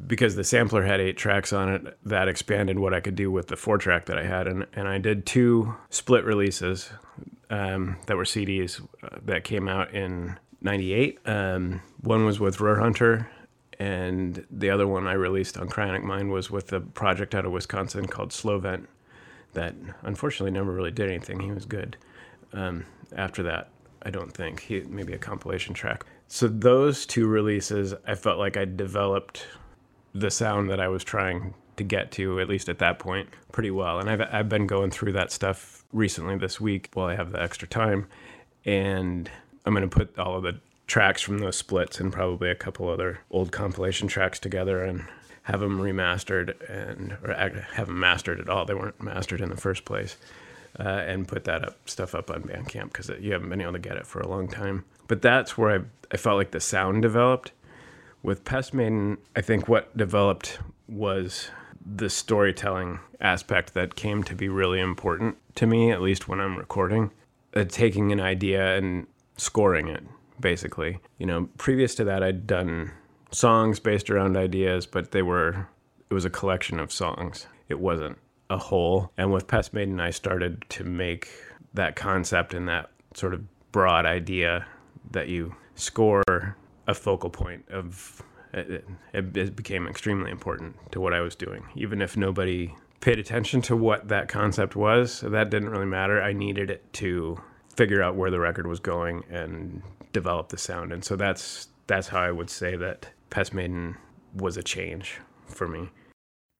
because 0.06 0.36
the 0.36 0.44
sampler 0.44 0.84
had 0.84 1.02
eight 1.02 1.18
tracks 1.18 1.52
on 1.52 1.70
it, 1.70 1.98
that 2.06 2.28
expanded 2.28 2.78
what 2.80 2.94
I 2.94 3.00
could 3.00 3.16
do 3.16 3.32
with 3.32 3.48
the 3.48 3.56
four 3.56 3.78
track 3.78 4.06
that 4.06 4.18
I 4.18 4.24
had. 4.24 4.48
And, 4.48 4.68
and 4.74 4.88
I 4.88 5.00
did 5.00 5.26
two 5.26 5.76
split 5.90 6.24
releases 6.24 6.92
um, 7.50 7.98
that 8.08 8.18
were 8.18 8.24
CDs 8.24 8.82
uh, 9.04 9.18
that 9.26 9.44
came 9.44 9.68
out 9.68 9.94
in 9.94 10.38
98. 10.62 11.20
Um, 11.26 11.82
one 12.02 12.26
was 12.26 12.40
with 12.40 12.58
Roarhunter, 12.58 13.28
and 13.80 14.46
the 14.50 14.70
other 14.70 14.88
one 14.88 15.08
I 15.08 15.14
released 15.14 15.58
on 15.58 15.70
Cryonic 15.70 16.04
Mind 16.04 16.32
was 16.32 16.50
with 16.50 16.74
a 16.74 16.80
project 16.80 17.36
out 17.36 17.46
of 17.46 17.52
Wisconsin 17.52 18.08
called 18.08 18.34
Slovent 18.34 18.88
that 19.54 19.76
unfortunately 20.04 20.52
never 20.52 20.72
really 20.72 20.92
did 20.92 21.10
anything. 21.10 21.40
He 21.40 21.52
was 21.52 21.66
good. 21.66 21.98
Um, 22.54 22.86
after 23.16 23.44
that, 23.44 23.70
I 24.04 24.10
don't 24.10 24.32
think. 24.32 24.62
He 24.62 24.82
maybe 24.82 25.14
a 25.14 25.18
compilation 25.18 25.74
track. 25.74 26.06
So 26.28 26.48
those 26.48 27.06
two 27.06 27.28
releases, 27.28 27.94
I 28.06 28.16
felt 28.16 28.38
like 28.38 28.58
I 28.58 28.66
developed 28.66 29.48
the 30.14 30.30
sound 30.30 30.70
that 30.70 30.80
I 30.80 30.88
was 30.88 31.04
trying 31.04 31.54
to 31.78 31.84
get 31.84 32.12
to, 32.14 32.40
at 32.40 32.50
least 32.50 32.70
at 32.70 32.80
that 32.80 33.00
point, 33.00 33.30
pretty 33.52 33.72
well. 33.72 34.00
And 34.00 34.10
I've 34.10 34.22
I've 34.22 34.50
been 34.50 34.68
going 34.68 34.92
through 34.92 35.14
that 35.14 35.32
stuff 35.32 35.77
recently 35.92 36.38
this 36.38 36.60
week 36.60 36.90
while 36.94 37.08
I 37.08 37.16
have 37.16 37.32
the 37.32 37.42
extra 37.42 37.68
time, 37.68 38.08
and 38.66 39.30
I'm 39.66 39.74
going 39.74 39.88
to 39.88 39.96
put 39.96 40.18
all 40.18 40.38
of 40.38 40.44
the 40.44 40.60
tracks 40.88 41.22
from 41.22 41.40
those 41.40 41.58
splits 41.58 42.00
and 42.00 42.12
probably 42.14 42.50
a 42.50 42.56
couple 42.56 42.90
other 42.90 43.20
old 43.30 43.52
compilation 43.52 44.08
tracks 44.08 44.40
together 44.40 44.84
and 44.84 45.06
have 45.44 45.60
them 45.60 45.80
remastered 45.80 46.56
and 46.70 47.18
or 47.24 47.34
have 47.74 47.88
them 47.88 48.00
mastered 48.00 48.40
at 48.40 48.50
all. 48.50 48.66
They 48.66 48.74
weren't 48.74 49.02
mastered 49.02 49.42
in 49.42 49.50
the 49.50 49.58
first 49.58 49.86
place, 49.86 50.18
uh, 50.80 50.84
and 50.84 51.28
put 51.28 51.46
that 51.46 51.64
up 51.66 51.90
stuff 51.90 52.14
up 52.14 52.30
on 52.30 52.44
Bandcamp 52.44 52.92
because 52.92 53.10
you 53.20 53.32
haven't 53.32 53.50
been 53.50 53.62
able 53.62 53.74
to 53.74 53.80
get 53.80 53.98
it 53.98 54.06
for 54.06 54.20
a 54.20 54.28
long 54.28 54.48
time. 54.48 54.86
But 55.08 55.22
that's 55.22 55.58
where 55.58 55.80
I 55.80 55.84
I 56.12 56.18
felt 56.18 56.38
like 56.38 56.52
the 56.52 56.60
sound 56.60 57.02
developed. 57.02 57.52
With 58.24 58.44
Pest 58.44 58.74
Maiden, 58.74 59.18
I 59.36 59.42
think 59.42 59.68
what 59.68 59.96
developed 59.96 60.60
was 60.88 61.50
the 61.96 62.10
storytelling 62.10 63.00
aspect 63.22 63.74
that 63.74 63.96
came 63.96 64.24
to 64.24 64.36
be 64.36 64.50
really 64.50 64.80
important 64.80 65.38
to 65.56 65.66
me, 65.66 65.92
at 65.92 66.02
least 66.02 66.28
when 66.28 66.40
I'm 66.40 66.58
recording. 66.58 67.12
Uh, 67.56 67.64
taking 67.64 68.12
an 68.12 68.20
idea 68.20 68.78
and 68.78 69.08
scoring 69.38 69.88
it, 69.88 70.04
basically. 70.40 71.00
You 71.18 71.26
know, 71.26 71.50
previous 71.58 71.96
to 71.96 72.04
that, 72.06 72.24
I'd 72.24 72.46
done 72.46 72.92
songs 73.32 73.80
based 73.80 74.10
around 74.10 74.38
ideas, 74.38 74.86
but 74.86 75.12
they 75.12 75.22
were, 75.22 75.68
it 76.10 76.14
was 76.14 76.26
a 76.26 76.30
collection 76.30 76.80
of 76.80 76.92
songs. 76.92 77.48
It 77.70 77.80
wasn't 77.80 78.18
a 78.50 78.58
whole. 78.58 79.12
And 79.18 79.32
with 79.32 79.48
Pest 79.48 79.74
Maiden, 79.74 80.00
I 80.00 80.10
started 80.10 80.66
to 80.70 80.84
make 80.84 81.30
that 81.74 81.96
concept 81.96 82.54
and 82.54 82.68
that 82.68 82.92
sort 83.14 83.34
of 83.34 83.44
broad 83.72 84.06
idea 84.06 84.66
that 85.12 85.30
you 85.30 85.56
score 85.76 86.24
a 86.88 86.94
focal 86.94 87.30
point 87.30 87.68
of 87.70 88.22
it, 88.54 88.86
it, 89.14 89.56
became 89.56 89.88
extremely 89.88 90.32
important 90.32 90.76
to 90.92 91.00
what 91.02 91.14
I 91.14 91.22
was 91.22 91.36
doing. 91.36 91.66
Even 91.76 92.02
if 92.02 92.18
nobody 92.18 92.74
paid 93.00 93.20
attention 93.20 93.62
to 93.64 93.76
what 93.76 94.08
that 94.08 94.28
concept 94.28 94.76
was, 94.76 95.22
that 95.22 95.50
didn't 95.50 95.70
really 95.70 95.86
matter. 95.86 96.22
I 96.22 96.34
needed 96.34 96.70
it 96.70 96.92
to 96.94 97.42
figure 97.76 98.02
out 98.02 98.16
where 98.16 98.32
the 98.32 98.40
record 98.40 98.68
was 98.68 98.80
going 98.80 99.24
and 99.30 99.82
develop 100.14 100.50
the 100.50 100.58
sound. 100.58 100.92
And 100.92 101.04
so 101.04 101.16
that's 101.16 101.68
that's 101.88 102.08
how 102.08 102.20
I 102.20 102.32
would 102.32 102.50
say 102.50 102.76
that 102.76 103.08
Pest 103.30 103.54
Maiden 103.54 103.96
was 104.34 104.58
a 104.58 104.64
change 104.64 105.20
for 105.46 105.68
me. 105.68 105.90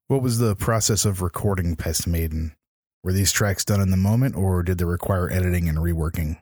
What 0.08 0.22
was 0.22 0.40
the 0.40 0.56
process 0.56 1.04
of 1.04 1.22
recording 1.22 1.76
Pest 1.76 2.08
Maiden? 2.08 2.56
Were 3.04 3.12
these 3.12 3.32
tracks 3.32 3.66
done 3.66 3.82
in 3.82 3.92
the 3.92 3.98
moment 3.98 4.36
or 4.36 4.64
did 4.64 4.78
they 4.78 4.86
require 4.86 5.30
editing 5.30 5.68
and 5.68 5.78
reworking? 5.78 6.40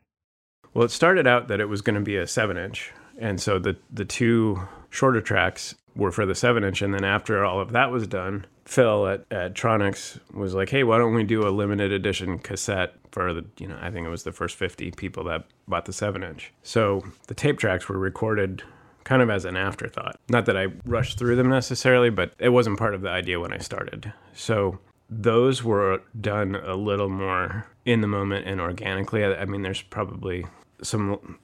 Well, 0.74 0.86
it 0.86 0.92
started 0.92 1.26
out 1.26 1.48
that 1.48 1.60
it 1.60 1.70
was 1.70 1.82
going 1.82 1.96
to 1.96 2.02
be 2.02 2.18
a 2.18 2.28
7 2.28 2.58
inch. 2.58 2.92
And 3.18 3.42
so 3.42 3.60
the, 3.60 3.78
the 3.92 4.06
two 4.06 4.68
shorter 4.90 5.22
tracks 5.22 5.76
were 5.96 6.12
for 6.12 6.26
the 6.26 6.36
7 6.36 6.64
inch. 6.64 6.82
And 6.82 6.94
then 6.94 7.04
after 7.04 7.44
all 7.44 7.60
of 7.60 7.72
that 7.72 7.92
was 7.92 8.08
done, 8.08 8.46
Phil 8.66 9.08
at, 9.08 9.26
at 9.32 9.54
Troniks 9.54 10.20
was 10.34 10.54
like, 10.54 10.70
hey, 10.70 10.84
why 10.84 10.98
don't 10.98 11.14
we 11.14 11.24
do 11.24 11.48
a 11.48 11.50
limited 11.50 11.92
edition 11.92 12.40
cassette 12.40 12.94
for 13.12 13.34
the, 13.34 13.46
you 13.58 13.68
know, 13.68 13.78
I 13.82 13.92
think 13.92 14.06
it 14.06 14.10
was 14.10 14.24
the 14.24 14.32
first 14.32 14.56
50 14.58 14.92
people 14.92 15.24
that 15.26 15.46
bought 15.68 15.86
the 15.86 15.94
7 15.94 16.24
inch. 16.24 16.52
So 16.64 17.04
the 17.28 17.34
tape 17.34 17.60
tracks 17.60 17.88
were 17.88 17.98
recorded 17.98 18.64
kind 19.04 19.22
of 19.22 19.30
as 19.30 19.46
an 19.46 19.56
afterthought. 19.56 20.20
Not 20.30 20.46
that 20.48 20.58
I 20.58 20.68
rushed 20.84 21.18
through 21.18 21.36
them 21.36 21.50
necessarily, 21.50 22.10
but 22.10 22.34
it 22.40 22.50
wasn't 22.50 22.80
part 22.80 22.96
of 22.96 23.02
the 23.02 23.10
idea 23.10 23.40
when 23.40 23.54
I 23.54 23.60
started. 23.60 24.12
So 24.34 24.80
those 25.10 25.64
were 25.64 26.02
done 26.20 26.56
a 26.56 26.76
little 26.76 27.10
more 27.10 27.68
in 27.86 28.02
the 28.02 28.08
moment 28.08 28.48
and 28.48 28.60
organically. 28.60 29.24
I, 29.24 29.42
I 29.42 29.46
mean, 29.46 29.62
there's 29.62 29.84
probably 29.84 30.46
some, 30.82 31.38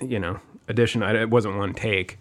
you 0.00 0.18
know, 0.18 0.40
addition. 0.68 1.02
It 1.02 1.30
wasn't 1.30 1.56
one 1.56 1.74
take, 1.74 2.18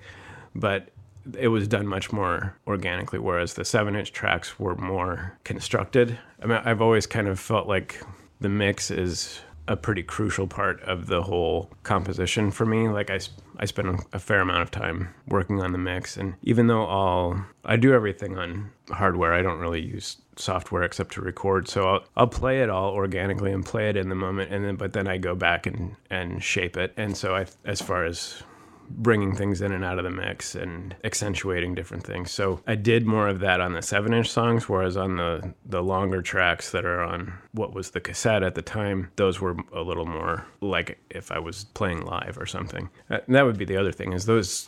but 0.56 0.90
it 1.38 1.50
was 1.50 1.68
done 1.68 1.86
much 1.86 2.12
more 2.12 2.56
organically. 2.66 3.20
Whereas 3.20 3.54
the 3.54 3.66
seven 3.66 3.96
inch 3.96 4.12
tracks 4.12 4.60
were 4.60 4.76
more 4.76 5.38
constructed. 5.44 6.18
I 6.42 6.46
mean, 6.46 6.62
I've 6.64 6.82
always 6.82 7.06
kind 7.06 7.28
of 7.28 7.40
felt 7.40 7.68
like 7.68 8.02
the 8.40 8.50
mix 8.50 8.90
is 8.90 9.42
a 9.70 9.78
pretty 9.78 10.02
crucial 10.02 10.48
part 10.48 10.82
of 10.82 11.06
the 11.06 11.22
whole 11.22 11.70
composition 11.84 12.50
for 12.50 12.66
me. 12.66 12.90
Like 12.90 13.12
I, 13.12 13.20
I 13.58 13.66
spend 13.66 14.04
a 14.12 14.20
fair 14.20 14.42
amount 14.42 14.64
of 14.64 14.72
time 14.72 15.14
working 15.28 15.62
on 15.62 15.72
the 15.72 15.78
mix, 15.78 16.18
and 16.18 16.34
even 16.42 16.68
though 16.68 16.86
I'll 16.86 17.46
I 17.64 17.76
do 17.78 17.94
everything 17.94 18.38
on 18.38 18.72
hardware, 18.90 19.32
I 19.32 19.44
don't 19.44 19.60
really 19.60 19.82
use 19.82 20.18
software 20.36 20.82
except 20.82 21.14
to 21.14 21.22
record. 21.22 21.68
So 21.68 21.88
I'll, 21.88 22.04
I'll 22.18 22.28
play 22.28 22.62
it 22.64 22.70
all 22.70 22.94
organically 22.94 23.52
and 23.52 23.64
play 23.64 23.90
it 23.90 23.96
in 23.96 24.10
the 24.10 24.16
moment, 24.16 24.52
and 24.52 24.66
then 24.66 24.76
but 24.76 24.94
then 24.94 25.08
I 25.08 25.18
go 25.20 25.36
back 25.36 25.68
and 25.68 25.96
and 26.10 26.44
shape 26.44 26.76
it. 26.76 26.92
And 26.98 27.16
so 27.16 27.36
I, 27.36 27.46
as 27.64 27.80
far 27.80 28.06
as 28.06 28.42
bringing 28.90 29.36
things 29.36 29.62
in 29.62 29.72
and 29.72 29.84
out 29.84 29.98
of 29.98 30.04
the 30.04 30.12
mix 30.12 30.56
and 30.56 30.96
accentuating 31.04 31.76
different 31.76 32.04
things. 32.04 32.32
So 32.32 32.62
I 32.68 32.76
did 32.76 33.06
more 33.06 33.28
of 33.28 33.40
that 33.40 33.62
on 33.62 33.74
the 33.74 33.82
seven 33.82 34.14
inch 34.14 34.30
songs, 34.30 34.68
whereas 34.68 34.98
on 34.98 35.18
the, 35.18 35.54
the 35.66 35.82
longer 35.82 36.22
tracks 36.22 36.72
that 36.72 36.86
are 36.86 37.02
on 37.02 37.34
what 37.54 37.74
was 37.74 37.92
the 37.92 38.00
cassette 38.00 38.44
at 38.44 38.56
the 38.56 38.62
time, 38.62 39.12
those 39.16 39.40
were 39.40 39.56
a 39.74 39.82
little 39.82 40.06
more 40.06 40.46
like 40.62 41.00
if 41.10 41.32
I 41.32 41.40
was 41.40 41.66
playing 41.74 42.06
live 42.06 42.38
or 42.38 42.46
something. 42.46 42.90
Uh, 43.10 43.20
and 43.26 43.36
that 43.36 43.46
would 43.46 43.58
be 43.58 43.66
the 43.66 43.78
other 43.78 43.92
thing 43.92 44.14
is 44.14 44.26
those 44.26 44.68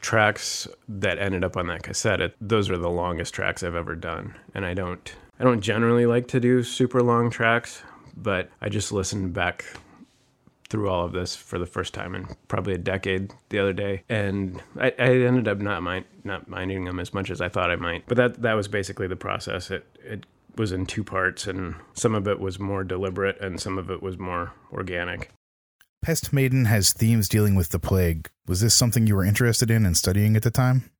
tracks 0.00 0.68
that 0.88 1.18
ended 1.18 1.44
up 1.44 1.56
on 1.56 1.66
that 1.66 1.82
cassette, 1.82 2.20
it, 2.20 2.36
those 2.40 2.70
are 2.70 2.78
the 2.78 2.90
longest 2.90 3.34
tracks 3.34 3.62
I've 3.62 3.74
ever 3.74 3.94
done. 3.94 4.34
And 4.54 4.64
I 4.64 4.74
don't 4.74 5.14
I 5.40 5.44
don't 5.44 5.60
generally 5.60 6.06
like 6.06 6.26
to 6.28 6.40
do 6.40 6.64
super 6.64 7.00
long 7.00 7.30
tracks, 7.30 7.82
but 8.16 8.50
I 8.60 8.68
just 8.68 8.90
listened 8.90 9.32
back 9.32 9.64
through 10.70 10.88
all 10.88 11.04
of 11.04 11.12
this 11.12 11.34
for 11.34 11.58
the 11.58 11.66
first 11.66 11.94
time 11.94 12.14
in 12.14 12.26
probably 12.48 12.74
a 12.74 12.78
decade 12.78 13.32
the 13.48 13.58
other 13.58 13.72
day, 13.72 14.02
and 14.08 14.62
I, 14.78 14.92
I 14.98 15.10
ended 15.10 15.48
up 15.48 15.58
not 15.58 15.82
mind 15.82 16.04
not 16.24 16.48
minding 16.48 16.84
them 16.84 17.00
as 17.00 17.14
much 17.14 17.30
as 17.30 17.40
I 17.40 17.48
thought 17.48 17.70
I 17.70 17.76
might. 17.76 18.04
But 18.06 18.16
that 18.16 18.42
that 18.42 18.54
was 18.54 18.68
basically 18.68 19.06
the 19.06 19.16
process. 19.16 19.70
It 19.70 19.86
it 20.04 20.26
was 20.56 20.72
in 20.72 20.86
two 20.86 21.04
parts, 21.04 21.46
and 21.46 21.76
some 21.94 22.14
of 22.14 22.26
it 22.28 22.40
was 22.40 22.58
more 22.58 22.84
deliberate, 22.84 23.40
and 23.40 23.60
some 23.60 23.78
of 23.78 23.90
it 23.90 24.02
was 24.02 24.18
more 24.18 24.52
organic. 24.72 25.30
Pest 26.02 26.32
Maiden 26.32 26.66
has 26.66 26.92
themes 26.92 27.28
dealing 27.28 27.54
with 27.54 27.70
the 27.70 27.78
plague. 27.78 28.28
Was 28.46 28.60
this 28.60 28.74
something 28.74 29.06
you 29.06 29.16
were 29.16 29.24
interested 29.24 29.70
in 29.70 29.84
and 29.84 29.96
studying 29.96 30.36
at 30.36 30.42
the 30.42 30.50
time? 30.50 30.90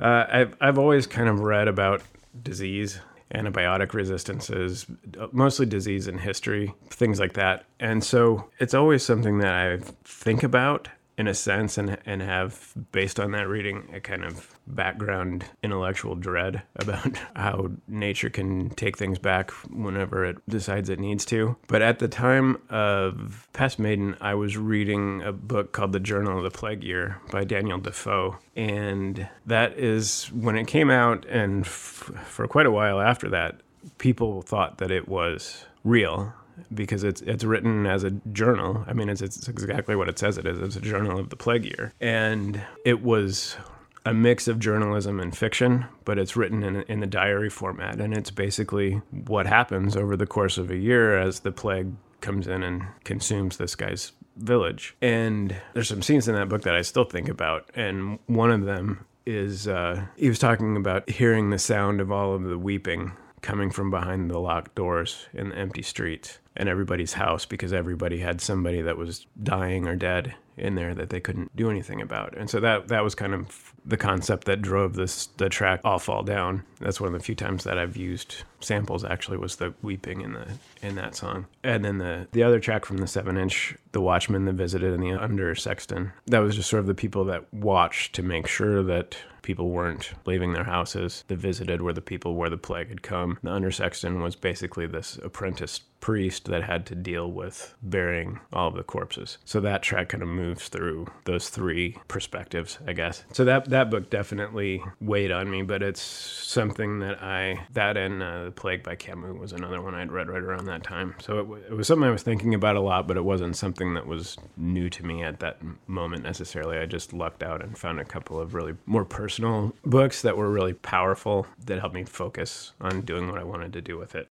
Uh, 0.00 0.24
I've 0.28 0.56
I've 0.60 0.78
always 0.78 1.06
kind 1.06 1.28
of 1.28 1.40
read 1.40 1.68
about 1.68 2.02
disease, 2.42 3.00
antibiotic 3.34 3.94
resistances, 3.94 4.86
mostly 5.32 5.66
disease 5.66 6.06
and 6.08 6.20
history, 6.20 6.74
things 6.90 7.18
like 7.18 7.32
that. 7.34 7.64
And 7.80 8.02
so 8.02 8.50
it's 8.58 8.74
always 8.74 9.02
something 9.02 9.38
that 9.38 9.54
I 9.54 9.78
think 10.04 10.42
about 10.42 10.88
in 11.18 11.26
a 11.28 11.34
sense 11.34 11.78
and 11.78 11.98
and 12.06 12.22
have 12.22 12.72
based 12.92 13.20
on 13.20 13.32
that 13.32 13.48
reading 13.48 13.90
a 13.94 14.00
kind 14.00 14.24
of 14.24 14.58
background 14.66 15.44
intellectual 15.62 16.14
dread 16.14 16.62
about 16.76 17.16
how 17.36 17.70
nature 17.88 18.30
can 18.30 18.70
take 18.70 18.96
things 18.96 19.18
back 19.18 19.50
whenever 19.70 20.24
it 20.24 20.36
decides 20.48 20.88
it 20.88 20.98
needs 20.98 21.24
to. 21.26 21.56
But 21.68 21.82
at 21.82 21.98
the 21.98 22.08
time 22.08 22.58
of 22.70 23.48
Pest 23.52 23.78
Maiden, 23.78 24.16
I 24.20 24.34
was 24.34 24.56
reading 24.56 25.22
a 25.22 25.32
book 25.32 25.72
called 25.72 25.92
The 25.92 26.00
Journal 26.00 26.38
of 26.38 26.44
the 26.44 26.56
Plague 26.56 26.84
Year 26.84 27.20
by 27.30 27.44
Daniel 27.44 27.78
Defoe. 27.78 28.38
And 28.56 29.28
that 29.46 29.78
is 29.78 30.26
when 30.32 30.56
it 30.56 30.66
came 30.66 30.90
out, 30.90 31.24
and 31.26 31.64
f- 31.64 32.10
for 32.24 32.46
quite 32.46 32.66
a 32.66 32.70
while 32.70 33.00
after 33.00 33.28
that, 33.30 33.60
people 33.98 34.42
thought 34.42 34.78
that 34.78 34.90
it 34.90 35.08
was 35.08 35.64
real 35.84 36.32
because 36.74 37.04
it's 37.04 37.20
it's 37.22 37.44
written 37.44 37.86
as 37.86 38.04
a 38.04 38.10
journal. 38.10 38.84
I 38.86 38.92
mean, 38.92 39.08
it's 39.08 39.22
it's 39.22 39.48
exactly 39.48 39.96
what 39.96 40.08
it 40.08 40.18
says 40.18 40.38
it 40.38 40.46
is. 40.46 40.58
It's 40.58 40.76
a 40.76 40.80
journal 40.80 41.18
of 41.18 41.30
the 41.30 41.36
plague 41.36 41.64
year, 41.64 41.92
and 42.00 42.60
it 42.84 43.02
was 43.02 43.56
a 44.04 44.12
mix 44.12 44.48
of 44.48 44.58
journalism 44.58 45.20
and 45.20 45.36
fiction, 45.36 45.86
but 46.04 46.18
it's 46.18 46.36
written 46.36 46.62
in, 46.62 46.82
in 46.82 47.00
the 47.00 47.06
diary 47.06 47.48
format. 47.48 48.00
And 48.00 48.12
it's 48.14 48.30
basically 48.30 49.00
what 49.10 49.46
happens 49.46 49.96
over 49.96 50.16
the 50.16 50.26
course 50.26 50.58
of 50.58 50.70
a 50.70 50.76
year 50.76 51.18
as 51.18 51.40
the 51.40 51.52
plague 51.52 51.92
comes 52.20 52.46
in 52.46 52.62
and 52.62 52.82
consumes 53.04 53.56
this 53.56 53.74
guy's 53.74 54.12
village. 54.36 54.96
And 55.00 55.54
there's 55.74 55.88
some 55.88 56.02
scenes 56.02 56.28
in 56.28 56.34
that 56.34 56.48
book 56.48 56.62
that 56.62 56.74
I 56.74 56.82
still 56.82 57.04
think 57.04 57.28
about. 57.28 57.70
And 57.74 58.18
one 58.26 58.50
of 58.50 58.64
them 58.64 59.06
is 59.24 59.68
uh, 59.68 60.06
he 60.16 60.28
was 60.28 60.38
talking 60.38 60.76
about 60.76 61.08
hearing 61.08 61.50
the 61.50 61.58
sound 61.58 62.00
of 62.00 62.10
all 62.10 62.34
of 62.34 62.42
the 62.42 62.58
weeping 62.58 63.12
coming 63.40 63.70
from 63.70 63.90
behind 63.90 64.30
the 64.30 64.38
locked 64.38 64.74
doors 64.74 65.26
in 65.32 65.50
the 65.50 65.56
empty 65.56 65.82
streets 65.82 66.38
and 66.56 66.68
everybody's 66.68 67.14
house 67.14 67.46
because 67.46 67.72
everybody 67.72 68.18
had 68.18 68.40
somebody 68.40 68.82
that 68.82 68.96
was 68.96 69.26
dying 69.42 69.86
or 69.86 69.96
dead 69.96 70.34
in 70.56 70.74
there 70.74 70.94
that 70.94 71.10
they 71.10 71.20
couldn't 71.20 71.54
do 71.56 71.70
anything 71.70 72.00
about. 72.00 72.36
And 72.36 72.48
so 72.48 72.60
that 72.60 72.88
that 72.88 73.02
was 73.02 73.14
kind 73.14 73.34
of 73.34 73.72
the 73.84 73.96
concept 73.96 74.44
that 74.44 74.62
drove 74.62 74.94
this 74.94 75.26
the 75.38 75.48
track 75.48 75.80
I'll 75.84 75.98
Fall 75.98 76.22
Down. 76.22 76.64
That's 76.80 77.00
one 77.00 77.14
of 77.14 77.18
the 77.18 77.24
few 77.24 77.34
times 77.34 77.64
that 77.64 77.78
I've 77.78 77.96
used 77.96 78.44
samples 78.60 79.04
actually 79.04 79.38
was 79.38 79.56
the 79.56 79.74
weeping 79.82 80.20
in 80.20 80.34
the 80.34 80.46
in 80.82 80.94
that 80.96 81.14
song. 81.14 81.46
And 81.64 81.84
then 81.84 81.98
the 81.98 82.28
the 82.32 82.42
other 82.42 82.60
track 82.60 82.84
from 82.84 82.98
the 82.98 83.06
seven 83.06 83.36
inch, 83.36 83.76
The 83.92 84.00
Watchman, 84.00 84.44
The 84.44 84.52
Visited, 84.52 84.92
and 84.92 85.02
the 85.02 85.12
Under 85.12 85.54
Sexton. 85.54 86.12
That 86.26 86.40
was 86.40 86.56
just 86.56 86.68
sort 86.68 86.80
of 86.80 86.86
the 86.86 86.94
people 86.94 87.24
that 87.26 87.52
watched 87.52 88.14
to 88.16 88.22
make 88.22 88.46
sure 88.46 88.82
that 88.82 89.16
people 89.42 89.70
weren't 89.70 90.12
leaving 90.24 90.52
their 90.52 90.64
houses. 90.64 91.24
The 91.28 91.36
Visited 91.36 91.82
were 91.82 91.92
the 91.92 92.00
people 92.00 92.36
where 92.36 92.50
the 92.50 92.56
plague 92.56 92.88
had 92.88 93.02
come. 93.02 93.38
The 93.42 93.50
Under 93.50 93.70
Sexton 93.70 94.22
was 94.22 94.36
basically 94.36 94.86
this 94.86 95.18
apprentice 95.22 95.80
priest 96.02 96.46
that 96.46 96.64
had 96.64 96.84
to 96.84 96.94
deal 96.94 97.30
with 97.30 97.74
burying 97.80 98.40
all 98.52 98.68
of 98.68 98.74
the 98.74 98.82
corpses. 98.82 99.38
So 99.44 99.60
that 99.60 99.82
track 99.82 100.10
kind 100.10 100.22
of 100.22 100.28
moves 100.28 100.68
through 100.68 101.06
those 101.24 101.48
three 101.48 101.96
perspectives, 102.08 102.78
I 102.86 102.92
guess. 102.92 103.24
So 103.32 103.44
that 103.44 103.70
that 103.70 103.90
book 103.90 104.10
definitely 104.10 104.82
weighed 105.00 105.30
on 105.30 105.50
me, 105.50 105.62
but 105.62 105.82
it's 105.82 106.02
something 106.02 106.98
that 106.98 107.22
I 107.22 107.66
that 107.72 107.96
and 107.96 108.22
uh, 108.22 108.44
The 108.44 108.50
Plague 108.50 108.82
by 108.82 108.96
Camus 108.96 109.38
was 109.38 109.52
another 109.52 109.80
one 109.80 109.94
I'd 109.94 110.12
read 110.12 110.28
right 110.28 110.42
around 110.42 110.66
that 110.66 110.82
time. 110.82 111.14
So 111.20 111.38
it, 111.38 111.70
it 111.70 111.74
was 111.74 111.86
something 111.86 112.06
I 112.06 112.10
was 112.10 112.24
thinking 112.24 112.52
about 112.52 112.76
a 112.76 112.80
lot, 112.80 113.06
but 113.06 113.16
it 113.16 113.24
wasn't 113.24 113.56
something 113.56 113.94
that 113.94 114.06
was 114.06 114.36
new 114.56 114.90
to 114.90 115.06
me 115.06 115.22
at 115.22 115.38
that 115.40 115.58
moment 115.86 116.24
necessarily. 116.24 116.78
I 116.78 116.86
just 116.86 117.12
lucked 117.12 117.44
out 117.44 117.62
and 117.62 117.78
found 117.78 118.00
a 118.00 118.04
couple 118.04 118.40
of 118.40 118.54
really 118.54 118.74
more 118.86 119.04
personal 119.04 119.72
books 119.84 120.22
that 120.22 120.36
were 120.36 120.50
really 120.50 120.74
powerful 120.74 121.46
that 121.66 121.78
helped 121.78 121.94
me 121.94 122.02
focus 122.02 122.72
on 122.80 123.02
doing 123.02 123.30
what 123.30 123.38
I 123.38 123.44
wanted 123.44 123.72
to 123.74 123.80
do 123.80 123.96
with 123.96 124.16
it. 124.16 124.31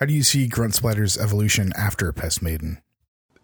How 0.00 0.06
do 0.06 0.14
you 0.14 0.22
see 0.22 0.48
Gruntsplatter's 0.48 1.18
evolution 1.18 1.74
after 1.76 2.10
Pest 2.10 2.40
Maiden? 2.40 2.80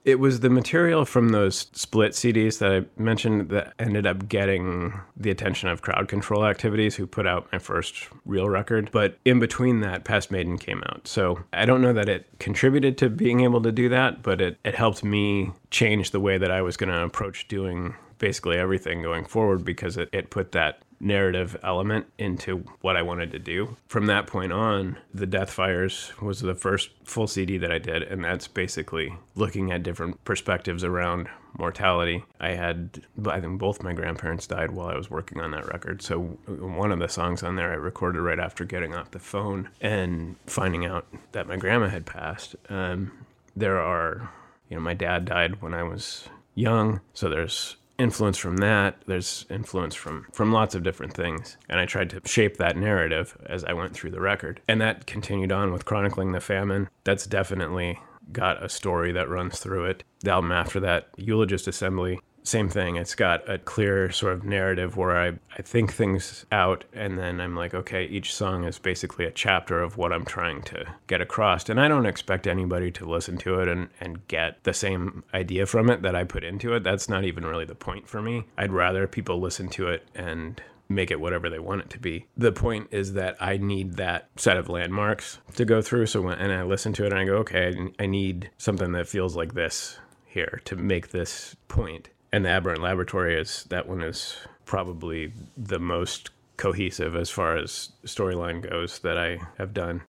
It 0.07 0.19
was 0.19 0.41
the 0.41 0.49
material 0.49 1.05
from 1.05 1.29
those 1.29 1.67
split 1.75 2.13
CDs 2.13 2.61
that 2.61 2.73
I 2.73 2.87
mentioned 2.99 3.51
that 3.51 3.75
ended 3.79 4.07
up 4.07 4.27
getting 4.27 4.99
the 5.19 5.29
attention 5.29 5.69
of 5.69 5.83
crowd 5.83 6.09
control 6.09 6.47
activities 6.47 6.97
who 6.97 7.07
put 7.07 7.27
out 7.27 7.47
my 7.53 7.59
first 7.59 8.09
real 8.25 8.49
record. 8.49 8.89
But 8.91 9.19
in 9.27 9.39
between 9.39 9.81
that, 9.81 10.05
Pest 10.05 10.31
Maiden 10.31 10.57
came 10.57 10.83
out. 10.89 11.07
So 11.07 11.45
I 11.53 11.67
don't 11.67 11.83
know 11.83 11.93
that 11.93 12.09
it 12.09 12.27
contributed 12.39 12.97
to 12.99 13.11
being 13.11 13.41
able 13.41 13.61
to 13.61 13.73
do 13.73 13.91
that, 13.91 14.23
but 14.23 14.41
it, 14.41 14.59
it 14.65 14.77
helped 14.77 15.05
me 15.05 15.51
change 15.71 16.11
the 16.11 16.21
way 16.21 16.39
that 16.39 16.51
I 16.51 16.63
was 16.63 16.79
going 16.79 16.91
to 16.91 17.03
approach 17.03 17.49
doing 17.49 17.97
basically 18.17 18.57
everything 18.57 19.03
going 19.03 19.27
forward 19.27 19.63
because 19.63 19.99
it, 19.99 20.09
it 20.11 20.31
put 20.31 20.53
that 20.53 20.79
narrative 21.01 21.57
element 21.63 22.07
into 22.19 22.65
what 22.81 22.97
I 22.97 23.03
wanted 23.03 23.31
to 23.33 23.39
do. 23.39 23.77
From 23.87 24.07
that 24.07 24.27
point 24.27 24.53
on, 24.53 24.99
The 25.13 25.27
Death 25.27 25.51
Fires 25.51 26.13
was 26.21 26.41
the 26.41 26.55
first 26.55 26.91
full 27.05 27.27
CD 27.27 27.59
that 27.59 27.73
I 27.73 27.79
did, 27.79 28.03
and 28.03 28.25
that's 28.25 28.49
basically 28.49 29.15
looking 29.35 29.71
at 29.73 29.83
different 29.83 30.25
perspectives 30.25 30.85
around 30.85 31.29
mortality. 31.59 32.25
I 32.41 32.51
had, 32.51 33.03
I 33.27 33.41
think 33.41 33.59
both 33.59 33.83
my 33.83 33.93
grandparents 33.93 34.47
died 34.47 34.71
while 34.71 34.89
I 34.89 34.97
was 34.97 35.11
working 35.11 35.41
on 35.41 35.51
that 35.53 35.67
record. 35.73 36.03
So 36.03 36.21
one 36.47 36.93
of 36.93 36.99
the 36.99 37.09
songs 37.09 37.43
on 37.43 37.57
there 37.57 37.73
I 37.73 37.77
recorded 37.77 38.21
right 38.21 38.39
after 38.39 38.65
getting 38.65 38.95
off 38.95 39.11
the 39.11 39.19
phone 39.19 39.69
and 39.81 40.37
finding 40.47 40.85
out 40.85 41.07
that 41.33 41.49
my 41.49 41.57
grandma 41.57 41.89
had 41.89 42.07
passed. 42.07 42.57
Um, 42.69 43.13
there 43.55 43.81
are, 43.81 44.31
you 44.69 44.77
know, 44.77 44.83
my 44.83 44.95
dad 44.95 45.25
died 45.25 45.63
when 45.63 45.73
I 45.73 45.83
was 45.83 46.29
young, 46.55 47.01
so 47.15 47.29
there's 47.29 47.77
influence 47.99 48.37
from 48.37 48.59
that 48.59 49.01
there's 49.07 49.47
influence 49.49 49.95
from 49.95 50.27
from 50.33 50.53
lots 50.53 50.75
of 50.75 50.83
different 50.83 51.13
things. 51.15 51.57
And 51.69 51.81
i 51.81 51.87
tried 51.87 52.11
to 52.11 52.21
shape 52.25 52.57
that 52.57 52.77
narrative 52.77 53.37
as 53.47 53.65
i 53.65 53.73
went 53.73 53.95
through 53.95 54.11
the 54.11 54.21
record. 54.21 54.61
And 54.69 54.81
that 54.81 55.07
continued 55.07 55.53
on 55.53 55.73
with 55.73 55.85
chronicling 55.85 56.33
the 56.33 56.41
famine. 56.41 56.89
That's 57.05 57.27
definitely 57.27 57.99
got 58.33 58.63
a 58.63 58.69
story 58.69 59.13
that 59.13 59.29
runs 59.29 59.59
through 59.59 59.85
it. 59.87 60.05
The 60.21 60.33
album 60.33 60.53
after 60.53 60.81
that 60.81 61.09
eulogist 61.17 61.69
assembly 61.69 62.21
same 62.47 62.69
thing. 62.69 62.97
It's 62.97 63.15
got 63.15 63.49
a 63.49 63.59
clear 63.59 64.11
sort 64.11 64.33
of 64.33 64.45
narrative 64.45 64.97
where 64.97 65.17
I, 65.17 65.33
I 65.59 65.63
think 65.63 65.93
things 65.93 66.47
out 66.53 66.85
and 66.93 67.19
then 67.19 67.41
I'm 67.41 67.57
like, 67.57 67.75
okay, 67.75 68.05
each 68.05 68.35
song 68.35 68.65
is 68.65 68.79
basically 68.79 69.25
a 69.25 69.31
chapter 69.31 69.83
of 69.83 69.97
what 69.97 70.13
I'm 70.13 70.25
trying 70.25 70.63
to 70.63 70.87
get 71.07 71.21
across. 71.21 71.69
And 71.69 71.81
I 71.81 71.89
don't 71.89 72.07
expect 72.07 72.47
anybody 72.47 72.91
to 72.93 73.05
listen 73.05 73.37
to 73.39 73.61
it 73.61 73.69
and, 73.69 73.89
and 74.01 74.27
get 74.29 74.63
the 74.65 74.73
same 74.73 75.25
idea 75.35 75.67
from 75.67 75.91
it 75.91 76.03
that 76.03 76.15
I 76.15 76.25
put 76.25 76.45
into 76.45 76.75
it. 76.75 76.85
That's 76.85 77.09
not 77.09 77.25
even 77.25 77.45
really 77.45 77.65
the 77.65 77.75
point 77.75 78.09
for 78.09 78.23
me. 78.23 78.45
I'd 78.57 78.73
rather 78.73 79.07
people 79.07 79.41
listen 79.41 79.69
to 79.71 79.89
it 79.89 80.09
and 80.15 80.61
make 80.89 81.11
it 81.11 81.21
whatever 81.21 81.51
they 81.51 81.59
want 81.59 81.81
it 81.81 81.91
to 81.91 81.99
be. 81.99 82.27
The 82.37 82.53
point 82.53 82.89
is 82.93 83.15
that 83.15 83.37
I 83.41 83.57
need 83.57 83.95
that 83.95 84.29
set 84.37 84.57
of 84.57 84.69
landmarks 84.69 85.41
to 85.57 85.65
go 85.65 85.83
through. 85.83 86.07
So 86.07 86.23
when 86.23 86.39
and 86.39 86.53
I 86.53 86.63
listen 86.63 86.93
to 86.95 87.05
it 87.05 87.13
and 87.13 87.21
I 87.21 87.25
go, 87.25 87.39
okay, 87.39 87.75
I 87.99 88.07
need 88.07 88.51
something 88.57 88.93
that 88.93 89.09
feels 89.09 89.35
like 89.35 89.55
this 89.55 89.99
here 90.27 90.61
to 90.67 90.77
make 90.77 91.09
this 91.09 91.57
point 91.67 92.11
and 92.33 92.45
the 92.45 92.51
Aberrant 92.51 92.83
Laboratory 92.83 93.39
is 93.39 93.65
that 93.71 93.89
one 93.89 94.03
is 94.03 94.37
probably 94.65 95.33
the 95.57 95.79
most 95.79 96.31
cohesive 96.57 97.15
as 97.15 97.31
far 97.31 97.57
as 97.57 97.93
storyline 98.05 98.69
goes 98.69 98.99
that 99.01 99.19
I 99.19 99.39
have 99.59 99.75
done. 99.75 100.03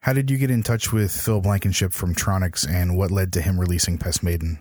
How 0.00 0.12
did 0.12 0.30
you 0.30 0.38
get 0.38 0.50
in 0.50 0.62
touch 0.62 0.92
with 0.92 1.12
Phil 1.12 1.40
Blankenship 1.40 1.92
from 1.92 2.14
Troniks 2.14 2.68
and 2.68 2.96
what 2.96 3.10
led 3.10 3.32
to 3.34 3.40
him 3.40 3.60
releasing 3.60 3.98
Pest 3.98 4.22
Maiden? 4.22 4.58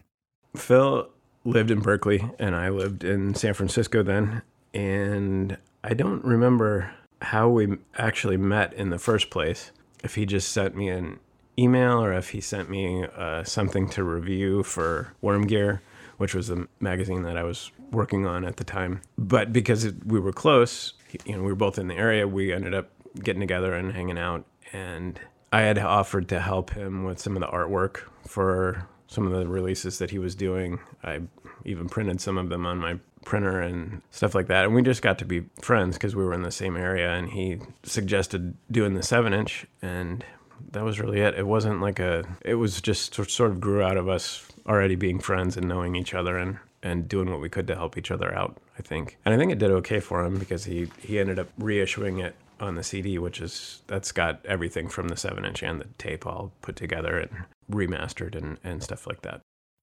Phil 0.55 1.09
lived 1.43 1.71
in 1.71 1.79
Berkeley 1.79 2.29
and 2.37 2.55
I 2.55 2.69
lived 2.69 3.03
in 3.03 3.33
San 3.33 3.53
Francisco 3.53 4.03
then. 4.03 4.43
And 4.73 5.57
I 5.83 5.93
don't 5.93 6.23
remember 6.23 6.93
how 7.21 7.49
we 7.49 7.77
actually 7.97 8.37
met 8.37 8.73
in 8.73 8.89
the 8.89 8.99
first 8.99 9.29
place. 9.29 9.71
If 10.03 10.15
he 10.15 10.25
just 10.25 10.51
sent 10.51 10.75
me 10.75 10.89
an 10.89 11.19
email 11.57 12.03
or 12.03 12.13
if 12.13 12.29
he 12.29 12.41
sent 12.41 12.69
me 12.69 13.05
uh, 13.05 13.43
something 13.43 13.89
to 13.89 14.03
review 14.03 14.63
for 14.63 15.13
Worm 15.21 15.47
Gear 15.47 15.81
which 16.21 16.35
was 16.35 16.49
the 16.49 16.67
magazine 16.79 17.23
that 17.23 17.35
I 17.35 17.41
was 17.41 17.71
working 17.89 18.27
on 18.27 18.45
at 18.45 18.57
the 18.57 18.63
time. 18.63 19.01
But 19.17 19.51
because 19.51 19.91
we 20.05 20.19
were 20.19 20.31
close, 20.31 20.93
you 21.25 21.35
know, 21.35 21.41
we 21.41 21.47
were 21.47 21.55
both 21.55 21.79
in 21.79 21.87
the 21.87 21.95
area, 21.95 22.27
we 22.27 22.53
ended 22.53 22.75
up 22.75 22.91
getting 23.23 23.39
together 23.39 23.73
and 23.73 23.91
hanging 23.91 24.19
out. 24.19 24.45
And 24.71 25.19
I 25.51 25.61
had 25.61 25.79
offered 25.79 26.29
to 26.29 26.39
help 26.39 26.69
him 26.69 27.05
with 27.05 27.17
some 27.17 27.35
of 27.35 27.39
the 27.39 27.47
artwork 27.47 28.01
for 28.27 28.87
some 29.07 29.25
of 29.25 29.33
the 29.33 29.47
releases 29.47 29.97
that 29.97 30.11
he 30.11 30.19
was 30.19 30.35
doing. 30.35 30.79
I 31.03 31.21
even 31.65 31.89
printed 31.89 32.21
some 32.21 32.37
of 32.37 32.49
them 32.49 32.67
on 32.67 32.77
my 32.77 32.99
printer 33.25 33.59
and 33.59 34.03
stuff 34.11 34.35
like 34.35 34.45
that. 34.45 34.65
And 34.65 34.75
we 34.75 34.83
just 34.83 35.01
got 35.01 35.17
to 35.19 35.25
be 35.25 35.45
friends 35.59 35.95
because 35.95 36.15
we 36.15 36.23
were 36.23 36.35
in 36.35 36.43
the 36.43 36.51
same 36.51 36.77
area. 36.77 37.09
And 37.09 37.31
he 37.31 37.57
suggested 37.81 38.55
doing 38.69 38.93
the 38.93 39.01
seven 39.01 39.33
inch, 39.33 39.65
and 39.81 40.23
that 40.71 40.83
was 40.83 40.99
really 40.99 41.19
it. 41.19 41.33
It 41.33 41.47
wasn't 41.47 41.81
like 41.81 41.99
a, 41.99 42.23
it 42.45 42.55
was 42.55 42.79
just 42.79 43.15
sort 43.15 43.49
of 43.49 43.59
grew 43.59 43.81
out 43.81 43.97
of 43.97 44.07
us 44.07 44.45
already 44.67 44.95
being 44.95 45.19
friends 45.19 45.57
and 45.57 45.67
knowing 45.67 45.95
each 45.95 46.13
other 46.13 46.37
and 46.37 46.57
and 46.83 47.07
doing 47.07 47.29
what 47.29 47.39
we 47.39 47.49
could 47.49 47.67
to 47.67 47.75
help 47.75 47.95
each 47.95 48.09
other 48.09 48.33
out, 48.35 48.57
I 48.79 48.81
think. 48.81 49.19
And 49.23 49.35
I 49.35 49.37
think 49.37 49.51
it 49.51 49.59
did 49.59 49.69
okay 49.69 49.99
for 49.99 50.25
him 50.25 50.39
because 50.39 50.65
he 50.65 50.89
he 50.99 51.19
ended 51.19 51.39
up 51.39 51.47
reissuing 51.59 52.23
it 52.23 52.35
on 52.59 52.75
the 52.75 52.83
CD, 52.83 53.17
which 53.17 53.41
is 53.41 53.81
that's 53.87 54.11
got 54.11 54.45
everything 54.45 54.87
from 54.87 55.07
the 55.07 55.17
seven 55.17 55.45
inch 55.45 55.63
and 55.63 55.81
the 55.81 55.87
tape 55.97 56.25
all 56.25 56.51
put 56.61 56.75
together 56.75 57.17
and 57.17 57.31
remastered 57.69 58.35
and, 58.35 58.57
and 58.63 58.83
stuff 58.83 59.07
like 59.07 59.21
that. 59.21 59.41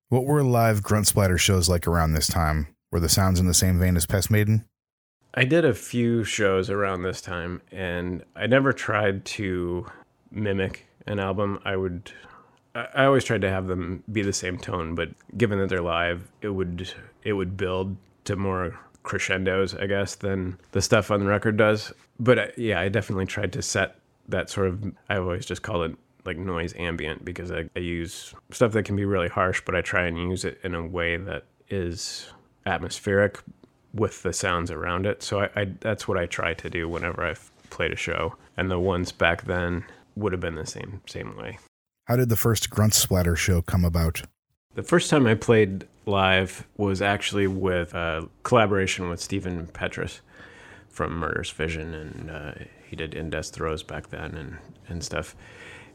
What 0.09 0.25
were 0.25 0.43
live 0.43 0.83
grunt 0.83 1.07
splatter 1.07 1.39
shows 1.39 1.69
like 1.69 1.87
around 1.87 2.13
this 2.13 2.29
time? 2.29 2.69
Were 2.91 3.01
the 3.01 3.09
sounds 3.09 3.39
in 3.39 3.47
the 3.47 3.55
same 3.55 3.79
vein 3.79 3.97
as 3.97 4.07
Pest 4.07 4.31
Maiden? 4.31 4.65
I 5.35 5.45
did 5.45 5.65
a 5.65 5.75
few 5.75 6.25
shows 6.25 6.71
around 6.71 7.03
this 7.03 7.21
time 7.21 7.61
and 7.71 8.25
I 8.35 8.47
never 8.47 8.73
tried 8.73 9.25
to 9.27 9.87
mimic 10.31 10.87
an 11.07 11.19
album. 11.19 11.61
I 11.65 11.77
would 11.77 12.11
I 12.75 13.05
always 13.05 13.25
tried 13.25 13.41
to 13.43 13.51
have 13.51 13.67
them 13.67 14.05
be 14.11 14.23
the 14.23 14.33
same 14.33 14.59
tone, 14.59 14.95
but 14.95 15.11
given 15.37 15.59
that 15.59 15.69
they're 15.69 15.81
live, 15.81 16.31
it 16.43 16.51
would 16.51 16.93
it 17.23 17.33
would 17.33 17.57
build 17.57 17.97
to 18.25 18.37
more 18.37 18.79
crescendos, 19.03 19.75
I 19.75 19.87
guess, 19.87 20.15
than 20.15 20.59
the 20.73 20.83
stuff 20.83 21.11
on 21.11 21.21
the 21.21 21.27
record 21.27 21.57
does. 21.57 21.93
But 22.21 22.39
I, 22.39 22.53
yeah, 22.57 22.81
I 22.81 22.89
definitely 22.89 23.27
tried 23.27 23.53
to 23.55 23.63
set 23.63 23.97
that 24.29 24.51
sort 24.51 24.69
of. 24.69 24.93
I 25.09 25.17
always 25.17 25.47
just 25.47 25.63
call 25.63 25.83
it 25.83 25.97
like 26.25 26.37
noise 26.37 26.75
ambient 26.79 27.25
because 27.25 27.51
I, 27.51 27.69
I 27.75 27.81
use 27.81 28.35
stuff 28.51 28.73
that 28.73 28.85
can 28.85 28.97
be 28.97 29.05
really 29.05 29.29
harsh, 29.29 29.63
but 29.65 29.75
I 29.75 29.81
try 29.81 30.07
and 30.07 30.19
use 30.19 30.45
it 30.45 30.61
in 30.63 30.75
a 30.75 30.87
way 30.87 31.17
that 31.17 31.45
is 31.71 32.31
atmospheric 32.67 33.41
with 33.95 34.23
the 34.23 34.33
sounds 34.33 34.71
around 34.71 35.07
it. 35.07 35.23
So 35.23 35.41
I, 35.41 35.51
I 35.57 35.65
that's 35.81 36.07
what 36.07 36.19
I 36.19 36.27
try 36.27 36.55
to 36.55 36.71
do 36.71 36.89
whenever 36.89 37.25
I've 37.25 37.51
played 37.71 37.93
a 37.93 37.97
show, 37.97 38.37
and 38.57 38.71
the 38.71 38.79
ones 38.79 39.11
back 39.11 39.45
then 39.45 39.85
would 40.17 40.33
have 40.33 40.41
been 40.41 40.57
the 40.57 40.67
same 40.67 41.01
same 41.07 41.37
way. 41.37 41.59
How 42.09 42.17
did 42.17 42.31
the 42.31 42.37
first 42.37 42.71
Grunt 42.71 42.95
Splatter 42.95 43.37
show 43.37 43.61
come 43.61 43.85
about? 43.85 44.23
The 44.75 44.83
first 44.83 45.11
time 45.11 45.27
I 45.27 45.35
played 45.35 45.87
live 46.07 46.67
was 46.79 47.03
actually 47.03 47.47
with 47.47 47.93
a 47.93 48.27
collaboration 48.45 49.11
with 49.11 49.21
Stephen 49.21 49.67
Petrus 49.67 50.23
from 50.89 51.13
Murderous 51.13 51.51
Vision, 51.51 51.93
and 51.93 52.31
uh, 52.31 52.53
he 52.89 52.97
did 52.97 53.13
In 53.13 53.31
Throes 53.31 53.83
back 53.83 54.09
then 54.09 54.35
and, 54.35 54.57
and 54.89 55.05
stuff. 55.05 55.37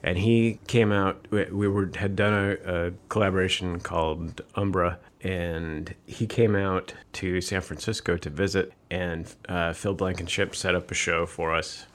And 0.03 0.19
he 0.19 0.59
came 0.67 0.91
out. 0.91 1.27
We, 1.31 1.45
we 1.45 1.67
were 1.67 1.89
had 1.95 2.15
done 2.15 2.33
a, 2.63 2.87
a 2.87 2.91
collaboration 3.09 3.79
called 3.79 4.41
Umbra, 4.53 4.99
and 5.21 5.95
he 6.05 6.27
came 6.27 6.55
out 6.55 6.93
to 7.13 7.41
San 7.41 7.61
Francisco 7.61 8.17
to 8.17 8.29
visit. 8.29 8.71
And 8.91 9.33
uh, 9.49 9.73
Phil 9.73 9.95
Blankenship 9.95 10.55
set 10.55 10.75
up 10.75 10.91
a 10.91 10.93
show 10.93 11.25
for 11.25 11.55
us, 11.55 11.87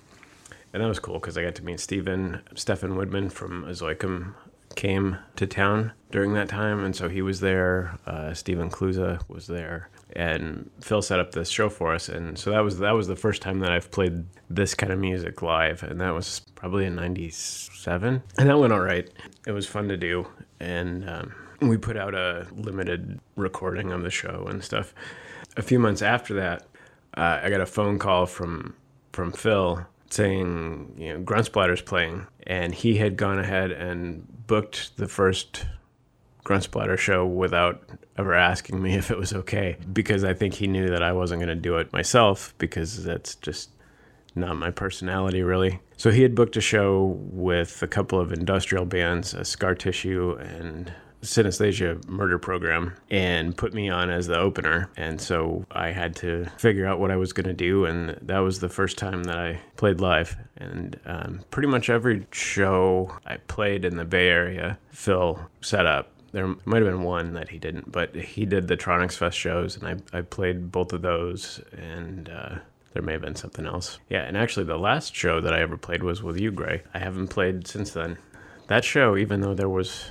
and 0.72 0.82
that 0.82 0.88
was 0.88 0.98
cool 0.98 1.18
because 1.18 1.36
I 1.38 1.42
got 1.42 1.54
to 1.56 1.64
meet 1.64 1.80
Stephen 1.80 2.42
Stefan 2.54 2.96
Woodman 2.96 3.30
from 3.30 3.64
Azoikum 3.64 4.34
came 4.74 5.16
to 5.36 5.46
town 5.46 5.92
during 6.10 6.34
that 6.34 6.48
time, 6.48 6.84
and 6.84 6.94
so 6.94 7.08
he 7.08 7.22
was 7.22 7.40
there. 7.40 7.98
Uh, 8.06 8.32
Stephen 8.34 8.70
Kluza 8.70 9.20
was 9.28 9.46
there, 9.46 9.88
and 10.14 10.70
Phil 10.80 11.02
set 11.02 11.18
up 11.18 11.32
this 11.32 11.50
show 11.50 11.68
for 11.68 11.92
us, 11.92 12.08
and 12.08 12.38
so 12.38 12.50
that 12.50 12.60
was 12.60 12.78
that 12.78 12.92
was 12.92 13.08
the 13.08 13.16
first 13.16 13.42
time 13.42 13.60
that 13.60 13.72
I've 13.72 13.90
played 13.90 14.24
this 14.48 14.74
kind 14.74 14.92
of 14.92 14.98
music 14.98 15.42
live, 15.42 15.82
and 15.82 16.00
that 16.00 16.14
was 16.14 16.40
probably 16.54 16.86
in 16.86 16.94
'97, 16.94 18.22
and 18.38 18.48
that 18.48 18.58
went 18.58 18.72
all 18.72 18.80
right. 18.80 19.08
It 19.46 19.52
was 19.52 19.66
fun 19.66 19.88
to 19.88 19.96
do, 19.96 20.28
and 20.60 21.08
um, 21.08 21.34
we 21.60 21.76
put 21.76 21.96
out 21.96 22.14
a 22.14 22.46
limited 22.52 23.20
recording 23.36 23.92
of 23.92 24.02
the 24.02 24.10
show 24.10 24.46
and 24.48 24.62
stuff. 24.62 24.94
A 25.56 25.62
few 25.62 25.78
months 25.78 26.02
after 26.02 26.34
that, 26.34 26.66
uh, 27.16 27.40
I 27.42 27.50
got 27.50 27.60
a 27.60 27.66
phone 27.66 27.98
call 27.98 28.26
from 28.26 28.74
from 29.12 29.32
Phil 29.32 29.86
saying, 30.11 30.94
you 30.98 31.14
know, 31.14 31.20
Gruntsplatter's 31.20 31.82
playing, 31.82 32.26
and 32.46 32.74
he 32.74 32.96
had 32.96 33.16
gone 33.16 33.38
ahead 33.38 33.70
and 33.70 34.26
booked 34.46 34.96
the 34.96 35.09
first 35.09 35.66
Gruntsplatter 36.44 36.96
show 36.96 37.26
without 37.26 37.82
ever 38.16 38.34
asking 38.34 38.82
me 38.82 38.94
if 38.96 39.11
it 39.11 39.18
was 39.18 39.32
okay, 39.32 39.76
because 39.92 40.24
I 40.24 40.34
think 40.34 40.54
he 40.54 40.66
knew 40.66 40.88
that 40.88 41.02
I 41.02 41.12
wasn't 41.12 41.40
going 41.40 41.48
to 41.48 41.54
do 41.54 41.76
it 41.76 41.92
myself, 41.92 42.54
because 42.59 43.04
that's 43.04 43.34
just 43.36 43.70
not 44.34 44.56
my 44.56 44.70
personality, 44.70 45.42
really. 45.42 45.80
So 45.96 46.11
he 46.11 46.22
had 46.22 46.34
booked 46.34 46.56
a 46.56 46.61
show 46.61 47.18
with 47.18 47.82
a 47.82 47.88
couple 47.88 48.20
of 48.20 48.32
industrial 48.32 48.84
bands, 48.84 49.34
a 49.34 49.44
Scar 49.44 49.74
Tissue 49.74 50.36
and 50.40 50.92
synesthesia 51.22 52.06
murder 52.08 52.38
program 52.38 52.94
and 53.10 53.56
put 53.56 53.74
me 53.74 53.88
on 53.88 54.10
as 54.10 54.26
the 54.26 54.38
opener. 54.38 54.90
And 54.96 55.20
so 55.20 55.64
I 55.70 55.90
had 55.90 56.14
to 56.16 56.46
figure 56.58 56.86
out 56.86 57.00
what 57.00 57.10
I 57.10 57.16
was 57.16 57.32
going 57.32 57.46
to 57.46 57.52
do. 57.52 57.84
And 57.84 58.18
that 58.22 58.38
was 58.38 58.60
the 58.60 58.68
first 58.68 58.98
time 58.98 59.24
that 59.24 59.38
I 59.38 59.60
played 59.76 60.00
live. 60.00 60.36
And 60.56 60.98
um, 61.06 61.40
pretty 61.50 61.68
much 61.68 61.90
every 61.90 62.26
show 62.32 63.16
I 63.26 63.36
played 63.36 63.84
in 63.84 63.96
the 63.96 64.04
Bay 64.04 64.28
Area, 64.28 64.78
Phil 64.90 65.40
set 65.60 65.86
up. 65.86 66.10
There 66.32 66.54
might 66.66 66.82
have 66.82 66.92
been 66.92 67.02
one 67.02 67.32
that 67.34 67.48
he 67.48 67.58
didn't, 67.58 67.90
but 67.90 68.14
he 68.14 68.44
did 68.44 68.68
the 68.68 68.76
Troniks 68.76 69.14
Fest 69.14 69.38
shows, 69.38 69.78
and 69.78 70.02
I, 70.12 70.18
I 70.18 70.20
played 70.20 70.70
both 70.70 70.92
of 70.92 71.00
those. 71.00 71.58
And 71.72 72.28
uh, 72.28 72.56
there 72.92 73.02
may 73.02 73.12
have 73.12 73.22
been 73.22 73.34
something 73.34 73.64
else. 73.64 73.98
Yeah, 74.10 74.24
and 74.24 74.36
actually, 74.36 74.66
the 74.66 74.76
last 74.76 75.14
show 75.14 75.40
that 75.40 75.54
I 75.54 75.60
ever 75.60 75.78
played 75.78 76.02
was 76.02 76.22
with 76.22 76.38
you, 76.38 76.50
Gray. 76.50 76.82
I 76.92 76.98
haven't 76.98 77.28
played 77.28 77.66
since 77.66 77.92
then. 77.92 78.18
That 78.66 78.84
show, 78.84 79.16
even 79.16 79.40
though 79.40 79.54
there 79.54 79.68
was 79.70 80.10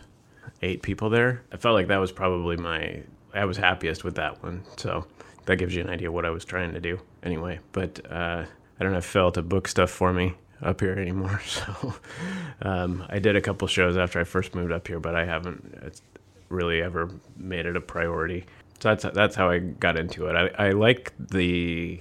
eight 0.62 0.82
people 0.82 1.10
there. 1.10 1.44
I 1.52 1.58
felt 1.58 1.74
like 1.74 1.88
that 1.88 1.98
was 1.98 2.12
probably 2.12 2.58
my 2.58 3.04
I 3.34 3.46
was 3.46 3.58
happiest 3.58 4.04
with 4.04 4.16
that 4.16 4.42
one. 4.44 4.64
So 4.78 5.06
that 5.46 5.58
gives 5.58 5.76
you 5.76 5.82
an 5.82 5.90
idea 5.90 6.12
what 6.12 6.26
I 6.26 6.30
was 6.30 6.46
trying 6.46 6.74
to 6.74 6.80
do 6.80 7.00
anyway. 7.24 7.60
But 7.72 8.00
uh, 8.12 8.46
I 8.80 8.84
don't 8.84 8.94
have 8.94 9.06
Phil 9.06 9.32
to 9.34 9.42
book 9.42 9.68
stuff 9.68 9.90
for 9.90 10.14
me 10.14 10.36
up 10.62 10.82
here 10.82 10.94
anymore. 10.94 11.42
So 11.48 11.96
um, 12.62 13.06
I 13.10 13.20
did 13.20 13.36
a 13.36 13.42
couple 13.42 13.68
shows 13.68 13.98
after 13.98 14.20
I 14.20 14.24
first 14.24 14.56
moved 14.56 14.72
up 14.72 14.88
here, 14.88 15.00
but 15.00 15.16
I 15.16 15.26
haven't 15.26 16.02
really 16.50 16.82
ever 16.82 17.10
made 17.36 17.66
it 17.66 17.76
a 17.76 17.82
priority. 17.82 18.46
So 18.80 18.90
that's 18.90 19.04
that's 19.16 19.36
how 19.36 19.50
I 19.50 19.60
got 19.60 19.98
into 19.98 20.28
it. 20.28 20.36
I, 20.36 20.68
I 20.68 20.72
like 20.72 21.14
the 21.20 22.00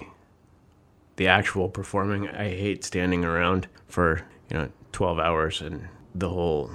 the 1.16 1.28
actual 1.28 1.68
performing. 1.68 2.28
I 2.28 2.50
hate 2.50 2.84
standing 2.84 3.24
around 3.24 3.68
for 3.88 4.22
you 4.50 4.56
know 4.58 4.68
12 4.92 5.18
hours 5.18 5.60
and 5.60 5.88
the 6.14 6.28
whole 6.28 6.70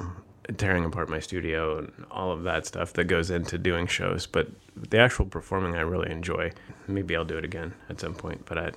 tearing 0.57 0.85
apart 0.85 1.09
my 1.09 1.19
studio 1.19 1.79
and 1.79 1.91
all 2.09 2.31
of 2.31 2.43
that 2.43 2.65
stuff 2.65 2.93
that 2.93 3.05
goes 3.05 3.29
into 3.29 3.57
doing 3.57 3.87
shows. 3.87 4.25
But 4.25 4.49
the 4.75 4.99
actual 4.99 5.25
performing, 5.25 5.75
I 5.75 5.81
really 5.81 6.11
enjoy. 6.11 6.51
Maybe 6.87 7.15
I'll 7.15 7.25
do 7.25 7.37
it 7.37 7.45
again 7.45 7.73
at 7.89 7.99
some 7.99 8.13
point, 8.13 8.45
but 8.45 8.57
I, 8.57 8.71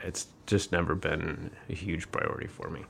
it's 0.00 0.26
just 0.46 0.72
never 0.72 0.94
been 0.94 1.50
a 1.68 1.74
huge 1.74 2.10
priority 2.10 2.46
for 2.46 2.68
me. 2.70 2.84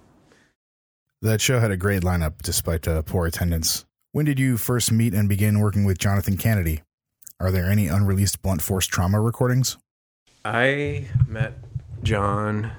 That 1.22 1.40
show 1.40 1.58
had 1.58 1.70
a 1.70 1.76
great 1.76 2.02
lineup 2.02 2.42
despite 2.42 2.86
uh, 2.86 3.02
poor 3.02 3.26
attendance. 3.26 3.84
When 4.12 4.26
did 4.26 4.38
you 4.38 4.56
first 4.56 4.92
meet 4.92 5.14
and 5.14 5.28
begin 5.28 5.58
working 5.58 5.84
with 5.84 5.98
Jonathan 5.98 6.36
Canady? 6.36 6.82
Are 7.40 7.50
there 7.50 7.64
any 7.64 7.88
unreleased 7.88 8.42
Blunt 8.42 8.62
Force 8.62 8.86
Trauma 8.86 9.20
recordings? 9.20 9.76
I 10.44 11.08
met 11.26 11.54
John 12.02 12.70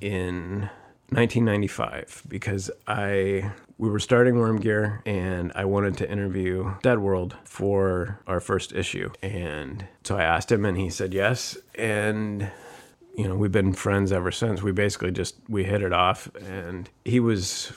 in 0.00 0.70
1995 1.10 2.22
because 2.28 2.70
I 2.86 3.50
we 3.78 3.88
were 3.88 4.00
starting 4.00 4.36
Worm 4.36 4.58
Gear 4.58 5.00
and 5.06 5.52
I 5.54 5.64
wanted 5.64 5.96
to 5.98 6.10
interview 6.10 6.74
Dead 6.82 6.98
World 6.98 7.36
for 7.44 8.20
our 8.26 8.40
first 8.40 8.72
issue. 8.72 9.10
And 9.22 9.86
so 10.02 10.16
I 10.16 10.24
asked 10.24 10.50
him 10.50 10.64
and 10.64 10.76
he 10.76 10.90
said 10.90 11.14
yes. 11.14 11.56
And 11.76 12.50
you 13.14 13.26
know, 13.26 13.34
we've 13.34 13.52
been 13.52 13.72
friends 13.72 14.12
ever 14.12 14.30
since. 14.30 14.62
We 14.62 14.72
basically 14.72 15.12
just 15.12 15.36
we 15.48 15.64
hit 15.64 15.82
it 15.82 15.92
off 15.92 16.28
and 16.36 16.90
he 17.04 17.20
was 17.20 17.72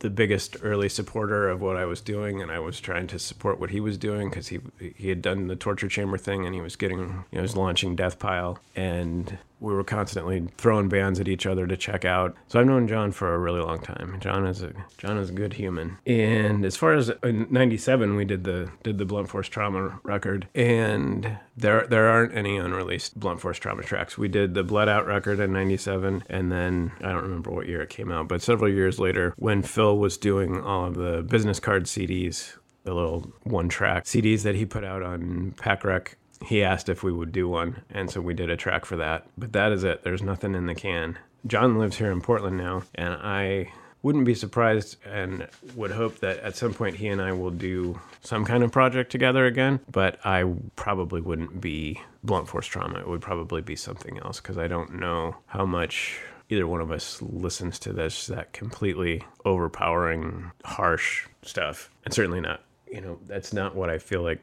the 0.00 0.10
biggest 0.10 0.56
early 0.62 0.88
supporter 0.88 1.48
of 1.48 1.60
what 1.60 1.76
I 1.76 1.84
was 1.84 2.00
doing, 2.00 2.40
and 2.42 2.50
I 2.50 2.58
was 2.58 2.80
trying 2.80 3.06
to 3.08 3.18
support 3.18 3.58
what 3.58 3.70
he 3.70 3.80
was 3.80 3.98
doing 3.98 4.30
because 4.30 4.48
he 4.48 4.60
he 4.78 5.08
had 5.08 5.22
done 5.22 5.46
the 5.48 5.56
torture 5.56 5.88
chamber 5.88 6.18
thing, 6.18 6.46
and 6.46 6.54
he 6.54 6.60
was 6.60 6.76
getting 6.76 6.98
you 6.98 7.06
know, 7.06 7.24
he 7.30 7.40
was 7.40 7.56
launching 7.56 7.96
Death 7.96 8.18
Pile, 8.18 8.58
and 8.76 9.38
we 9.60 9.72
were 9.72 9.84
constantly 9.84 10.46
throwing 10.56 10.88
bands 10.88 11.18
at 11.18 11.28
each 11.28 11.46
other 11.46 11.66
to 11.66 11.76
check 11.76 12.04
out. 12.04 12.36
So 12.46 12.60
I've 12.60 12.66
known 12.66 12.86
John 12.86 13.12
for 13.12 13.34
a 13.34 13.38
really 13.38 13.60
long 13.60 13.80
time. 13.80 14.18
John 14.20 14.46
is 14.46 14.62
a 14.62 14.72
John 14.98 15.18
is 15.18 15.30
a 15.30 15.32
good 15.32 15.54
human. 15.54 15.98
And 16.06 16.64
as 16.64 16.76
far 16.76 16.94
as 16.94 17.10
in 17.22 17.48
'97, 17.50 18.16
we 18.16 18.24
did 18.24 18.44
the 18.44 18.70
did 18.82 18.98
the 18.98 19.04
Blunt 19.04 19.28
Force 19.28 19.48
Trauma 19.48 20.00
record, 20.02 20.48
and 20.54 21.38
there 21.56 21.86
there 21.86 22.08
aren't 22.08 22.34
any 22.34 22.56
unreleased 22.56 23.18
Blunt 23.18 23.40
Force 23.40 23.58
Trauma 23.58 23.82
tracks. 23.82 24.16
We 24.16 24.28
did 24.28 24.54
the 24.54 24.62
Blood 24.62 24.88
Out 24.88 25.06
record 25.06 25.40
in 25.40 25.52
'97, 25.52 26.24
and 26.28 26.52
then 26.52 26.92
I 27.00 27.12
don't 27.12 27.22
remember 27.22 27.50
what 27.50 27.68
year 27.68 27.82
it 27.82 27.90
came 27.90 28.12
out, 28.12 28.28
but 28.28 28.42
several 28.42 28.70
years 28.70 28.98
later, 28.98 29.34
when 29.36 29.62
Phil 29.62 29.87
was 29.96 30.16
doing 30.16 30.60
all 30.60 30.86
of 30.86 30.94
the 30.94 31.22
business 31.22 31.60
card 31.60 31.84
CDs, 31.84 32.56
the 32.84 32.94
little 32.94 33.32
one 33.44 33.68
track 33.68 34.04
CDs 34.04 34.42
that 34.42 34.54
he 34.54 34.64
put 34.64 34.84
out 34.84 35.02
on 35.02 35.54
Pack 35.58 35.84
Rec 35.84 36.16
he 36.44 36.62
asked 36.62 36.88
if 36.88 37.02
we 37.02 37.12
would 37.12 37.32
do 37.32 37.48
one, 37.48 37.82
and 37.90 38.10
so 38.10 38.20
we 38.20 38.34
did 38.34 38.50
a 38.50 38.56
track 38.56 38.84
for 38.84 38.96
that. 38.96 39.26
But 39.36 39.52
that 39.52 39.72
is 39.72 39.84
it. 39.84 40.02
There's 40.02 40.22
nothing 40.22 40.54
in 40.54 40.66
the 40.66 40.74
can. 40.74 41.18
John 41.46 41.78
lives 41.78 41.98
here 41.98 42.10
in 42.10 42.20
Portland 42.20 42.56
now, 42.56 42.82
and 42.94 43.14
I 43.14 43.72
wouldn't 44.02 44.24
be 44.24 44.34
surprised 44.34 44.96
and 45.04 45.48
would 45.74 45.90
hope 45.90 46.20
that 46.20 46.38
at 46.38 46.56
some 46.56 46.72
point 46.72 46.96
he 46.96 47.08
and 47.08 47.20
I 47.20 47.32
will 47.32 47.50
do 47.50 48.00
some 48.20 48.44
kind 48.44 48.62
of 48.62 48.70
project 48.70 49.10
together 49.10 49.46
again. 49.46 49.80
But 49.90 50.24
I 50.24 50.44
probably 50.76 51.20
wouldn't 51.20 51.60
be 51.60 52.00
blunt 52.22 52.48
force 52.48 52.66
trauma. 52.66 53.00
It 53.00 53.08
would 53.08 53.20
probably 53.20 53.60
be 53.60 53.76
something 53.76 54.18
else 54.18 54.40
because 54.40 54.58
I 54.58 54.68
don't 54.68 55.00
know 55.00 55.36
how 55.46 55.66
much 55.66 56.20
either 56.48 56.66
one 56.66 56.80
of 56.80 56.90
us 56.90 57.20
listens 57.22 57.78
to 57.80 57.92
this 57.92 58.26
that 58.26 58.52
completely 58.52 59.22
overpowering, 59.44 60.50
harsh 60.64 61.26
stuff. 61.42 61.90
And 62.04 62.14
certainly 62.14 62.40
not, 62.40 62.62
you 62.90 63.00
know, 63.00 63.18
that's 63.26 63.52
not 63.52 63.74
what 63.74 63.90
I 63.90 63.98
feel 63.98 64.22
like 64.22 64.40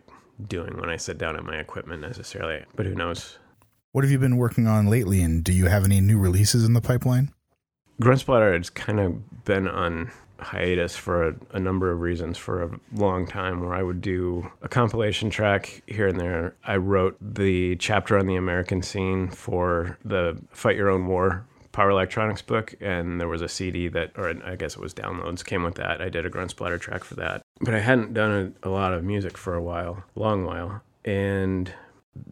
doing 0.47 0.77
when 0.79 0.89
I 0.89 0.97
sit 0.97 1.17
down 1.17 1.35
at 1.35 1.43
my 1.43 1.57
equipment 1.57 2.01
necessarily, 2.01 2.63
but 2.75 2.85
who 2.85 2.95
knows? 2.95 3.37
What 3.91 4.03
have 4.03 4.11
you 4.11 4.19
been 4.19 4.37
working 4.37 4.67
on 4.67 4.87
lately, 4.87 5.21
and 5.21 5.43
do 5.43 5.53
you 5.53 5.67
have 5.67 5.85
any 5.85 6.01
new 6.01 6.19
releases 6.19 6.65
in 6.65 6.73
the 6.73 6.81
pipeline? 6.81 7.31
Gruntsplatter 8.01 8.55
has 8.57 8.69
kind 8.69 8.99
of 8.99 9.45
been 9.45 9.69
on 9.69 10.11
hiatus 10.37 10.97
for 10.97 11.29
a, 11.29 11.35
a, 11.53 11.59
number 11.61 11.89
of 11.89 12.01
reasons 12.01 12.37
for 12.37 12.61
a 12.61 12.79
long 12.93 13.25
time 13.25 13.61
where 13.61 13.73
I 13.73 13.81
would 13.81 14.01
do 14.01 14.51
a 14.61 14.67
compilation 14.67 15.29
track 15.29 15.81
here 15.87 16.09
and 16.09 16.19
there. 16.19 16.55
I 16.65 16.75
wrote 16.75 17.15
the 17.21 17.77
chapter 17.77 18.19
on 18.19 18.27
the 18.27 18.35
American 18.35 18.81
scene 18.81 19.29
for 19.29 19.97
the 20.03 20.37
Fight 20.51 20.75
Your 20.75 20.89
Own 20.89 21.07
War 21.07 21.45
Power 21.75 21.89
Electronics 21.89 22.41
book, 22.41 22.73
and 22.79 23.19
there 23.19 23.27
was 23.27 23.41
a 23.41 23.49
CD 23.49 23.89
that, 23.89 24.11
or 24.15 24.33
I 24.45 24.55
guess 24.55 24.75
it 24.75 24.79
was 24.79 24.93
downloads, 24.93 25.43
came 25.43 25.61
with 25.61 25.75
that. 25.75 26.01
I 26.01 26.07
did 26.07 26.25
a 26.25 26.29
Gruntsplatter 26.29 26.79
track 26.79 27.03
for 27.03 27.15
that. 27.15 27.41
But 27.59 27.75
I 27.75 27.79
hadn't 27.79 28.13
done 28.13 28.55
a, 28.63 28.69
a 28.69 28.71
lot 28.71 28.93
of 28.93 29.03
music 29.03 29.37
for 29.37 29.55
a 29.55 29.61
while, 29.61 30.01
long 30.15 30.45
while. 30.45 30.81
And 31.03 31.73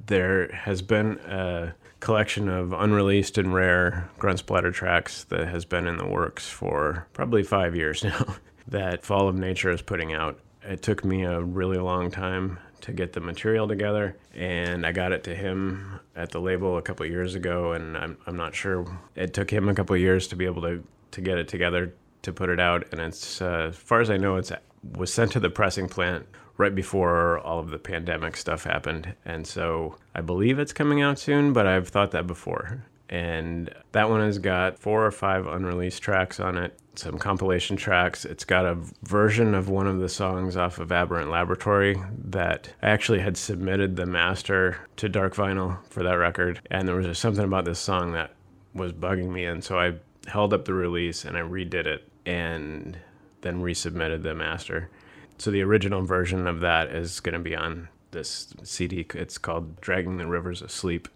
there 0.06 0.48
has 0.54 0.82
been 0.82 1.20
a 1.28 1.76
collection 2.00 2.48
of 2.48 2.72
unreleased 2.72 3.38
and 3.38 3.54
rare 3.54 4.10
Gruntsplatter 4.18 4.74
tracks 4.74 5.26
that 5.26 5.50
has 5.50 5.66
been 5.66 5.88
in 5.88 5.98
the 5.98 6.08
works 6.08 6.48
for 6.48 7.06
probably 7.12 7.44
five 7.44 7.76
years 7.76 8.02
now 8.06 8.38
that 8.70 9.04
Fall 9.04 9.28
of 9.28 9.36
Nature 9.36 9.72
is 9.72 9.82
putting 9.82 10.14
out. 10.14 10.40
It 10.62 10.82
took 10.82 11.04
me 11.04 11.24
a 11.24 11.42
really 11.42 11.80
long 11.80 12.12
time 12.12 12.60
to 12.84 12.94
get 12.94 13.14
the 13.14 13.20
material 13.20 13.68
together, 13.68 14.16
and 14.34 14.86
I 14.86 14.92
got 14.92 15.12
it 15.12 15.24
to 15.26 15.36
him 15.36 16.00
at 16.16 16.32
the 16.32 16.40
label 16.40 16.78
a 16.78 16.82
couple 16.82 17.06
years 17.06 17.36
ago, 17.36 17.74
and 17.74 17.98
I'm 17.98 18.18
I'm 18.28 18.38
not 18.38 18.56
sure 18.56 18.86
it 19.16 19.34
took 19.34 19.52
him 19.52 19.70
a 19.70 19.74
couple 19.74 19.98
years 19.98 20.28
to 20.28 20.36
be 20.36 20.46
able 20.46 20.62
to 20.64 20.84
to 21.12 21.22
get 21.22 21.38
it 21.38 21.48
together 21.48 21.94
to 22.24 22.34
put 22.34 22.50
it 22.50 22.60
out, 22.60 22.86
and 22.92 23.02
it's 23.02 23.42
uh, 23.42 23.70
as 23.70 23.76
far 23.76 24.02
as 24.02 24.10
I 24.10 24.18
know, 24.18 24.36
it's 24.36 24.52
was 24.96 25.14
sent 25.14 25.32
to 25.32 25.40
the 25.40 25.50
pressing 25.50 25.88
plant 25.88 26.26
right 26.58 26.76
before 26.76 27.40
all 27.40 27.60
of 27.60 27.70
the 27.70 27.80
pandemic 27.80 28.38
stuff 28.38 28.64
happened. 28.64 29.16
And 29.26 29.48
so 29.48 29.96
I 30.14 30.22
believe 30.22 30.60
it's 30.60 30.74
coming 30.74 31.02
out 31.02 31.18
soon, 31.18 31.54
but 31.54 31.66
I've 31.66 31.88
thought 31.88 32.12
that 32.12 32.28
before. 32.28 32.84
And 33.10 33.74
that 33.92 34.10
one 34.10 34.22
has 34.22 34.40
got 34.40 34.80
four 34.80 35.06
or 35.06 35.12
five 35.12 35.48
unreleased 35.48 36.02
tracks 36.02 36.40
on 36.40 36.58
it, 36.58 36.78
some 36.96 37.18
compilation 37.18 37.76
tracks. 37.76 38.26
It's 38.26 38.46
got 38.46 38.66
a 38.66 38.78
version 39.04 39.56
of 39.56 39.70
one 39.70 39.88
of 39.88 40.00
the 40.00 40.10
songs 40.10 40.56
off 40.56 40.80
of 40.80 40.92
Aberrant 40.92 41.30
Laboratory 41.30 42.02
that 42.26 42.74
I 42.82 42.90
actually 42.90 43.20
had 43.20 43.38
submitted 43.38 43.96
the 43.96 44.06
master 44.06 44.78
to 44.98 45.10
Dark 45.10 45.36
Vinyl 45.36 45.78
for 45.90 46.04
that 46.04 46.14
record. 46.14 46.62
And 46.70 46.88
there 46.88 46.96
was 46.96 47.06
just 47.06 47.22
something 47.22 47.44
about 47.44 47.66
this 47.66 47.80
song 47.80 48.14
that 48.14 48.34
was 48.74 48.94
bugging 48.94 49.32
me. 49.32 49.46
And 49.46 49.64
so 49.64 49.80
I 49.80 49.96
held 50.28 50.54
up 50.54 50.66
the 50.66 50.74
release 50.74 51.26
and 51.26 51.38
I 51.38 51.42
redid 51.42 51.86
it 51.86 52.08
and 52.26 52.98
then 53.42 53.62
resubmitted 53.62 54.24
the 54.24 54.36
master. 54.36 54.90
So 55.38 55.52
the 55.52 55.62
original 55.62 56.04
version 56.04 56.48
of 56.48 56.62
that 56.62 56.90
is 56.90 57.20
going 57.20 57.34
to 57.34 57.40
be 57.40 57.56
on 57.56 57.90
this 58.12 58.54
CD. 58.64 59.06
It's 59.16 59.38
called 59.38 59.82
Dragging 59.82 60.18
the 60.18 60.28
Rivers 60.28 60.62
of 60.62 60.72
Sleep. 60.72 61.08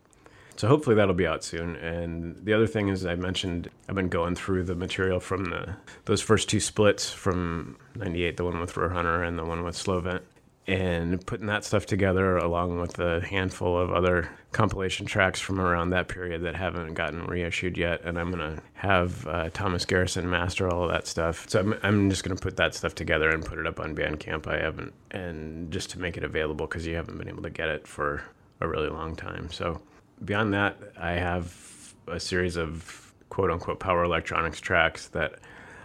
So 0.57 0.67
hopefully 0.67 0.95
that'll 0.95 1.13
be 1.13 1.27
out 1.27 1.43
soon. 1.43 1.75
And 1.75 2.35
the 2.43 2.53
other 2.53 2.65
thing 2.65 2.89
is, 2.89 3.05
I 3.05 3.15
mentioned 3.15 3.69
I've 3.87 3.95
been 3.95 4.09
going 4.09 4.33
through 4.35 4.63
the 4.63 4.75
material 4.75 5.19
from 5.19 5.45
the 5.45 5.75
those 6.05 6.21
first 6.21 6.49
two 6.49 6.59
splits 6.59 7.11
from 7.11 7.77
'98, 7.95 8.37
the 8.37 8.43
one 8.43 8.59
with 8.59 8.73
Roadrunner 8.73 9.25
and 9.25 9.37
the 9.37 9.45
one 9.45 9.63
with 9.63 9.75
Slovent, 9.75 10.23
and 10.65 11.23
putting 11.27 11.45
that 11.45 11.63
stuff 11.63 11.85
together 11.85 12.37
along 12.37 12.79
with 12.79 12.97
a 12.97 13.21
handful 13.21 13.79
of 13.79 13.91
other 13.91 14.31
compilation 14.51 15.05
tracks 15.05 15.39
from 15.39 15.59
around 15.59 15.91
that 15.91 16.07
period 16.07 16.41
that 16.41 16.55
haven't 16.55 16.95
gotten 16.95 17.27
reissued 17.27 17.77
yet. 17.77 18.01
And 18.03 18.17
I'm 18.17 18.31
gonna 18.31 18.59
have 18.73 19.27
uh, 19.27 19.49
Thomas 19.51 19.85
Garrison 19.85 20.27
master 20.27 20.67
all 20.67 20.85
of 20.85 20.91
that 20.91 21.05
stuff. 21.05 21.47
So 21.47 21.59
I'm, 21.59 21.75
I'm 21.83 22.09
just 22.09 22.23
gonna 22.23 22.35
put 22.35 22.57
that 22.57 22.73
stuff 22.73 22.95
together 22.95 23.29
and 23.29 23.45
put 23.45 23.59
it 23.59 23.67
up 23.67 23.79
on 23.79 23.95
Bandcamp. 23.95 24.47
I 24.47 24.57
haven't, 24.57 24.93
and 25.11 25.71
just 25.71 25.91
to 25.91 25.99
make 25.99 26.17
it 26.17 26.23
available 26.23 26.65
because 26.65 26.87
you 26.87 26.95
haven't 26.95 27.19
been 27.19 27.29
able 27.29 27.43
to 27.43 27.51
get 27.51 27.69
it 27.69 27.87
for 27.87 28.23
a 28.59 28.67
really 28.67 28.89
long 28.89 29.15
time. 29.15 29.51
So 29.51 29.79
beyond 30.23 30.53
that, 30.53 30.77
I 30.99 31.11
have 31.11 31.93
a 32.07 32.19
series 32.19 32.55
of 32.55 33.13
quote 33.29 33.51
unquote 33.51 33.79
power 33.79 34.03
electronics 34.03 34.59
tracks 34.59 35.07
that 35.09 35.35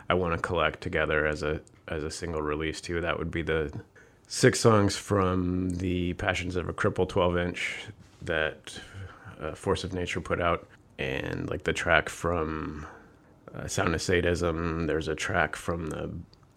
I 0.09 0.15
want 0.15 0.35
to 0.35 0.41
collect 0.41 0.81
together 0.81 1.27
as 1.27 1.43
a 1.43 1.61
as 1.89 2.05
a 2.05 2.11
single 2.11 2.43
release 2.43 2.81
too. 2.81 3.01
That 3.01 3.19
would 3.19 3.31
be 3.31 3.43
the 3.43 3.73
six 4.29 4.61
songs 4.61 4.97
from 4.97 5.71
the 5.71 6.15
Passions 6.15 6.57
of 6.57 6.69
a 6.69 6.73
Cripple 6.73 7.09
12 7.09 7.37
inch 7.37 7.87
that 8.23 8.79
uh, 9.41 9.55
Force 9.55 9.85
of 9.85 9.93
Nature 9.93 10.21
put 10.21 10.41
out, 10.41 10.67
and 10.99 11.51
like 11.51 11.65
the 11.65 11.73
track 11.73 12.09
from 12.09 12.87
uh, 13.55 13.67
Sound 13.67 13.95
of 13.95 14.03
Sadism. 14.03 14.87
There's 14.87 15.09
a 15.09 15.15
track 15.15 15.57
from 15.57 15.87
the 15.87 16.11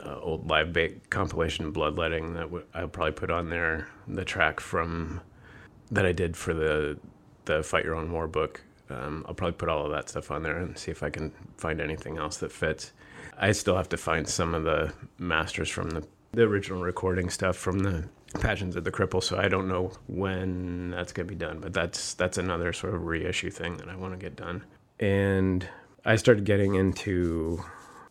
uh, 0.06 0.20
old 0.20 0.48
live 0.48 0.72
bait 0.72 1.10
compilation 1.10 1.72
Bloodletting 1.72 2.34
that 2.34 2.50
I'll 2.74 2.88
probably 2.88 3.14
put 3.14 3.32
on 3.32 3.50
there. 3.50 3.90
The 4.08 4.26
track 4.26 4.60
from 4.60 5.22
that 5.92 6.06
I 6.06 6.12
did 6.12 6.38
for 6.38 6.54
the 6.54 6.98
the 7.46 7.64
Fight 7.64 7.86
Your 7.86 7.96
Own 7.96 8.12
War 8.12 8.28
book. 8.28 8.62
Um, 8.90 9.26
I'll 9.28 9.34
probably 9.34 9.58
put 9.58 9.70
all 9.70 9.86
of 9.86 9.92
that 9.92 10.10
stuff 10.10 10.30
on 10.32 10.44
there 10.44 10.58
and 10.58 10.78
see 10.78 10.92
if 10.92 11.02
I 11.02 11.10
can 11.10 11.32
find 11.58 11.82
anything 11.82 12.18
else 12.18 12.38
that 12.38 12.52
fits. 12.52 12.92
I 13.38 13.52
still 13.52 13.76
have 13.76 13.90
to 13.90 13.98
find 13.98 14.28
some 14.28 14.54
of 14.54 14.64
the 14.64 14.94
masters 15.18 15.70
from 15.70 15.90
the, 15.90 16.08
the 16.32 16.44
original 16.44 16.82
recording 16.82 17.30
stuff 17.30 17.58
from 17.58 17.80
the 17.80 18.08
Passions 18.40 18.76
of 18.76 18.84
the 18.84 18.92
Cripple, 18.92 19.24
so 19.24 19.38
I 19.38 19.48
don't 19.48 19.68
know 19.68 19.92
when 20.08 20.92
that's 20.92 21.14
going 21.14 21.28
to 21.28 21.34
be 21.34 21.40
done, 21.40 21.60
but 21.60 21.74
that's 21.74 22.14
that's 22.16 22.38
another 22.38 22.74
sort 22.74 22.94
of 22.94 23.06
reissue 23.06 23.50
thing 23.50 23.78
that 23.78 23.88
I 23.88 23.96
want 23.96 24.14
to 24.14 24.20
get 24.20 24.36
done. 24.36 24.64
And 25.00 25.68
I 26.04 26.18
started 26.18 26.44
getting 26.44 26.76
into 26.76 27.64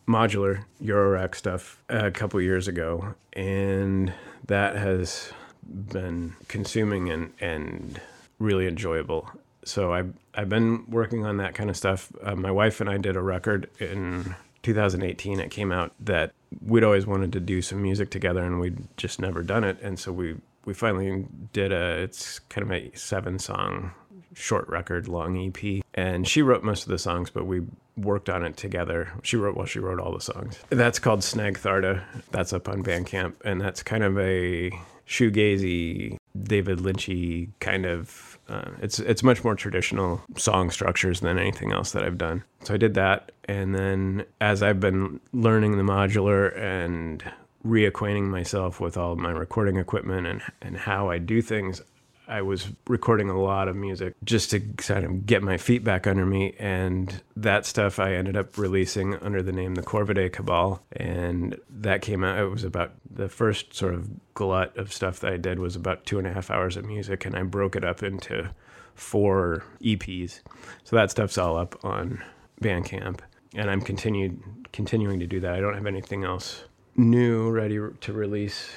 modular 0.07 0.65
Eurorack 0.81 1.35
stuff 1.35 1.81
a 1.89 2.11
couple 2.11 2.41
years 2.41 2.67
ago, 2.67 3.15
and 3.33 4.13
that 4.47 4.75
has 4.75 5.31
been 5.63 6.35
consuming 6.47 7.09
and 7.09 7.33
and 7.39 8.01
really 8.39 8.67
enjoyable. 8.67 9.29
So 9.63 9.93
I've 9.93 10.13
I've 10.33 10.49
been 10.49 10.85
working 10.89 11.25
on 11.25 11.37
that 11.37 11.55
kind 11.55 11.69
of 11.69 11.77
stuff. 11.77 12.11
Uh, 12.21 12.35
my 12.35 12.51
wife 12.51 12.81
and 12.81 12.89
I 12.89 12.97
did 12.97 13.15
a 13.15 13.21
record 13.21 13.69
in 13.79 14.35
2018. 14.63 15.39
It 15.39 15.49
came 15.51 15.71
out 15.71 15.93
that 15.99 16.33
we'd 16.61 16.83
always 16.83 17.05
wanted 17.07 17.33
to 17.33 17.39
do 17.39 17.61
some 17.61 17.81
music 17.81 18.09
together, 18.09 18.43
and 18.43 18.59
we'd 18.59 18.87
just 18.97 19.19
never 19.19 19.41
done 19.41 19.63
it. 19.63 19.79
And 19.81 19.99
so 19.99 20.11
we 20.11 20.35
we 20.65 20.73
finally 20.73 21.25
did 21.53 21.71
a. 21.71 22.01
It's 22.01 22.39
kind 22.39 22.63
of 22.63 22.71
a 22.71 22.95
seven 22.95 23.39
song 23.39 23.91
short 24.35 24.67
record, 24.67 25.07
long 25.07 25.37
EP. 25.37 25.83
And 25.93 26.27
she 26.27 26.41
wrote 26.41 26.63
most 26.63 26.83
of 26.83 26.89
the 26.89 26.99
songs, 26.99 27.29
but 27.29 27.45
we 27.45 27.61
worked 27.97 28.29
on 28.29 28.43
it 28.43 28.57
together. 28.57 29.11
She 29.23 29.37
wrote 29.37 29.55
well, 29.55 29.65
she 29.65 29.79
wrote 29.79 29.99
all 29.99 30.11
the 30.11 30.21
songs. 30.21 30.59
That's 30.69 30.99
called 30.99 31.23
Snag 31.23 31.57
Tharda. 31.57 32.03
That's 32.31 32.53
up 32.53 32.69
on 32.69 32.83
Bandcamp, 32.83 33.33
and 33.43 33.59
that's 33.59 33.81
kind 33.81 34.03
of 34.03 34.19
a 34.19 34.71
shoegazy, 35.07 36.17
David 36.43 36.79
Lynchy 36.79 37.49
kind 37.59 37.85
of. 37.85 38.39
Uh, 38.47 38.71
it's 38.81 38.99
it's 38.99 39.23
much 39.23 39.43
more 39.43 39.55
traditional 39.55 40.21
song 40.37 40.69
structures 40.69 41.21
than 41.21 41.39
anything 41.39 41.71
else 41.71 41.91
that 41.93 42.03
I've 42.03 42.17
done. 42.17 42.43
So 42.63 42.75
I 42.75 42.77
did 42.77 42.93
that, 42.93 43.31
and 43.45 43.73
then 43.73 44.25
as 44.39 44.61
I've 44.61 44.79
been 44.79 45.19
learning 45.33 45.77
the 45.77 45.83
modular 45.83 46.55
and 46.57 47.23
reacquainting 47.65 48.25
myself 48.25 48.79
with 48.79 48.97
all 48.97 49.15
my 49.15 49.31
recording 49.31 49.77
equipment 49.77 50.27
and 50.27 50.41
and 50.61 50.77
how 50.77 51.09
I 51.09 51.17
do 51.17 51.41
things, 51.41 51.81
I 52.27 52.41
was 52.41 52.67
recording 52.87 53.29
a 53.29 53.39
lot 53.39 53.67
of 53.67 53.75
music 53.75 54.15
just 54.23 54.51
to 54.51 54.59
kind 54.59 55.05
of 55.05 55.25
get 55.25 55.43
my 55.43 55.57
feet 55.57 55.83
back 55.83 56.07
under 56.07 56.25
me. 56.25 56.55
And 56.59 57.21
that 57.35 57.65
stuff 57.65 57.99
I 57.99 58.13
ended 58.13 58.35
up 58.35 58.57
releasing 58.57 59.15
under 59.15 59.41
the 59.43 59.51
name 59.51 59.75
the 59.75 59.81
Corvidae 59.81 60.31
Cabal. 60.31 60.83
And 60.91 61.59
that 61.69 62.01
came 62.01 62.23
out, 62.23 62.39
it 62.39 62.49
was 62.49 62.63
about 62.63 62.93
the 63.09 63.29
first 63.29 63.73
sort 63.73 63.93
of 63.93 64.09
glut 64.33 64.75
of 64.77 64.91
stuff 64.91 65.19
that 65.19 65.33
I 65.33 65.37
did 65.37 65.59
was 65.59 65.75
about 65.75 66.05
two 66.05 66.17
and 66.17 66.27
a 66.27 66.33
half 66.33 66.49
hours 66.49 66.77
of 66.77 66.85
music. 66.85 67.25
And 67.25 67.35
I 67.35 67.43
broke 67.43 67.75
it 67.75 67.83
up 67.83 68.03
into 68.03 68.49
four 68.95 69.63
EPs. 69.81 70.41
So 70.83 70.95
that 70.95 71.11
stuff's 71.11 71.37
all 71.37 71.57
up 71.57 71.83
on 71.83 72.23
Bandcamp. 72.61 73.19
And 73.53 73.69
I'm 73.69 73.81
continued 73.81 74.41
continuing 74.73 75.19
to 75.19 75.27
do 75.27 75.39
that. 75.39 75.53
I 75.53 75.61
don't 75.61 75.73
have 75.73 75.85
anything 75.85 76.25
else 76.25 76.65
new 76.97 77.49
ready 77.49 77.77
to 78.01 78.13
release 78.13 78.71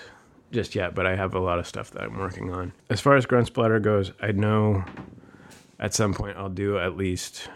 just 0.51 0.74
yet, 0.74 0.94
but 0.94 1.07
I 1.07 1.16
have 1.16 1.34
a 1.34 1.40
lot 1.40 1.59
of 1.59 1.66
stuff 1.66 1.90
that 1.92 2.03
I'm 2.03 2.18
working 2.18 2.53
on. 2.53 2.72
As 2.90 3.01
far 3.01 3.16
as 3.16 3.26
Gruntsplatter 3.26 3.82
goes, 3.82 4.12
I 4.20 4.32
know 4.32 4.84
at 5.78 5.94
some 5.94 6.14
point 6.14 6.36
I'll 6.36 6.49
do 6.49 6.78
at 6.78 6.96
least 6.96 7.49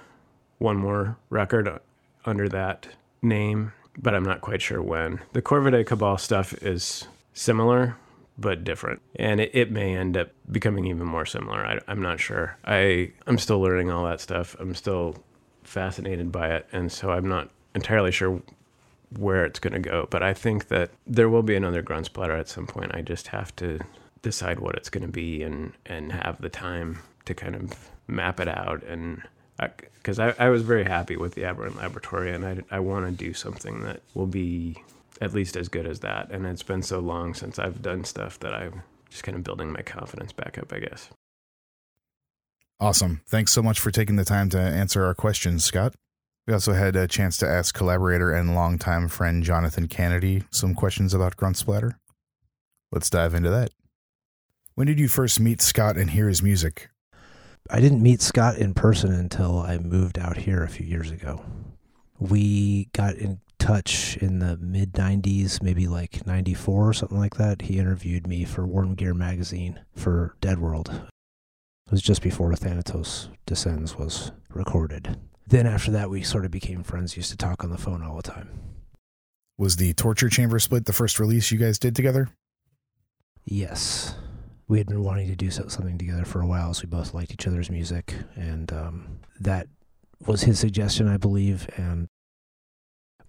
one 0.58 0.76
more 0.76 1.16
record 1.30 1.80
under 2.24 2.48
that 2.48 2.88
name, 3.20 3.72
but 3.98 4.14
I'm 4.14 4.24
not 4.24 4.40
quite 4.40 4.62
sure 4.62 4.82
when. 4.82 5.20
The 5.32 5.42
Corvidae 5.42 5.86
Cabal 5.86 6.18
stuff 6.18 6.52
is 6.62 7.06
similar 7.34 7.96
but 8.38 8.64
different, 8.64 9.02
and 9.16 9.40
it, 9.40 9.50
it 9.52 9.70
may 9.70 9.94
end 9.94 10.16
up 10.16 10.30
becoming 10.50 10.86
even 10.86 11.06
more 11.06 11.26
similar. 11.26 11.64
I, 11.64 11.78
I'm 11.86 12.00
not 12.00 12.18
sure. 12.18 12.56
I 12.64 13.12
I'm 13.26 13.38
still 13.38 13.60
learning 13.60 13.90
all 13.90 14.04
that 14.06 14.20
stuff. 14.20 14.56
I'm 14.58 14.74
still 14.74 15.16
fascinated 15.64 16.32
by 16.32 16.54
it, 16.54 16.66
and 16.72 16.90
so 16.90 17.10
I'm 17.10 17.28
not 17.28 17.50
entirely 17.74 18.10
sure 18.10 18.42
where 19.18 19.44
it's 19.44 19.58
going 19.58 19.74
to 19.74 19.78
go. 19.78 20.06
But 20.10 20.22
I 20.22 20.34
think 20.34 20.68
that 20.68 20.90
there 21.06 21.28
will 21.28 21.42
be 21.42 21.56
another 21.56 21.82
Gruntsplatter 21.82 22.38
at 22.38 22.48
some 22.48 22.66
point. 22.66 22.94
I 22.94 23.02
just 23.02 23.28
have 23.28 23.54
to 23.56 23.80
decide 24.22 24.60
what 24.60 24.74
it's 24.76 24.88
going 24.88 25.04
to 25.04 25.12
be 25.12 25.42
and 25.42 25.72
and 25.84 26.12
have 26.12 26.40
the 26.40 26.48
time 26.48 27.00
to 27.24 27.34
kind 27.34 27.54
of 27.54 27.72
map 28.06 28.40
it 28.40 28.48
out 28.48 28.82
and 28.84 29.22
because 29.94 30.18
I, 30.18 30.30
I, 30.30 30.34
I, 30.38 30.48
was 30.48 30.62
very 30.62 30.82
happy 30.84 31.16
with 31.16 31.34
the 31.34 31.44
Aberrant 31.44 31.76
Laboratory 31.76 32.32
and 32.32 32.44
I, 32.44 32.62
I 32.70 32.80
want 32.80 33.06
to 33.06 33.12
do 33.12 33.32
something 33.32 33.82
that 33.82 34.00
will 34.14 34.26
be 34.26 34.82
at 35.20 35.32
least 35.32 35.56
as 35.56 35.68
good 35.68 35.86
as 35.86 36.00
that. 36.00 36.30
And 36.32 36.46
it's 36.46 36.64
been 36.64 36.82
so 36.82 36.98
long 36.98 37.34
since 37.34 37.58
I've 37.58 37.80
done 37.80 38.02
stuff 38.04 38.40
that 38.40 38.52
I'm 38.52 38.82
just 39.08 39.22
kind 39.22 39.36
of 39.36 39.44
building 39.44 39.72
my 39.72 39.82
confidence 39.82 40.32
back 40.32 40.58
up, 40.58 40.72
I 40.72 40.80
guess. 40.80 41.10
Awesome. 42.80 43.20
Thanks 43.28 43.52
so 43.52 43.62
much 43.62 43.78
for 43.78 43.92
taking 43.92 44.16
the 44.16 44.24
time 44.24 44.48
to 44.50 44.58
answer 44.58 45.04
our 45.04 45.14
questions, 45.14 45.62
Scott. 45.62 45.94
We 46.46 46.52
also 46.52 46.72
had 46.72 46.96
a 46.96 47.06
chance 47.06 47.36
to 47.38 47.48
ask 47.48 47.72
collaborator 47.72 48.32
and 48.32 48.56
longtime 48.56 49.08
friend 49.08 49.44
Jonathan 49.44 49.86
Canady 49.86 50.42
some 50.50 50.74
questions 50.74 51.14
about 51.14 51.36
Grunt 51.36 51.56
Splatter. 51.56 52.00
Let's 52.90 53.08
dive 53.08 53.34
into 53.34 53.50
that. 53.50 53.70
When 54.74 54.88
did 54.88 54.98
you 54.98 55.06
first 55.06 55.38
meet 55.38 55.60
Scott 55.60 55.96
and 55.96 56.10
hear 56.10 56.28
his 56.28 56.42
music? 56.42 56.88
I 57.70 57.80
didn't 57.80 58.02
meet 58.02 58.20
Scott 58.20 58.58
in 58.58 58.74
person 58.74 59.12
until 59.12 59.60
I 59.60 59.78
moved 59.78 60.18
out 60.18 60.36
here 60.36 60.64
a 60.64 60.68
few 60.68 60.84
years 60.84 61.12
ago. 61.12 61.44
We 62.18 62.88
got 62.92 63.14
in 63.14 63.40
touch 63.60 64.16
in 64.16 64.40
the 64.40 64.56
mid 64.56 64.94
90s, 64.94 65.62
maybe 65.62 65.86
like 65.86 66.26
94 66.26 66.88
or 66.88 66.92
something 66.92 67.18
like 67.18 67.36
that. 67.36 67.62
He 67.62 67.78
interviewed 67.78 68.26
me 68.26 68.44
for 68.44 68.66
Worm 68.66 68.96
Gear 68.96 69.14
magazine 69.14 69.78
for 69.94 70.34
Dead 70.40 70.58
World. 70.58 70.88
It 70.88 71.92
was 71.92 72.02
just 72.02 72.20
before 72.20 72.52
Thanatos 72.56 73.28
Descends 73.46 73.96
was 73.96 74.32
recorded 74.50 75.16
then 75.52 75.66
after 75.66 75.90
that, 75.92 76.10
we 76.10 76.22
sort 76.22 76.44
of 76.44 76.50
became 76.50 76.82
friends. 76.82 77.16
Used 77.16 77.30
to 77.30 77.36
talk 77.36 77.62
on 77.62 77.70
the 77.70 77.78
phone 77.78 78.02
all 78.02 78.16
the 78.16 78.22
time. 78.22 78.48
Was 79.58 79.76
the 79.76 79.92
Torture 79.92 80.28
Chamber 80.28 80.58
split 80.58 80.86
the 80.86 80.92
first 80.92 81.20
release 81.20 81.52
you 81.52 81.58
guys 81.58 81.78
did 81.78 81.94
together? 81.94 82.30
Yes, 83.44 84.14
we 84.66 84.78
had 84.78 84.86
been 84.88 85.04
wanting 85.04 85.28
to 85.28 85.36
do 85.36 85.50
something 85.50 85.98
together 85.98 86.24
for 86.24 86.40
a 86.40 86.46
while, 86.46 86.72
so 86.74 86.82
we 86.84 86.88
both 86.88 87.12
liked 87.12 87.32
each 87.32 87.46
other's 87.46 87.70
music, 87.70 88.14
and 88.34 88.72
um, 88.72 89.18
that 89.40 89.68
was 90.26 90.42
his 90.42 90.58
suggestion, 90.58 91.06
I 91.06 91.18
believe. 91.18 91.68
And 91.76 92.08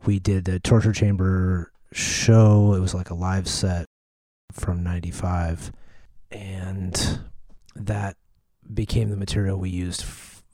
we 0.06 0.20
did 0.20 0.46
the 0.46 0.60
Torture 0.60 0.94
Chamber 0.94 1.72
show. 1.92 2.74
It 2.74 2.80
was 2.80 2.94
like 2.94 3.10
a 3.10 3.16
live 3.16 3.48
set 3.48 3.86
from 4.52 4.84
95 4.84 5.72
and 6.34 7.20
that 7.76 8.18
became 8.72 9.10
the 9.10 9.18
material 9.18 9.58
we 9.58 9.70
used 9.70 10.04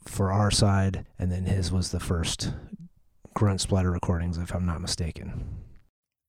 for 0.04 0.32
our 0.32 0.50
side 0.50 1.06
and 1.18 1.30
then 1.30 1.44
his 1.44 1.70
was 1.70 1.90
the 1.90 2.00
first 2.00 2.52
Gruntsplatter 3.36 3.92
recordings 3.92 4.38
if 4.38 4.54
I'm 4.54 4.66
not 4.66 4.80
mistaken. 4.80 5.44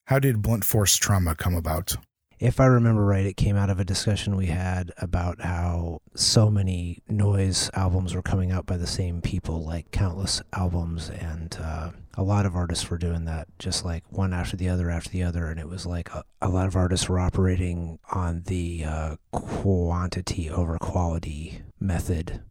How 0.07 0.19
did 0.19 0.41
blunt 0.41 0.65
force 0.65 0.98
trauma 0.98 1.35
come 1.35 1.56
about? 1.56 1.95
if 2.41 2.60
I 2.60 2.65
remember 2.65 3.06
right, 3.06 3.27
it 3.27 3.38
came 3.38 3.56
out 3.56 3.69
of 3.69 3.80
a 3.80 3.85
discussion 3.85 4.35
we 4.35 4.48
had 4.48 4.91
about 4.98 5.41
how 5.41 6.02
so 6.15 6.49
many 6.49 7.03
noise 7.07 7.69
albums 7.76 8.15
were 8.15 8.23
coming 8.23 8.52
out 8.52 8.65
by 8.65 8.77
the 8.77 8.88
same 8.88 9.22
people, 9.22 9.64
like 9.64 9.91
countless 9.91 10.41
albums, 10.52 11.11
and 11.11 11.56
uh, 11.61 11.91
a 12.15 12.23
lot 12.23 12.48
of 12.48 12.56
artists 12.56 12.89
were 12.89 12.98
doing 12.98 13.26
that, 13.26 13.48
just 13.60 13.85
like 13.85 14.03
one 14.10 14.34
after 14.34 14.57
the 14.57 14.68
other 14.68 14.89
after 14.89 15.11
the 15.11 15.22
other, 15.22 15.45
and 15.45 15.60
it 15.60 15.69
was 15.69 15.85
like 15.85 16.10
a, 16.15 16.23
a 16.41 16.49
lot 16.49 16.65
of 16.65 16.76
artists 16.76 17.07
were 17.07 17.19
operating 17.19 17.99
on 18.11 18.41
the 18.48 18.85
uh, 18.85 19.15
quantity 19.31 20.49
over 20.49 20.80
quality 20.80 21.61
method, 21.80 22.41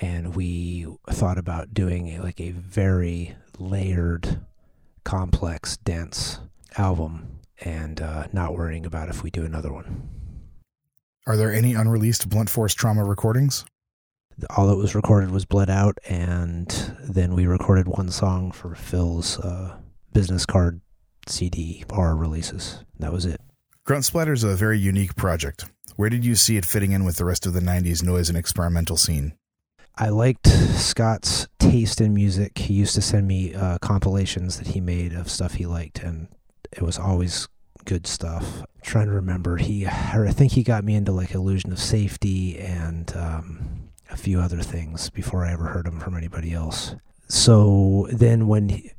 and 0.00 0.34
we 0.34 0.86
thought 1.10 1.38
about 1.38 1.74
doing 1.74 2.20
like 2.22 2.40
a 2.40 2.50
very 2.50 3.36
layered, 3.58 4.40
complex, 5.04 5.76
dense 5.78 6.40
album 6.76 7.40
and 7.60 8.00
uh, 8.00 8.26
not 8.32 8.54
worrying 8.54 8.86
about 8.86 9.08
if 9.08 9.22
we 9.22 9.30
do 9.30 9.44
another 9.44 9.72
one. 9.72 10.08
Are 11.26 11.36
there 11.36 11.52
any 11.52 11.74
unreleased 11.74 12.28
blunt 12.28 12.48
force 12.48 12.74
trauma 12.74 13.04
recordings? 13.04 13.64
All 14.56 14.68
that 14.68 14.76
was 14.76 14.94
recorded 14.94 15.32
was 15.32 15.44
bled 15.44 15.68
out, 15.68 15.98
and 16.08 16.68
then 17.02 17.34
we 17.34 17.46
recorded 17.46 17.88
one 17.88 18.08
song 18.10 18.52
for 18.52 18.76
Phil's 18.76 19.38
uh, 19.40 19.76
business 20.12 20.46
card 20.46 20.80
CD 21.26 21.84
R 21.90 22.16
releases. 22.16 22.84
That 23.00 23.12
was 23.12 23.26
it. 23.26 23.40
Gruntsplatter 23.86 24.32
is 24.32 24.44
a 24.44 24.54
very 24.54 24.78
unique 24.78 25.16
project. 25.16 25.64
Where 25.96 26.10
did 26.10 26.24
you 26.24 26.36
see 26.36 26.56
it 26.56 26.64
fitting 26.64 26.92
in 26.92 27.04
with 27.04 27.16
the 27.16 27.24
rest 27.24 27.46
of 27.46 27.52
the 27.52 27.60
90s 27.60 28.02
noise 28.04 28.28
and 28.28 28.38
experimental 28.38 28.96
scene? 28.96 29.32
I 30.00 30.10
liked 30.10 30.46
Scott's 30.46 31.48
taste 31.58 32.00
in 32.00 32.14
music. 32.14 32.56
He 32.56 32.74
used 32.74 32.94
to 32.94 33.02
send 33.02 33.26
me 33.26 33.52
uh, 33.52 33.78
compilations 33.78 34.58
that 34.58 34.68
he 34.68 34.80
made 34.80 35.12
of 35.12 35.28
stuff 35.28 35.54
he 35.54 35.66
liked, 35.66 35.98
and 36.04 36.28
it 36.70 36.82
was 36.82 36.98
always 36.98 37.48
good 37.84 38.06
stuff. 38.06 38.60
I'm 38.60 38.66
trying 38.82 39.06
to 39.06 39.12
remember, 39.12 39.56
he 39.56 39.88
I 39.88 40.30
think 40.30 40.52
he 40.52 40.62
got 40.62 40.84
me 40.84 40.94
into 40.94 41.10
like 41.10 41.34
Illusion 41.34 41.72
of 41.72 41.80
Safety 41.80 42.58
and 42.60 43.12
um, 43.16 43.88
a 44.08 44.16
few 44.16 44.38
other 44.40 44.60
things 44.60 45.10
before 45.10 45.44
I 45.44 45.52
ever 45.52 45.64
heard 45.64 45.86
them 45.86 45.98
from 45.98 46.16
anybody 46.16 46.52
else. 46.52 46.94
So 47.26 48.06
then 48.12 48.46
when 48.46 48.68
he, 48.68 48.92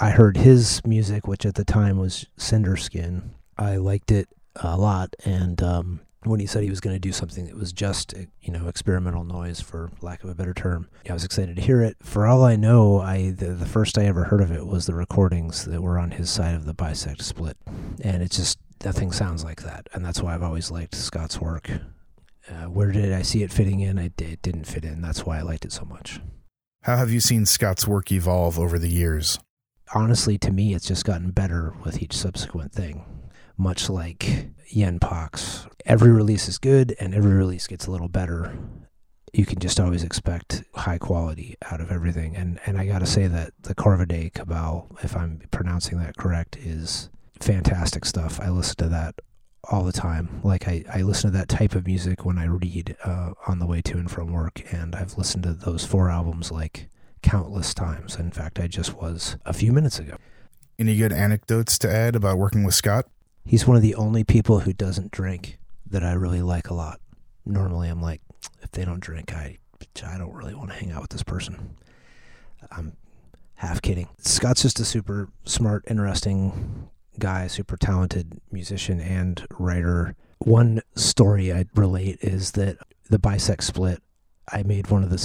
I 0.00 0.10
heard 0.10 0.36
his 0.36 0.84
music, 0.84 1.26
which 1.26 1.46
at 1.46 1.54
the 1.54 1.64
time 1.64 1.98
was 1.98 2.26
Cinder 2.36 2.76
Skin, 2.76 3.30
I 3.56 3.76
liked 3.76 4.10
it 4.10 4.28
a 4.56 4.76
lot, 4.76 5.16
and 5.24 5.62
um, 5.62 6.00
when 6.24 6.40
he 6.40 6.46
said 6.46 6.62
he 6.62 6.70
was 6.70 6.80
going 6.80 6.94
to 6.94 7.00
do 7.00 7.12
something 7.12 7.46
that 7.46 7.56
was 7.56 7.72
just 7.72 8.14
you 8.40 8.52
know 8.52 8.68
experimental 8.68 9.24
noise 9.24 9.60
for 9.60 9.90
lack 10.00 10.22
of 10.22 10.30
a 10.30 10.34
better 10.34 10.54
term 10.54 10.88
i 11.08 11.12
was 11.12 11.24
excited 11.24 11.56
to 11.56 11.62
hear 11.62 11.82
it. 11.82 11.96
For 12.02 12.26
all 12.26 12.44
i 12.44 12.56
know 12.56 13.00
i 13.00 13.30
the, 13.30 13.46
the 13.46 13.66
first 13.66 13.98
i 13.98 14.04
ever 14.04 14.24
heard 14.24 14.40
of 14.40 14.50
it 14.52 14.66
was 14.66 14.86
the 14.86 14.94
recordings 14.94 15.64
that 15.64 15.82
were 15.82 15.98
on 15.98 16.12
his 16.12 16.30
side 16.30 16.54
of 16.54 16.64
the 16.64 16.74
bisect 16.74 17.22
split. 17.22 17.56
And 18.02 18.22
it's 18.22 18.36
just 18.36 18.58
nothing 18.84 19.12
sounds 19.12 19.44
like 19.44 19.62
that. 19.62 19.88
And 19.92 20.04
that's 20.04 20.22
why 20.22 20.34
i've 20.34 20.42
always 20.42 20.70
liked 20.70 20.94
scott's 20.94 21.40
work. 21.40 21.70
Uh, 22.48 22.64
where 22.64 22.92
did 22.92 23.12
i 23.12 23.22
see 23.22 23.42
it 23.42 23.52
fitting 23.52 23.80
in? 23.80 23.98
I, 23.98 24.10
it 24.18 24.42
didn't 24.42 24.64
fit 24.64 24.84
in. 24.84 25.00
That's 25.00 25.24
why 25.26 25.38
i 25.38 25.42
liked 25.42 25.64
it 25.64 25.72
so 25.72 25.84
much. 25.84 26.20
How 26.82 26.96
have 26.96 27.10
you 27.10 27.20
seen 27.20 27.46
scott's 27.46 27.86
work 27.86 28.10
evolve 28.12 28.58
over 28.58 28.78
the 28.78 28.88
years? 28.88 29.38
Honestly 29.94 30.38
to 30.38 30.52
me 30.52 30.74
it's 30.74 30.86
just 30.86 31.04
gotten 31.04 31.30
better 31.30 31.74
with 31.84 32.02
each 32.02 32.16
subsequent 32.16 32.72
thing. 32.72 33.04
Much 33.56 33.90
like 33.90 34.48
Yen 34.74 34.98
Pox. 34.98 35.66
Every 35.84 36.10
release 36.10 36.48
is 36.48 36.58
good 36.58 36.94
and 36.98 37.14
every 37.14 37.32
release 37.32 37.66
gets 37.66 37.86
a 37.86 37.90
little 37.90 38.08
better. 38.08 38.56
You 39.32 39.46
can 39.46 39.58
just 39.58 39.80
always 39.80 40.02
expect 40.02 40.64
high 40.74 40.98
quality 40.98 41.56
out 41.70 41.80
of 41.80 41.90
everything. 41.90 42.36
And 42.36 42.60
and 42.66 42.78
I 42.78 42.86
gotta 42.86 43.06
say 43.06 43.26
that 43.26 43.52
the 43.62 43.74
Corvidae 43.74 44.32
Cabal, 44.32 44.88
if 45.02 45.16
I'm 45.16 45.42
pronouncing 45.50 45.98
that 45.98 46.16
correct, 46.16 46.56
is 46.56 47.10
fantastic 47.40 48.04
stuff. 48.04 48.40
I 48.40 48.50
listen 48.50 48.76
to 48.76 48.88
that 48.88 49.14
all 49.70 49.84
the 49.84 49.92
time. 49.92 50.40
Like 50.42 50.68
I, 50.68 50.84
I 50.92 51.02
listen 51.02 51.30
to 51.30 51.38
that 51.38 51.48
type 51.48 51.74
of 51.74 51.86
music 51.86 52.24
when 52.24 52.38
I 52.38 52.46
read 52.46 52.96
uh, 53.04 53.32
on 53.46 53.58
the 53.58 53.66
way 53.66 53.80
to 53.82 53.98
and 53.98 54.10
from 54.10 54.32
work, 54.32 54.62
and 54.72 54.94
I've 54.94 55.16
listened 55.16 55.44
to 55.44 55.52
those 55.52 55.84
four 55.84 56.10
albums 56.10 56.50
like 56.50 56.88
countless 57.22 57.72
times. 57.72 58.16
In 58.16 58.30
fact, 58.30 58.58
I 58.58 58.66
just 58.66 58.94
was 58.94 59.36
a 59.44 59.52
few 59.52 59.72
minutes 59.72 59.98
ago. 59.98 60.16
Any 60.78 60.96
good 60.96 61.12
anecdotes 61.12 61.78
to 61.78 61.90
add 61.90 62.16
about 62.16 62.38
working 62.38 62.64
with 62.64 62.74
Scott? 62.74 63.06
He's 63.44 63.66
one 63.66 63.76
of 63.76 63.82
the 63.82 63.94
only 63.94 64.24
people 64.24 64.60
who 64.60 64.72
doesn't 64.72 65.10
drink 65.10 65.58
that 65.90 66.04
I 66.04 66.12
really 66.12 66.42
like 66.42 66.70
a 66.70 66.74
lot. 66.74 67.00
Normally, 67.44 67.88
I'm 67.88 68.00
like, 68.00 68.20
if 68.62 68.70
they 68.70 68.84
don't 68.84 69.00
drink, 69.00 69.32
I 69.34 69.58
I 70.06 70.16
don't 70.16 70.32
really 70.32 70.54
want 70.54 70.70
to 70.70 70.76
hang 70.76 70.92
out 70.92 71.02
with 71.02 71.10
this 71.10 71.22
person. 71.22 71.76
I'm 72.70 72.96
half 73.56 73.82
kidding. 73.82 74.08
Scott's 74.18 74.62
just 74.62 74.80
a 74.80 74.84
super 74.84 75.28
smart, 75.44 75.84
interesting 75.88 76.88
guy, 77.18 77.46
super 77.46 77.76
talented 77.76 78.40
musician 78.50 79.00
and 79.00 79.46
writer. 79.58 80.14
One 80.38 80.82
story 80.94 81.52
I'd 81.52 81.68
relate 81.76 82.18
is 82.22 82.52
that 82.52 82.78
the 83.10 83.18
bisect 83.18 83.64
split, 83.64 84.02
I 84.50 84.62
made 84.62 84.88
one 84.88 85.02
of 85.02 85.10
the, 85.10 85.18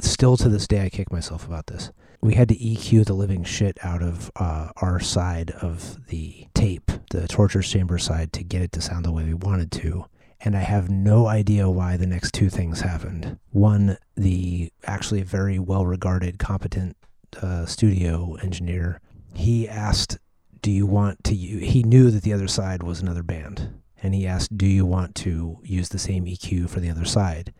still 0.00 0.36
to 0.38 0.48
this 0.48 0.66
day, 0.66 0.84
I 0.84 0.88
kick 0.88 1.12
myself 1.12 1.46
about 1.46 1.66
this 1.66 1.90
we 2.24 2.34
had 2.34 2.48
to 2.48 2.56
EQ 2.56 3.04
the 3.04 3.12
living 3.12 3.44
shit 3.44 3.76
out 3.82 4.02
of 4.02 4.32
uh, 4.36 4.70
our 4.76 4.98
side 4.98 5.50
of 5.60 6.06
the 6.06 6.46
tape, 6.54 6.90
the 7.10 7.28
torture 7.28 7.60
chamber 7.60 7.98
side, 7.98 8.32
to 8.32 8.42
get 8.42 8.62
it 8.62 8.72
to 8.72 8.80
sound 8.80 9.04
the 9.04 9.12
way 9.12 9.24
we 9.24 9.34
wanted 9.34 9.70
to. 9.70 10.06
And 10.40 10.56
I 10.56 10.60
have 10.60 10.88
no 10.88 11.26
idea 11.26 11.68
why 11.68 11.98
the 11.98 12.06
next 12.06 12.32
two 12.32 12.48
things 12.48 12.80
happened. 12.80 13.38
One, 13.50 13.98
the 14.16 14.72
actually 14.86 15.20
very 15.20 15.58
well 15.58 15.84
regarded, 15.84 16.38
competent 16.38 16.96
uh, 17.42 17.66
studio 17.66 18.36
engineer, 18.42 19.02
he 19.34 19.68
asked, 19.68 20.16
Do 20.62 20.70
you 20.70 20.86
want 20.86 21.24
to 21.24 21.34
he 21.34 21.82
knew 21.82 22.10
that 22.10 22.22
the 22.22 22.32
other 22.32 22.48
side 22.48 22.82
was 22.82 23.02
another 23.02 23.22
band. 23.22 23.82
And 24.02 24.14
he 24.14 24.26
asked, 24.26 24.56
Do 24.56 24.66
you 24.66 24.86
want 24.86 25.14
to 25.16 25.58
use 25.62 25.90
the 25.90 25.98
same 25.98 26.24
EQ 26.24 26.70
for 26.70 26.80
the 26.80 26.88
other 26.88 27.04
side? 27.04 27.52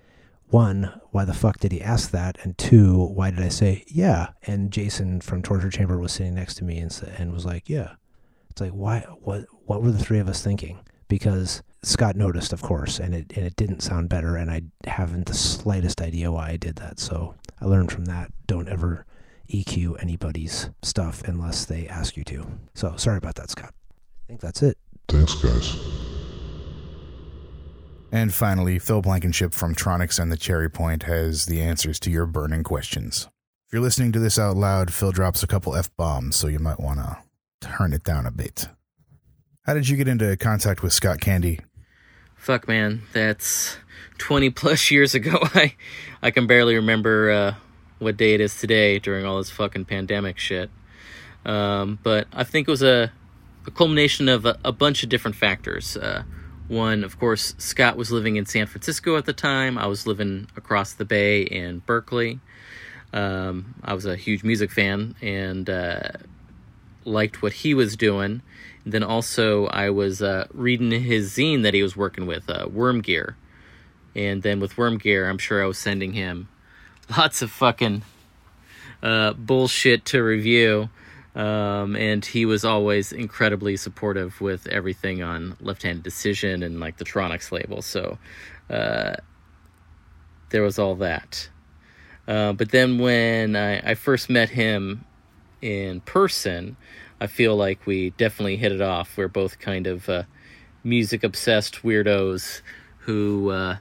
One, 0.49 1.01
why 1.11 1.25
the 1.25 1.35
fuck 1.35 1.59
did 1.59 1.73
he 1.73 1.83
ask 1.83 2.11
that? 2.11 2.39
And 2.43 2.57
two, 2.57 3.07
why 3.07 3.31
did 3.31 3.41
I 3.41 3.49
say 3.49 3.85
yeah? 3.87 4.29
And 4.43 4.71
Jason 4.71 5.21
from 5.21 5.43
Torture 5.43 5.71
Chamber 5.71 5.99
was 5.99 6.13
sitting 6.13 6.35
next 6.35 6.57
to 6.57 6.65
me 6.65 6.79
and 6.79 6.93
and 7.19 7.33
was 7.33 7.45
like, 7.45 7.69
yeah. 7.69 7.95
It's 8.51 8.61
like 8.61 8.73
why? 8.73 9.01
What? 9.21 9.47
What 9.67 9.83
were 9.83 9.91
the 9.91 9.99
three 9.99 10.21
of 10.21 10.29
us 10.29 10.43
thinking? 10.43 10.79
Because 11.09 11.63
Scott 11.83 12.15
noticed, 12.17 12.53
of 12.53 12.63
course, 12.63 13.01
and 13.01 13.15
it 13.15 13.33
and 13.37 13.45
it 13.45 13.57
didn't 13.57 13.81
sound 13.81 14.09
better, 14.09 14.37
and 14.37 14.51
I 14.51 14.63
haven't 14.87 15.27
the 15.27 15.35
slightest 15.35 16.01
idea 16.01 16.31
why 16.31 16.51
I 16.51 16.57
did 16.57 16.77
that. 16.77 17.01
So 17.01 17.35
I 17.61 17.65
learned 17.65 17.91
from 17.91 18.05
that: 18.05 18.31
don't 18.47 18.69
ever 18.69 19.07
EQ 19.53 20.01
anybody's 20.01 20.71
stuff 20.83 21.23
unless 21.25 21.65
they 21.65 21.89
ask 21.89 22.17
you 22.17 22.25
to. 22.25 22.47
So 22.75 22.95
sorry 22.97 23.19
about 23.19 23.35
that, 23.37 23.51
Scott. 23.51 23.75
I 23.91 24.27
think 24.29 24.41
that's 24.41 24.63
it. 24.63 24.79
Thanks, 25.09 25.35
guys. 25.35 26.14
And 28.15 28.33
finally, 28.33 28.79
Phil 28.79 29.03
Blankenship 29.03 29.53
from 29.53 29.75
Troniks 29.75 30.21
and 30.21 30.31
the 30.31 30.37
Cherry 30.37 30.71
Point 30.71 31.03
has 31.03 31.47
the 31.47 31.61
answers 31.61 31.99
to 31.99 32.13
your 32.13 32.27
burning 32.27 32.63
questions. 32.63 33.27
If 33.67 33.73
you're 33.73 33.83
listening 33.83 34.13
to 34.13 34.21
this 34.21 34.39
out 34.39 34.57
loud, 34.57 34.93
Phil 34.93 35.11
drops 35.11 35.43
a 35.43 35.49
couple 35.49 35.75
F 35.75 35.91
bombs, 35.97 36.37
so 36.37 36.47
you 36.47 36.61
might 36.61 36.79
want 36.79 37.01
to 37.01 37.19
turn 37.61 37.93
it 37.93 38.05
down 38.05 38.25
a 38.25 38.31
bit. 38.31 38.69
How 39.65 39.75
did 39.75 39.89
you 39.89 39.97
get 39.97 40.07
into 40.07 40.37
contact 40.37 40.81
with 40.81 40.93
Scott 40.93 41.19
Candey? 41.19 41.59
Fuck, 42.37 42.69
man, 42.69 43.03
that's 43.13 43.79
20 44.19 44.51
plus 44.51 44.91
years 44.93 45.17
ago. 45.17 45.37
I, 45.53 45.75
I 46.23 46.31
can 46.31 46.47
barely 46.47 46.77
remember 46.77 47.33
uh, 47.33 47.55
what 47.99 48.17
day 48.17 48.35
it 48.35 48.41
is 48.41 48.57
today 48.57 49.01
during 49.01 49.27
all 49.27 49.39
this 49.39 49.51
fucking 49.51 49.87
pandemic 49.87 50.39
shit. 50.39 50.71
Um, 51.45 51.99
but 52.05 52.29
I 52.33 52.45
think 52.45 52.69
it 52.69 52.71
was 52.71 52.85
a, 52.85 53.11
a 53.67 53.73
culmination 53.73 54.29
of 54.29 54.47
a, 54.47 54.57
a 54.65 54.71
bunch 54.71 55.03
of 55.03 55.09
different 55.09 55.35
factors. 55.37 55.97
Uh, 55.97 56.23
one, 56.69 57.05
of 57.05 57.19
course, 57.19 57.55
Scott 57.59 57.97
was 57.97 58.11
living 58.11 58.37
in 58.37 58.47
San 58.47 58.67
Francisco 58.67 59.17
at 59.17 59.27
the 59.27 59.33
time. 59.33 59.77
I 59.77 59.87
was 59.87 60.07
living 60.07 60.49
across 60.57 60.93
the 60.95 61.05
bay 61.05 61.43
in 61.43 61.81
Berkeley. 61.81 62.41
Um, 63.13 63.75
I 63.85 63.95
was 63.95 64.07
a 64.07 64.17
huge 64.17 64.43
music 64.43 64.71
fan 64.71 65.15
and 65.21 65.69
uh, 65.69 66.09
liked 67.05 67.43
what 67.43 67.53
he 67.53 67.75
was 67.75 67.97
doing. 67.97 68.43
And 68.85 68.93
then 68.93 69.03
also, 69.03 69.67
I 69.67 69.91
was 69.91 70.23
uh, 70.23 70.47
reading 70.53 70.91
his 70.91 71.37
zine 71.37 71.63
that 71.63 71.75
he 71.75 71.83
was 71.83 71.97
working 71.97 72.27
with, 72.27 72.49
uh, 72.49 72.67
Worm 72.71 73.03
Gear. 73.03 73.37
And 74.15 74.43
then 74.43 74.59
with 74.59 74.79
Worm 74.79 74.99
Gear, 74.99 75.29
I'm 75.29 75.39
sure 75.39 75.63
I 75.63 75.67
was 75.67 75.79
sending 75.79 76.15
him 76.15 76.49
lots 77.17 77.43
of 77.43 77.51
fucking 77.51 78.03
uh, 79.03 79.35
bullshit 79.35 80.05
to 80.07 80.23
review 80.23 80.89
um, 81.35 81.97
and 81.97 82.25
he 82.25 82.47
was 82.47 82.65
always 82.65 83.13
incredibly 83.13 83.77
supportive 83.77 84.41
with 84.41 84.69
everything 84.69 85.23
on 85.23 85.57
Left 85.61 85.83
Hand 85.83 86.03
Decision 86.03 86.63
and 86.63 86.79
like 86.79 86.99
the 86.99 87.05
Troniks 87.05 87.51
label. 87.51 87.83
So 87.83 88.19
uh, 88.71 89.15
there 90.51 90.63
was 90.63 90.79
all 90.79 90.95
that. 90.97 91.49
Uh, 92.29 92.53
but 92.53 92.71
then 92.71 92.99
when 92.99 93.57
I, 93.57 93.91
I, 93.91 93.95
first 93.95 94.31
met 94.31 94.49
him 94.49 95.05
in 95.61 96.01
person, 96.03 96.77
I 97.21 97.27
feel 97.27 97.55
like 97.55 97.85
we 97.85 98.11
definitely 98.11 98.57
hit 98.57 98.73
it 98.73 98.81
off. 98.81 99.17
We're 99.17 99.29
both 99.29 99.59
kind 99.59 99.87
of 99.87 100.09
uh, 100.09 100.23
music 100.85 101.23
obsessed 101.23 101.83
weirdos 101.83 102.63
who 102.99 103.51
uh, 103.51 103.77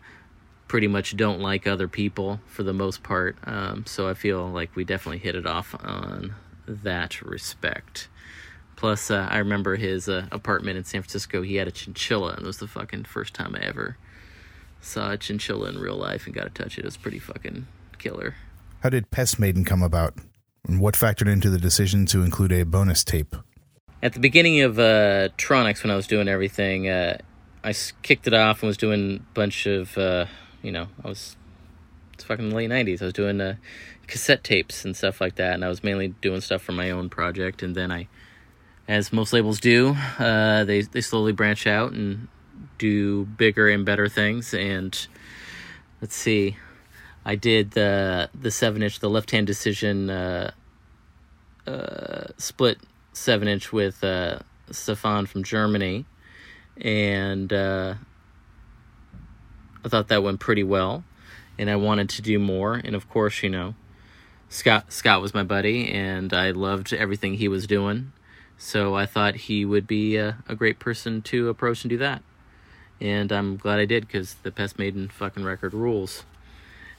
pretty 0.67 0.87
much 0.87 1.15
don't 1.15 1.39
like 1.39 1.67
other 1.67 1.87
people 1.87 2.41
for 2.47 2.63
the 2.63 2.73
most 2.73 3.03
part. 3.03 3.37
Um, 3.45 3.85
so 3.85 4.09
I 4.09 4.13
feel 4.13 4.49
like 4.49 4.75
we 4.75 4.83
definitely 4.83 5.19
hit 5.19 5.35
it 5.35 5.45
off 5.45 5.75
on 5.81 6.35
that 6.67 7.21
respect. 7.21 8.07
Plus, 8.75 9.09
uh, 9.09 9.27
I 9.29 9.37
remember 9.37 9.75
his 9.75 10.09
uh, 10.09 10.27
apartment 10.31 10.77
in 10.77 10.83
San 10.83 11.01
Francisco. 11.01 11.41
He 11.41 11.55
had 11.55 11.67
a 11.67 11.71
chinchilla, 11.71 12.33
and 12.33 12.41
it 12.43 12.47
was 12.47 12.57
the 12.57 12.67
fucking 12.67 13.05
first 13.05 13.33
time 13.33 13.55
I 13.55 13.63
ever 13.65 13.97
saw 14.81 15.11
a 15.11 15.17
chinchilla 15.17 15.69
in 15.69 15.79
real 15.79 15.95
life 15.95 16.25
and 16.25 16.35
got 16.35 16.43
to 16.43 16.49
touch 16.49 16.77
it. 16.77 16.81
It 16.81 16.85
was 16.85 16.97
pretty 16.97 17.19
fucking 17.19 17.67
killer. 17.97 18.35
How 18.81 18.89
did 18.89 19.11
Pest 19.11 19.39
Maiden 19.39 19.63
come 19.63 19.81
about? 19.81 20.15
And 20.67 20.81
what 20.81 20.95
factored 20.95 21.31
into 21.31 21.49
the 21.49 21.57
decision 21.57 22.05
to 22.07 22.23
include 22.23 22.51
a 22.51 22.63
bonus 22.63 23.03
tape? 23.03 23.35
At 24.01 24.13
the 24.13 24.19
beginning 24.19 24.61
of 24.61 24.79
uh, 24.79 25.29
Troniks, 25.37 25.83
when 25.83 25.91
I 25.91 25.95
was 25.95 26.07
doing 26.07 26.27
everything, 26.27 26.89
uh, 26.89 27.17
I 27.63 27.73
kicked 28.01 28.27
it 28.27 28.33
off 28.33 28.61
and 28.61 28.67
was 28.67 28.75
doing 28.75 29.17
a 29.17 29.33
bunch 29.33 29.65
of, 29.65 29.97
uh, 29.97 30.25
you 30.61 30.73
know, 30.73 30.87
I 31.03 31.07
was, 31.07 31.37
it's 32.13 32.23
fucking 32.23 32.49
the 32.49 32.55
late 32.55 32.69
90s. 32.69 33.01
I 33.01 33.05
was 33.05 33.13
doing 33.13 33.41
uh, 33.41 33.55
cassette 34.07 34.43
tapes 34.43 34.85
and 34.85 34.95
stuff 34.95 35.19
like 35.21 35.35
that, 35.35 35.53
and 35.53 35.65
I 35.65 35.69
was 35.69 35.83
mainly 35.83 36.09
doing 36.09 36.41
stuff 36.41 36.61
for 36.61 36.71
my 36.71 36.91
own 36.91 37.09
project. 37.09 37.63
And 37.63 37.75
then 37.75 37.91
I, 37.91 38.07
as 38.87 39.11
most 39.11 39.33
labels 39.33 39.59
do, 39.59 39.95
uh, 40.19 40.63
they, 40.63 40.81
they 40.81 41.01
slowly 41.01 41.31
branch 41.31 41.67
out 41.67 41.91
and 41.91 42.27
do 42.77 43.25
bigger 43.25 43.69
and 43.69 43.85
better 43.85 44.07
things. 44.07 44.53
And 44.53 45.07
let's 46.01 46.15
see, 46.15 46.57
I 47.25 47.35
did 47.35 47.71
the 47.71 48.29
the 48.33 48.51
seven 48.51 48.83
inch, 48.83 48.99
the 48.99 49.09
left 49.09 49.31
hand 49.31 49.47
decision 49.47 50.09
uh, 50.09 50.51
uh, 51.65 52.25
split 52.37 52.79
seven 53.13 53.47
inch 53.47 53.71
with 53.71 54.03
uh, 54.03 54.39
Stefan 54.71 55.25
from 55.25 55.43
Germany, 55.43 56.05
and 56.77 57.51
uh, 57.53 57.95
I 59.85 59.89
thought 59.89 60.09
that 60.09 60.23
went 60.23 60.39
pretty 60.39 60.63
well. 60.63 61.03
And 61.57 61.69
I 61.69 61.75
wanted 61.75 62.09
to 62.09 62.21
do 62.21 62.39
more, 62.39 62.73
and 62.73 62.95
of 62.95 63.07
course, 63.09 63.43
you 63.43 63.49
know, 63.49 63.75
Scott 64.49 64.91
Scott 64.91 65.21
was 65.21 65.33
my 65.33 65.43
buddy, 65.43 65.89
and 65.91 66.33
I 66.33 66.51
loved 66.51 66.93
everything 66.93 67.35
he 67.35 67.47
was 67.47 67.67
doing. 67.67 68.11
So 68.57 68.95
I 68.95 69.05
thought 69.05 69.35
he 69.35 69.65
would 69.65 69.87
be 69.87 70.15
a, 70.15 70.37
a 70.47 70.55
great 70.55 70.79
person 70.79 71.21
to 71.23 71.49
approach 71.49 71.83
and 71.83 71.89
do 71.89 71.97
that. 71.97 72.23
And 73.01 73.31
I'm 73.31 73.57
glad 73.57 73.79
I 73.79 73.85
did 73.85 74.07
because 74.07 74.35
the 74.35 74.51
Pest 74.51 74.79
Maiden 74.79 75.09
fucking 75.09 75.43
record 75.43 75.73
rules. 75.73 76.23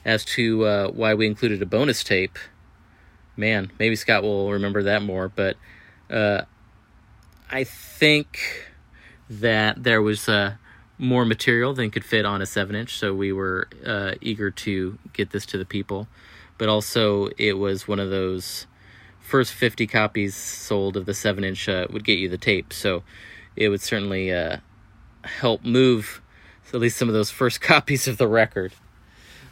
As 0.03 0.23
to 0.25 0.65
uh, 0.65 0.87
why 0.89 1.15
we 1.15 1.25
included 1.25 1.61
a 1.61 1.65
bonus 1.65 2.03
tape, 2.03 2.37
man, 3.35 3.71
maybe 3.79 3.95
Scott 3.95 4.21
will 4.21 4.51
remember 4.51 4.83
that 4.83 5.01
more. 5.01 5.27
But 5.29 5.57
uh, 6.09 6.41
I 7.49 7.63
think 7.63 8.67
that 9.29 9.83
there 9.83 10.01
was 10.01 10.29
uh, 10.29 10.55
more 10.97 11.25
material 11.25 11.73
than 11.73 11.91
could 11.91 12.05
fit 12.05 12.25
on 12.25 12.41
a 12.41 12.45
7 12.45 12.75
inch, 12.75 12.97
so 12.97 13.13
we 13.13 13.31
were 13.31 13.67
uh, 13.85 14.13
eager 14.21 14.49
to 14.49 14.97
get 15.13 15.31
this 15.31 15.45
to 15.47 15.57
the 15.57 15.65
people. 15.65 16.07
But 16.57 16.69
also, 16.69 17.29
it 17.37 17.53
was 17.53 17.87
one 17.87 17.99
of 17.99 18.09
those 18.09 18.67
first 19.19 19.53
50 19.53 19.87
copies 19.87 20.35
sold 20.35 20.95
of 20.95 21.05
the 21.05 21.13
7 21.13 21.43
inch 21.43 21.67
uh, 21.67 21.87
would 21.89 22.05
get 22.05 22.19
you 22.19 22.29
the 22.29 22.37
tape, 22.37 22.71
so 22.71 23.03
it 23.55 23.69
would 23.69 23.81
certainly 23.81 24.31
uh, 24.31 24.57
help 25.23 25.63
move 25.63 26.21
at 26.73 26.79
least 26.79 26.97
some 26.97 27.07
of 27.07 27.13
those 27.13 27.31
first 27.31 27.61
copies 27.61 28.07
of 28.07 28.17
the 28.17 28.27
record. 28.27 28.73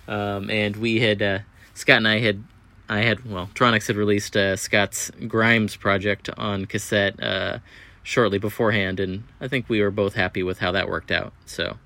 Um, 0.08 0.50
and 0.50 0.76
we 0.76 1.00
had, 1.00 1.22
uh, 1.22 1.40
Scott 1.74 1.98
and 1.98 2.08
I 2.08 2.20
had 2.20 2.44
I 2.90 3.02
had 3.02 3.26
well, 3.26 3.50
Troniks 3.56 3.88
had 3.88 3.96
released 3.96 4.36
uh, 4.36 4.56
Scott's 4.56 5.10
Grimes 5.28 5.76
project 5.76 6.30
on 6.38 6.66
cassette 6.66 7.22
uh, 7.24 7.60
shortly 8.04 8.38
beforehand, 8.38 9.00
and 9.00 9.24
I 9.40 9.48
think 9.48 9.70
we 9.70 9.82
were 9.82 9.92
both 9.92 10.16
happy 10.16 10.44
with 10.44 10.60
how 10.60 10.72
that 10.74 10.90
worked 10.90 11.12
out. 11.12 11.34
So 11.46 11.78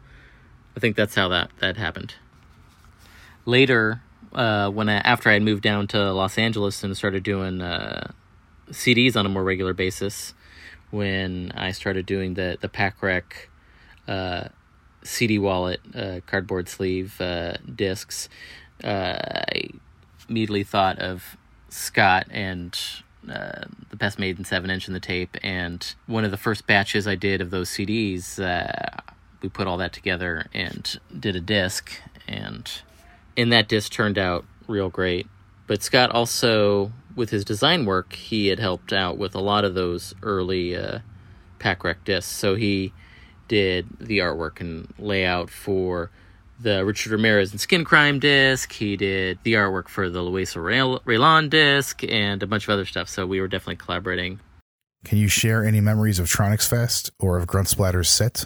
I 0.76 0.80
think 0.80 0.96
that's 0.96 1.16
how 1.16 1.28
that 1.30 1.52
that 1.60 1.78
happened. 1.78 2.16
Later, 3.46 4.02
uh, 4.34 4.70
when 4.70 4.90
I, 4.90 4.96
after 4.96 5.30
I 5.30 5.34
had 5.34 5.44
moved 5.44 5.64
down 5.64 5.88
to 5.88 6.12
Los 6.12 6.38
Angeles 6.38 6.84
and 6.84 6.98
started 6.98 7.24
doing 7.24 7.62
uh, 7.62 8.12
CDs 8.72 9.16
on 9.16 9.26
a 9.26 9.30
more 9.30 9.44
regular 9.44 9.74
basis, 9.74 10.34
when 10.90 11.52
I 11.56 11.72
started 11.72 12.06
doing 12.06 12.34
the 12.34 12.58
the 12.60 12.68
pack 12.68 13.02
rec 13.02 13.50
uh, 14.08 14.50
CD 15.04 15.40
wallet 15.40 15.80
uh, 15.96 16.20
cardboard 16.26 16.68
sleeve 16.68 17.22
uh, 17.22 17.58
discs, 17.74 18.28
uh, 18.84 19.18
I 19.20 19.70
immediately 20.28 20.64
thought 20.64 21.00
of 21.00 21.38
Scott 21.70 22.28
and 22.30 22.78
uh, 23.30 23.66
the 23.90 24.16
made 24.18 24.38
in 24.38 24.46
7 24.46 24.70
inch 24.70 24.88
in 24.88 24.94
the 24.94 25.00
tape. 25.00 25.38
And 25.44 25.96
one 26.06 26.24
of 26.24 26.32
the 26.32 26.38
first 26.38 26.68
batches 26.68 27.08
I 27.08 27.16
did 27.16 27.42
of 27.42 27.50
those 27.50 27.70
CDs, 27.70 28.40
uh, 28.40 29.02
we 29.42 29.50
put 29.50 29.68
all 29.68 29.78
that 29.78 29.94
together 29.94 30.48
and 30.54 31.00
did 31.18 31.36
a 31.36 31.42
disc. 31.42 31.92
And 32.28 32.70
and 33.36 33.52
that 33.52 33.68
disc 33.68 33.92
turned 33.92 34.18
out 34.18 34.46
real 34.68 34.90
great. 34.90 35.28
But 35.68 35.84
Scott 35.84 36.12
also, 36.12 36.92
with 37.16 37.30
his 37.30 37.44
design 37.46 37.86
work, 37.86 38.14
he 38.14 38.48
had 38.48 38.60
helped 38.60 38.94
out 38.94 39.18
with 39.18 39.36
a 39.36 39.42
lot 39.42 39.66
of 39.66 39.74
those 39.74 40.14
early 40.24 40.76
uh, 40.76 41.00
pack 41.60 41.84
rec 41.84 42.04
discs. 42.04 42.32
So 42.32 42.56
he 42.56 42.94
did 43.48 43.88
the 44.00 44.20
artwork 44.20 44.60
and 44.60 44.94
layout 44.98 45.50
for 45.50 46.10
the 46.60 46.86
Richard 46.86 47.12
Ramirez 47.12 47.52
and 47.52 47.62
Skin 47.62 47.84
Crime 47.84 48.20
disc. 48.20 48.72
He 48.72 48.98
did 48.98 49.40
the 49.44 49.54
artwork 49.54 49.88
for 49.88 50.10
the 50.10 50.22
Luisa 50.22 50.60
Raylon 50.60 51.50
disc 51.50 52.04
and 52.04 52.42
a 52.42 52.48
bunch 52.48 52.64
of 52.66 52.70
other 52.72 52.86
stuff. 52.86 53.10
So 53.10 53.26
we 53.26 53.40
were 53.40 53.48
definitely 53.48 53.78
collaborating. 53.78 54.40
Can 55.06 55.18
you 55.18 55.28
share 55.28 55.64
any 55.64 55.80
memories 55.80 56.20
of 56.20 56.28
Troniks 56.28 56.68
Fest 56.68 57.12
or 57.20 57.38
of 57.38 57.48
Gruntsplatter's 57.48 58.10
set? 58.10 58.46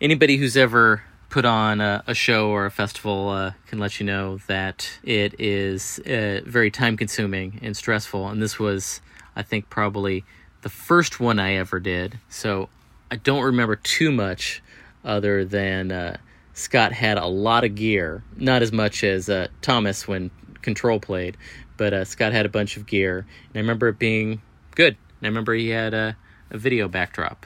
Anybody 0.00 0.36
who's 0.36 0.56
ever 0.56 1.02
put 1.30 1.44
on 1.44 1.80
a, 1.80 2.04
a 2.06 2.14
show 2.14 2.50
or 2.50 2.66
a 2.66 2.70
festival 2.70 3.30
uh, 3.30 3.52
can 3.66 3.78
let 3.78 3.98
you 3.98 4.06
know 4.06 4.38
that 4.46 4.88
it 5.02 5.34
is 5.40 5.98
uh, 6.00 6.40
very 6.46 6.70
time 6.70 6.96
consuming 6.96 7.58
and 7.62 7.76
stressful. 7.76 8.28
And 8.28 8.40
this 8.40 8.58
was, 8.58 9.00
I 9.34 9.42
think, 9.42 9.68
probably 9.68 10.24
the 10.62 10.68
first 10.68 11.18
one 11.18 11.40
I 11.40 11.54
ever 11.54 11.80
did. 11.80 12.18
So 12.28 12.68
I 13.10 13.16
don't 13.16 13.42
remember 13.42 13.74
too 13.74 14.12
much 14.12 14.62
other 15.04 15.44
than 15.44 15.90
uh, 15.90 16.16
Scott 16.54 16.92
had 16.92 17.18
a 17.18 17.26
lot 17.26 17.64
of 17.64 17.74
gear, 17.74 18.22
not 18.36 18.62
as 18.62 18.72
much 18.72 19.04
as 19.04 19.28
uh, 19.28 19.48
Thomas 19.60 20.06
when 20.08 20.30
Control 20.62 21.00
played, 21.00 21.36
but 21.76 21.92
uh, 21.92 22.04
Scott 22.04 22.32
had 22.32 22.46
a 22.46 22.48
bunch 22.48 22.76
of 22.76 22.86
gear, 22.86 23.18
and 23.48 23.56
I 23.56 23.58
remember 23.58 23.88
it 23.88 23.98
being 23.98 24.40
good. 24.74 24.96
And 25.18 25.26
I 25.26 25.26
remember 25.26 25.52
he 25.54 25.68
had 25.68 25.94
a, 25.94 26.16
a 26.50 26.58
video 26.58 26.88
backdrop. 26.88 27.44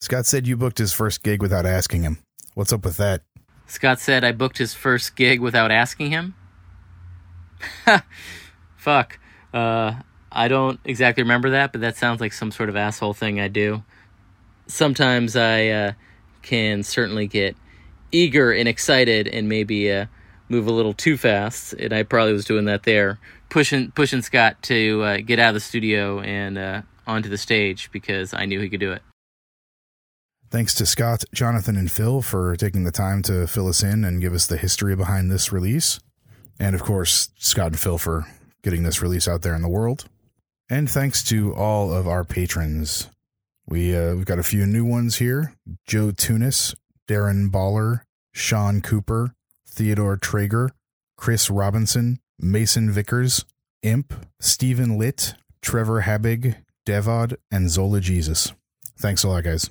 Scott 0.00 0.26
said 0.26 0.46
you 0.46 0.56
booked 0.56 0.78
his 0.78 0.92
first 0.92 1.22
gig 1.22 1.42
without 1.42 1.66
asking 1.66 2.02
him. 2.02 2.18
What's 2.54 2.72
up 2.72 2.84
with 2.84 2.96
that? 2.96 3.22
Scott 3.66 4.00
said 4.00 4.24
I 4.24 4.32
booked 4.32 4.58
his 4.58 4.72
first 4.72 5.14
gig 5.14 5.40
without 5.40 5.70
asking 5.70 6.10
him. 6.10 6.34
Fuck. 8.76 9.18
Uh, 9.52 9.94
I 10.32 10.48
don't 10.48 10.80
exactly 10.84 11.22
remember 11.22 11.50
that, 11.50 11.72
but 11.72 11.82
that 11.82 11.96
sounds 11.96 12.20
like 12.20 12.32
some 12.32 12.50
sort 12.50 12.70
of 12.70 12.76
asshole 12.76 13.14
thing 13.14 13.40
I 13.40 13.48
do. 13.48 13.82
Sometimes 14.66 15.36
I 15.36 15.68
uh, 15.68 15.92
can 16.42 16.82
certainly 16.82 17.26
get 17.26 17.56
eager 18.12 18.52
and 18.52 18.68
excited 18.68 19.28
and 19.28 19.48
maybe 19.48 19.92
uh, 19.92 20.06
move 20.48 20.66
a 20.66 20.72
little 20.72 20.94
too 20.94 21.16
fast, 21.16 21.74
and 21.74 21.92
I 21.92 22.02
probably 22.02 22.32
was 22.32 22.44
doing 22.44 22.64
that 22.66 22.84
there, 22.84 23.18
pushing 23.50 23.90
pushing 23.92 24.22
Scott 24.22 24.62
to 24.64 25.02
uh, 25.02 25.16
get 25.18 25.38
out 25.38 25.48
of 25.48 25.54
the 25.54 25.60
studio 25.60 26.20
and 26.20 26.58
uh, 26.58 26.82
onto 27.06 27.28
the 27.28 27.38
stage 27.38 27.90
because 27.92 28.34
I 28.34 28.44
knew 28.44 28.60
he 28.60 28.68
could 28.68 28.80
do 28.80 28.92
it. 28.92 29.02
Thanks 30.50 30.72
to 30.74 30.86
Scott, 30.86 31.24
Jonathan, 31.34 31.76
and 31.76 31.90
Phil 31.90 32.22
for 32.22 32.56
taking 32.56 32.84
the 32.84 32.90
time 32.90 33.22
to 33.22 33.46
fill 33.46 33.68
us 33.68 33.82
in 33.82 34.02
and 34.02 34.20
give 34.20 34.32
us 34.32 34.46
the 34.46 34.56
history 34.56 34.96
behind 34.96 35.30
this 35.30 35.52
release. 35.52 36.00
And 36.58 36.74
of 36.74 36.82
course, 36.82 37.28
Scott 37.36 37.66
and 37.68 37.80
Phil 37.80 37.98
for 37.98 38.26
getting 38.62 38.82
this 38.82 39.02
release 39.02 39.28
out 39.28 39.42
there 39.42 39.54
in 39.54 39.62
the 39.62 39.68
world. 39.68 40.06
And 40.70 40.90
thanks 40.90 41.22
to 41.24 41.54
all 41.54 41.92
of 41.92 42.08
our 42.08 42.24
patrons. 42.24 43.08
We, 43.66 43.94
uh, 43.94 44.14
we've 44.14 44.24
got 44.24 44.38
a 44.38 44.42
few 44.42 44.64
new 44.64 44.86
ones 44.86 45.18
here 45.18 45.54
Joe 45.86 46.10
Tunis, 46.10 46.74
Darren 47.08 47.50
Baller, 47.50 48.02
Sean 48.32 48.80
Cooper, 48.80 49.34
Theodore 49.66 50.16
Traeger, 50.16 50.70
Chris 51.16 51.50
Robinson, 51.50 52.20
Mason 52.38 52.90
Vickers, 52.90 53.44
Imp, 53.82 54.12
Stephen 54.40 54.98
Litt, 54.98 55.34
Trevor 55.62 56.02
Habig, 56.02 56.56
Devod, 56.86 57.36
and 57.50 57.70
Zola 57.70 58.00
Jesus. 58.00 58.52
Thanks 58.98 59.24
a 59.24 59.28
lot, 59.28 59.44
guys 59.44 59.70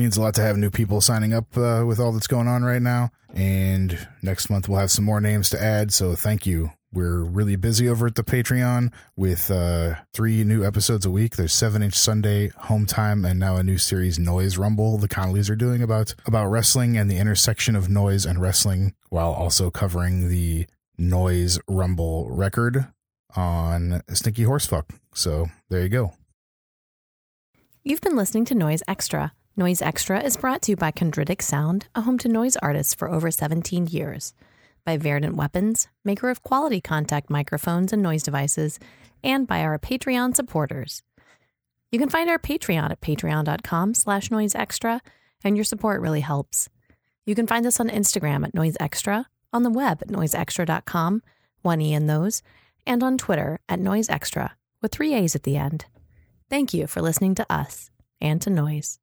means 0.00 0.16
a 0.16 0.20
lot 0.20 0.34
to 0.34 0.40
have 0.40 0.56
new 0.56 0.70
people 0.70 1.00
signing 1.00 1.34
up 1.34 1.56
uh, 1.56 1.84
with 1.86 2.00
all 2.00 2.12
that's 2.12 2.26
going 2.26 2.48
on 2.48 2.62
right 2.62 2.82
now. 2.82 3.10
And 3.34 4.08
next 4.22 4.50
month 4.50 4.68
we'll 4.68 4.80
have 4.80 4.90
some 4.90 5.04
more 5.04 5.20
names 5.20 5.50
to 5.50 5.62
add. 5.62 5.92
So 5.92 6.14
thank 6.14 6.46
you. 6.46 6.72
We're 6.92 7.22
really 7.22 7.54
busy 7.54 7.88
over 7.88 8.08
at 8.08 8.16
the 8.16 8.24
Patreon 8.24 8.92
with 9.16 9.48
uh, 9.48 9.94
three 10.12 10.42
new 10.42 10.64
episodes 10.64 11.06
a 11.06 11.10
week. 11.10 11.36
There's 11.36 11.52
Seven 11.52 11.84
Inch 11.84 11.94
Sunday, 11.94 12.48
Home 12.48 12.84
Time, 12.84 13.24
and 13.24 13.38
now 13.38 13.56
a 13.56 13.62
new 13.62 13.78
series, 13.78 14.18
Noise 14.18 14.58
Rumble. 14.58 14.98
The 14.98 15.08
Connollys 15.08 15.48
are 15.50 15.56
doing 15.56 15.82
about 15.82 16.16
about 16.26 16.46
wrestling 16.46 16.96
and 16.96 17.08
the 17.08 17.18
intersection 17.18 17.76
of 17.76 17.88
noise 17.88 18.26
and 18.26 18.40
wrestling, 18.40 18.94
while 19.08 19.32
also 19.32 19.70
covering 19.70 20.28
the 20.28 20.66
Noise 20.98 21.60
Rumble 21.68 22.28
record 22.28 22.88
on 23.36 24.02
Stinky 24.12 24.44
Horsefuck. 24.44 24.90
So 25.14 25.46
there 25.68 25.82
you 25.82 25.88
go. 25.88 26.14
You've 27.84 28.00
been 28.00 28.16
listening 28.16 28.44
to 28.46 28.54
Noise 28.56 28.82
Extra. 28.88 29.32
Noise 29.56 29.80
Extra 29.80 30.20
is 30.20 30.36
brought 30.36 30.62
to 30.62 30.72
you 30.72 30.76
by 30.76 30.90
Chondritic 30.90 31.40
Sound, 31.40 31.86
a 31.94 32.00
home 32.02 32.18
to 32.18 32.28
noise 32.28 32.56
artists 32.56 32.94
for 32.94 33.08
over 33.08 33.30
17 33.30 33.86
years, 33.86 34.34
by 34.84 34.96
Verdant 34.96 35.36
Weapons, 35.36 35.88
maker 36.04 36.30
of 36.30 36.42
quality 36.42 36.80
contact 36.80 37.30
microphones 37.30 37.92
and 37.92 38.02
noise 38.02 38.22
devices, 38.22 38.78
and 39.22 39.46
by 39.46 39.60
our 39.60 39.78
Patreon 39.78 40.34
supporters. 40.34 41.02
You 41.92 41.98
can 41.98 42.08
find 42.08 42.30
our 42.30 42.38
Patreon 42.38 42.90
at 42.90 43.00
patreon.com 43.00 43.94
slash 43.94 44.28
noiseextra, 44.28 45.00
and 45.42 45.56
your 45.56 45.64
support 45.64 46.00
really 46.00 46.20
helps. 46.20 46.68
You 47.26 47.34
can 47.34 47.46
find 47.46 47.66
us 47.66 47.80
on 47.80 47.88
Instagram 47.88 48.44
at 48.44 48.54
Noise 48.54 48.76
Extra, 48.80 49.26
on 49.52 49.62
the 49.62 49.70
web 49.70 50.00
at 50.02 50.08
noiseextra.com, 50.08 51.22
one 51.62 51.80
E 51.80 51.92
in 51.92 52.06
those, 52.06 52.42
and 52.86 53.02
on 53.02 53.18
Twitter 53.18 53.60
at 53.68 53.80
Noise 53.80 54.08
Extra, 54.08 54.56
with 54.80 54.92
three 54.92 55.14
A's 55.14 55.34
at 55.34 55.42
the 55.42 55.56
end. 55.56 55.86
Thank 56.48 56.72
you 56.72 56.86
for 56.86 57.02
listening 57.02 57.34
to 57.36 57.46
us 57.52 57.90
and 58.20 58.40
to 58.42 58.50
Noise. 58.50 58.98